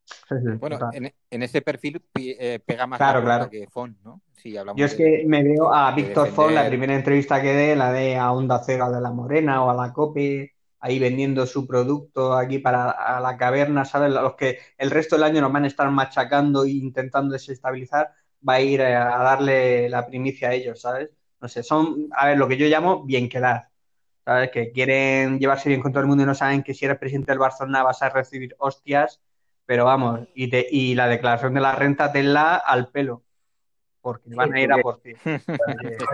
Sí, 0.07 0.35
sí, 0.43 0.49
Bueno, 0.59 0.79
en, 0.93 1.13
en 1.31 1.43
ese 1.43 1.63
perfil 1.63 2.03
eh, 2.15 2.61
pega 2.65 2.87
más 2.87 2.99
Claro, 2.99 3.21
la 3.21 3.25
claro. 3.25 3.51
que 3.51 3.67
Fon, 3.69 3.97
¿no? 4.05 4.21
Si 4.33 4.57
hablamos 4.57 4.79
Yo 4.81 4.87
es 4.87 4.93
de- 4.93 5.21
que 5.21 5.25
me 5.27 5.43
veo 5.43 5.73
a 5.73 5.91
de 5.91 6.03
Víctor 6.03 6.29
Font, 6.29 6.53
la 6.55 6.63
defender- 6.63 6.69
primera 6.71 6.95
entrevista 6.95 7.43
que 7.43 7.53
dé, 7.53 7.77
la 7.77 7.93
de 7.93 8.17
a 8.17 8.33
Onda 8.33 8.63
Cero 8.65 8.91
de 8.91 9.01
la 9.01 9.11
Morena 9.11 9.65
o 9.65 9.71
a 9.71 9.75
la 9.75 9.93
COPE, 9.93 10.53
ahí 10.81 10.99
vendiendo 10.99 11.47
su 11.47 11.67
producto 11.67 12.35
aquí 12.35 12.59
para 12.59 12.91
a 12.91 13.21
la 13.21 13.37
caverna, 13.37 13.85
¿sabes? 13.85 14.13
Los 14.13 14.35
que 14.35 14.59
el 14.79 14.91
resto 14.91 15.17
del 15.17 15.25
año 15.25 15.41
nos 15.41 15.53
van 15.53 15.65
a 15.65 15.67
estar 15.67 15.91
machacando 15.91 16.65
e 16.65 16.71
intentando 16.71 17.33
desestabilizar, 17.33 18.13
va 18.49 18.55
a 18.55 18.61
ir 18.61 18.83
a, 18.83 19.21
a 19.21 19.25
darle 19.25 19.89
la 19.89 20.07
primicia 20.07 20.49
a 20.51 20.53
ellos, 20.55 20.81
¿sabes? 20.81 21.11
No 21.41 21.49
sé, 21.49 21.63
son, 21.63 22.09
a 22.13 22.27
ver, 22.27 22.39
lo 22.39 22.47
que 22.49 22.57
yo 22.57 22.67
llamo 22.67 23.05
bien 23.05 23.29
quedar, 23.29 23.69
¿sabes? 24.25 24.51
Que 24.51 24.73
quieren 24.73 25.39
llevarse 25.39 25.69
bien 25.69 25.81
con 25.83 25.93
todo 25.93 26.01
el 26.03 26.07
mundo 26.09 26.23
y 26.23 26.27
no 26.27 26.35
saben 26.35 26.63
que 26.63 26.75
si 26.75 26.85
eres 26.85 26.99
presidente 26.99 27.33
del 27.33 27.39
Barcelona 27.39 27.83
vas 27.83 28.03
a 28.03 28.11
recibir 28.11 28.55
hostias, 28.59 29.21
pero 29.67 29.85
vamos, 29.85 30.21
y, 30.35 30.49
te, 30.49 30.67
y 30.71 30.95
la 30.95 31.09
declaración 31.09 31.53
de 31.55 31.61
la 31.61 31.75
renta 31.75 32.13
tenla 32.13 32.55
al 32.57 32.89
pelo, 32.89 33.23
porque 34.01 34.31
van 34.35 34.55
a 34.55 34.61
ir 34.61 34.73
a 34.73 34.79
por 34.79 35.01
ti. 35.01 35.13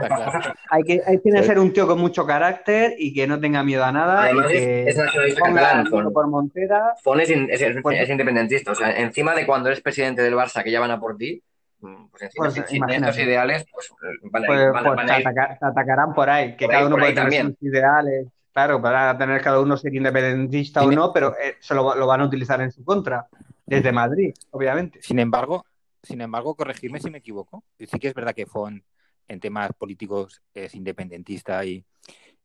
Claro. 0.06 0.54
Hay 0.70 0.82
que, 0.82 1.00
hay 1.06 1.20
que 1.20 1.42
ser 1.42 1.58
un 1.58 1.72
tío 1.72 1.86
con 1.86 1.98
mucho 2.00 2.26
carácter 2.26 2.94
y 2.98 3.12
que 3.14 3.26
no 3.26 3.38
tenga 3.38 3.62
miedo 3.62 3.84
a 3.84 3.92
nada 3.92 4.22
Además 4.24 4.46
y 4.50 4.54
que 4.54 4.88
es, 4.88 4.96
es 4.98 5.34
catalán, 5.34 5.86
Fon. 5.86 6.12
por 6.12 6.26
Montera. 6.28 6.94
Fon 7.02 7.20
es, 7.20 7.30
in- 7.30 7.48
es- 7.50 7.60
es- 7.60 7.76
Pues- 7.82 8.00
es 8.00 8.08
independentista, 8.08 8.72
o 8.72 8.74
sea, 8.74 8.90
encima 8.98 9.34
de 9.34 9.46
cuando 9.46 9.68
eres 9.68 9.80
presidente 9.82 10.22
del 10.22 10.34
Barça 10.34 10.62
que 10.64 10.70
ya 10.70 10.80
van 10.80 10.90
a 10.90 10.98
por 11.00 11.16
ti, 11.16 11.42
mm, 11.80 12.06
pues 12.10 12.22
encima 12.22 12.44
Pues, 12.46 12.54
si- 12.54 12.80
estos 12.94 13.18
ideales, 13.18 13.66
pues 13.72 13.90
van 14.30 14.42
a 14.42 14.46
ir, 14.46 14.46
Pues, 14.46 14.72
van 14.72 14.76
a- 14.86 14.88
pues 14.88 14.96
van 14.96 15.06
te, 15.06 15.12
a 15.12 15.18
ir- 15.20 15.28
ataca- 15.28 15.58
te 15.58 15.66
atacarán 15.66 16.14
por 16.14 16.30
ahí, 16.30 16.56
que 16.56 16.64
Por 16.66 16.74
ahí- 16.74 16.78
cada 16.80 16.86
uno 16.86 16.96
puede 16.96 17.12
tener 17.12 17.22
también. 17.24 17.46
sus 17.58 17.62
ideales, 17.62 18.26
claro, 18.52 18.80
para 18.80 19.16
tener 19.16 19.40
cada 19.40 19.60
uno 19.60 19.76
ser 19.76 19.94
independentista 19.94 20.82
o 20.82 20.90
no, 20.90 21.12
pero 21.12 21.34
eh, 21.38 21.56
se 21.60 21.74
lo, 21.74 21.94
lo 21.94 22.06
van 22.06 22.20
a 22.20 22.26
utilizar 22.26 22.60
en 22.60 22.70
su 22.70 22.84
contra, 22.84 23.28
desde 23.66 23.92
Madrid, 23.92 24.34
obviamente. 24.50 25.00
Sin 25.02 25.18
embargo, 25.18 25.64
sin 26.02 26.20
embargo, 26.20 26.54
corregirme 26.54 27.00
si 27.00 27.10
me 27.10 27.18
equivoco. 27.18 27.64
Sí 27.78 27.98
que 27.98 28.08
es 28.08 28.14
verdad 28.14 28.34
que 28.34 28.46
Fon 28.46 28.84
en 29.28 29.40
temas 29.40 29.70
políticos 29.78 30.42
es 30.52 30.74
independentista 30.74 31.64
y, 31.64 31.84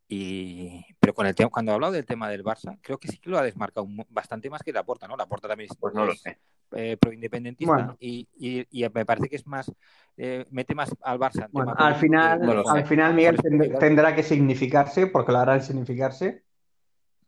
y 0.08 0.86
pero 0.99 1.14
con 1.14 1.28
el 1.28 1.36
tema 1.36 1.49
cuando 1.49 1.72
ha 1.72 1.76
hablado 1.76 1.93
del 1.93 2.05
tema 2.05 2.30
del 2.30 2.43
Barça, 2.43 2.78
creo 2.82 2.97
que 2.97 3.08
sí 3.08 3.18
que 3.18 3.30
lo 3.30 3.38
ha 3.38 3.43
desmarcado 3.43 3.86
un- 3.86 4.05
bastante 4.10 4.49
más 4.49 4.64
que 4.64 4.72
la 4.72 4.84
Porta, 4.84 5.08
¿no? 5.08 5.18
La 5.18 5.26
Porta 5.26 5.47
también 5.47 5.70
es, 5.72 5.78
Pues 5.78 5.93
no 5.93 6.05
lo 6.05 6.16
sé. 6.16 6.39
eh, 6.72 6.97
proindependentista 6.99 7.74
Bueno. 7.74 7.97
y, 7.99 8.28
y, 8.38 8.66
y 8.72 8.89
me 8.89 9.05
parece 9.05 9.30
que 9.30 9.36
es 9.36 9.45
más 9.47 9.72
eh, 10.18 10.45
mete 10.49 10.76
más 10.76 10.93
al 11.03 11.20
Barça. 11.20 11.45
en 11.45 11.51
Bueno, 11.51 11.74
tema 11.76 11.88
al 11.88 11.95
final, 11.95 12.39
no 12.41 12.70
al 12.70 12.86
final 12.86 13.14
Miguel 13.14 13.38
tend- 13.38 13.80
tendrá 13.80 14.16
que 14.16 14.24
significarse, 14.24 15.08
porque 15.08 15.32
lo 15.32 15.39
harán 15.39 15.62
significarse, 15.62 16.43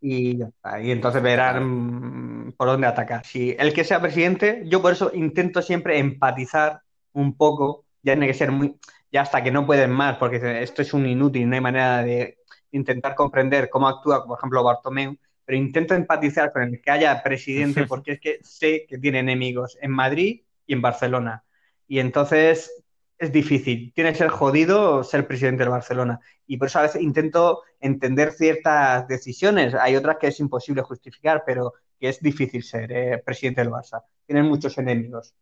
y 0.01 0.37
ya 0.37 0.45
está. 0.47 0.81
Y 0.81 0.91
entonces 0.91 1.21
verán 1.21 2.47
mm, 2.47 2.51
por 2.53 2.67
dónde 2.67 2.87
atacar. 2.87 3.25
Si 3.25 3.55
el 3.59 3.73
que 3.73 3.83
sea 3.83 4.01
presidente, 4.01 4.63
yo 4.65 4.81
por 4.81 4.93
eso 4.93 5.11
intento 5.13 5.61
siempre 5.61 5.99
empatizar 5.99 6.81
un 7.13 7.35
poco, 7.35 7.85
ya 8.01 8.13
tiene 8.13 8.27
que 8.27 8.33
ser 8.33 8.51
muy, 8.51 8.75
ya 9.11 9.21
hasta 9.21 9.43
que 9.43 9.51
no 9.51 9.65
pueden 9.65 9.91
más, 9.91 10.17
porque 10.17 10.61
esto 10.63 10.81
es 10.81 10.93
un 10.93 11.05
inútil, 11.05 11.49
no 11.49 11.55
hay 11.55 11.61
manera 11.61 12.01
de 12.03 12.38
intentar 12.71 13.15
comprender 13.15 13.69
cómo 13.69 13.87
actúa, 13.87 14.25
por 14.25 14.37
ejemplo, 14.37 14.63
Bartomeu, 14.63 15.17
pero 15.45 15.57
intento 15.57 15.95
empatizar 15.95 16.51
con 16.51 16.63
el 16.63 16.81
que 16.81 16.91
haya 16.91 17.23
presidente, 17.23 17.85
porque 17.87 18.13
es 18.13 18.19
que 18.19 18.39
sé 18.43 18.85
que 18.87 18.97
tiene 18.97 19.19
enemigos 19.19 19.77
en 19.81 19.91
Madrid 19.91 20.41
y 20.67 20.73
en 20.73 20.81
Barcelona. 20.81 21.43
Y 21.87 21.99
entonces 21.99 22.71
es 23.17 23.31
difícil, 23.33 23.91
tiene 23.93 24.11
que 24.11 24.19
ser 24.19 24.29
jodido 24.29 25.03
ser 25.03 25.27
presidente 25.27 25.63
del 25.63 25.71
Barcelona. 25.71 26.19
Y 26.47 26.57
por 26.57 26.67
eso 26.67 26.79
a 26.79 26.83
veces 26.83 27.01
intento 27.01 27.63
entender 27.79 28.31
ciertas 28.31 29.07
decisiones. 29.07 29.75
Hay 29.75 29.95
otras 29.95 30.17
que 30.17 30.27
es 30.27 30.39
imposible 30.39 30.83
justificar, 30.83 31.43
pero 31.45 31.73
que 31.99 32.09
es 32.09 32.21
difícil 32.21 32.63
ser 32.63 32.91
eh, 32.91 33.17
presidente 33.23 33.61
del 33.61 33.71
Barça. 33.71 34.03
Tienen 34.25 34.45
muchos 34.45 34.77
enemigos. 34.77 35.33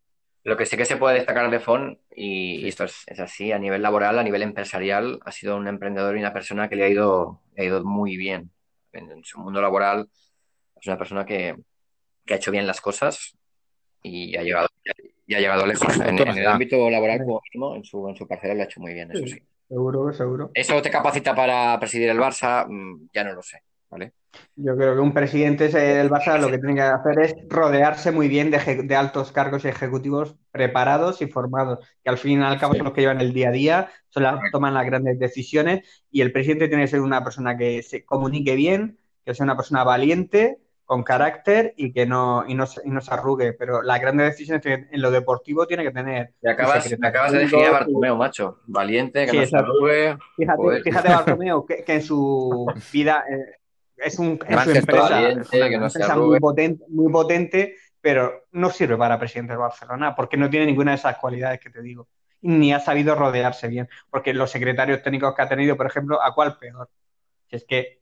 Lo 0.48 0.56
que 0.56 0.64
sí 0.64 0.78
que 0.78 0.86
se 0.86 0.96
puede 0.96 1.16
destacar 1.16 1.50
de 1.50 1.60
Fon, 1.60 1.98
y, 2.10 2.64
y 2.64 2.68
esto 2.68 2.84
es, 2.84 3.02
es 3.06 3.20
así, 3.20 3.52
a 3.52 3.58
nivel 3.58 3.82
laboral, 3.82 4.18
a 4.18 4.22
nivel 4.22 4.42
empresarial, 4.42 5.20
ha 5.24 5.30
sido 5.30 5.58
un 5.58 5.68
emprendedor 5.68 6.16
y 6.16 6.20
una 6.20 6.32
persona 6.32 6.70
que 6.70 6.76
le 6.76 6.84
ha 6.84 6.88
ido, 6.88 7.42
le 7.54 7.62
ha 7.62 7.66
ido 7.66 7.84
muy 7.84 8.16
bien 8.16 8.50
en, 8.92 9.10
en 9.10 9.24
su 9.24 9.38
mundo 9.40 9.60
laboral. 9.60 10.08
Es 10.80 10.86
una 10.86 10.96
persona 10.96 11.26
que, 11.26 11.54
que 12.24 12.32
ha 12.32 12.38
hecho 12.38 12.50
bien 12.50 12.66
las 12.66 12.80
cosas 12.80 13.36
y 14.02 14.34
ha 14.38 14.42
llegado, 14.42 14.68
y 15.26 15.34
ha 15.34 15.40
llegado 15.40 15.66
lejos. 15.66 15.94
En, 16.00 16.18
en 16.18 16.38
el 16.38 16.46
ámbito 16.46 16.88
laboral, 16.88 17.18
como 17.18 17.42
mínimo, 17.52 17.76
en 17.76 17.84
su, 17.84 18.08
en 18.08 18.16
su 18.16 18.26
parcela 18.26 18.54
lo 18.54 18.62
ha 18.62 18.64
hecho 18.64 18.80
muy 18.80 18.94
bien, 18.94 19.10
eso 19.12 19.26
sí. 19.26 19.42
Seguro, 19.68 20.10
seguro. 20.14 20.50
¿Eso 20.54 20.80
te 20.80 20.88
capacita 20.90 21.34
para 21.34 21.78
presidir 21.78 22.08
el 22.08 22.18
Barça? 22.18 22.66
Mm, 22.66 23.08
Ya 23.12 23.22
no 23.22 23.34
lo 23.34 23.42
sé, 23.42 23.62
¿vale? 23.90 24.12
Yo 24.56 24.76
creo 24.76 24.94
que 24.94 25.00
un 25.00 25.14
presidente 25.14 25.68
del 25.68 26.10
Barça 26.10 26.38
lo 26.38 26.48
que 26.48 26.58
tiene 26.58 26.74
que 26.74 26.82
hacer 26.82 27.18
es 27.20 27.34
rodearse 27.48 28.12
muy 28.12 28.28
bien 28.28 28.50
de, 28.50 28.96
altos 28.96 29.32
cargos 29.32 29.64
ejecutivos 29.64 30.36
preparados 30.50 31.22
y 31.22 31.26
formados, 31.26 31.78
que 32.02 32.10
al 32.10 32.18
fin 32.18 32.40
y 32.40 32.44
al 32.44 32.58
cabo 32.58 32.72
Sí. 32.72 32.78
son 32.78 32.86
los 32.86 32.94
que 32.94 33.00
llevan 33.00 33.20
el 33.20 33.32
día 33.32 33.48
a 33.48 33.52
día, 33.52 33.88
son 34.08 34.24
las 34.24 34.34
que 34.36 34.50
toman 34.50 34.74
las 34.74 34.86
grandes 34.86 35.18
decisiones 35.18 36.04
y 36.10 36.20
el 36.20 36.32
presidente 36.32 36.68
tiene 36.68 36.84
que 36.84 36.88
ser 36.88 37.00
una 37.00 37.24
persona 37.24 37.56
que 37.56 37.82
se 37.82 38.04
comunique 38.04 38.54
bien, 38.54 38.98
que 39.24 39.34
sea 39.34 39.44
una 39.44 39.56
persona 39.56 39.84
valiente, 39.84 40.58
con 40.88 41.02
carácter 41.02 41.74
y 41.76 41.92
que 41.92 42.06
no, 42.06 42.44
y 42.48 42.54
no, 42.54 42.64
y 42.82 42.88
no 42.88 43.02
se 43.02 43.12
arrugue. 43.12 43.52
Pero 43.52 43.82
las 43.82 44.00
grandes 44.00 44.28
decisiones 44.28 44.64
en 44.64 45.02
lo 45.02 45.10
deportivo 45.10 45.66
tiene 45.66 45.84
que 45.84 45.90
tener. 45.90 46.32
Me 46.40 46.52
acabas, 46.52 46.98
me 46.98 47.08
acabas 47.08 47.32
de 47.32 47.40
definir 47.40 47.66
a 47.66 47.72
Bartomeu, 47.72 48.16
macho. 48.16 48.60
Valiente, 48.66 49.26
que 49.26 49.36
no 49.36 49.46
se 49.46 49.56
arrugue. 49.56 50.16
Fíjate, 50.34 50.82
fíjate 50.82 51.08
Bartomeu, 51.10 51.66
que, 51.66 51.84
que, 51.84 51.96
en 51.96 52.02
su 52.02 52.66
vida 52.92 53.22
eh, 53.30 53.57
es, 54.02 54.18
un, 54.18 54.38
en 54.46 54.58
su 54.60 54.70
empresa, 54.70 55.08
valiente, 55.08 55.56
una, 55.56 55.78
no 55.78 55.86
empresa 55.86 56.16
muy, 56.16 56.40
potente, 56.40 56.84
muy 56.88 57.12
potente, 57.12 57.76
pero 58.00 58.46
no 58.52 58.70
sirve 58.70 58.96
para 58.96 59.18
presidente 59.18 59.52
de 59.52 59.58
Barcelona 59.58 60.14
porque 60.14 60.36
no 60.36 60.48
tiene 60.48 60.66
ninguna 60.66 60.92
de 60.92 60.98
esas 60.98 61.18
cualidades 61.18 61.60
que 61.60 61.70
te 61.70 61.82
digo. 61.82 62.08
Ni 62.40 62.72
ha 62.72 62.80
sabido 62.80 63.14
rodearse 63.14 63.68
bien. 63.68 63.88
Porque 64.10 64.32
los 64.32 64.50
secretarios 64.50 65.02
técnicos 65.02 65.34
que 65.34 65.42
ha 65.42 65.48
tenido, 65.48 65.76
por 65.76 65.86
ejemplo, 65.86 66.22
¿a 66.22 66.34
cuál 66.34 66.56
peor? 66.56 66.88
Si 67.48 67.56
es 67.56 67.64
que 67.64 67.98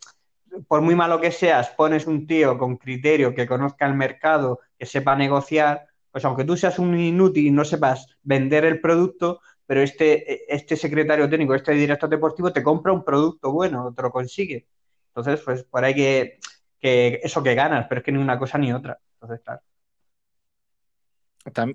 por 0.68 0.80
muy 0.80 0.94
malo 0.94 1.20
que 1.20 1.30
seas, 1.30 1.70
pones 1.70 2.06
un 2.06 2.26
tío 2.26 2.58
con 2.58 2.76
criterio 2.76 3.34
que 3.34 3.46
conozca 3.46 3.86
el 3.86 3.94
mercado, 3.94 4.60
que 4.78 4.86
sepa 4.86 5.16
negociar, 5.16 5.86
pues 6.10 6.24
aunque 6.24 6.44
tú 6.44 6.56
seas 6.56 6.78
un 6.78 6.98
inútil 6.98 7.46
y 7.46 7.50
no 7.50 7.64
sepas 7.64 8.16
vender 8.22 8.64
el 8.64 8.80
producto, 8.80 9.40
pero 9.66 9.82
este, 9.82 10.52
este 10.54 10.76
secretario 10.76 11.28
técnico, 11.28 11.54
este 11.54 11.72
director 11.72 12.08
deportivo 12.08 12.52
te 12.52 12.62
compra 12.62 12.92
un 12.92 13.04
producto 13.04 13.52
bueno, 13.52 13.92
te 13.94 14.02
lo 14.02 14.10
consigue. 14.10 14.66
Entonces, 15.16 15.42
pues 15.42 15.64
por 15.64 15.82
ahí 15.82 15.94
que, 15.94 16.38
que 16.78 17.20
eso 17.22 17.42
que 17.42 17.54
ganas, 17.54 17.86
pero 17.88 18.00
es 18.00 18.04
que 18.04 18.12
ni 18.12 18.18
una 18.18 18.38
cosa 18.38 18.58
ni 18.58 18.70
otra. 18.70 18.98
Entonces, 19.14 19.40
claro. 19.42 19.62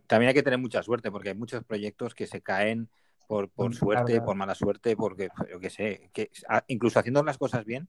También 0.06 0.28
hay 0.28 0.34
que 0.36 0.44
tener 0.44 0.60
mucha 0.60 0.84
suerte 0.84 1.10
porque 1.10 1.30
hay 1.30 1.36
muchos 1.36 1.64
proyectos 1.64 2.14
que 2.14 2.28
se 2.28 2.42
caen 2.42 2.88
por, 3.28 3.50
por 3.50 3.74
suerte, 3.74 4.22
por 4.22 4.36
mala 4.36 4.54
suerte, 4.54 4.96
porque 4.96 5.30
yo 5.50 5.60
qué 5.60 5.72
sé, 5.72 6.12
que 6.14 6.30
incluso 6.68 7.00
haciendo 7.00 7.24
las 7.24 7.40
cosas 7.40 7.66
bien, 7.66 7.88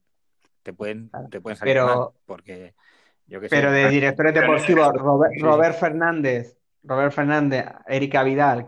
te 0.63 0.73
pueden, 0.73 1.11
te 1.29 1.39
pueden 1.39 1.57
salir 1.57 1.75
pero, 1.75 1.85
mal, 1.85 2.07
porque 2.25 2.73
yo 3.27 3.39
que 3.39 3.49
Pero 3.49 3.71
de 3.71 3.89
directores 3.89 4.33
deportivos, 4.33 4.91
Robert, 4.95 5.77
Fernández, 5.77 6.57
Robert 6.81 7.13
Fernández, 7.13 7.65
Erika 7.85 8.23
Vidal 8.23 8.67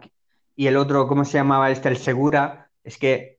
y 0.55 0.67
el 0.67 0.77
otro, 0.77 1.07
¿cómo 1.07 1.25
se 1.25 1.37
llamaba 1.39 1.71
este? 1.71 1.89
El 1.89 1.97
Segura, 1.97 2.69
es 2.83 2.99
que 2.99 3.34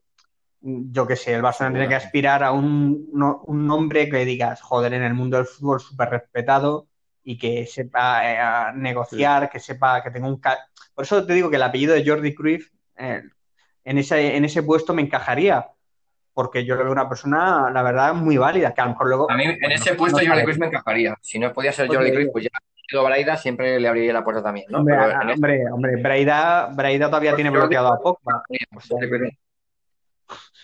yo 0.61 1.07
qué 1.07 1.17
sé, 1.17 1.35
el 1.35 1.43
Barcelona 1.43 1.75
tiene 1.75 1.89
que 1.89 1.95
aspirar 1.95 2.43
a 2.43 2.53
un, 2.53 3.09
un, 3.47 3.67
nombre 3.67 4.09
que 4.09 4.25
digas, 4.25 4.61
joder, 4.61 4.95
en 4.95 5.03
el 5.03 5.15
mundo 5.15 5.37
del 5.37 5.47
fútbol 5.47 5.81
súper 5.81 6.11
respetado 6.11 6.89
y 7.23 7.39
que 7.39 7.67
sepa 7.67 8.71
eh, 8.71 8.73
negociar, 8.75 9.51
que 9.51 9.61
sepa 9.61 10.03
que 10.03 10.11
tenga 10.11 10.29
un... 10.29 10.41
Por 10.41 11.05
eso 11.05 11.25
te 11.27 11.35
digo 11.35 11.51
que 11.51 11.57
el 11.57 11.63
apellido 11.63 11.95
de 11.95 12.07
Jordi 12.07 12.35
Cruyff 12.35 12.71
eh, 12.97 13.23
en, 13.85 13.99
ese, 13.99 14.37
en 14.37 14.45
ese 14.45 14.63
puesto 14.63 14.95
me 14.95 15.03
encajaría, 15.03 15.67
porque 16.33 16.65
yo 16.65 16.75
lo 16.77 16.85
veo 16.85 16.93
una 16.93 17.09
persona, 17.09 17.71
la 17.73 17.83
verdad, 17.83 18.15
muy 18.15 18.37
válida, 18.37 18.75
que 18.75 18.81
a 18.81 18.85
lo 18.85 18.91
mejor 18.91 19.09
luego... 19.09 19.31
A 19.31 19.37
mí 19.37 19.45
en 19.45 19.73
ese 19.73 19.95
puesto 19.95 20.19
Jordi 20.27 20.45
Cruz 20.45 20.59
me 20.59 20.67
encajaría. 20.67 21.15
Si 21.21 21.39
no 21.39 21.53
podía 21.53 21.73
ser 21.73 21.89
Jordi 21.89 22.13
Cruz, 22.13 22.29
pues 22.33 22.45
ya 22.45 22.51
Braida, 23.03 23.37
siempre 23.37 23.81
le 23.81 23.89
abriría 23.89 24.13
la 24.13 24.25
puerta 24.25 24.43
también, 24.43 24.67
¿no? 24.71 24.79
Hombre, 24.79 24.97
Pero 24.97 25.33
hombre, 25.33 25.57
este... 25.57 25.71
hombre, 25.71 25.97
Braida, 26.03 26.67
Braida 26.73 27.07
todavía 27.07 27.33
pues 27.33 27.37
tiene 27.37 27.51
bloqueado 27.51 27.89
a 27.89 28.01
Pogba. 28.01 28.45
Pues, 28.71 28.89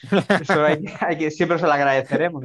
eso 0.43 0.65
hay, 0.65 0.85
hay 1.01 1.19
que, 1.19 1.31
siempre 1.31 1.59
se 1.59 1.67
lo 1.67 1.73
agradeceremos. 1.73 2.45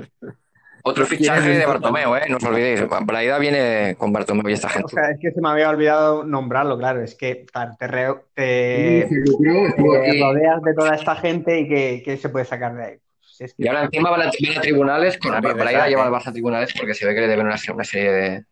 Otro 0.84 1.06
fichaje 1.06 1.50
de 1.50 1.66
Bartomeu, 1.66 2.16
¿eh? 2.16 2.28
No 2.30 2.38
os 2.38 2.44
olvidéis. 2.44 2.82
Braida 3.06 3.38
viene 3.40 3.96
con 3.98 4.14
Bartomeu 4.14 4.48
y 4.48 4.54
esta 4.54 4.70
gente. 4.70 4.86
O 4.86 4.90
sea, 4.90 5.12
es 5.12 5.20
que 5.20 5.32
se 5.32 5.42
me 5.42 5.50
había 5.50 5.70
olvidado 5.70 6.24
nombrarlo, 6.24 6.78
claro. 6.78 7.04
Es 7.04 7.16
que 7.16 7.46
claro, 7.46 7.74
te, 7.78 7.88
re, 7.88 8.08
te, 8.34 9.08
sí, 9.10 9.16
sí, 9.26 9.38
te 9.38 10.24
rodeas 10.24 10.62
de 10.62 10.74
toda 10.74 10.96
esta 10.96 11.16
gente 11.18 11.60
y 11.60 11.68
que, 11.68 12.02
que 12.06 12.16
se 12.16 12.30
puede 12.30 12.46
sacar 12.46 12.74
de 12.76 12.84
ahí. 12.86 12.98
Es 13.40 13.54
que... 13.54 13.64
Y 13.64 13.68
ahora 13.68 13.84
encima 13.84 14.10
van 14.12 14.22
a, 14.22 14.26
van 14.26 14.58
a 14.58 14.62
tribunales, 14.62 15.18
con 15.18 15.42
Braida 15.42 15.90
lleva 15.90 16.06
al 16.06 16.12
Barça 16.12 16.28
a 16.28 16.32
tribunales 16.32 16.74
porque 16.78 16.94
se 16.94 17.06
ve 17.06 17.14
que 17.14 17.22
le 17.22 17.28
deben 17.28 17.48
una, 17.48 17.58
una 17.74 17.84
serie 17.84 18.12
de 18.12 18.46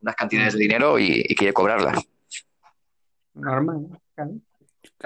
unas 0.00 0.16
cantidades 0.16 0.54
de 0.54 0.58
dinero 0.58 0.98
y, 0.98 1.24
y 1.24 1.34
quiere 1.36 1.52
cobrarlas. 1.52 2.04
Normal, 3.34 3.86
claro. 4.14 4.32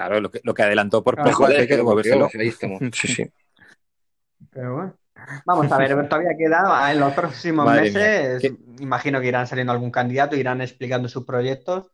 Claro, 0.01 0.19
lo 0.19 0.31
que, 0.31 0.41
lo 0.43 0.53
que 0.55 0.63
adelantó 0.63 1.03
por 1.03 1.15
poco 1.15 1.45
hay 1.45 1.67
que 1.67 1.77
devolvérselo. 1.77 2.27
Sí, 2.93 3.07
sí. 3.07 3.31
Pero 4.49 4.75
bueno. 4.75 4.95
Vamos 5.45 5.71
a 5.71 5.77
ver, 5.77 6.09
todavía 6.09 6.35
queda 6.35 6.91
en 6.91 6.99
los 6.99 7.13
próximos 7.13 7.65
Madre 7.65 7.91
meses. 7.91 8.43
Mía. 8.43 8.59
Imagino 8.79 9.21
que 9.21 9.27
irán 9.27 9.45
saliendo 9.45 9.71
algún 9.71 9.91
candidato, 9.91 10.35
irán 10.35 10.61
explicando 10.61 11.07
sus 11.07 11.23
proyectos. 11.25 11.91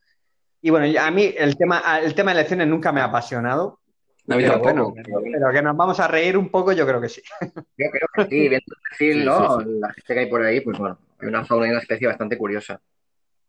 Y 0.61 0.69
bueno, 0.69 0.87
a 0.99 1.11
mí 1.11 1.33
el 1.37 1.57
tema, 1.57 1.81
el 2.01 2.15
tema 2.15 2.31
de 2.31 2.39
elecciones 2.39 2.67
nunca 2.67 2.93
me 2.93 3.01
ha 3.01 3.05
apasionado. 3.05 3.81
Pero, 4.25 4.59
bueno, 4.59 4.93
pero, 4.95 5.51
que 5.51 5.61
nos 5.61 5.75
vamos 5.75 5.99
a 5.99 6.07
reír 6.07 6.37
un 6.37 6.49
poco, 6.49 6.71
yo 6.71 6.85
creo 6.85 7.01
que 7.01 7.09
sí. 7.09 7.21
Yo 7.41 7.89
creo 7.91 8.07
que 8.13 8.25
sí, 8.25 8.49
viendo 8.49 8.55
el 8.57 8.81
perfil, 8.89 9.25
¿no? 9.25 9.59
Sí, 9.59 9.65
sí. 9.65 9.79
La 9.79 9.93
gente 9.93 10.13
que 10.13 10.19
hay 10.19 10.25
por 10.27 10.43
ahí, 10.43 10.61
pues 10.61 10.77
bueno, 10.77 10.97
hay 11.19 11.27
una 11.27 11.45
fauna 11.45 11.67
y 11.67 11.69
una 11.71 11.79
especie 11.79 12.07
bastante 12.07 12.37
curiosa. 12.37 12.79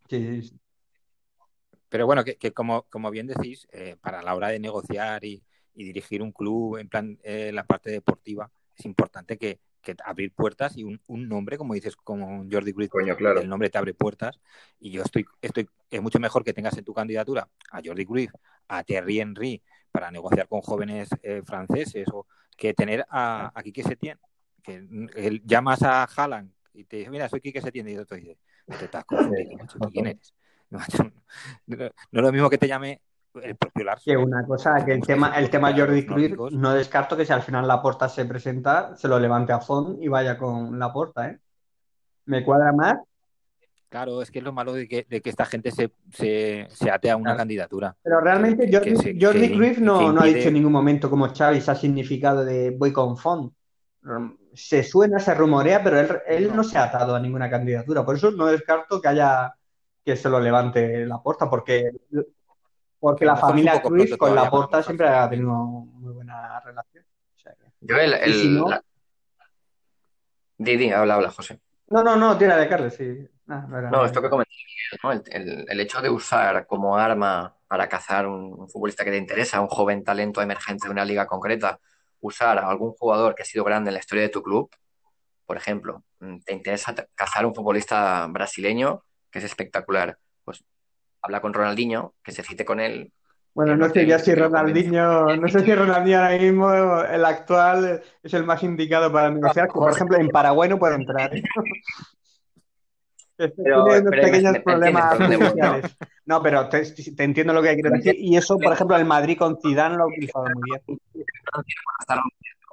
Sí, 0.08 0.42
sí. 0.42 0.58
Pero 1.88 2.06
bueno, 2.06 2.24
que, 2.24 2.36
que 2.36 2.52
como, 2.52 2.82
como, 2.84 3.10
bien 3.10 3.26
decís, 3.26 3.66
eh, 3.72 3.96
para 4.00 4.22
la 4.22 4.34
hora 4.34 4.48
de 4.48 4.58
negociar 4.58 5.24
y, 5.24 5.42
y 5.74 5.84
dirigir 5.84 6.22
un 6.22 6.32
club 6.32 6.76
en 6.76 6.88
plan 6.88 7.18
eh, 7.22 7.50
la 7.52 7.64
parte 7.64 7.90
deportiva, 7.90 8.50
es 8.76 8.84
importante 8.84 9.38
que, 9.38 9.60
que 9.80 9.96
abrir 10.04 10.32
puertas 10.32 10.76
y 10.76 10.84
un, 10.84 11.00
un, 11.06 11.28
nombre, 11.28 11.56
como 11.56 11.74
dices, 11.74 11.96
como 11.96 12.44
Jordi 12.50 12.72
Cruz, 12.72 12.88
claro. 13.16 13.40
el 13.40 13.48
nombre 13.48 13.70
te 13.70 13.78
abre 13.78 13.94
puertas. 13.94 14.40
Y 14.80 14.90
yo 14.90 15.02
estoy, 15.02 15.24
estoy, 15.40 15.68
es 15.90 16.02
mucho 16.02 16.18
mejor 16.18 16.44
que 16.44 16.52
tengas 16.52 16.76
en 16.76 16.84
tu 16.84 16.92
candidatura 16.92 17.48
a 17.70 17.80
Jordi 17.84 18.04
Cruz, 18.04 18.28
a 18.68 18.84
Thierry 18.84 19.20
Henry, 19.20 19.62
para 19.90 20.10
negociar 20.10 20.48
con 20.48 20.60
jóvenes 20.60 21.08
eh, 21.22 21.42
franceses 21.44 22.06
o 22.12 22.26
que 22.56 22.74
tener 22.74 23.06
a, 23.08 23.52
a 23.54 23.62
Quique 23.62 23.82
Setién, 23.82 24.18
que 24.62 24.86
él, 25.14 25.42
llamas 25.44 25.82
a 25.82 26.04
Haaland 26.04 26.52
y 26.74 26.84
te 26.84 26.98
dice, 26.98 27.10
mira, 27.10 27.28
soy 27.28 27.40
Quique 27.40 27.60
Setién 27.60 27.88
y 27.88 27.94
yo 27.94 28.04
te 28.04 28.16
dice, 28.16 28.38
te 28.66 28.84
estás 28.84 29.04
confundido, 29.04 29.56
macho, 29.56 29.78
¿quién 29.90 30.06
eres? 30.06 30.34
No, 31.66 31.84
es 31.84 31.92
lo 32.10 32.32
mismo 32.32 32.50
que 32.50 32.58
te 32.58 32.66
llame 32.66 33.02
el 33.42 33.56
propio 33.56 33.84
Larson. 33.84 34.12
Que 34.12 34.16
una 34.16 34.44
cosa, 34.46 34.84
que 34.84 34.92
el 34.92 35.02
tema, 35.02 35.38
el 35.38 35.50
tema 35.50 35.76
Jordi 35.76 36.04
Cruz, 36.04 36.52
no 36.52 36.72
descarto 36.72 37.16
que 37.16 37.24
si 37.24 37.32
al 37.32 37.42
final 37.42 37.68
la 37.68 37.80
porta 37.80 38.08
se 38.08 38.24
presenta, 38.24 38.96
se 38.96 39.08
lo 39.08 39.18
levante 39.18 39.52
a 39.52 39.60
fondo 39.60 40.02
y 40.02 40.08
vaya 40.08 40.36
con 40.36 40.78
la 40.78 40.92
porta, 40.92 41.28
¿eh? 41.28 41.38
Me 42.24 42.44
cuadra 42.44 42.72
más 42.72 42.98
Claro, 43.88 44.20
es 44.20 44.30
que 44.30 44.40
es 44.40 44.44
lo 44.44 44.52
malo 44.52 44.74
de 44.74 44.86
que, 44.86 45.06
de 45.08 45.22
que 45.22 45.30
esta 45.30 45.46
gente 45.46 45.70
se, 45.70 45.90
se, 46.12 46.66
se, 46.70 46.90
ate 46.90 47.10
a 47.10 47.16
una 47.16 47.30
claro. 47.30 47.38
candidatura. 47.38 47.96
Pero 48.02 48.20
realmente 48.20 48.68
Jordi, 48.70 48.96
se, 48.96 49.16
Jordi 49.18 49.54
Cruyff 49.54 49.78
no, 49.78 50.12
no, 50.12 50.20
ha 50.20 50.26
dicho 50.26 50.48
en 50.48 50.54
ningún 50.54 50.72
momento 50.72 51.08
como 51.08 51.32
Chávez 51.32 51.68
ha 51.70 51.74
significado 51.74 52.44
de 52.44 52.70
voy 52.70 52.92
con 52.92 53.16
Font. 53.16 53.52
Se 54.52 54.82
suena, 54.82 55.18
se 55.18 55.34
rumorea, 55.34 55.82
pero 55.82 55.98
él, 55.98 56.08
él 56.26 56.48
no. 56.48 56.56
no. 56.56 56.64
se 56.64 56.76
ha 56.76 56.84
atado 56.84 57.14
a 57.14 57.20
ninguna 57.20 57.48
candidatura. 57.48 58.04
Por 58.04 58.16
eso 58.16 58.30
no 58.30 58.46
descarto 58.46 59.00
que 59.00 59.08
haya 59.08 59.54
que 60.08 60.16
se 60.16 60.30
lo 60.30 60.40
levante 60.40 61.04
la 61.04 61.22
porta, 61.22 61.50
porque, 61.50 61.90
porque 62.98 63.26
la 63.26 63.36
familia 63.36 63.82
Cruyff 63.82 64.16
con 64.16 64.34
la 64.34 64.48
porta 64.48 64.82
siempre 64.82 65.06
ha 65.06 65.28
tenido 65.28 65.52
muy 65.52 66.14
buena 66.14 66.58
relación. 66.60 67.04
O 67.36 67.38
sea, 67.38 67.54
Yo 67.82 67.96
el, 67.98 68.14
el 68.14 68.32
si 68.32 68.48
no... 68.48 68.70
la... 68.70 68.82
Didi, 70.56 70.90
habla, 70.92 71.16
habla, 71.16 71.30
José. 71.30 71.60
No, 71.88 72.02
no, 72.02 72.16
no, 72.16 72.38
tira 72.38 72.56
de 72.56 72.66
Carles, 72.70 72.94
sí. 72.94 73.28
Ah, 73.48 73.66
no, 73.92 74.06
esto 74.06 74.22
que 74.22 74.30
comenté, 74.30 74.50
¿no? 75.02 75.12
el, 75.12 75.22
el, 75.30 75.66
el, 75.68 75.80
hecho 75.80 76.00
de 76.00 76.08
usar 76.08 76.66
como 76.66 76.96
arma 76.96 77.54
para 77.66 77.86
cazar 77.86 78.26
un, 78.26 78.54
un, 78.58 78.68
futbolista 78.70 79.04
que 79.04 79.10
te 79.10 79.18
interesa, 79.18 79.60
un 79.60 79.68
joven 79.68 80.02
talento 80.04 80.40
emergente 80.40 80.88
de 80.88 80.92
una 80.92 81.04
liga 81.04 81.26
concreta, 81.26 81.78
usar 82.20 82.56
a 82.56 82.66
algún 82.70 82.92
jugador 82.92 83.34
que 83.34 83.42
ha 83.42 83.46
sido 83.46 83.62
grande 83.62 83.90
en 83.90 83.94
la 83.94 84.00
historia 84.00 84.22
de 84.22 84.30
tu 84.30 84.42
club, 84.42 84.70
por 85.44 85.58
ejemplo, 85.58 86.02
mm, 86.20 86.38
te 86.46 86.54
interesa 86.54 86.94
cazar 87.14 87.44
un 87.44 87.54
futbolista 87.54 88.26
brasileño 88.28 89.02
que 89.30 89.38
es 89.38 89.44
espectacular, 89.44 90.18
pues 90.44 90.64
habla 91.22 91.40
con 91.40 91.54
Ronaldinho, 91.54 92.14
que 92.22 92.32
se 92.32 92.42
cite 92.42 92.64
con 92.64 92.80
él. 92.80 93.12
Bueno, 93.54 93.76
no 93.76 93.88
sé 93.90 94.06
ya 94.06 94.18
si 94.18 94.34
Ronaldinho, 94.34 95.36
no 95.36 95.48
sé 95.48 95.60
si 95.60 95.74
Ronaldinho 95.74 96.18
ahora 96.20 96.38
mismo, 96.38 97.02
el 97.02 97.24
actual, 97.24 98.02
es 98.22 98.34
el 98.34 98.44
más 98.44 98.62
indicado 98.62 99.10
para 99.12 99.30
negociar, 99.30 99.68
por 99.68 99.90
ejemplo 99.90 100.16
en 100.18 100.28
Paraguay 100.28 100.68
no 100.68 100.78
puede 100.78 100.94
entrar. 100.94 101.30
¿eh? 103.38 103.52
Pero, 103.56 103.84
tiene 103.84 104.00
unos 104.00 104.10
pero 104.10 104.22
pequeños 104.22 104.52
me, 104.52 104.60
problemas. 104.60 105.96
No, 106.26 106.42
pero 106.42 106.68
te, 106.68 106.82
te, 106.82 107.24
entiendo 107.24 107.52
lo 107.52 107.62
que 107.62 107.74
quieres 107.74 107.92
decir. 107.92 108.16
Y 108.18 108.36
eso, 108.36 108.58
por 108.58 108.72
ejemplo, 108.72 108.96
el 108.96 109.04
Madrid 109.04 109.38
con 109.38 109.58
Zidane 109.60 109.96
lo 109.96 110.04
ha 110.04 110.06
utilizado 110.08 110.44
muy 110.44 110.70
bien. 110.70 110.98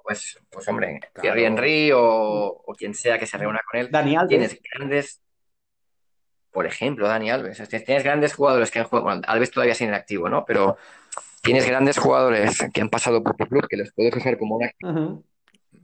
Pues, 0.04 0.40
pues 0.50 0.68
hombre, 0.68 1.00
claro. 1.00 1.22
Thierry 1.22 1.46
Henry 1.46 1.92
o, 1.92 2.64
o, 2.66 2.74
quien 2.76 2.94
sea 2.94 3.18
que 3.18 3.26
se 3.26 3.38
reúna 3.38 3.62
con 3.70 3.80
él. 3.80 3.90
Dani 3.92 4.16
Alves. 4.16 4.30
Tienes 4.30 4.60
grandes, 4.72 5.22
por 6.56 6.66
ejemplo, 6.66 7.08
Dani 7.08 7.30
Alves. 7.30 7.62
Tienes 7.68 8.04
grandes 8.04 8.34
jugadores 8.34 8.72
que 8.72 8.80
han 8.80 8.86
jugado. 8.86 9.04
Bueno, 9.04 9.22
Alves 9.28 9.52
todavía 9.52 9.76
sigue 9.76 9.94
activo, 9.94 10.30
¿no? 10.30 10.46
Pero 10.46 10.78
tienes 11.42 11.68
grandes 11.68 11.98
jugadores 11.98 12.66
que 12.74 12.82
han 12.82 12.90
pasado 12.90 13.22
por 13.22 13.36
tu 13.36 13.46
club 13.46 13.68
que 13.68 13.76
los 13.76 13.92
puedes 13.94 14.16
usar 14.16 14.38
como 14.38 14.56
una. 14.56 14.72
Uh 14.82 14.88
-huh. 14.88 15.24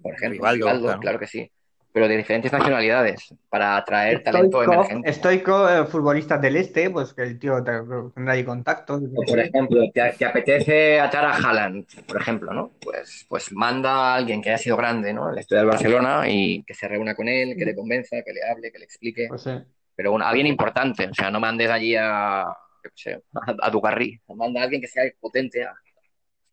Por 0.01 0.13
ejemplo, 0.13 0.37
Rivaldo, 0.37 0.65
Rivaldo 0.65 0.85
claro. 0.85 0.99
claro 1.01 1.19
que 1.19 1.27
sí 1.27 1.51
pero 1.93 2.07
de 2.07 2.17
diferentes 2.17 2.51
nacionalidades, 2.51 3.33
para 3.49 3.75
atraer 3.75 4.17
estoico, 4.17 4.31
talento 4.31 4.63
emergente. 4.63 5.09
Estoico, 5.09 5.69
eh, 5.69 5.85
futbolista 5.85 6.37
del 6.37 6.55
este, 6.55 6.89
pues 6.89 7.13
que 7.13 7.23
el 7.23 7.37
tío 7.37 7.61
tendrá 7.63 8.33
ahí 8.33 8.43
contacto. 8.43 8.95
O 8.95 9.23
por 9.25 9.39
ejemplo, 9.39 9.81
te, 9.93 10.13
te, 10.17 10.25
apetece 10.25 10.99
atar 10.99 11.25
a 11.25 11.35
Haaland, 11.35 11.85
por 12.07 12.21
ejemplo, 12.21 12.53
¿no? 12.53 12.71
Pues, 12.81 13.25
pues 13.27 13.51
manda 13.51 13.91
a 13.91 14.15
alguien 14.15 14.41
que 14.41 14.49
haya 14.49 14.57
sido 14.57 14.77
grande, 14.77 15.13
¿no? 15.13 15.29
En 15.29 15.35
la 15.35 15.41
historia 15.41 15.61
del 15.61 15.69
Barcelona 15.69 16.29
y 16.29 16.63
que 16.63 16.73
se 16.73 16.87
reúna 16.87 17.13
con 17.13 17.27
él, 17.27 17.55
que 17.57 17.65
le 17.65 17.75
convenza, 17.75 18.21
que 18.21 18.33
le 18.33 18.41
hable, 18.49 18.71
que 18.71 18.79
le 18.79 18.85
explique. 18.85 19.25
Pues 19.27 19.41
sí. 19.41 19.51
Pero 19.95 20.11
bueno, 20.11 20.25
alguien 20.25 20.47
importante, 20.47 21.07
o 21.07 21.13
sea, 21.13 21.29
no 21.29 21.39
mandes 21.39 21.69
allí 21.69 21.95
a, 21.95 22.45
qué 22.83 22.89
sé, 22.95 23.23
a, 23.33 23.67
a 23.67 23.69
Dugarry, 23.69 24.19
manda 24.35 24.61
a 24.61 24.63
alguien 24.63 24.81
que 24.81 24.87
sea 24.87 25.03
potente. 25.19 25.63
A... 25.63 25.73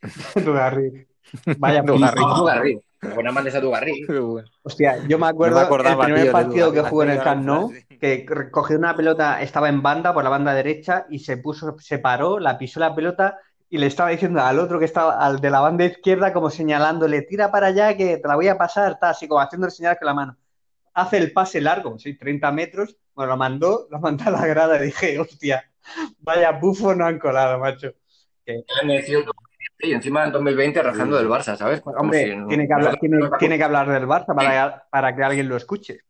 Dugarry. 0.40 1.06
Vaya 1.58 1.82
Dugarry. 1.82 2.80
Pues 3.00 3.24
no 3.24 3.32
mandes 3.32 3.54
a 3.54 3.60
Dugarry. 3.60 4.06
Hostia, 4.62 5.06
yo 5.06 5.18
me 5.18 5.28
acuerdo 5.28 5.54
No 5.54 5.60
me 5.60 5.66
acordaba, 5.66 6.06
el 6.06 6.12
primer 6.12 6.22
tío, 6.24 6.32
partido 6.32 6.72
que 6.72 6.82
jugué 6.82 7.06
en 7.06 7.12
el 7.12 7.22
Camp 7.22 7.44
Nou, 7.44 7.72
que 8.00 8.26
cogió 8.50 8.76
una 8.76 8.96
pelota, 8.96 9.40
estaba 9.40 9.68
en 9.68 9.82
banda 9.82 10.12
por 10.12 10.24
la 10.24 10.30
banda 10.30 10.52
derecha 10.52 11.06
y 11.08 11.20
se 11.20 11.36
puso, 11.36 11.76
se 11.78 11.98
paró, 11.98 12.40
la 12.40 12.58
pisó 12.58 12.80
la 12.80 12.94
pelota 12.94 13.38
y 13.70 13.78
le 13.78 13.86
estaba 13.86 14.10
diciendo 14.10 14.40
al 14.40 14.58
otro 14.58 14.78
que 14.78 14.86
estaba, 14.86 15.24
al 15.24 15.40
de 15.40 15.50
la 15.50 15.60
banda 15.60 15.84
izquierda, 15.84 16.32
como 16.32 16.50
señalándole, 16.50 17.22
tira 17.22 17.50
para 17.50 17.68
allá 17.68 17.96
que 17.96 18.16
te 18.16 18.28
la 18.28 18.34
voy 18.34 18.48
a 18.48 18.58
pasar, 18.58 18.92
está 18.92 19.10
así 19.10 19.28
como 19.28 19.40
haciéndole 19.40 19.70
señales 19.70 19.98
con 19.98 20.06
la 20.06 20.14
mano. 20.14 20.36
Hace 20.94 21.18
el 21.18 21.32
pase 21.32 21.60
largo, 21.60 21.98
sí, 21.98 22.16
30 22.16 22.50
metros, 22.50 22.96
bueno, 23.18 23.32
lo 23.32 23.36
mandó, 23.36 23.88
lo 23.90 23.98
mandó 23.98 24.24
a 24.28 24.30
la 24.30 24.46
grada 24.46 24.80
y 24.80 24.86
dije, 24.86 25.18
hostia, 25.18 25.68
vaya 26.20 26.52
bufo 26.52 26.94
no 26.94 27.04
han 27.04 27.18
colado, 27.18 27.58
macho. 27.58 27.92
Y 29.80 29.92
encima 29.92 30.24
en 30.24 30.32
2020 30.32 30.82
rajando 30.82 31.16
del 31.16 31.26
Barça, 31.28 31.56
¿sabes? 31.56 31.80
Como 31.80 31.96
Hombre, 31.98 32.24
si 32.26 32.36
no- 32.36 32.46
tiene, 32.46 32.68
que 32.68 32.74
hablar, 32.74 32.96
tiene, 33.40 33.58
que 33.58 33.64
hablar 33.64 33.88
del 33.90 34.06
Barça 34.06 34.34
para, 34.36 34.86
para 34.88 35.16
que 35.16 35.22
alguien 35.24 35.48
lo 35.48 35.56
escuche. 35.56 36.00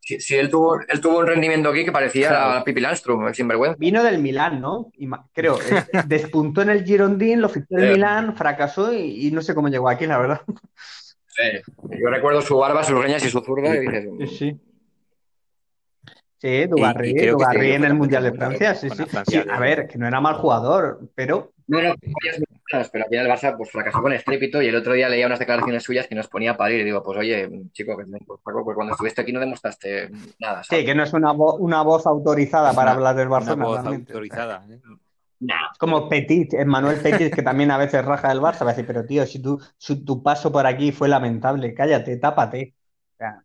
Si, 0.00 0.20
si 0.20 0.36
él, 0.36 0.50
tuvo, 0.50 0.78
él 0.86 1.00
tuvo 1.00 1.18
un 1.20 1.26
rendimiento 1.26 1.70
aquí 1.70 1.84
que 1.86 1.90
parecía 1.90 2.28
Claro. 2.28 2.52
a 2.58 2.64
Pipi 2.64 2.80
Landstrom, 2.80 3.26
el 3.26 3.34
sinvergüenza. 3.34 3.76
Vino 3.78 4.02
del 4.04 4.18
Milán, 4.20 4.60
¿no? 4.60 4.92
Creo, 5.32 5.58
eh, 5.58 5.84
despuntó 6.06 6.60
en 6.62 6.68
el 6.70 6.84
Girondín, 6.84 7.40
lo 7.40 7.48
fichó 7.48 7.66
el 7.70 7.86
Sí. 7.88 7.92
Milán, 7.94 8.36
fracasó 8.36 8.92
y, 8.94 9.26
y 9.26 9.30
no 9.32 9.40
sé 9.42 9.54
cómo 9.54 9.68
llegó 9.68 9.88
aquí, 9.88 10.06
la 10.06 10.18
verdad. 10.18 10.42
Sí. 11.26 11.42
Yo 12.00 12.08
recuerdo 12.08 12.40
su 12.40 12.56
barba, 12.56 12.84
sus 12.84 12.98
greñas 13.00 13.24
y 13.24 13.30
su 13.30 13.40
zurda 13.40 13.74
y 13.74 13.80
dices... 13.80 14.38
Sí, 14.38 14.58
sí. 16.38 16.66
Dugarry, 16.66 17.10
Y- 17.10 17.66
y 17.66 17.70
en 17.72 17.84
el 17.84 17.94
Mundial 17.94 18.22
de 18.24 18.32
Francia, 18.32 18.74
sí, 18.74 18.88
sí. 18.90 19.04
Francia 19.06 19.42
Sí, 19.42 19.48
a 19.50 19.58
ver, 19.60 19.86
que 19.88 19.98
no 19.98 20.06
era 20.06 20.20
mal 20.20 20.34
jugador, 20.36 21.00
pero 21.14 21.52
No, 21.68 21.82
no, 21.82 21.94
pero 22.92 23.04
en 23.10 23.20
el 23.20 23.26
Barça 23.28 23.56
pues 23.56 23.70
fracasó 23.70 24.00
con 24.02 24.12
estrépito 24.12 24.62
y 24.62 24.68
el 24.68 24.76
otro 24.76 24.92
día 24.92 25.08
leía 25.08 25.26
unas 25.26 25.38
declaraciones 25.38 25.82
suyas 25.82 26.06
que 26.06 26.14
nos 26.14 26.28
ponía 26.28 26.52
a 26.52 26.56
parir 26.56 26.80
y 26.80 26.84
digo, 26.84 27.02
pues 27.02 27.18
oye, 27.18 27.48
chico, 27.72 27.96
que 27.96 28.04
pues, 28.24 28.40
cuando 28.74 28.92
estuviste 28.92 29.20
aquí 29.22 29.32
no 29.32 29.40
demostraste 29.40 30.10
nada, 30.38 30.62
sí, 30.62 30.84
que 30.84 30.94
no 30.94 31.02
es 31.02 31.12
una, 31.12 31.32
vo- 31.32 31.56
una 31.58 31.82
voz 31.82 32.06
autorizada 32.06 32.72
para 32.72 32.90
Una- 32.92 32.92
hablar 32.92 33.16
del 33.16 33.26
Una 33.28 33.36
Barcelona. 33.36 33.64
voz 33.64 33.80
realmente. 33.82 34.12
autorizada. 34.12 34.64
¿eh? 34.70 34.80
Nah. 35.40 35.54
Es 35.72 35.78
como 35.78 36.08
Petit, 36.08 36.54
Manuel 36.64 36.98
Petit, 37.00 37.34
que 37.34 37.42
también 37.42 37.70
a 37.70 37.78
veces 37.78 38.04
raja 38.04 38.28
del 38.28 38.40
Barça, 38.40 38.60
va 38.64 38.70
a 38.70 38.74
decir, 38.74 38.86
pero 38.86 39.04
tío, 39.04 39.26
si 39.26 39.40
tú, 39.42 39.60
si 39.76 40.04
tu 40.04 40.22
paso 40.22 40.50
por 40.50 40.66
aquí 40.66 40.92
fue 40.92 41.08
lamentable, 41.08 41.74
cállate, 41.74 42.16
tápate. 42.16 42.74
O 43.14 43.16
sea, 43.18 43.42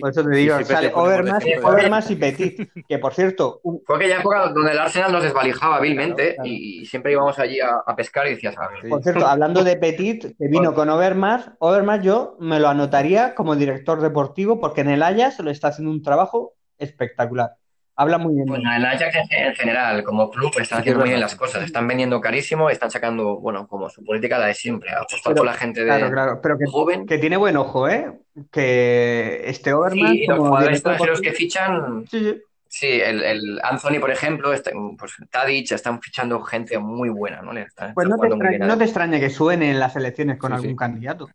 por 0.00 0.10
eso 0.10 0.24
te 0.24 0.34
sí, 0.34 0.40
digo, 0.42 0.62
sale 0.64 0.92
Overmars, 0.94 1.44
Overmars 1.62 2.10
y 2.10 2.16
Petit, 2.16 2.70
que 2.88 2.98
por 2.98 3.14
cierto, 3.14 3.60
un- 3.62 3.82
Fue 3.86 3.96
aquella 3.96 4.18
época 4.20 4.48
donde 4.48 4.72
el 4.72 4.78
Arsenal 4.78 5.12
nos 5.12 5.22
desvalijaba 5.22 5.80
vilmente 5.80 6.34
Claro, 6.34 6.34
claro. 6.36 6.50
y 6.50 6.86
siempre 6.86 7.12
íbamos 7.12 7.38
allí 7.38 7.60
a, 7.60 7.76
a 7.86 7.96
pescar 7.96 8.26
y 8.26 8.30
decías, 8.30 8.56
a 8.58 8.68
ver, 8.68 8.82
Sí. 8.82 8.88
Por 8.88 9.02
cierto, 9.02 9.26
hablando 9.26 9.64
de 9.64 9.76
Petit, 9.76 10.36
que 10.38 10.48
vino 10.48 10.74
con 10.74 10.88
Overmars, 10.90 11.50
Overmars 11.58 12.04
yo 12.04 12.36
me 12.40 12.60
lo 12.60 12.68
anotaría 12.68 13.34
como 13.34 13.56
director 13.56 14.00
deportivo 14.00 14.60
porque 14.60 14.80
en 14.82 14.90
el 14.90 15.02
Ajax 15.02 15.40
lo 15.40 15.50
está 15.50 15.68
haciendo 15.68 15.90
un 15.90 16.02
trabajo 16.02 16.54
espectacular. 16.78 17.52
Habla 17.98 18.18
muy 18.18 18.34
bien. 18.34 18.46
Bueno, 18.46 18.70
el 18.74 18.84
Ajax 18.84 19.14
en- 19.14 19.46
en 19.46 19.54
general, 19.54 20.04
como 20.04 20.30
club, 20.30 20.50
están 20.60 20.64
Sí 20.64 20.68
que 20.68 20.74
es 20.74 20.80
haciendo 20.80 21.00
muy 21.00 21.08
bien 21.08 21.20
las 21.20 21.34
cosas. 21.34 21.64
Están 21.64 21.88
vendiendo 21.88 22.20
carísimo, 22.20 22.68
están 22.68 22.90
sacando, 22.90 23.38
bueno, 23.40 23.66
como 23.66 23.88
su 23.88 24.04
política 24.04 24.38
la 24.38 24.46
de 24.48 24.54
siempre, 24.54 24.90
apostar 24.92 25.34
por 25.34 25.46
la 25.46 25.54
gente 25.54 25.80
de 25.80 25.86
Claro, 25.86 26.10
claro, 26.10 26.40
pero 26.42 26.58
que, 26.58 26.66
joven. 26.66 27.06
que 27.06 27.16
tiene 27.18 27.36
buen 27.38 27.56
ojo, 27.56 27.88
¿eh? 27.88 28.12
Que 28.52 29.42
este 29.48 29.72
Overmars 29.72 30.12
Sí, 30.12 30.24
y 30.24 30.26
los 30.26 30.38
jugadores 30.38 30.76
extranjeros 30.78 31.20
que 31.22 31.32
fichan, 31.32 32.04
Sí, 32.10 32.20
sí. 32.20 32.42
sí, 32.68 33.00
el, 33.00 33.22
el 33.22 33.60
Anthony, 33.62 33.98
por 33.98 34.10
ejemplo, 34.10 34.52
está- 34.52 34.72
pues 34.98 35.12
Tadic, 35.30 35.72
están 35.72 36.02
fichando 36.02 36.42
gente 36.42 36.78
muy 36.78 37.08
buena, 37.08 37.40
¿no? 37.40 37.52
Le 37.54 37.62
están, 37.62 37.94
Pues 37.94 38.06
están 38.06 38.18
no 38.18 38.22
te, 38.22 38.28
extraña, 38.28 38.58
bien. 38.58 38.68
no 38.68 38.76
te 38.78 38.84
extraña 38.84 39.20
que 39.20 39.30
suene 39.30 39.70
en 39.70 39.80
las 39.80 39.96
elecciones 39.96 40.36
con 40.36 40.50
Sí, 40.52 40.56
algún 40.56 40.76
candidato. 40.76 41.28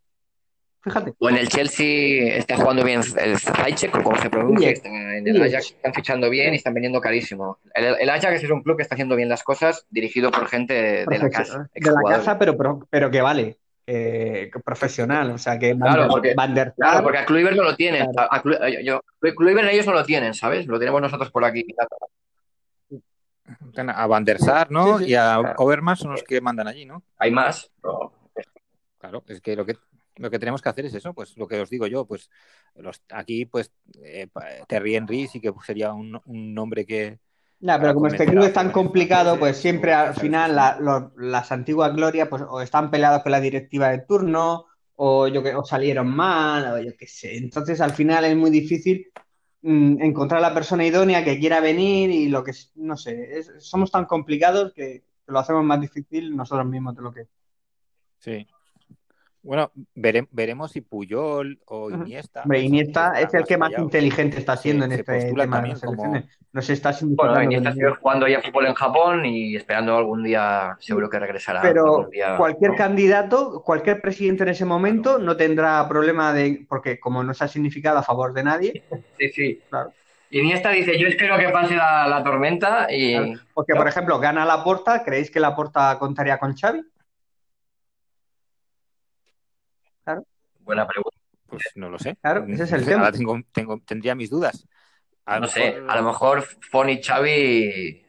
Fíjate. 0.84 1.14
O 1.20 1.30
en 1.30 1.38
el 1.38 1.48
Chelsea 1.48 2.36
está 2.38 2.56
jugando 2.58 2.84
bien 2.84 3.02
el 3.20 3.38
Zajicek, 3.40 3.96
o 3.96 4.04
como 4.04 4.18
se 4.20 4.30
pronuncia, 4.30 4.74
en 4.84 5.28
el. 5.28 5.42
Ajax 5.44 5.72
están 5.72 5.94
fichando 5.94 6.30
bien 6.30 6.54
y 6.54 6.58
están 6.58 6.74
vendiendo 6.74 7.00
carísimo. 7.00 7.60
El, 7.76 7.86
el 8.00 8.10
Ajax 8.10 8.44
es 8.44 8.50
un 8.50 8.64
club 8.64 8.78
que 8.78 8.84
está 8.84 8.96
haciendo 8.96 9.16
bien 9.16 9.30
las 9.30 9.44
cosas, 9.44 9.86
dirigido 9.92 10.32
por 10.32 10.48
gente 10.48 10.74
de, 10.74 11.18
la 11.20 11.30
casa, 11.30 11.70
de 11.74 11.92
la 11.92 12.02
casa, 12.10 12.40
pero, 12.40 12.58
pero, 12.58 12.88
pero 12.90 13.12
que 13.12 13.22
vale. 13.22 13.58
eh, 13.86 14.50
profesional. 14.64 15.32
O 15.32 15.38
sea, 15.38 15.60
que 15.60 15.76
Claro, 15.76 16.08
porque- 16.08 16.34
Van 16.36 16.54
der 16.56 16.74
Claro, 16.78 17.04
porque 17.04 17.18
a 17.20 17.26
Kluivert 17.26 17.56
no 17.58 17.64
lo 17.64 17.76
tienen. 17.76 18.10
Claro. 18.12 18.30
A, 18.32 18.70
yo- 18.82 19.02
Kluivert 19.36 19.70
ellos 19.72 19.86
no 19.86 19.94
lo 19.94 20.04
tienen, 20.06 20.34
¿sabes? 20.34 20.66
Lo 20.66 20.80
tenemos 20.80 21.02
nosotros 21.02 21.30
por 21.30 21.44
aquí. 21.46 21.66
A 23.78 24.08
Van 24.08 24.24
der 24.24 24.40
Sar, 24.40 24.72
¿no? 24.72 24.98
Sí, 25.00 25.06
sí. 25.06 25.12
Y 25.12 25.16
a 25.16 25.38
Claro. 25.40 25.56
Overmars 25.58 26.00
son 26.00 26.12
los 26.12 26.24
que 26.24 26.40
mandan 26.42 26.68
allí, 26.68 26.86
¿no? 26.86 27.04
Hay 27.18 27.32
más. 27.32 27.70
pero- 27.82 28.14
Claro, 29.00 29.24
es 29.28 29.42
que 29.42 29.56
lo 29.56 29.66
que 29.66 29.76
lo 30.18 30.30
que 30.30 30.40
tenemos 30.40 30.62
que 30.62 30.70
hacer 30.70 30.86
es 30.86 30.94
eso, 30.94 31.14
pues 31.14 31.38
lo 31.38 31.48
que 31.48 31.60
os 31.62 31.70
digo 31.70 31.88
yo, 31.88 32.06
pues 32.06 32.30
los, 32.76 33.02
aquí 33.10 33.46
pues 33.46 33.72
eh, 34.04 34.28
pa- 34.32 34.66
Terry 34.68 34.96
Henry 34.96 35.28
sí 35.28 35.40
que 35.40 35.52
sería 35.66 35.94
un, 35.94 36.20
un 36.26 36.54
nombre 36.54 36.86
que 36.86 37.20
Ya, 37.60 37.80
pero 37.80 37.94
como 37.94 38.08
este 38.08 38.26
club 38.26 38.44
es 38.46 38.54
tan 38.54 38.72
complicado, 38.72 39.38
pues 39.38 39.58
siempre 39.58 39.94
al 39.94 40.16
final 40.16 40.56
la- 40.56 40.80
lo- 40.80 41.12
las 41.18 41.52
antiguas 41.52 41.94
glorias 41.96 42.28
pues 42.28 42.42
o 42.48 42.62
están 42.62 42.90
peleados 42.90 43.22
con 43.24 43.32
la 43.32 43.40
directiva 43.40 43.90
de 43.90 44.00
turno 44.00 44.66
o, 44.96 45.28
yo 45.28 45.42
que, 45.44 45.56
o 45.56 45.64
salieron 45.64 46.08
mal 46.08 46.66
o 46.74 46.80
yo 46.80 46.96
qué 46.98 47.08
sé. 47.08 47.38
Entonces 47.38 47.80
al 47.82 47.92
final 47.92 48.26
es 48.26 48.36
muy 48.36 48.50
difícil 48.50 49.08
mm, 49.62 50.02
encontrar 50.02 50.42
la 50.42 50.54
persona 50.54 50.86
idónea 50.86 51.24
que 51.24 51.40
quiera 51.40 51.60
venir 51.60 52.10
y 52.10 52.30
lo 52.30 52.44
que, 52.44 52.52
no 52.76 52.98
sé, 52.98 53.38
es- 53.40 53.52
somos 53.60 53.92
tan 53.92 54.06
complicados 54.06 54.74
que, 54.74 55.04
que 55.26 55.32
lo 55.32 55.40
hacemos 55.40 55.64
más 55.64 55.80
difícil 55.82 56.36
nosotros 56.36 56.66
mismos 56.68 56.96
de 56.96 57.02
lo 57.02 57.14
que... 57.14 57.28
Sí. 58.20 58.48
Bueno, 59.44 59.72
vere- 59.96 60.28
veremos 60.32 60.72
si 60.72 60.82
Puyol 60.82 61.60
o. 61.66 61.90
Iniesta. 61.90 62.44
Hombre, 62.44 62.60
Iniesta 62.62 63.20
es 63.20 63.34
el 63.34 63.44
que 63.44 63.58
más 63.58 63.72
inteligente 63.78 64.38
está 64.38 64.56
siendo 64.56 64.86
en 64.86 64.92
este 64.92 65.32
tema 65.34 65.62
de 65.62 65.74
como- 65.80 66.04
elecciones. 66.06 66.38
No 66.54 66.62
se 66.62 66.74
está 66.74 66.94
Bueno, 67.02 67.42
Iniesta 67.42 67.72
sigue 67.72 67.90
jugando 68.02 68.28
ya 68.28 68.42
fútbol 68.42 68.68
en 68.68 68.74
Japón 68.74 69.26
y 69.26 69.56
esperando 69.56 69.98
algún 69.98 70.22
día, 70.24 70.76
seguro 70.80 71.10
que 71.10 71.18
regresará. 71.18 71.62
Pero 71.62 71.86
algún 71.86 72.10
día, 72.12 72.36
cualquier 72.38 72.72
¿no? 72.72 72.78
candidato, 72.78 73.64
cualquier 73.66 74.02
presidente 74.02 74.44
en 74.44 74.50
ese 74.50 74.66
momento 74.66 75.18
no 75.18 75.36
tendrá 75.38 75.88
problema 75.88 76.34
de, 76.34 76.66
porque 76.70 77.00
como 77.00 77.24
no 77.24 77.34
se 77.34 77.46
ha 77.46 77.48
significado 77.48 77.98
a 78.00 78.04
favor 78.04 78.34
de 78.34 78.44
nadie, 78.44 78.84
Sí, 79.18 79.30
sí. 79.30 79.62
Claro. 79.70 79.94
Iniesta 80.30 80.70
dice, 80.70 80.98
yo 81.00 81.08
espero 81.08 81.38
que 81.38 81.50
pase 81.50 81.76
la, 81.76 82.08
la 82.08 82.24
tormenta 82.24 82.88
y... 82.90 83.16
Claro. 83.18 83.40
porque 83.54 83.76
por 83.76 83.88
ejemplo 83.88 84.18
gana 84.20 84.46
la 84.46 84.64
Porta, 84.64 85.04
¿creéis 85.04 85.30
que 85.32 85.40
la 85.42 85.56
Porta 85.56 85.98
contaría 86.00 86.38
con 86.38 86.56
Xavi? 86.56 86.82
Buena 90.72 90.88
pregunta. 90.88 91.18
Pues 91.48 91.64
no 91.76 91.90
lo 91.90 92.00
sé. 92.00 92.16
Claro, 92.22 92.46
ese 92.48 92.64
es 92.64 92.72
el 92.72 92.86
tema. 92.86 93.00
Ahora 93.06 93.12
tengo, 93.12 93.38
tengo, 93.52 93.82
tendría 93.86 94.16
mis 94.16 94.30
dudas. 94.30 94.66
A 95.26 95.36
lo 95.36 95.42
No 95.42 95.48
sé, 95.48 95.60
mejor- 95.74 95.92
a 95.92 95.96
lo 95.98 96.04
mejor 96.04 96.44
Fon 96.72 96.90
y 96.90 97.04
Xavi 97.04 98.06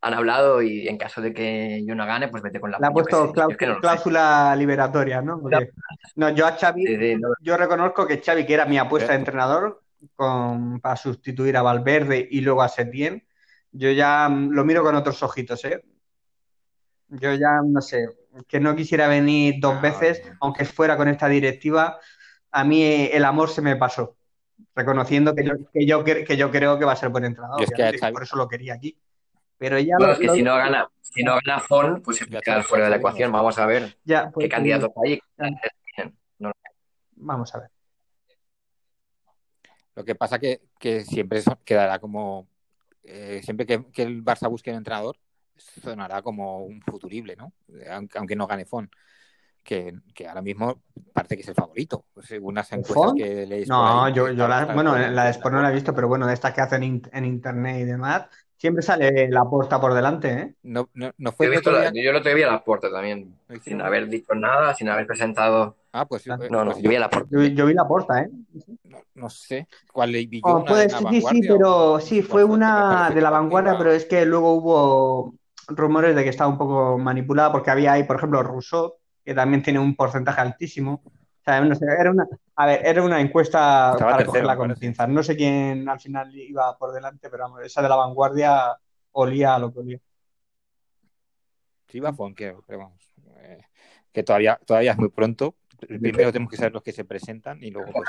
han 0.00 0.14
hablado 0.14 0.60
y 0.62 0.88
en 0.88 0.98
caso 0.98 1.20
de 1.20 1.32
que 1.32 1.84
yo 1.86 1.94
no 1.94 2.04
gane, 2.04 2.26
pues 2.26 2.42
vete 2.42 2.58
con 2.58 2.72
la 2.72 2.80
Le 2.80 2.86
ha 2.86 2.90
yo 2.90 2.94
qué 2.96 3.02
puesto 3.02 3.26
sé, 3.28 3.32
yo 3.36 3.46
es 3.50 3.56
que 3.56 3.66
no 3.66 3.74
lo 3.74 3.78
sé. 3.78 3.80
cláusula 3.82 4.56
liberatoria, 4.56 5.22
¿no? 5.22 5.40
Porque- 5.40 5.70
no, 6.16 6.30
yo 6.30 6.44
a 6.44 6.56
Xavi, 6.56 6.86
Sí, 6.88 6.96
sí, 6.98 7.14
no- 7.20 7.28
yo 7.40 7.56
reconozco 7.56 8.04
que 8.04 8.20
Xavi, 8.20 8.44
que 8.44 8.54
era 8.54 8.66
mi 8.66 8.78
apuesta 8.78 9.12
de 9.12 9.18
entrenador 9.18 9.80
con, 10.16 10.80
para 10.80 10.96
sustituir 10.96 11.56
a 11.56 11.62
Valverde 11.62 12.26
y 12.28 12.40
luego 12.40 12.62
a 12.62 12.68
Setién, 12.68 13.24
yo 13.70 13.92
ya 13.92 14.28
mm, 14.28 14.50
lo 14.50 14.64
miro 14.64 14.82
con 14.82 14.96
otros 14.96 15.22
ojitos, 15.22 15.64
¿eh? 15.66 15.84
Yo 17.10 17.32
ya, 17.34 17.60
no 17.64 17.80
sé, 17.80 18.08
que 18.48 18.60
no 18.60 18.74
quisiera 18.76 19.08
venir 19.08 19.56
dos 19.60 19.74
Ah, 19.76 19.80
veces, 19.80 20.22
aunque 20.40 20.64
fuera 20.64 20.96
con 20.96 21.08
esta 21.08 21.28
directiva, 21.28 21.98
a 22.50 22.64
mí 22.64 22.82
eh, 22.82 23.16
el 23.16 23.24
amor 23.24 23.48
se 23.50 23.62
me 23.62 23.76
pasó, 23.76 24.16
reconociendo 24.74 25.34
que 25.34 25.44
yo, 25.44 25.52
que 25.72 25.86
yo, 25.86 26.04
cre- 26.04 26.26
que 26.26 26.36
yo 26.36 26.50
creo 26.50 26.78
que 26.78 26.84
va 26.84 26.92
a 26.92 26.96
ser 26.96 27.08
buen 27.10 27.24
entrenador, 27.24 27.62
es 27.62 27.70
que 28.00 28.12
por 28.12 28.22
eso 28.22 28.36
lo 28.36 28.48
quería 28.48 28.74
aquí. 28.74 28.98
Pero 29.58 29.78
ya 29.78 29.96
Bueno, 29.96 30.06
lo- 30.08 30.12
es 30.14 30.18
que 30.20 30.26
lo- 30.26 30.34
si 30.34 30.42
no 30.42 30.56
gana, 30.56 30.88
si 31.00 31.22
no 31.22 31.38
gana 31.44 31.60
Fon, 31.60 32.02
pues 32.02 32.18
se 32.18 32.26
queda 32.26 32.38
está, 32.40 32.62
fuera 32.62 32.84
de 32.84 32.90
la 32.90 32.96
ecuación. 32.96 33.30
Vamos 33.32 33.58
a 33.58 33.66
ver 33.66 33.96
ya, 34.04 34.30
pues, 34.30 34.44
qué 34.44 34.48
candidatos 34.48 34.90
hay. 35.04 35.20
Vamos 37.16 37.54
a 37.54 37.60
ver. 37.60 37.70
Lo 39.94 40.04
que 40.04 40.14
pasa 40.14 40.38
que, 40.38 40.62
que 40.78 41.04
siempre 41.04 41.42
quedará 41.64 41.98
como. 41.98 42.48
eh, 43.04 43.40
siempre 43.44 43.66
que, 43.66 43.84
que 43.92 44.02
el 44.02 44.24
Barça 44.24 44.48
busque 44.48 44.70
un 44.70 44.76
entrenador, 44.78 45.18
sonará 45.82 46.22
como 46.22 46.64
un 46.64 46.80
futurible, 46.82 47.36
¿no? 47.36 47.52
Aunque, 47.90 48.18
aunque 48.18 48.36
no 48.36 48.46
gane 48.46 48.64
Fon. 48.64 48.90
Que, 49.62 49.94
que 50.12 50.26
ahora 50.26 50.42
mismo 50.42 50.82
parece 51.12 51.36
que 51.36 51.42
es 51.42 51.48
el 51.48 51.54
favorito, 51.54 52.06
según 52.20 52.56
las 52.56 52.72
encuestas 52.72 52.94
¿Font? 52.96 53.16
que 53.16 53.46
leéis 53.46 53.68
No, 53.68 54.06
ahí, 54.06 54.12
yo, 54.12 54.28
yo 54.32 54.48
la, 54.48 54.64
bueno, 54.74 54.96
la 54.98 55.24
de 55.24 55.30
por 55.30 55.36
Sport 55.36 55.54
no 55.54 55.62
la 55.62 55.70
he 55.70 55.74
visto, 55.74 55.94
pero 55.94 56.08
bueno, 56.08 56.26
de 56.26 56.34
estas 56.34 56.52
que 56.52 56.60
hacen 56.62 56.82
in- 56.82 57.02
en 57.12 57.24
internet 57.24 57.80
y 57.80 57.84
demás, 57.84 58.26
Siempre 58.62 58.82
sale 58.84 59.28
la 59.28 59.44
puerta 59.44 59.80
por 59.80 59.92
delante, 59.92 60.30
¿eh? 60.30 60.54
No, 60.62 60.88
no, 60.94 61.10
no 61.18 61.32
fue 61.32 61.46
Yo, 61.52 61.72
la- 61.72 61.90
lo 61.90 62.22
que 62.22 62.32
vi 62.32 62.44
a 62.44 62.46
la 62.52 62.62
puerta 62.62 62.88
también, 62.92 63.36
¿No 63.48 63.56
hicieron 63.56 63.80
sin 63.80 63.80
haber 63.80 64.08
dicho 64.08 64.34
nada, 64.36 64.72
sin 64.72 64.88
haber 64.88 65.04
presentado. 65.04 65.76
Ah, 65.92 66.06
pues, 66.06 66.24
No, 66.28 66.36
eh, 66.36 66.48
No, 66.48 66.64
no, 66.64 66.70
pues 66.70 66.82
yo 66.82 66.90
vi 66.90 66.94
a 66.94 67.00
la 67.00 67.10
puerta. 67.10 67.28
Yo, 67.32 67.42
yo 67.42 67.66
vi 67.66 67.74
la 67.74 67.88
puerta, 67.88 68.20
¿eh? 68.20 68.30
no, 68.84 68.98
no 69.14 69.30
sé 69.30 69.66
cuál 69.92 70.12
vi 70.12 70.28
yo. 70.40 70.40
Oh, 70.48 70.56
una 70.58 70.64
puede 70.64 70.88
sí, 70.90 71.20
sí, 71.22 71.42
pero 71.48 71.98
sí, 71.98 72.22
fue 72.22 72.46
me 72.46 72.52
una 72.54 73.10
de 73.10 73.20
la 73.20 73.30
vanguardia, 73.30 73.76
pero 73.76 73.90
es 73.90 74.04
que 74.04 74.24
luego 74.24 74.52
hubo 74.54 75.34
rumores 75.68 76.14
de 76.14 76.24
que 76.24 76.30
estaba 76.30 76.50
un 76.50 76.58
poco 76.58 76.98
manipulada 76.98 77.52
porque 77.52 77.70
había 77.70 77.92
ahí, 77.92 78.04
por 78.04 78.16
ejemplo, 78.16 78.42
Rousseau, 78.42 78.94
que 79.24 79.34
también 79.34 79.62
tiene 79.62 79.78
un 79.78 79.94
porcentaje 79.94 80.40
altísimo. 80.40 81.02
O 81.04 81.44
sea, 81.44 81.60
no 81.60 81.74
sé, 81.74 81.86
era 81.86 82.10
una, 82.10 82.26
a 82.54 82.66
ver, 82.66 82.86
era 82.86 83.02
una 83.02 83.20
encuesta 83.20 83.92
Estaba 83.92 84.12
para 84.12 84.24
cogerla 84.24 84.56
con 84.56 84.74
pinzas. 84.74 85.08
No 85.08 85.22
sé 85.22 85.36
quién 85.36 85.88
al 85.88 85.98
final 85.98 86.34
iba 86.36 86.76
por 86.78 86.92
delante, 86.92 87.28
pero 87.30 87.44
vamos, 87.44 87.62
esa 87.64 87.82
de 87.82 87.88
la 87.88 87.96
vanguardia 87.96 88.76
olía 89.12 89.56
a 89.56 89.58
lo 89.58 89.72
que 89.72 89.78
olía. 89.80 89.98
Sí, 91.88 92.00
va 92.00 92.12
Fonque, 92.12 92.54
pero 92.66 92.78
vamos. 92.78 93.12
eh, 93.36 93.60
que 94.12 94.22
todavía, 94.22 94.58
todavía 94.64 94.92
es 94.92 94.98
muy 94.98 95.08
pronto. 95.10 95.56
Primero 95.78 96.30
tenemos 96.32 96.50
que 96.50 96.56
saber 96.56 96.72
los 96.72 96.82
que 96.82 96.92
se 96.92 97.04
presentan 97.04 97.62
y 97.62 97.70
luego, 97.70 97.90
pues, 97.92 98.08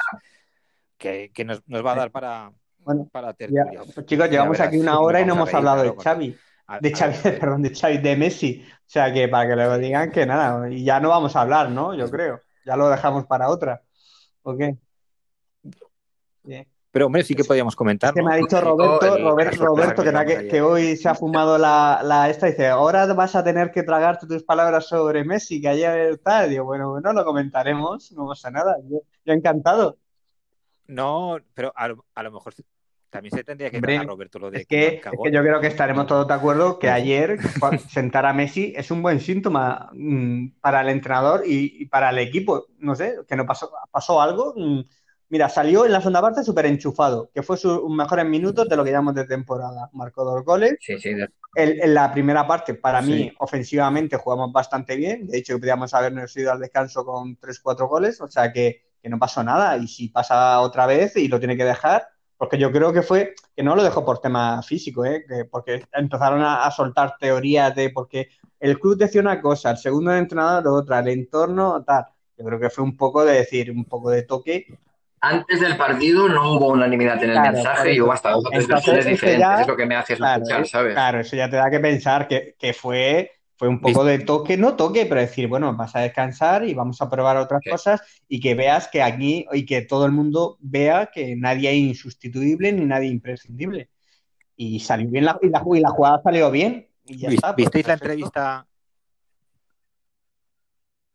que, 0.98 1.32
que 1.34 1.44
nos, 1.44 1.68
nos 1.68 1.84
va 1.84 1.94
a 1.94 1.96
dar 1.96 2.12
para, 2.12 2.52
Bueno, 2.80 3.10
para 3.12 3.34
tertulias. 3.34 3.92
pues, 3.94 4.06
chicos, 4.06 4.30
llevamos 4.30 4.60
aquí 4.60 4.78
una 4.78 5.00
hora 5.00 5.22
y 5.22 5.26
no 5.26 5.34
hemos 5.34 5.54
hablado 5.54 5.84
de 5.84 5.96
Xavi. 6.02 6.38
A- 6.76 6.80
De 6.80 6.90
a- 6.90 6.96
Xavi, 6.96 7.14
perdón, 7.40 7.62
de 7.62 7.76
Xavi, 7.76 7.98
de 8.00 8.16
Messi. 8.16 8.66
O 8.70 8.90
sea 8.94 9.12
que 9.14 9.28
para 9.28 9.50
que 9.50 9.56
luego 9.56 9.78
digan 9.78 10.12
que 10.12 10.26
nada, 10.26 10.70
y 10.70 10.84
ya 10.84 11.00
no 11.00 11.10
vamos 11.10 11.36
a 11.36 11.42
hablar, 11.42 11.70
¿no? 11.70 11.94
Yo 11.96 12.10
creo. 12.10 12.40
Ya 12.66 12.76
lo 12.76 12.90
dejamos 12.90 13.26
para 13.26 13.50
otra. 13.50 13.82
¿O 14.44 14.56
qué? 14.56 14.78
Bien. 16.44 16.68
Pero, 16.92 17.08
hombre, 17.08 17.24
sí 17.24 17.34
que 17.34 17.44
podíamos 17.44 17.76
comentar. 17.76 18.14
Que 18.14 18.22
me 18.22 18.34
ha 18.34 18.38
dicho 18.38 18.62
Roberto, 18.62 19.16
el- 19.16 19.24
Robert- 19.24 19.56
Roberto, 19.56 20.04
que 20.48 20.62
hoy 20.62 20.96
se 20.96 21.10
ha 21.10 21.16
fumado 21.16 21.58
la, 21.58 22.02
la 22.04 22.30
esta, 22.30 22.46
dice, 22.46 22.68
ahora 22.68 23.12
vas 23.14 23.36
a 23.36 23.44
tener 23.44 23.72
que 23.72 23.82
tragarte 23.82 24.28
tus 24.28 24.44
palabras 24.44 24.86
sobre 24.88 25.24
Messi, 25.24 25.60
que 25.60 25.70
ayer 25.70 26.20
tal. 26.20 26.50
Digo, 26.52 26.66
bueno, 26.66 26.92
bueno, 26.92 27.12
lo 27.14 27.26
comentaremos, 27.26 28.12
no 28.12 28.28
pasa 28.28 28.52
nada. 28.52 28.78
Yo, 28.84 29.00
yo 29.26 29.34
encantado. 29.34 29.98
No, 30.86 31.38
pero 31.56 31.74
a, 31.76 31.88
lo- 31.88 32.06
a 32.14 32.22
lo 32.24 32.32
mejor 32.32 32.54
también 33.14 33.32
se 33.34 33.44
tendría 33.46 33.72
que 33.72 33.78
Hombre, 33.78 33.94
tratar, 33.94 34.08
Roberto, 34.08 34.40
lo 34.40 34.52
de 34.52 34.60
Es 34.60 34.66
que, 34.68 34.88
es 35.10 35.20
que 35.22 35.32
yo 35.32 35.42
creo 35.42 35.62
que 35.62 35.68
estaremos 35.68 36.08
todos 36.08 36.28
de 36.28 36.34
acuerdo 36.34 36.80
que 36.80 36.90
ayer 36.92 37.40
sentar 37.90 38.26
a 38.26 38.34
Messi 38.34 38.74
es 38.76 38.92
un 38.92 39.02
buen 39.02 39.20
síntoma 39.20 39.90
mm, 39.94 40.60
para 40.62 40.82
el 40.82 40.90
entrenador 40.90 41.44
y, 41.46 41.78
y 41.82 41.86
para 41.88 42.10
el 42.12 42.20
equipo. 42.20 42.68
No 42.80 42.96
sé, 42.96 43.16
que 43.28 43.36
no 43.36 43.46
pasó, 43.46 43.72
pasó 43.92 44.22
algo. 44.22 44.54
mm. 44.58 44.82
Mira, 45.30 45.50
salió 45.50 45.86
en 45.86 45.92
la 45.94 46.00
segunda 46.00 46.22
parte 46.22 46.44
súper 46.44 46.68
enchufado, 46.68 47.32
que 47.34 47.42
fue 47.42 47.58
sus 47.58 47.90
mejores 47.90 48.26
minutos 48.26 48.70
de 48.70 48.76
lo 48.76 48.84
que 48.84 48.92
llamamos 48.92 49.16
de 49.16 49.26
temporada. 49.26 49.90
Marcó 49.94 50.24
dos 50.24 50.44
goles. 50.46 50.80
Sí, 50.80 51.00
sí, 51.00 51.14
de- 51.14 51.30
El- 51.56 51.82
en 51.82 51.94
la 51.94 52.12
primera 52.12 52.48
parte, 52.48 52.74
para 52.76 53.02
Sí. 53.02 53.12
mí, 53.12 53.32
ofensivamente 53.40 54.18
jugamos 54.18 54.52
bastante 54.52 54.96
bien. 54.96 55.28
De 55.28 55.38
hecho, 55.38 55.56
podríamos 55.58 55.94
habernos 55.94 56.36
ido 56.38 56.52
al 56.52 56.60
descanso 56.60 57.06
con 57.06 57.36
3-4 57.38 57.88
goles, 57.88 58.20
o 58.22 58.28
sea 58.28 58.52
que, 58.52 58.82
que 59.02 59.10
no 59.10 59.20
pasó 59.20 59.44
nada. 59.44 59.78
Y 59.78 59.88
si 59.88 60.10
pasa 60.10 60.60
otra 60.62 60.86
vez 60.88 61.16
y 61.18 61.28
lo 61.28 61.40
tiene 61.40 61.58
que 61.58 61.66
dejar, 61.66 62.08
porque 62.44 62.58
yo 62.58 62.72
creo 62.74 62.92
que 62.92 63.02
fue, 63.02 63.36
que 63.56 63.64
no 63.64 63.74
lo 63.74 63.84
dejó 63.84 64.04
por 64.04 64.20
tema 64.20 64.62
físico, 64.64 65.06
¿eh? 65.06 65.24
que- 65.26 65.46
porque 65.46 65.86
empezaron 65.94 66.42
a, 66.42 66.66
a 66.66 66.72
soltar 66.72 67.16
teorías 67.18 67.74
de 67.74 67.90
porque 67.90 68.28
el 68.60 68.78
club 68.80 68.98
decía 68.98 69.22
una 69.22 69.40
cosa, 69.42 69.72
el 69.72 69.78
segundo 69.78 70.14
entrenador 70.14 70.68
otra, 70.68 71.00
el 71.00 71.08
entorno 71.08 71.82
tal. 71.86 72.06
Yo 72.38 72.44
creo 72.46 72.60
que 72.60 72.70
fue 72.70 72.84
un 72.84 72.98
poco 72.98 73.24
de 73.24 73.34
decir, 73.38 73.72
un 73.72 73.86
poco 73.86 74.10
de 74.10 74.24
toque. 74.24 74.66
Antes 75.22 75.62
del 75.62 75.78
partido 75.78 76.28
no 76.28 76.54
hubo 76.56 76.68
unanimidad 76.68 77.24
en 77.24 77.30
el 77.30 77.34
Claro, 77.34 77.58
mensaje 77.58 77.94
y 77.94 78.02
hubo 78.02 78.12
hasta 78.12 78.32
dos 78.32 78.46
o 78.46 78.52
tres 78.52 78.68
versiones 78.68 79.08
diferentes. 79.08 79.48
ya- 79.50 79.62
Es 79.62 79.68
lo 79.68 79.78
que 79.78 79.86
me 79.86 79.96
hace 79.96 80.16
Claro, 80.18 80.18
sospechar, 80.18 80.66
eh, 80.66 80.68
¿sabes? 80.68 80.94
claro, 80.94 81.20
eso 81.22 81.36
ya 81.38 81.50
te 81.50 81.56
da 81.56 81.72
que 81.72 81.80
pensar 81.80 82.28
que, 82.28 82.56
que 82.60 82.74
fue, 82.74 83.32
fue 83.64 83.70
un 83.70 83.80
poco 83.80 84.04
de 84.04 84.20
toque, 84.20 84.58
no 84.58 84.76
toque, 84.76 85.06
pero 85.06 85.22
decir, 85.22 85.48
bueno, 85.48 85.74
vas 85.74 85.96
a 85.96 86.02
descansar 86.02 86.66
y 86.66 86.74
vamos 86.74 87.02
a 87.02 87.10
probar 87.10 87.38
otras 87.38 87.62
cosas 87.70 88.02
y 88.28 88.42
que 88.42 88.56
veas 88.56 88.90
que 88.90 89.02
aquí 89.02 89.46
y 89.54 89.66
que 89.66 89.84
todo 89.84 90.06
el 90.06 90.12
mundo 90.12 90.58
vea 90.60 91.10
que 91.14 91.38
nadie 91.38 91.70
es 91.70 91.78
insustituible 91.78 92.74
ni 92.74 92.84
nadie 92.84 93.08
imprescindible. 93.08 93.90
Y 94.58 94.82
salió 94.82 95.10
bien 95.10 95.24
la, 95.24 95.40
y 95.42 95.48
la, 95.48 95.64
y 95.74 95.80
la 95.80 95.90
jugada 95.92 96.22
salió 96.22 96.52
bien 96.52 96.90
y 97.06 97.20
ya 97.20 97.30
¿Vis- 97.30 97.36
está. 97.38 97.56
pues, 97.56 97.68
¿Visteis 97.68 97.88
la 97.88 97.94
entrevista? 97.94 98.68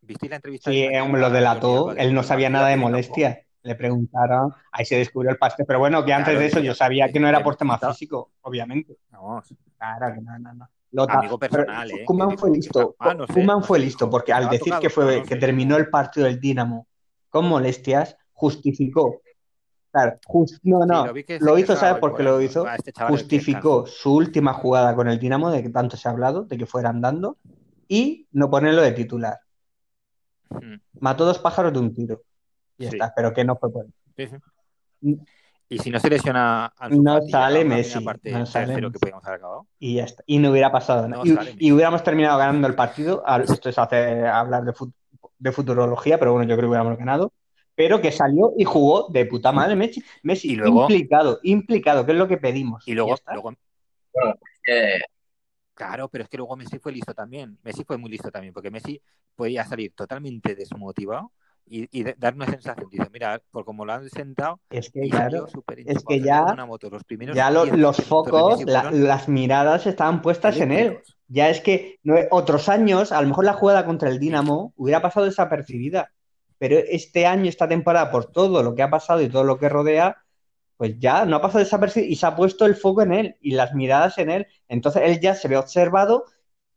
¿Visteis 0.01 0.29
la 0.31 0.35
entrevista? 0.37 0.71
Sí, 0.71 0.77
de 0.77 0.85
eh, 0.85 0.89
Iñaki 1.03 1.11
lo 1.19 1.29
delató, 1.29 1.91
él 1.91 2.13
no 2.15 2.23
sabía 2.23 2.49
nada 2.49 2.69
de 2.69 2.77
molestia. 2.77 3.45
Le 3.61 3.75
preguntaron, 3.75 4.55
ahí 4.71 4.85
se 4.85 4.95
descubrió 4.95 5.29
el 5.29 5.37
pastel, 5.37 5.67
pero 5.67 5.77
bueno, 5.77 6.03
que 6.03 6.13
antes 6.13 6.29
Claro, 6.33 6.39
de 6.39 6.45
eso 6.47 6.59
yo 6.61 6.73
sabía 6.73 7.11
que 7.11 7.19
no 7.19 7.27
era 7.27 7.43
por 7.43 7.55
tema 7.57 7.77
físico, 7.77 8.31
obviamente. 8.41 8.97
Vamos, 9.11 9.53
Claro 9.77 10.15
que 10.15 10.21
no, 10.21 10.39
no, 10.39 10.53
no. 10.55 10.69
Lo 10.91 11.05
ta- 11.05 11.19
amigo 11.19 11.37
personal, 11.37 11.87
pero 11.87 12.01
¿eh? 12.01 12.29
Que 12.31 12.37
fue 12.37 12.51
listo. 12.51 12.95
Ah, 12.99 13.13
no 13.13 13.27
sé, 13.27 13.33
Koeman 13.33 13.59
no 13.59 13.63
fue 13.63 13.79
sé, 13.79 13.85
listo 13.85 14.09
porque 14.09 14.33
al 14.33 14.49
decir 14.49 14.65
tocado, 14.65 14.81
que 14.81 14.89
fue 14.89 15.17
no 15.19 15.23
que 15.23 15.35
sé 15.35 15.39
terminó 15.39 15.77
el 15.77 15.89
partido 15.89 16.25
del 16.25 16.39
Dinamo 16.39 16.87
con 17.29 17.45
molestias, 17.47 18.17
justificó. 18.33 19.21
Claro, 19.91 20.19
jus- 20.25 20.59
no, 20.63 20.81
Sí, 20.81 20.87
no, 20.87 21.45
lo 21.45 21.57
hizo, 21.57 21.75
¿sabes 21.75 21.99
por 21.99 22.15
qué 22.15 22.23
lo 22.23 22.39
hizo? 22.41 22.67
Este 22.67 22.91
Justificó 23.07 23.85
su 23.87 24.13
última 24.15 24.53
jugada 24.53 24.95
con 24.95 25.07
el 25.07 25.19
Dinamo, 25.19 25.49
de 25.51 25.63
que 25.63 25.69
tanto 25.69 25.97
se 25.97 26.07
ha 26.07 26.11
hablado, 26.11 26.43
de 26.43 26.57
que 26.57 26.65
fueran 26.65 27.01
dando, 27.01 27.37
y 27.87 28.27
no 28.31 28.49
ponerlo 28.49 28.81
de 28.81 28.91
titular. 28.91 29.39
Mm, 30.49 30.75
Mató 30.99 31.25
dos 31.25 31.39
pájaros 31.39 31.73
de 31.73 31.79
un 31.79 31.93
tiro. 31.93 32.21
Y 32.77 32.83
ya 32.85 32.89
Sí. 32.91 32.95
está, 32.95 33.13
pero 33.15 33.33
que 33.33 33.43
no 33.43 33.55
fue 33.55 33.71
por 33.71 33.85
sí, 34.15 34.27
sí. 34.27 35.17
Y 35.71 35.77
si 35.77 35.91
no 35.91 35.99
se 35.99 36.09
lesiona 36.09 36.65
Ansu 36.77 37.01
No 37.03 37.21
sale 37.21 37.61
a 37.61 37.65
Messi, 37.65 37.99
parte 38.03 38.31
no 38.31 38.45
sale 38.45 38.73
que 38.75 38.81
Messi. 38.81 38.99
podíamos 38.99 39.23
haber 39.25 39.37
acabado. 39.37 39.67
y 39.77 39.95
ya 39.95 40.03
está. 40.05 40.23
Y 40.25 40.39
no 40.39 40.49
hubiera 40.51 40.71
pasado 40.71 41.07
nada. 41.07 41.23
No 41.23 41.43
Y, 41.59 41.71
hubiéramos 41.71 42.03
terminado 42.03 42.37
ganando 42.39 42.67
el 42.67 42.73
partido. 42.75 43.21
Al- 43.25 43.43
Esto 43.43 43.69
es 43.69 43.77
hacer, 43.77 44.25
hablar 44.25 44.63
de, 44.65 44.73
fut- 44.73 44.93
de 45.37 45.51
futurología, 45.51 46.17
pero 46.17 46.33
bueno, 46.33 46.49
yo 46.49 46.55
creo 46.55 46.67
que 46.67 46.69
hubiéramos 46.71 46.97
ganado. 46.97 47.31
Pero 47.75 48.01
que 48.01 48.11
salió 48.11 48.51
y 48.57 48.63
jugó 48.65 49.07
de 49.09 49.25
puta 49.27 49.51
madre 49.51 49.75
Messi. 49.75 50.03
Messi 50.23 50.53
Y 50.53 50.55
luego- 50.55 50.81
implicado, 50.81 51.39
implicado, 51.43 52.05
que 52.05 52.11
es 52.13 52.17
lo 52.17 52.27
que 52.27 52.37
pedimos. 52.37 52.85
Y 52.87 52.93
luego, 52.93 53.13
está. 53.13 53.33
luego, 53.33 53.53
Eh, 54.67 54.99
claro, 55.73 56.09
pero 56.09 56.23
es 56.23 56.29
que 56.29 56.37
luego 56.37 56.55
Messi 56.55 56.79
fue 56.79 56.91
listo 56.91 57.13
también. 57.13 57.57
Messi 57.63 57.83
fue 57.83 57.97
muy 57.97 58.09
listo 58.09 58.31
también, 58.31 58.53
porque 58.53 58.71
Messi 58.71 59.01
podía 59.35 59.63
salir 59.65 59.93
totalmente 59.95 60.55
desmotivado 60.55 61.31
y, 61.65 62.03
dar 62.17 62.33
una 62.33 62.47
sensación. 62.47 62.89
Dice, 62.89 63.07
mira, 63.11 63.41
por 63.51 63.63
como 63.65 63.85
lo 63.85 63.93
han 63.93 64.09
sentado, 64.09 64.59
Es 64.69 64.89
que 64.91 65.07
claro, 65.09 65.47
es 65.85 66.03
que 66.03 66.19
ya- 66.21 66.43
con 66.43 66.53
una 66.53 66.65
moto. 66.65 66.89
Los 66.89 67.03
primeros 67.03 67.35
ya 67.35 67.51
lo- 67.51 67.65
10, 67.65 67.77
los 67.77 67.95
15 67.97 68.11
minutos 68.11 68.25
de 68.25 68.65
focos, 68.65 68.65
la- 68.65 68.91
las 68.91 69.27
miradas 69.27 69.85
estaban 69.85 70.21
puestas 70.21 70.57
en 70.59 70.71
él. 70.71 70.99
Ya 71.27 71.49
es 71.49 71.61
que 71.61 71.99
no- 72.03 72.15
otros 72.31 72.69
años, 72.69 73.11
a 73.11 73.21
lo 73.21 73.27
mejor 73.27 73.45
la 73.45 73.53
jugada 73.53 73.85
contra 73.85 74.09
el 74.09 74.19
Dinamo 74.19 74.73
hubiera 74.77 75.01
pasado 75.01 75.25
desapercibida. 75.27 76.11
Pero 76.57 76.77
este 76.77 77.25
año, 77.25 77.47
esta 77.47 77.67
temporada, 77.67 78.11
por 78.11 78.25
todo 78.31 78.63
lo 78.63 78.73
que 78.75 78.81
ha 78.81 78.89
pasado 78.89 79.21
y 79.21 79.29
todo 79.29 79.43
lo 79.43 79.57
que 79.59 79.69
rodea, 79.69 80.17
pues 80.75 80.97
ya 80.97 81.25
no 81.25 81.35
ha 81.35 81.41
pasado 81.41 81.59
desapercibido 81.59 82.11
y 82.11 82.15
se 82.15 82.25
ha 82.25 82.35
puesto 82.35 82.65
el 82.65 82.75
foco 82.75 83.01
en 83.01 83.13
él 83.13 83.35
y 83.41 83.51
las 83.51 83.73
miradas 83.75 84.17
en 84.17 84.29
él. 84.29 84.47
Entonces 84.67 85.03
él 85.05 85.19
ya 85.19 85.35
se 85.35 85.47
ve 85.47 85.57
observado 85.57 86.25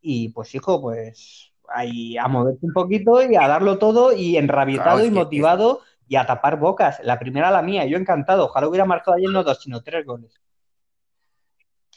y 0.01 0.29
pues 0.29 0.53
hijo, 0.55 0.81
pues 0.81 1.52
ahí 1.73 2.17
a 2.17 2.27
moverse 2.27 2.65
un 2.65 2.73
poquito 2.73 3.21
y 3.23 3.35
a 3.35 3.47
darlo 3.47 3.77
todo 3.77 4.13
y 4.15 4.37
enrabietado 4.37 4.97
Claro, 4.97 5.05
y 5.05 5.09
que- 5.09 5.15
motivado 5.15 5.81
y 6.07 6.15
a 6.15 6.25
tapar 6.25 6.59
bocas. 6.59 6.99
La 7.03 7.17
primera 7.19 7.49
la 7.51 7.61
mía, 7.61 7.85
yo 7.85 7.97
encantado. 7.97 8.45
Ojalá 8.45 8.67
hubiera 8.67 8.85
marcado 8.85 9.17
ayer 9.17 9.29
no 9.29 9.43
dos, 9.43 9.61
sino 9.61 9.81
tres 9.81 10.05
goles. 10.05 10.39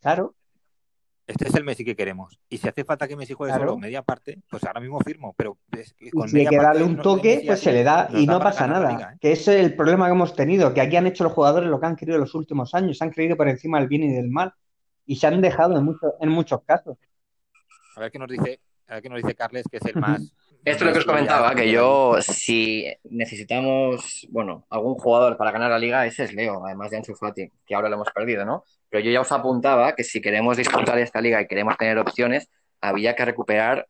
Claro. 0.01 0.35
Este 1.27 1.48
es 1.48 1.55
el 1.57 1.65
Messi 1.65 1.85
que 1.85 1.97
queremos. 1.97 2.39
Y 2.48 2.59
si 2.59 2.69
hace 2.69 2.85
falta 2.85 3.09
que 3.09 3.16
Messi 3.16 3.32
juegue 3.35 3.53
Claro. 3.53 3.70
solo 3.70 3.78
media 3.81 4.03
parte, 4.03 4.39
pues 4.48 4.62
ahora 4.62 4.81
mismo 4.81 5.01
firmo. 5.01 5.35
Pero 5.36 5.59
es 5.73 5.93
que 5.94 6.07
Y 6.07 6.11
con 6.11 6.28
si 6.28 6.39
hay 6.39 6.47
que 6.47 6.57
darle 6.57 6.85
un 6.85 6.98
toque, 6.98 7.43
pues 7.44 7.59
se 7.59 7.73
le 7.73 7.82
da 7.82 8.09
y 8.15 8.27
no 8.28 8.39
pasa 8.39 8.69
nada. 8.69 8.93
liga, 8.93 9.12
¿eh? 9.15 9.16
Que 9.20 9.32
ese 9.32 9.59
es 9.59 9.66
el 9.66 9.74
problema 9.74 10.07
que 10.07 10.12
hemos 10.12 10.36
tenido, 10.36 10.73
que 10.73 10.81
aquí 10.81 10.94
han 10.94 11.09
hecho 11.09 11.24
los 11.24 11.32
jugadores 11.32 11.69
lo 11.69 11.81
que 11.81 11.86
han 11.86 11.97
querido 11.97 12.16
los 12.19 12.32
últimos 12.36 12.73
años, 12.74 12.97
se 12.98 13.03
han 13.05 13.11
creído 13.11 13.36
por 13.36 13.48
encima 13.48 13.81
del 13.81 13.89
bien 13.89 14.05
y 14.05 14.12
del 14.15 14.28
mal 14.31 14.55
y 15.05 15.16
se 15.16 15.27
han 15.27 15.40
dejado 15.40 15.77
en, 15.77 15.85
muchos 15.85 16.12
en 16.20 16.28
muchos 16.28 16.62
casos. 16.65 16.97
A 17.97 18.01
ver 18.01 18.12
qué 18.12 18.20
nos 18.20 18.28
dice, 18.28 18.61
a 18.88 19.00
nos 19.00 19.22
dice 19.22 19.34
Carles, 19.34 19.64
que 19.70 19.78
es 19.78 19.84
el 19.86 19.96
más. 19.96 20.22
Esto 20.64 20.84
es 20.84 20.86
lo 20.88 20.92
que 20.92 20.98
os 20.98 21.04
comentaba, 21.04 21.54
que 21.54 21.70
yo, 21.70 22.16
si 22.20 22.86
necesitamos, 23.04 24.26
bueno, 24.30 24.66
algún 24.68 24.94
jugador 24.94 25.36
para 25.36 25.52
ganar 25.52 25.70
la 25.70 25.78
liga, 25.78 26.06
ese 26.06 26.24
es 26.24 26.34
Leo, 26.34 26.64
además 26.66 26.90
de 26.90 26.96
Ansu 26.96 27.14
Fati, 27.14 27.50
que 27.64 27.74
ahora 27.74 27.88
lo 27.88 27.94
hemos 27.94 28.10
perdido, 28.10 28.44
¿no? 28.44 28.64
Pero 28.88 29.04
yo 29.04 29.12
ya 29.12 29.20
os 29.20 29.30
apuntaba 29.30 29.94
que 29.94 30.02
si 30.02 30.20
queremos 30.20 30.56
disfrutar 30.56 30.98
esta 30.98 31.20
liga 31.20 31.40
y 31.40 31.46
queremos 31.46 31.76
tener 31.76 31.98
opciones, 31.98 32.48
había 32.80 33.14
que 33.14 33.24
recuperar, 33.24 33.86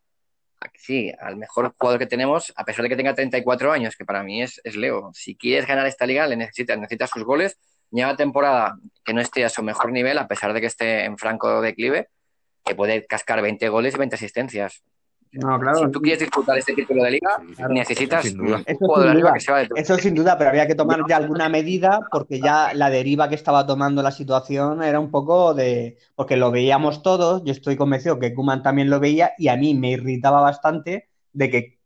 sí, 0.74 1.12
al 1.18 1.36
mejor 1.36 1.74
jugador 1.78 1.98
que 1.98 2.06
tenemos, 2.06 2.52
a 2.56 2.64
pesar 2.64 2.82
de 2.82 2.90
que 2.90 2.97
tenga 2.97 3.14
34 3.14 3.73
años, 3.73 3.97
que 3.97 4.05
para 4.05 4.23
mí 4.23 4.43
es, 4.43 4.60
es 4.64 4.77
Leo. 4.77 5.10
Si 5.14 5.35
quieres 5.35 5.66
ganar 5.66 5.86
esta 5.86 6.05
liga, 6.06 6.27
le 6.27 6.36
necesitas, 6.36 6.78
necesitas 6.78 7.10
sus 7.10 7.24
goles. 7.24 7.59
Lleva 7.90 8.16
temporada 8.16 8.77
que 9.05 9.14
no 9.14 9.20
esté 9.20 9.44
a 9.44 9.48
su 9.48 9.62
mejor 9.62 9.93
nivel, 9.93 10.18
a 10.18 10.28
pesar 10.28 10.52
de 10.52 10.60
que 10.60 10.66
esté 10.66 11.05
en 11.05 11.16
franco 11.16 11.62
declive, 11.62 12.09
que 12.66 12.74
puede 12.74 13.06
cascar 13.06 13.40
20 13.40 13.68
goles 13.68 13.94
y 13.94 13.98
20 13.98 14.16
asistencias. 14.16 14.82
No, 15.32 15.59
claro. 15.60 15.78
Si 15.78 15.90
tú 15.90 16.01
quieres 16.01 16.20
disputar 16.20 16.56
este 16.59 16.72
título 16.74 17.05
de 17.05 17.12
liga, 17.12 17.43
sí, 17.56 17.62
necesitas 17.68 18.24
sin 18.24 18.38
duda. 18.38 18.56
un 18.56 18.64
Eso 18.66 18.78
juego 18.78 19.01
de 19.01 19.02
sin 19.02 19.09
la 19.09 19.14
liga 19.14 19.28
duda. 19.28 19.34
que 19.34 19.40
se 19.40 19.52
va 19.52 19.59
de 19.59 19.68
Eso 19.74 19.97
sin 19.98 20.14
duda, 20.14 20.38
pero 20.38 20.51
había 20.51 20.66
que 20.66 20.74
tomar 20.74 21.01
ya 21.09 21.16
alguna 21.16 21.48
medida 21.48 22.01
porque 22.10 22.40
ya 22.40 22.72
la 22.74 22.90
deriva 22.90 23.28
que 23.28 23.34
estaba 23.34 23.66
tomando 23.66 24.02
la 24.02 24.12
situación 24.12 24.82
era 24.82 24.98
un 24.98 25.10
poco 25.10 25.52
de... 25.55 25.98
Porque 26.14 26.36
lo 26.36 26.51
veíamos 26.51 27.02
todos, 27.02 27.43
yo 27.44 27.52
estoy 27.52 27.76
convencido 27.76 28.18
que 28.18 28.34
Kuman 28.34 28.62
también 28.62 28.88
lo 28.88 28.98
veía 28.98 29.32
y 29.36 29.48
a 29.48 29.56
mí 29.56 29.74
me 29.74 29.90
irritaba 29.90 30.40
bastante 30.40 31.09
de 31.32 31.51
que 31.51 31.78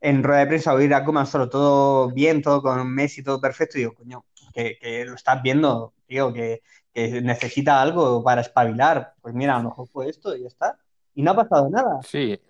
en 0.00 0.22
rueda 0.22 0.40
de 0.40 0.46
prensa 0.46 0.72
oír 0.72 0.94
a 0.94 1.04
Koeman 1.04 1.26
solo 1.26 1.48
todo 1.48 2.10
bien, 2.12 2.40
todo 2.40 2.62
con 2.62 2.88
Messi, 2.94 3.22
todo 3.22 3.40
perfecto, 3.40 3.76
y 3.76 3.80
digo, 3.80 3.94
coño, 3.94 4.24
que, 4.54 4.78
que 4.80 5.04
lo 5.04 5.14
estás 5.14 5.42
viendo, 5.42 5.94
tío, 6.06 6.32
que, 6.32 6.62
que 6.96 7.20
necesita 7.20 7.82
algo 7.82 8.24
para 8.24 8.40
espabilar. 8.40 9.12
Pues 9.20 9.34
mira, 9.34 9.54
a 9.56 9.58
lo 9.58 9.68
mejor 9.68 9.86
fue 9.88 10.08
esto 10.08 10.34
y 10.34 10.42
ya 10.42 10.48
está. 10.48 10.78
Y 11.14 11.22
no 11.22 11.32
ha 11.32 11.36
pasado 11.36 11.68
nada. 11.68 12.00
Sí. 12.02 12.40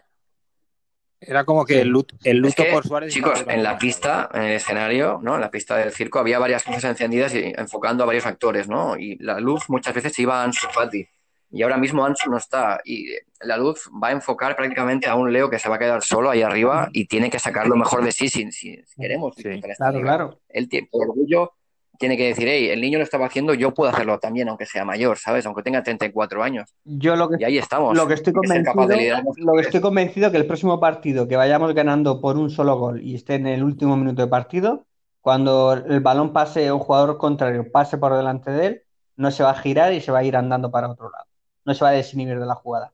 Era 1.18 1.44
como 1.44 1.64
que 1.64 1.74
Sí. 1.74 1.80
el 1.80 1.88
luto, 1.88 2.14
el 2.24 2.36
luto 2.36 2.48
Es 2.62 2.68
que, 2.68 2.72
por 2.72 2.86
Suárez. 2.86 3.12
chicos, 3.12 3.44
en 3.48 3.62
la 3.62 3.78
pista, 3.78 4.28
en 4.34 4.42
el 4.42 4.52
escenario, 4.52 5.18
¿no? 5.22 5.34
En 5.34 5.40
la 5.40 5.50
pista 5.50 5.76
del 5.76 5.90
circo 5.90 6.18
había 6.18 6.38
varias 6.38 6.66
luces 6.66 6.84
encendidas 6.84 7.34
y 7.34 7.52
enfocando 7.56 8.04
a 8.04 8.06
varios 8.06 8.26
actores, 8.26 8.68
¿no? 8.68 8.96
Y 8.96 9.16
la 9.18 9.40
luz 9.40 9.64
muchas 9.68 9.94
veces 9.94 10.12
se 10.12 10.22
iba 10.22 10.40
a 10.40 10.44
Ansu 10.44 10.68
Fati. 10.68 11.08
Y 11.50 11.62
ahora 11.62 11.78
mismo 11.78 12.04
Ansu 12.04 12.30
no 12.30 12.36
está. 12.36 12.80
Y 12.84 13.08
la 13.40 13.56
luz 13.56 13.88
va 14.02 14.08
a 14.08 14.12
enfocar 14.12 14.54
prácticamente 14.56 15.06
a 15.08 15.14
un 15.16 15.32
Leo 15.32 15.48
que 15.48 15.58
se 15.58 15.68
va 15.68 15.76
a 15.76 15.78
quedar 15.78 16.02
solo 16.02 16.28
ahí 16.30 16.42
arriba 16.42 16.88
y 16.92 17.06
tiene 17.06 17.30
que 17.30 17.38
sacar 17.38 17.66
lo 17.66 17.76
mejor 17.76 18.04
de 18.04 18.12
sí 18.12 18.28
si, 18.28 18.52
si- 18.52 18.76
si 18.84 19.00
queremos. 19.00 19.34
Sí. 19.36 19.48
esta 19.48 19.74
Claro, 19.76 20.00
claro. 20.00 20.40
Él 20.48 20.68
tiene 20.68 20.88
por 20.92 21.08
orgullo 21.08 21.52
tiene 21.98 22.16
que 22.16 22.28
decir, 22.28 22.46
hey, 22.48 22.68
el 22.68 22.80
niño 22.80 22.98
lo 22.98 23.04
estaba 23.04 23.26
haciendo, 23.26 23.54
yo 23.54 23.72
puedo 23.74 23.90
hacerlo 23.90 24.18
también, 24.18 24.48
aunque 24.48 24.66
sea 24.66 24.84
mayor, 24.84 25.18
¿sabes? 25.18 25.46
Aunque 25.46 25.62
tenga 25.62 25.82
34 25.82 26.42
años. 26.42 26.74
Yo 26.84 27.16
lo 27.16 27.28
que 27.28 27.36
Y 27.40 27.44
ahí 27.44 27.58
estamos. 27.58 27.96
Lo 27.96 28.06
que 28.06 28.14
estoy 28.14 28.32
convencido, 28.32 28.86
de 28.86 29.22
lo 29.36 29.52
que 29.54 29.60
estoy 29.60 29.80
convencido 29.80 30.30
que 30.30 30.36
el 30.36 30.46
próximo 30.46 30.78
partido 30.80 31.28
que 31.28 31.36
vayamos 31.36 31.74
ganando 31.74 32.20
por 32.20 32.36
un 32.36 32.50
solo 32.50 32.78
gol 32.78 33.02
y 33.02 33.14
esté 33.14 33.34
en 33.34 33.46
el 33.46 33.62
último 33.64 33.96
minuto 33.96 34.22
de 34.22 34.28
partido, 34.28 34.86
cuando 35.20 35.72
el 35.72 36.00
balón 36.00 36.32
pase, 36.32 36.70
un 36.70 36.78
jugador 36.78 37.18
contrario 37.18 37.70
pase 37.72 37.98
por 37.98 38.14
delante 38.16 38.50
de 38.50 38.66
él, 38.66 38.82
no 39.16 39.30
se 39.30 39.42
va 39.42 39.50
a 39.50 39.54
girar 39.58 39.92
y 39.92 40.00
se 40.00 40.12
va 40.12 40.18
a 40.18 40.24
ir 40.24 40.36
andando 40.36 40.70
para 40.70 40.88
otro 40.90 41.10
lado. 41.10 41.24
No 41.64 41.74
se 41.74 41.82
va 41.84 41.90
a 41.90 41.94
desinhibir 41.94 42.38
de 42.38 42.46
la 42.46 42.54
jugada. 42.54 42.92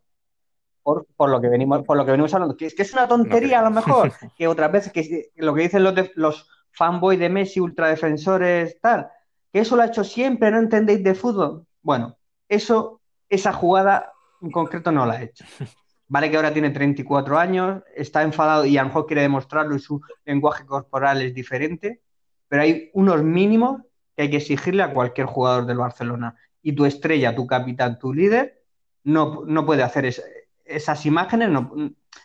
Por, 0.82 1.06
por 1.14 1.30
lo 1.30 1.40
que 1.40 1.48
venimos, 1.48 1.84
por 1.84 1.96
lo 1.96 2.04
que 2.04 2.10
venimos 2.10 2.32
hablando. 2.34 2.56
Que 2.56 2.66
es 2.66 2.74
que 2.74 2.82
es 2.82 2.92
una 2.92 3.06
tontería 3.06 3.60
a 3.60 3.62
lo 3.62 3.70
mejor, 3.80 4.12
que 4.36 4.48
otras 4.48 4.72
veces, 4.72 4.92
que, 4.92 5.02
que 5.02 5.30
lo 5.36 5.54
que 5.54 5.62
dicen 5.62 5.84
los, 5.84 5.94
de- 5.94 6.10
los 6.16 6.48
fanboys 6.72 7.18
de 7.18 7.28
Messi, 7.28 7.60
ultradefensores, 7.60 8.80
tal, 8.80 9.08
que 9.52 9.60
eso 9.60 9.76
lo 9.76 9.82
ha 9.82 9.86
hecho 9.86 10.04
siempre, 10.04 10.50
no 10.50 10.58
entendéis 10.58 11.02
de 11.04 11.14
fútbol. 11.14 11.66
Bueno, 11.82 12.16
eso, 12.48 13.00
esa 13.28 13.52
jugada 13.52 14.12
en 14.40 14.50
concreto 14.50 14.90
no 14.92 15.06
la 15.06 15.14
ha 15.14 15.22
hecho. 15.22 15.44
Vale 16.08 16.30
que 16.30 16.36
ahora 16.36 16.52
tiene 16.52 16.70
34 16.70 17.38
años, 17.38 17.82
está 17.94 18.22
enfadado 18.22 18.66
y 18.66 18.76
a 18.76 18.82
lo 18.82 18.88
mejor 18.88 19.06
quiere 19.06 19.22
demostrarlo 19.22 19.74
y 19.74 19.78
su 19.78 20.00
lenguaje 20.26 20.66
corporal 20.66 21.22
es 21.22 21.32
diferente, 21.34 22.02
pero 22.48 22.62
hay 22.62 22.90
unos 22.92 23.22
mínimos 23.22 23.80
que 24.14 24.22
hay 24.24 24.30
que 24.30 24.36
exigirle 24.38 24.82
a 24.82 24.92
cualquier 24.92 25.26
jugador 25.26 25.64
del 25.64 25.78
Barcelona. 25.78 26.36
Y 26.60 26.72
tu 26.74 26.84
estrella, 26.84 27.34
tu 27.34 27.46
capitán, 27.46 27.98
tu 27.98 28.12
líder, 28.12 28.62
no, 29.04 29.42
no 29.46 29.64
puede 29.64 29.82
hacer 29.82 30.04
es- 30.04 30.22
esas 30.66 31.06
imágenes, 31.06 31.48
no, 31.48 31.72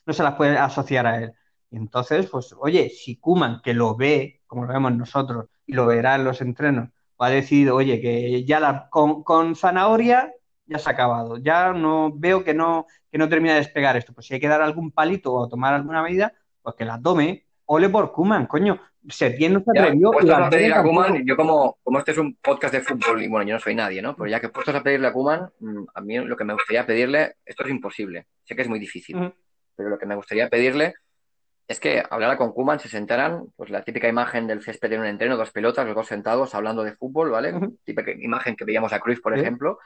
no 0.06 0.14
se 0.14 0.24
las 0.24 0.36
puede 0.36 0.58
asociar 0.58 1.08
a 1.08 1.18
él. 1.24 1.34
Y 1.72 1.78
entonces, 1.78 2.28
pues, 2.30 2.54
oye, 2.60 2.90
si 2.90 3.18
Kuman, 3.18 3.62
que 3.62 3.74
lo 3.74 3.96
ve, 3.96 4.37
como 4.48 4.66
lo 4.66 4.74
vemos 4.74 4.96
nosotros, 4.96 5.46
y 5.66 5.74
lo 5.74 5.86
verá 5.86 6.16
en 6.16 6.24
los 6.24 6.42
entrenos, 6.42 6.90
ha 7.20 7.30
decidido, 7.30 7.76
oye, 7.76 8.00
que 8.00 8.44
ya 8.46 8.60
la, 8.60 8.88
con, 8.90 9.24
con 9.24 9.56
zanahoria 9.56 10.34
ya 10.66 10.78
se 10.78 10.90
ha 10.90 10.94
acabado, 10.94 11.38
ya 11.38 11.74
no 11.74 12.12
veo 12.14 12.44
que 12.44 12.54
no, 12.54 12.86
que 13.12 13.18
no 13.18 13.30
termina 13.30 13.54
de 13.54 13.62
despegar 13.62 13.96
esto. 13.98 14.14
Pues 14.14 14.28
si 14.28 14.34
hay 14.34 14.40
que 14.40 14.48
dar 14.48 14.62
algún 14.62 14.92
palito 14.92 15.34
o 15.34 15.48
tomar 15.48 15.74
alguna 15.74 16.04
medida, 16.04 16.34
pues 16.62 16.76
que 16.76 16.86
la 16.86 17.02
tome. 17.02 17.46
Ole 17.66 17.90
por 17.90 18.12
Kuman, 18.12 18.46
coño. 18.46 18.80
Setién 19.10 19.54
no 19.54 19.60
se 19.60 19.72
Ya, 19.74 19.84
atrevió 19.84 20.10
y 20.10 20.12
puestos 20.12 20.36
a 20.36 20.50
pedir 20.50 20.74
a. 20.74 20.84
Koeman, 20.84 21.26
yo 21.26 21.38
como, 21.38 21.78
como 21.82 22.00
este 22.00 22.12
es 22.12 22.18
un 22.18 22.36
podcast 22.36 22.74
de 22.74 22.82
fútbol, 22.82 23.24
y 23.24 23.30
bueno, 23.30 23.48
yo 23.48 23.54
no 23.54 23.60
soy 23.60 23.74
nadie, 23.74 24.02
¿no? 24.02 24.16
Pero 24.16 24.30
ya 24.30 24.42
que 24.42 24.50
puestos 24.50 24.76
a 24.76 24.84
pedirle 24.84 25.08
a 25.08 25.14
Koeman, 25.14 25.50
mm, 25.60 25.84
a 25.94 26.02
mí 26.02 26.18
lo 26.18 26.36
que 26.36 26.44
me 26.44 26.54
gustaría 26.54 26.86
pedirle, 26.86 27.36
esto 27.46 27.64
es 27.64 27.70
imposible, 27.70 28.28
sé 28.44 28.54
que 28.54 28.64
es 28.64 28.68
muy 28.68 28.80
difícil, 28.80 29.34
pero 29.76 29.90
lo 29.90 29.98
que 29.98 30.06
me 30.06 30.16
gustaría 30.16 30.50
pedirle 30.50 30.96
es 31.68 31.80
que 31.80 32.02
hablara 32.10 32.38
con 32.38 32.54
Koeman, 32.54 32.80
se 32.80 32.88
sentaran, 32.88 33.48
pues 33.56 33.70
la 33.70 33.84
típica 33.84 34.08
imagen 34.08 34.48
del 34.48 34.62
césped 34.64 34.92
en 34.94 35.02
un 35.02 35.06
entreno, 35.06 35.36
dos 35.36 35.52
pelotas, 35.52 35.86
los 35.86 35.96
dos 35.96 36.08
sentados 36.08 36.56
hablando 36.56 36.84
de 36.84 36.96
fútbol, 36.96 37.30
¿vale? 37.32 37.54
Típica 37.84 38.12
imagen 38.12 38.56
que 38.56 38.64
veíamos 38.66 38.94
a 38.94 39.00
Cruyff, 39.00 39.20
por 39.22 39.34
Sí. 39.34 39.42
ejemplo, 39.42 39.80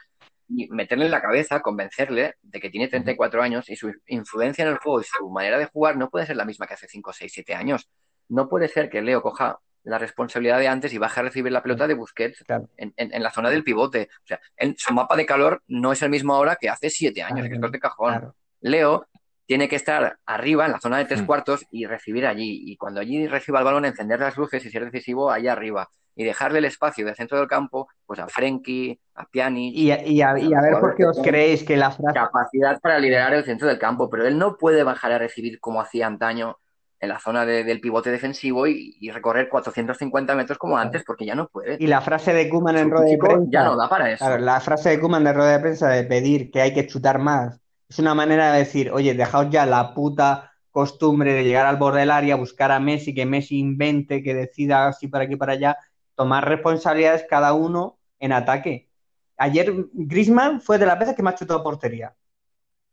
y 0.48 0.68
meterle 0.70 1.06
en 1.06 1.10
la 1.10 1.20
cabeza, 1.22 1.60
convencerle 1.60 2.36
de 2.42 2.60
que 2.60 2.70
tiene 2.70 2.88
34 2.88 3.42
años 3.42 3.68
y 3.68 3.76
su 3.76 3.92
influencia 4.06 4.62
en 4.62 4.68
el 4.70 4.78
juego 4.78 5.00
y 5.00 5.04
su 5.04 5.28
manera 5.30 5.58
de 5.58 5.66
jugar 5.66 5.96
no 5.96 6.08
puede 6.10 6.26
ser 6.26 6.36
la 6.36 6.44
misma 6.44 6.66
que 6.66 6.74
hace 6.74 6.86
5, 6.88 7.12
6, 7.12 7.32
7 7.32 7.54
años. 7.54 7.88
No 8.28 8.48
puede 8.48 8.68
ser 8.68 8.88
que 8.88 9.02
Leo 9.02 9.20
coja 9.22 9.58
la 9.84 9.98
responsabilidad 9.98 10.58
de 10.60 10.68
antes 10.68 10.92
y 10.92 10.98
baje 10.98 11.18
a 11.18 11.22
recibir 11.24 11.50
la 11.50 11.62
pelota 11.62 11.88
de 11.88 11.94
Busquets 11.94 12.44
Claro. 12.46 12.68
en, 12.76 12.92
en- 12.96 13.12
en 13.12 13.22
la 13.22 13.32
zona 13.32 13.50
del 13.50 13.64
pivote. 13.64 14.08
O 14.22 14.26
sea, 14.26 14.40
en- 14.56 14.76
su 14.78 14.94
mapa 14.94 15.16
de 15.16 15.26
calor 15.26 15.62
no 15.66 15.90
es 15.90 16.00
el 16.02 16.10
mismo 16.10 16.34
ahora 16.34 16.54
que 16.54 16.68
hace 16.68 16.88
7 16.90 17.22
años, 17.22 17.46
Claro, 17.48 17.60
que 17.60 17.66
es 17.66 17.72
de 17.72 17.80
cajón. 17.80 18.10
Claro. 18.12 18.34
Leo 18.60 19.06
tiene 19.46 19.68
que 19.68 19.76
estar 19.76 20.16
arriba 20.26 20.66
en 20.66 20.72
la 20.72 20.80
zona 20.80 20.98
de 20.98 21.04
tres 21.04 21.22
Hmm. 21.22 21.26
cuartos 21.26 21.66
y 21.70 21.86
recibir 21.86 22.26
allí. 22.26 22.62
Y 22.66 22.76
cuando 22.76 23.00
allí 23.00 23.26
reciba 23.26 23.58
el 23.58 23.64
balón, 23.64 23.84
encender 23.84 24.20
las 24.20 24.36
luces 24.36 24.64
y 24.64 24.70
ser 24.70 24.84
decisivo 24.90 25.30
allá 25.30 25.52
arriba. 25.52 25.88
Y 26.14 26.24
dejarle 26.24 26.58
el 26.58 26.66
espacio 26.66 27.06
del 27.06 27.14
centro 27.16 27.38
del 27.38 27.48
campo 27.48 27.88
pues 28.06 28.20
a 28.20 28.28
Frenkie, 28.28 29.00
a 29.14 29.24
Pjanic, 29.26 29.74
Y, 29.74 29.90
a- 29.90 30.06
y 30.06 30.20
a, 30.22 30.38
y 30.38 30.52
a 30.52 30.60
ver 30.60 30.78
por 30.78 30.94
qué 30.94 31.06
os 31.06 31.18
creéis 31.22 31.64
que 31.64 31.76
la 31.76 31.90
frase. 31.90 32.14
capacidad 32.18 32.78
para 32.80 32.98
liderar 32.98 33.32
el 33.32 33.44
centro 33.44 33.66
del 33.66 33.78
campo, 33.78 34.10
pero 34.10 34.26
él 34.26 34.36
no 34.38 34.56
puede 34.58 34.82
bajar 34.84 35.12
a 35.12 35.18
recibir 35.18 35.58
como 35.58 35.80
hacía 35.80 36.06
antaño 36.06 36.58
en 37.00 37.08
la 37.08 37.18
zona 37.18 37.44
de- 37.46 37.64
del 37.64 37.80
pivote 37.80 38.10
defensivo 38.10 38.66
y, 38.68 38.96
y 39.00 39.10
recorrer 39.10 39.48
450 39.48 40.34
metros 40.36 40.56
como 40.58 40.76
antes, 40.78 41.02
porque 41.04 41.24
ya 41.26 41.34
no 41.34 41.48
puede. 41.48 41.76
Y 41.80 41.86
la 41.88 42.00
frase 42.02 42.32
de 42.34 42.48
Kuman 42.48 42.76
en 42.76 42.90
rueda 42.90 43.06
de 43.06 43.18
prensa. 43.18 43.46
ya 43.50 43.64
no 43.64 43.76
da 43.76 43.88
para 43.88 44.10
eso. 44.12 44.24
Claro, 44.24 44.40
la 44.40 44.60
frase 44.60 44.90
de 44.90 45.00
Koeman 45.00 45.24
de 45.24 45.32
rueda 45.32 45.52
de 45.52 45.60
prensa 45.60 45.88
de 45.88 46.04
pedir 46.04 46.50
que 46.50 46.60
hay 46.60 46.74
que 46.74 46.86
chutar 46.86 47.18
más 47.18 47.58
es 47.92 47.98
una 47.98 48.14
manera 48.14 48.52
de 48.52 48.60
decir, 48.60 48.90
oye, 48.90 49.12
dejaos 49.12 49.50
ya 49.50 49.66
la 49.66 49.92
puta 49.92 50.52
costumbre 50.70 51.34
de 51.34 51.44
llegar 51.44 51.66
al 51.66 51.76
borde 51.76 52.00
del 52.00 52.10
área, 52.10 52.36
buscar 52.36 52.72
a 52.72 52.80
Messi, 52.80 53.12
que 53.12 53.26
Messi 53.26 53.58
invente, 53.58 54.22
que 54.22 54.32
decida 54.32 54.88
así 54.88 55.08
para 55.08 55.24
aquí 55.24 55.36
para 55.36 55.52
allá, 55.52 55.76
tomar 56.14 56.48
responsabilidades 56.48 57.26
cada 57.28 57.52
uno 57.52 57.98
en 58.18 58.32
ataque. 58.32 58.88
Ayer 59.36 59.74
Griezmann 59.92 60.62
fue 60.62 60.78
de 60.78 60.86
las 60.86 60.98
veces 60.98 61.14
que 61.14 61.22
más 61.22 61.34
chutó 61.34 61.62
portería, 61.62 62.16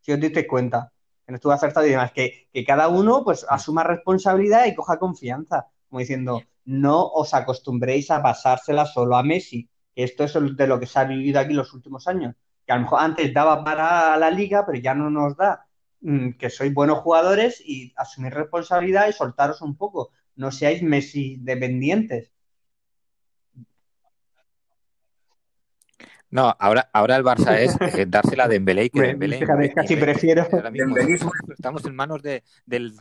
si 0.01 0.11
os 0.11 0.19
disteis 0.19 0.47
cuenta, 0.49 0.91
que 1.25 1.31
no 1.31 1.35
estuvo 1.37 1.53
acertado 1.53 1.87
y 1.87 1.91
demás, 1.91 2.11
que, 2.11 2.49
que 2.51 2.65
cada 2.65 2.89
uno 2.89 3.23
pues 3.23 3.45
asuma 3.47 3.85
responsabilidad 3.85 4.65
y 4.65 4.75
coja 4.75 4.99
confianza, 4.99 5.67
como 5.87 6.01
diciendo, 6.01 6.41
no 6.65 7.07
os 7.07 7.33
acostumbréis 7.33 8.11
a 8.11 8.21
pasársela 8.21 8.85
solo 8.85 9.15
a 9.15 9.23
Messi, 9.23 9.69
que 9.95 10.03
esto 10.03 10.25
es 10.25 10.33
de 10.33 10.67
lo 10.67 10.77
que 10.77 10.87
se 10.87 10.99
ha 10.99 11.05
vivido 11.05 11.39
aquí 11.39 11.53
los 11.53 11.73
últimos 11.73 12.05
años, 12.09 12.35
que 12.69 12.73
a 12.73 12.75
lo 12.75 12.83
mejor 12.83 12.99
antes 13.01 13.33
daba 13.33 13.63
para 13.63 14.15
la 14.17 14.29
liga, 14.29 14.63
pero 14.63 14.77
ya 14.79 14.93
no 14.93 15.09
nos 15.09 15.35
da, 15.35 15.65
Mm, 16.01 16.33
que 16.37 16.49
sois 16.49 16.71
buenos 16.73 16.99
jugadores 16.99 17.59
y 17.65 17.91
asumir 17.97 18.31
responsabilidad 18.33 19.09
y 19.09 19.11
soltaros 19.11 19.61
un 19.61 19.75
poco, 19.75 20.11
no 20.37 20.49
seáis 20.51 20.81
Messi 20.81 21.35
dependientes. 21.41 22.31
No, 26.29 26.55
ahora, 26.59 26.89
ahora 26.93 27.17
el 27.17 27.23
Barça 27.23 27.57
es 27.57 27.75
eh, 27.81 28.05
dársela 28.07 28.45
a 28.45 28.47
Dembélé 28.47 28.85
y 28.85 28.89
que 28.91 28.99
Hombre, 28.99 29.07
Dembélé 29.09 29.39
fíjate, 29.39 29.53
invente- 29.65 29.73
casi 29.75 29.95
prefiero- 29.97 30.47
Ahora 30.53 30.71
mismo 30.71 30.95
Dembelismo. 30.95 31.31
estamos, 31.33 31.49
estamos 31.57 31.85
en 31.85 31.95
manos 31.95 32.21
de, 32.21 32.43
del, 32.65 32.93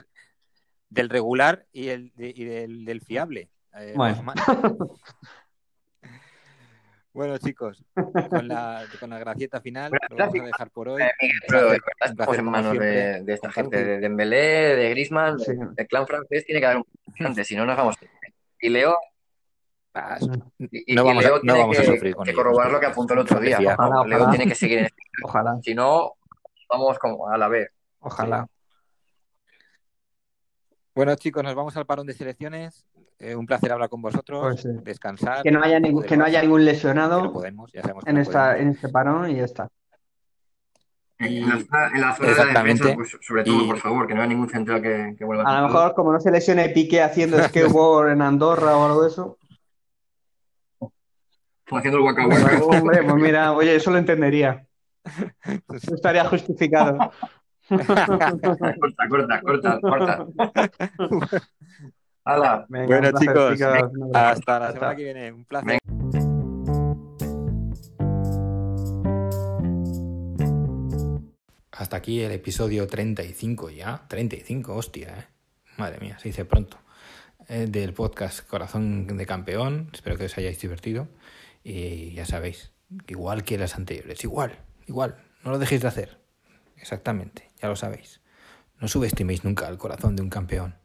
del 0.90 1.08
regular 1.10 1.66
y, 1.72 1.88
el, 1.90 2.12
de- 2.16 2.32
y 2.34 2.44
del, 2.44 2.84
del 2.84 3.00
fiable. 3.02 3.48
eh, 3.76 3.92
Bueno. 3.94 4.24
Bueno, 7.18 7.36
chicos, 7.38 7.84
con 8.30 8.46
la, 8.46 8.84
con 9.00 9.10
la 9.10 9.18
gracieta 9.18 9.60
final 9.60 9.90
lo 9.90 10.16
vamos 10.16 10.38
a 10.40 10.44
dejar 10.44 10.70
por 10.70 10.88
hoy. 10.88 11.02
Eh, 11.02 11.10
Miguel, 11.20 11.40
pero 12.16 12.34
en 12.34 12.44
manos 12.44 12.78
de, 12.78 13.24
de 13.24 13.32
esta 13.32 13.50
gente, 13.50 13.82
de 13.84 13.98
Dembélé, 13.98 14.76
de 14.76 14.90
Griezmann, 14.90 15.36
Sí. 15.40 15.50
del 15.72 15.88
clan 15.88 16.06
francés, 16.06 16.46
tiene 16.46 16.60
que 16.60 16.66
haber 16.66 16.78
un 16.78 17.26
antes, 17.26 17.44
si 17.44 17.56
no 17.56 17.66
nos 17.66 17.76
vamos. 17.76 17.96
Y 18.60 18.68
Leo, 18.68 18.96
Ah, 19.94 20.16
y, 20.60 20.94
No 20.94 21.02
y 21.02 21.06
vamos 21.06 21.24
a- 21.24 21.28
Leo 21.28 21.36
no 21.38 21.40
tiene 21.42 21.58
vamos 21.58 21.76
a 21.78 21.80
que, 21.80 21.86
sufrir 21.88 22.14
con 22.14 22.24
que 22.24 22.32
corroborar 22.34 22.70
lo 22.70 22.78
que 22.78 22.86
apuntó 22.86 23.14
el 23.14 23.18
otro 23.20 23.40
día. 23.40 23.58
Ojalá, 23.58 24.06
Leo 24.06 24.18
ojalá. 24.18 24.30
tiene 24.30 24.46
que 24.46 24.54
seguir 24.54 24.78
en 24.78 24.84
este 24.84 25.02
Ojalá, 25.24 25.58
Si 25.60 25.74
no, 25.74 26.12
vamos 26.70 27.00
como 27.00 27.28
a 27.28 27.36
la 27.36 27.48
B. 27.48 27.68
ojalá. 27.98 28.46
Bueno, 30.94 31.16
chicos, 31.16 31.42
nos 31.42 31.56
vamos 31.56 31.76
al 31.76 31.84
parón 31.86 32.06
de 32.06 32.12
selecciones. 32.12 32.86
Eh, 33.20 33.34
un 33.34 33.46
placer 33.46 33.72
hablar 33.72 33.88
con 33.88 34.00
vosotros, 34.00 34.40
Pues 34.42 34.60
sí. 34.62 34.68
descansar. 34.84 35.42
Que 35.42 35.50
no 35.50 35.60
haya 35.62 35.80
ningún, 35.80 36.04
que 36.04 36.16
no 36.16 36.24
haya 36.24 36.40
ningún 36.40 36.60
que 36.60 36.66
no 36.66 36.70
lesionado 36.72 37.32
podemos, 37.32 37.72
ya 37.72 37.82
sabemos 37.82 38.04
en 38.06 38.14
no 38.14 38.20
esta, 38.20 38.44
podemos. 38.52 38.60
en 38.62 38.68
este 38.68 38.88
parón 38.90 39.30
y 39.30 39.36
ya 39.36 39.44
está. 39.44 39.68
En 41.18 41.48
la, 41.48 41.58
zona- 41.58 41.90
en 41.94 42.00
la 42.00 42.14
zona 42.14 42.28
de 42.28 42.34
la 42.36 42.40
Exactamente. 42.42 42.84
defensa, 42.84 42.94
pues, 42.94 43.16
sobre 43.26 43.42
todo, 43.42 43.60
Y- 43.64 43.66
por 43.66 43.78
favor, 43.78 44.06
que 44.06 44.14
no 44.14 44.20
haya 44.20 44.28
ningún 44.28 44.48
central 44.48 44.80
que, 44.80 45.16
que 45.18 45.24
vuelva 45.24 45.42
A 45.42 45.52
lo 45.60 45.66
a 45.66 45.68
mejor, 45.68 45.94
como 45.94 46.12
no 46.12 46.20
se 46.20 46.30
lesione 46.30 46.68
Piqué 46.68 47.02
haciendo 47.02 47.38
skateboard 47.42 48.10
en 48.12 48.22
Andorra 48.22 48.76
o 48.76 48.86
algo 48.86 49.02
de 49.02 49.08
eso. 49.08 49.36
haciendo 51.72 51.96
el 51.98 52.02
guaca 52.04 52.24
guaca. 52.24 52.64
Hombre, 52.64 53.02
pues 53.02 53.14
mira, 53.16 53.52
oye, 53.52 53.74
eso 53.74 53.90
lo 53.90 53.98
entendería. 53.98 54.64
Eso 55.74 55.94
estaría 55.94 56.24
justificado. 56.26 56.98
corta, 57.68 59.08
corta, 59.08 59.40
corta, 59.40 59.80
corta. 59.80 60.26
Hala. 62.28 62.66
Venga, 62.68 62.86
Bueno, 62.86 63.10
placer, 63.10 63.28
chicos. 63.28 63.62
Hasta 64.12 64.58
la 64.58 64.72
semana 64.72 64.96
que 64.96 65.04
viene. 65.04 65.32
Un 65.32 65.44
placer. 65.46 65.78
Venga. 65.80 65.98
Hasta 71.72 71.96
aquí 71.96 72.20
el 72.20 72.32
episodio 72.32 72.86
35 72.86 73.70
ya. 73.70 74.02
35, 74.08 74.74
hostia, 74.74 75.08
¿eh? 75.08 75.24
Madre 75.78 76.00
mía, 76.00 76.18
se 76.18 76.28
dice 76.28 76.44
pronto. 76.44 76.76
Eh, 77.48 77.66
del 77.66 77.94
podcast 77.94 78.46
Corazón 78.46 79.06
de 79.06 79.24
Campeón. 79.24 79.88
Espero 79.94 80.18
que 80.18 80.26
os 80.26 80.36
hayáis 80.36 80.60
divertido. 80.60 81.08
Y 81.64 82.12
ya 82.12 82.26
sabéis, 82.26 82.72
igual 83.06 83.42
que 83.42 83.56
las 83.56 83.76
anteriores. 83.76 84.22
Igual, 84.22 84.58
igual. 84.86 85.16
No 85.44 85.52
lo 85.52 85.58
dejéis 85.58 85.80
de 85.80 85.88
hacer. 85.88 86.18
Exactamente, 86.76 87.48
ya 87.62 87.68
lo 87.68 87.76
sabéis. 87.76 88.20
No 88.80 88.86
subestiméis 88.86 89.44
nunca 89.44 89.66
el 89.66 89.78
corazón 89.78 90.14
de 90.14 90.20
un 90.20 90.28
campeón. 90.28 90.77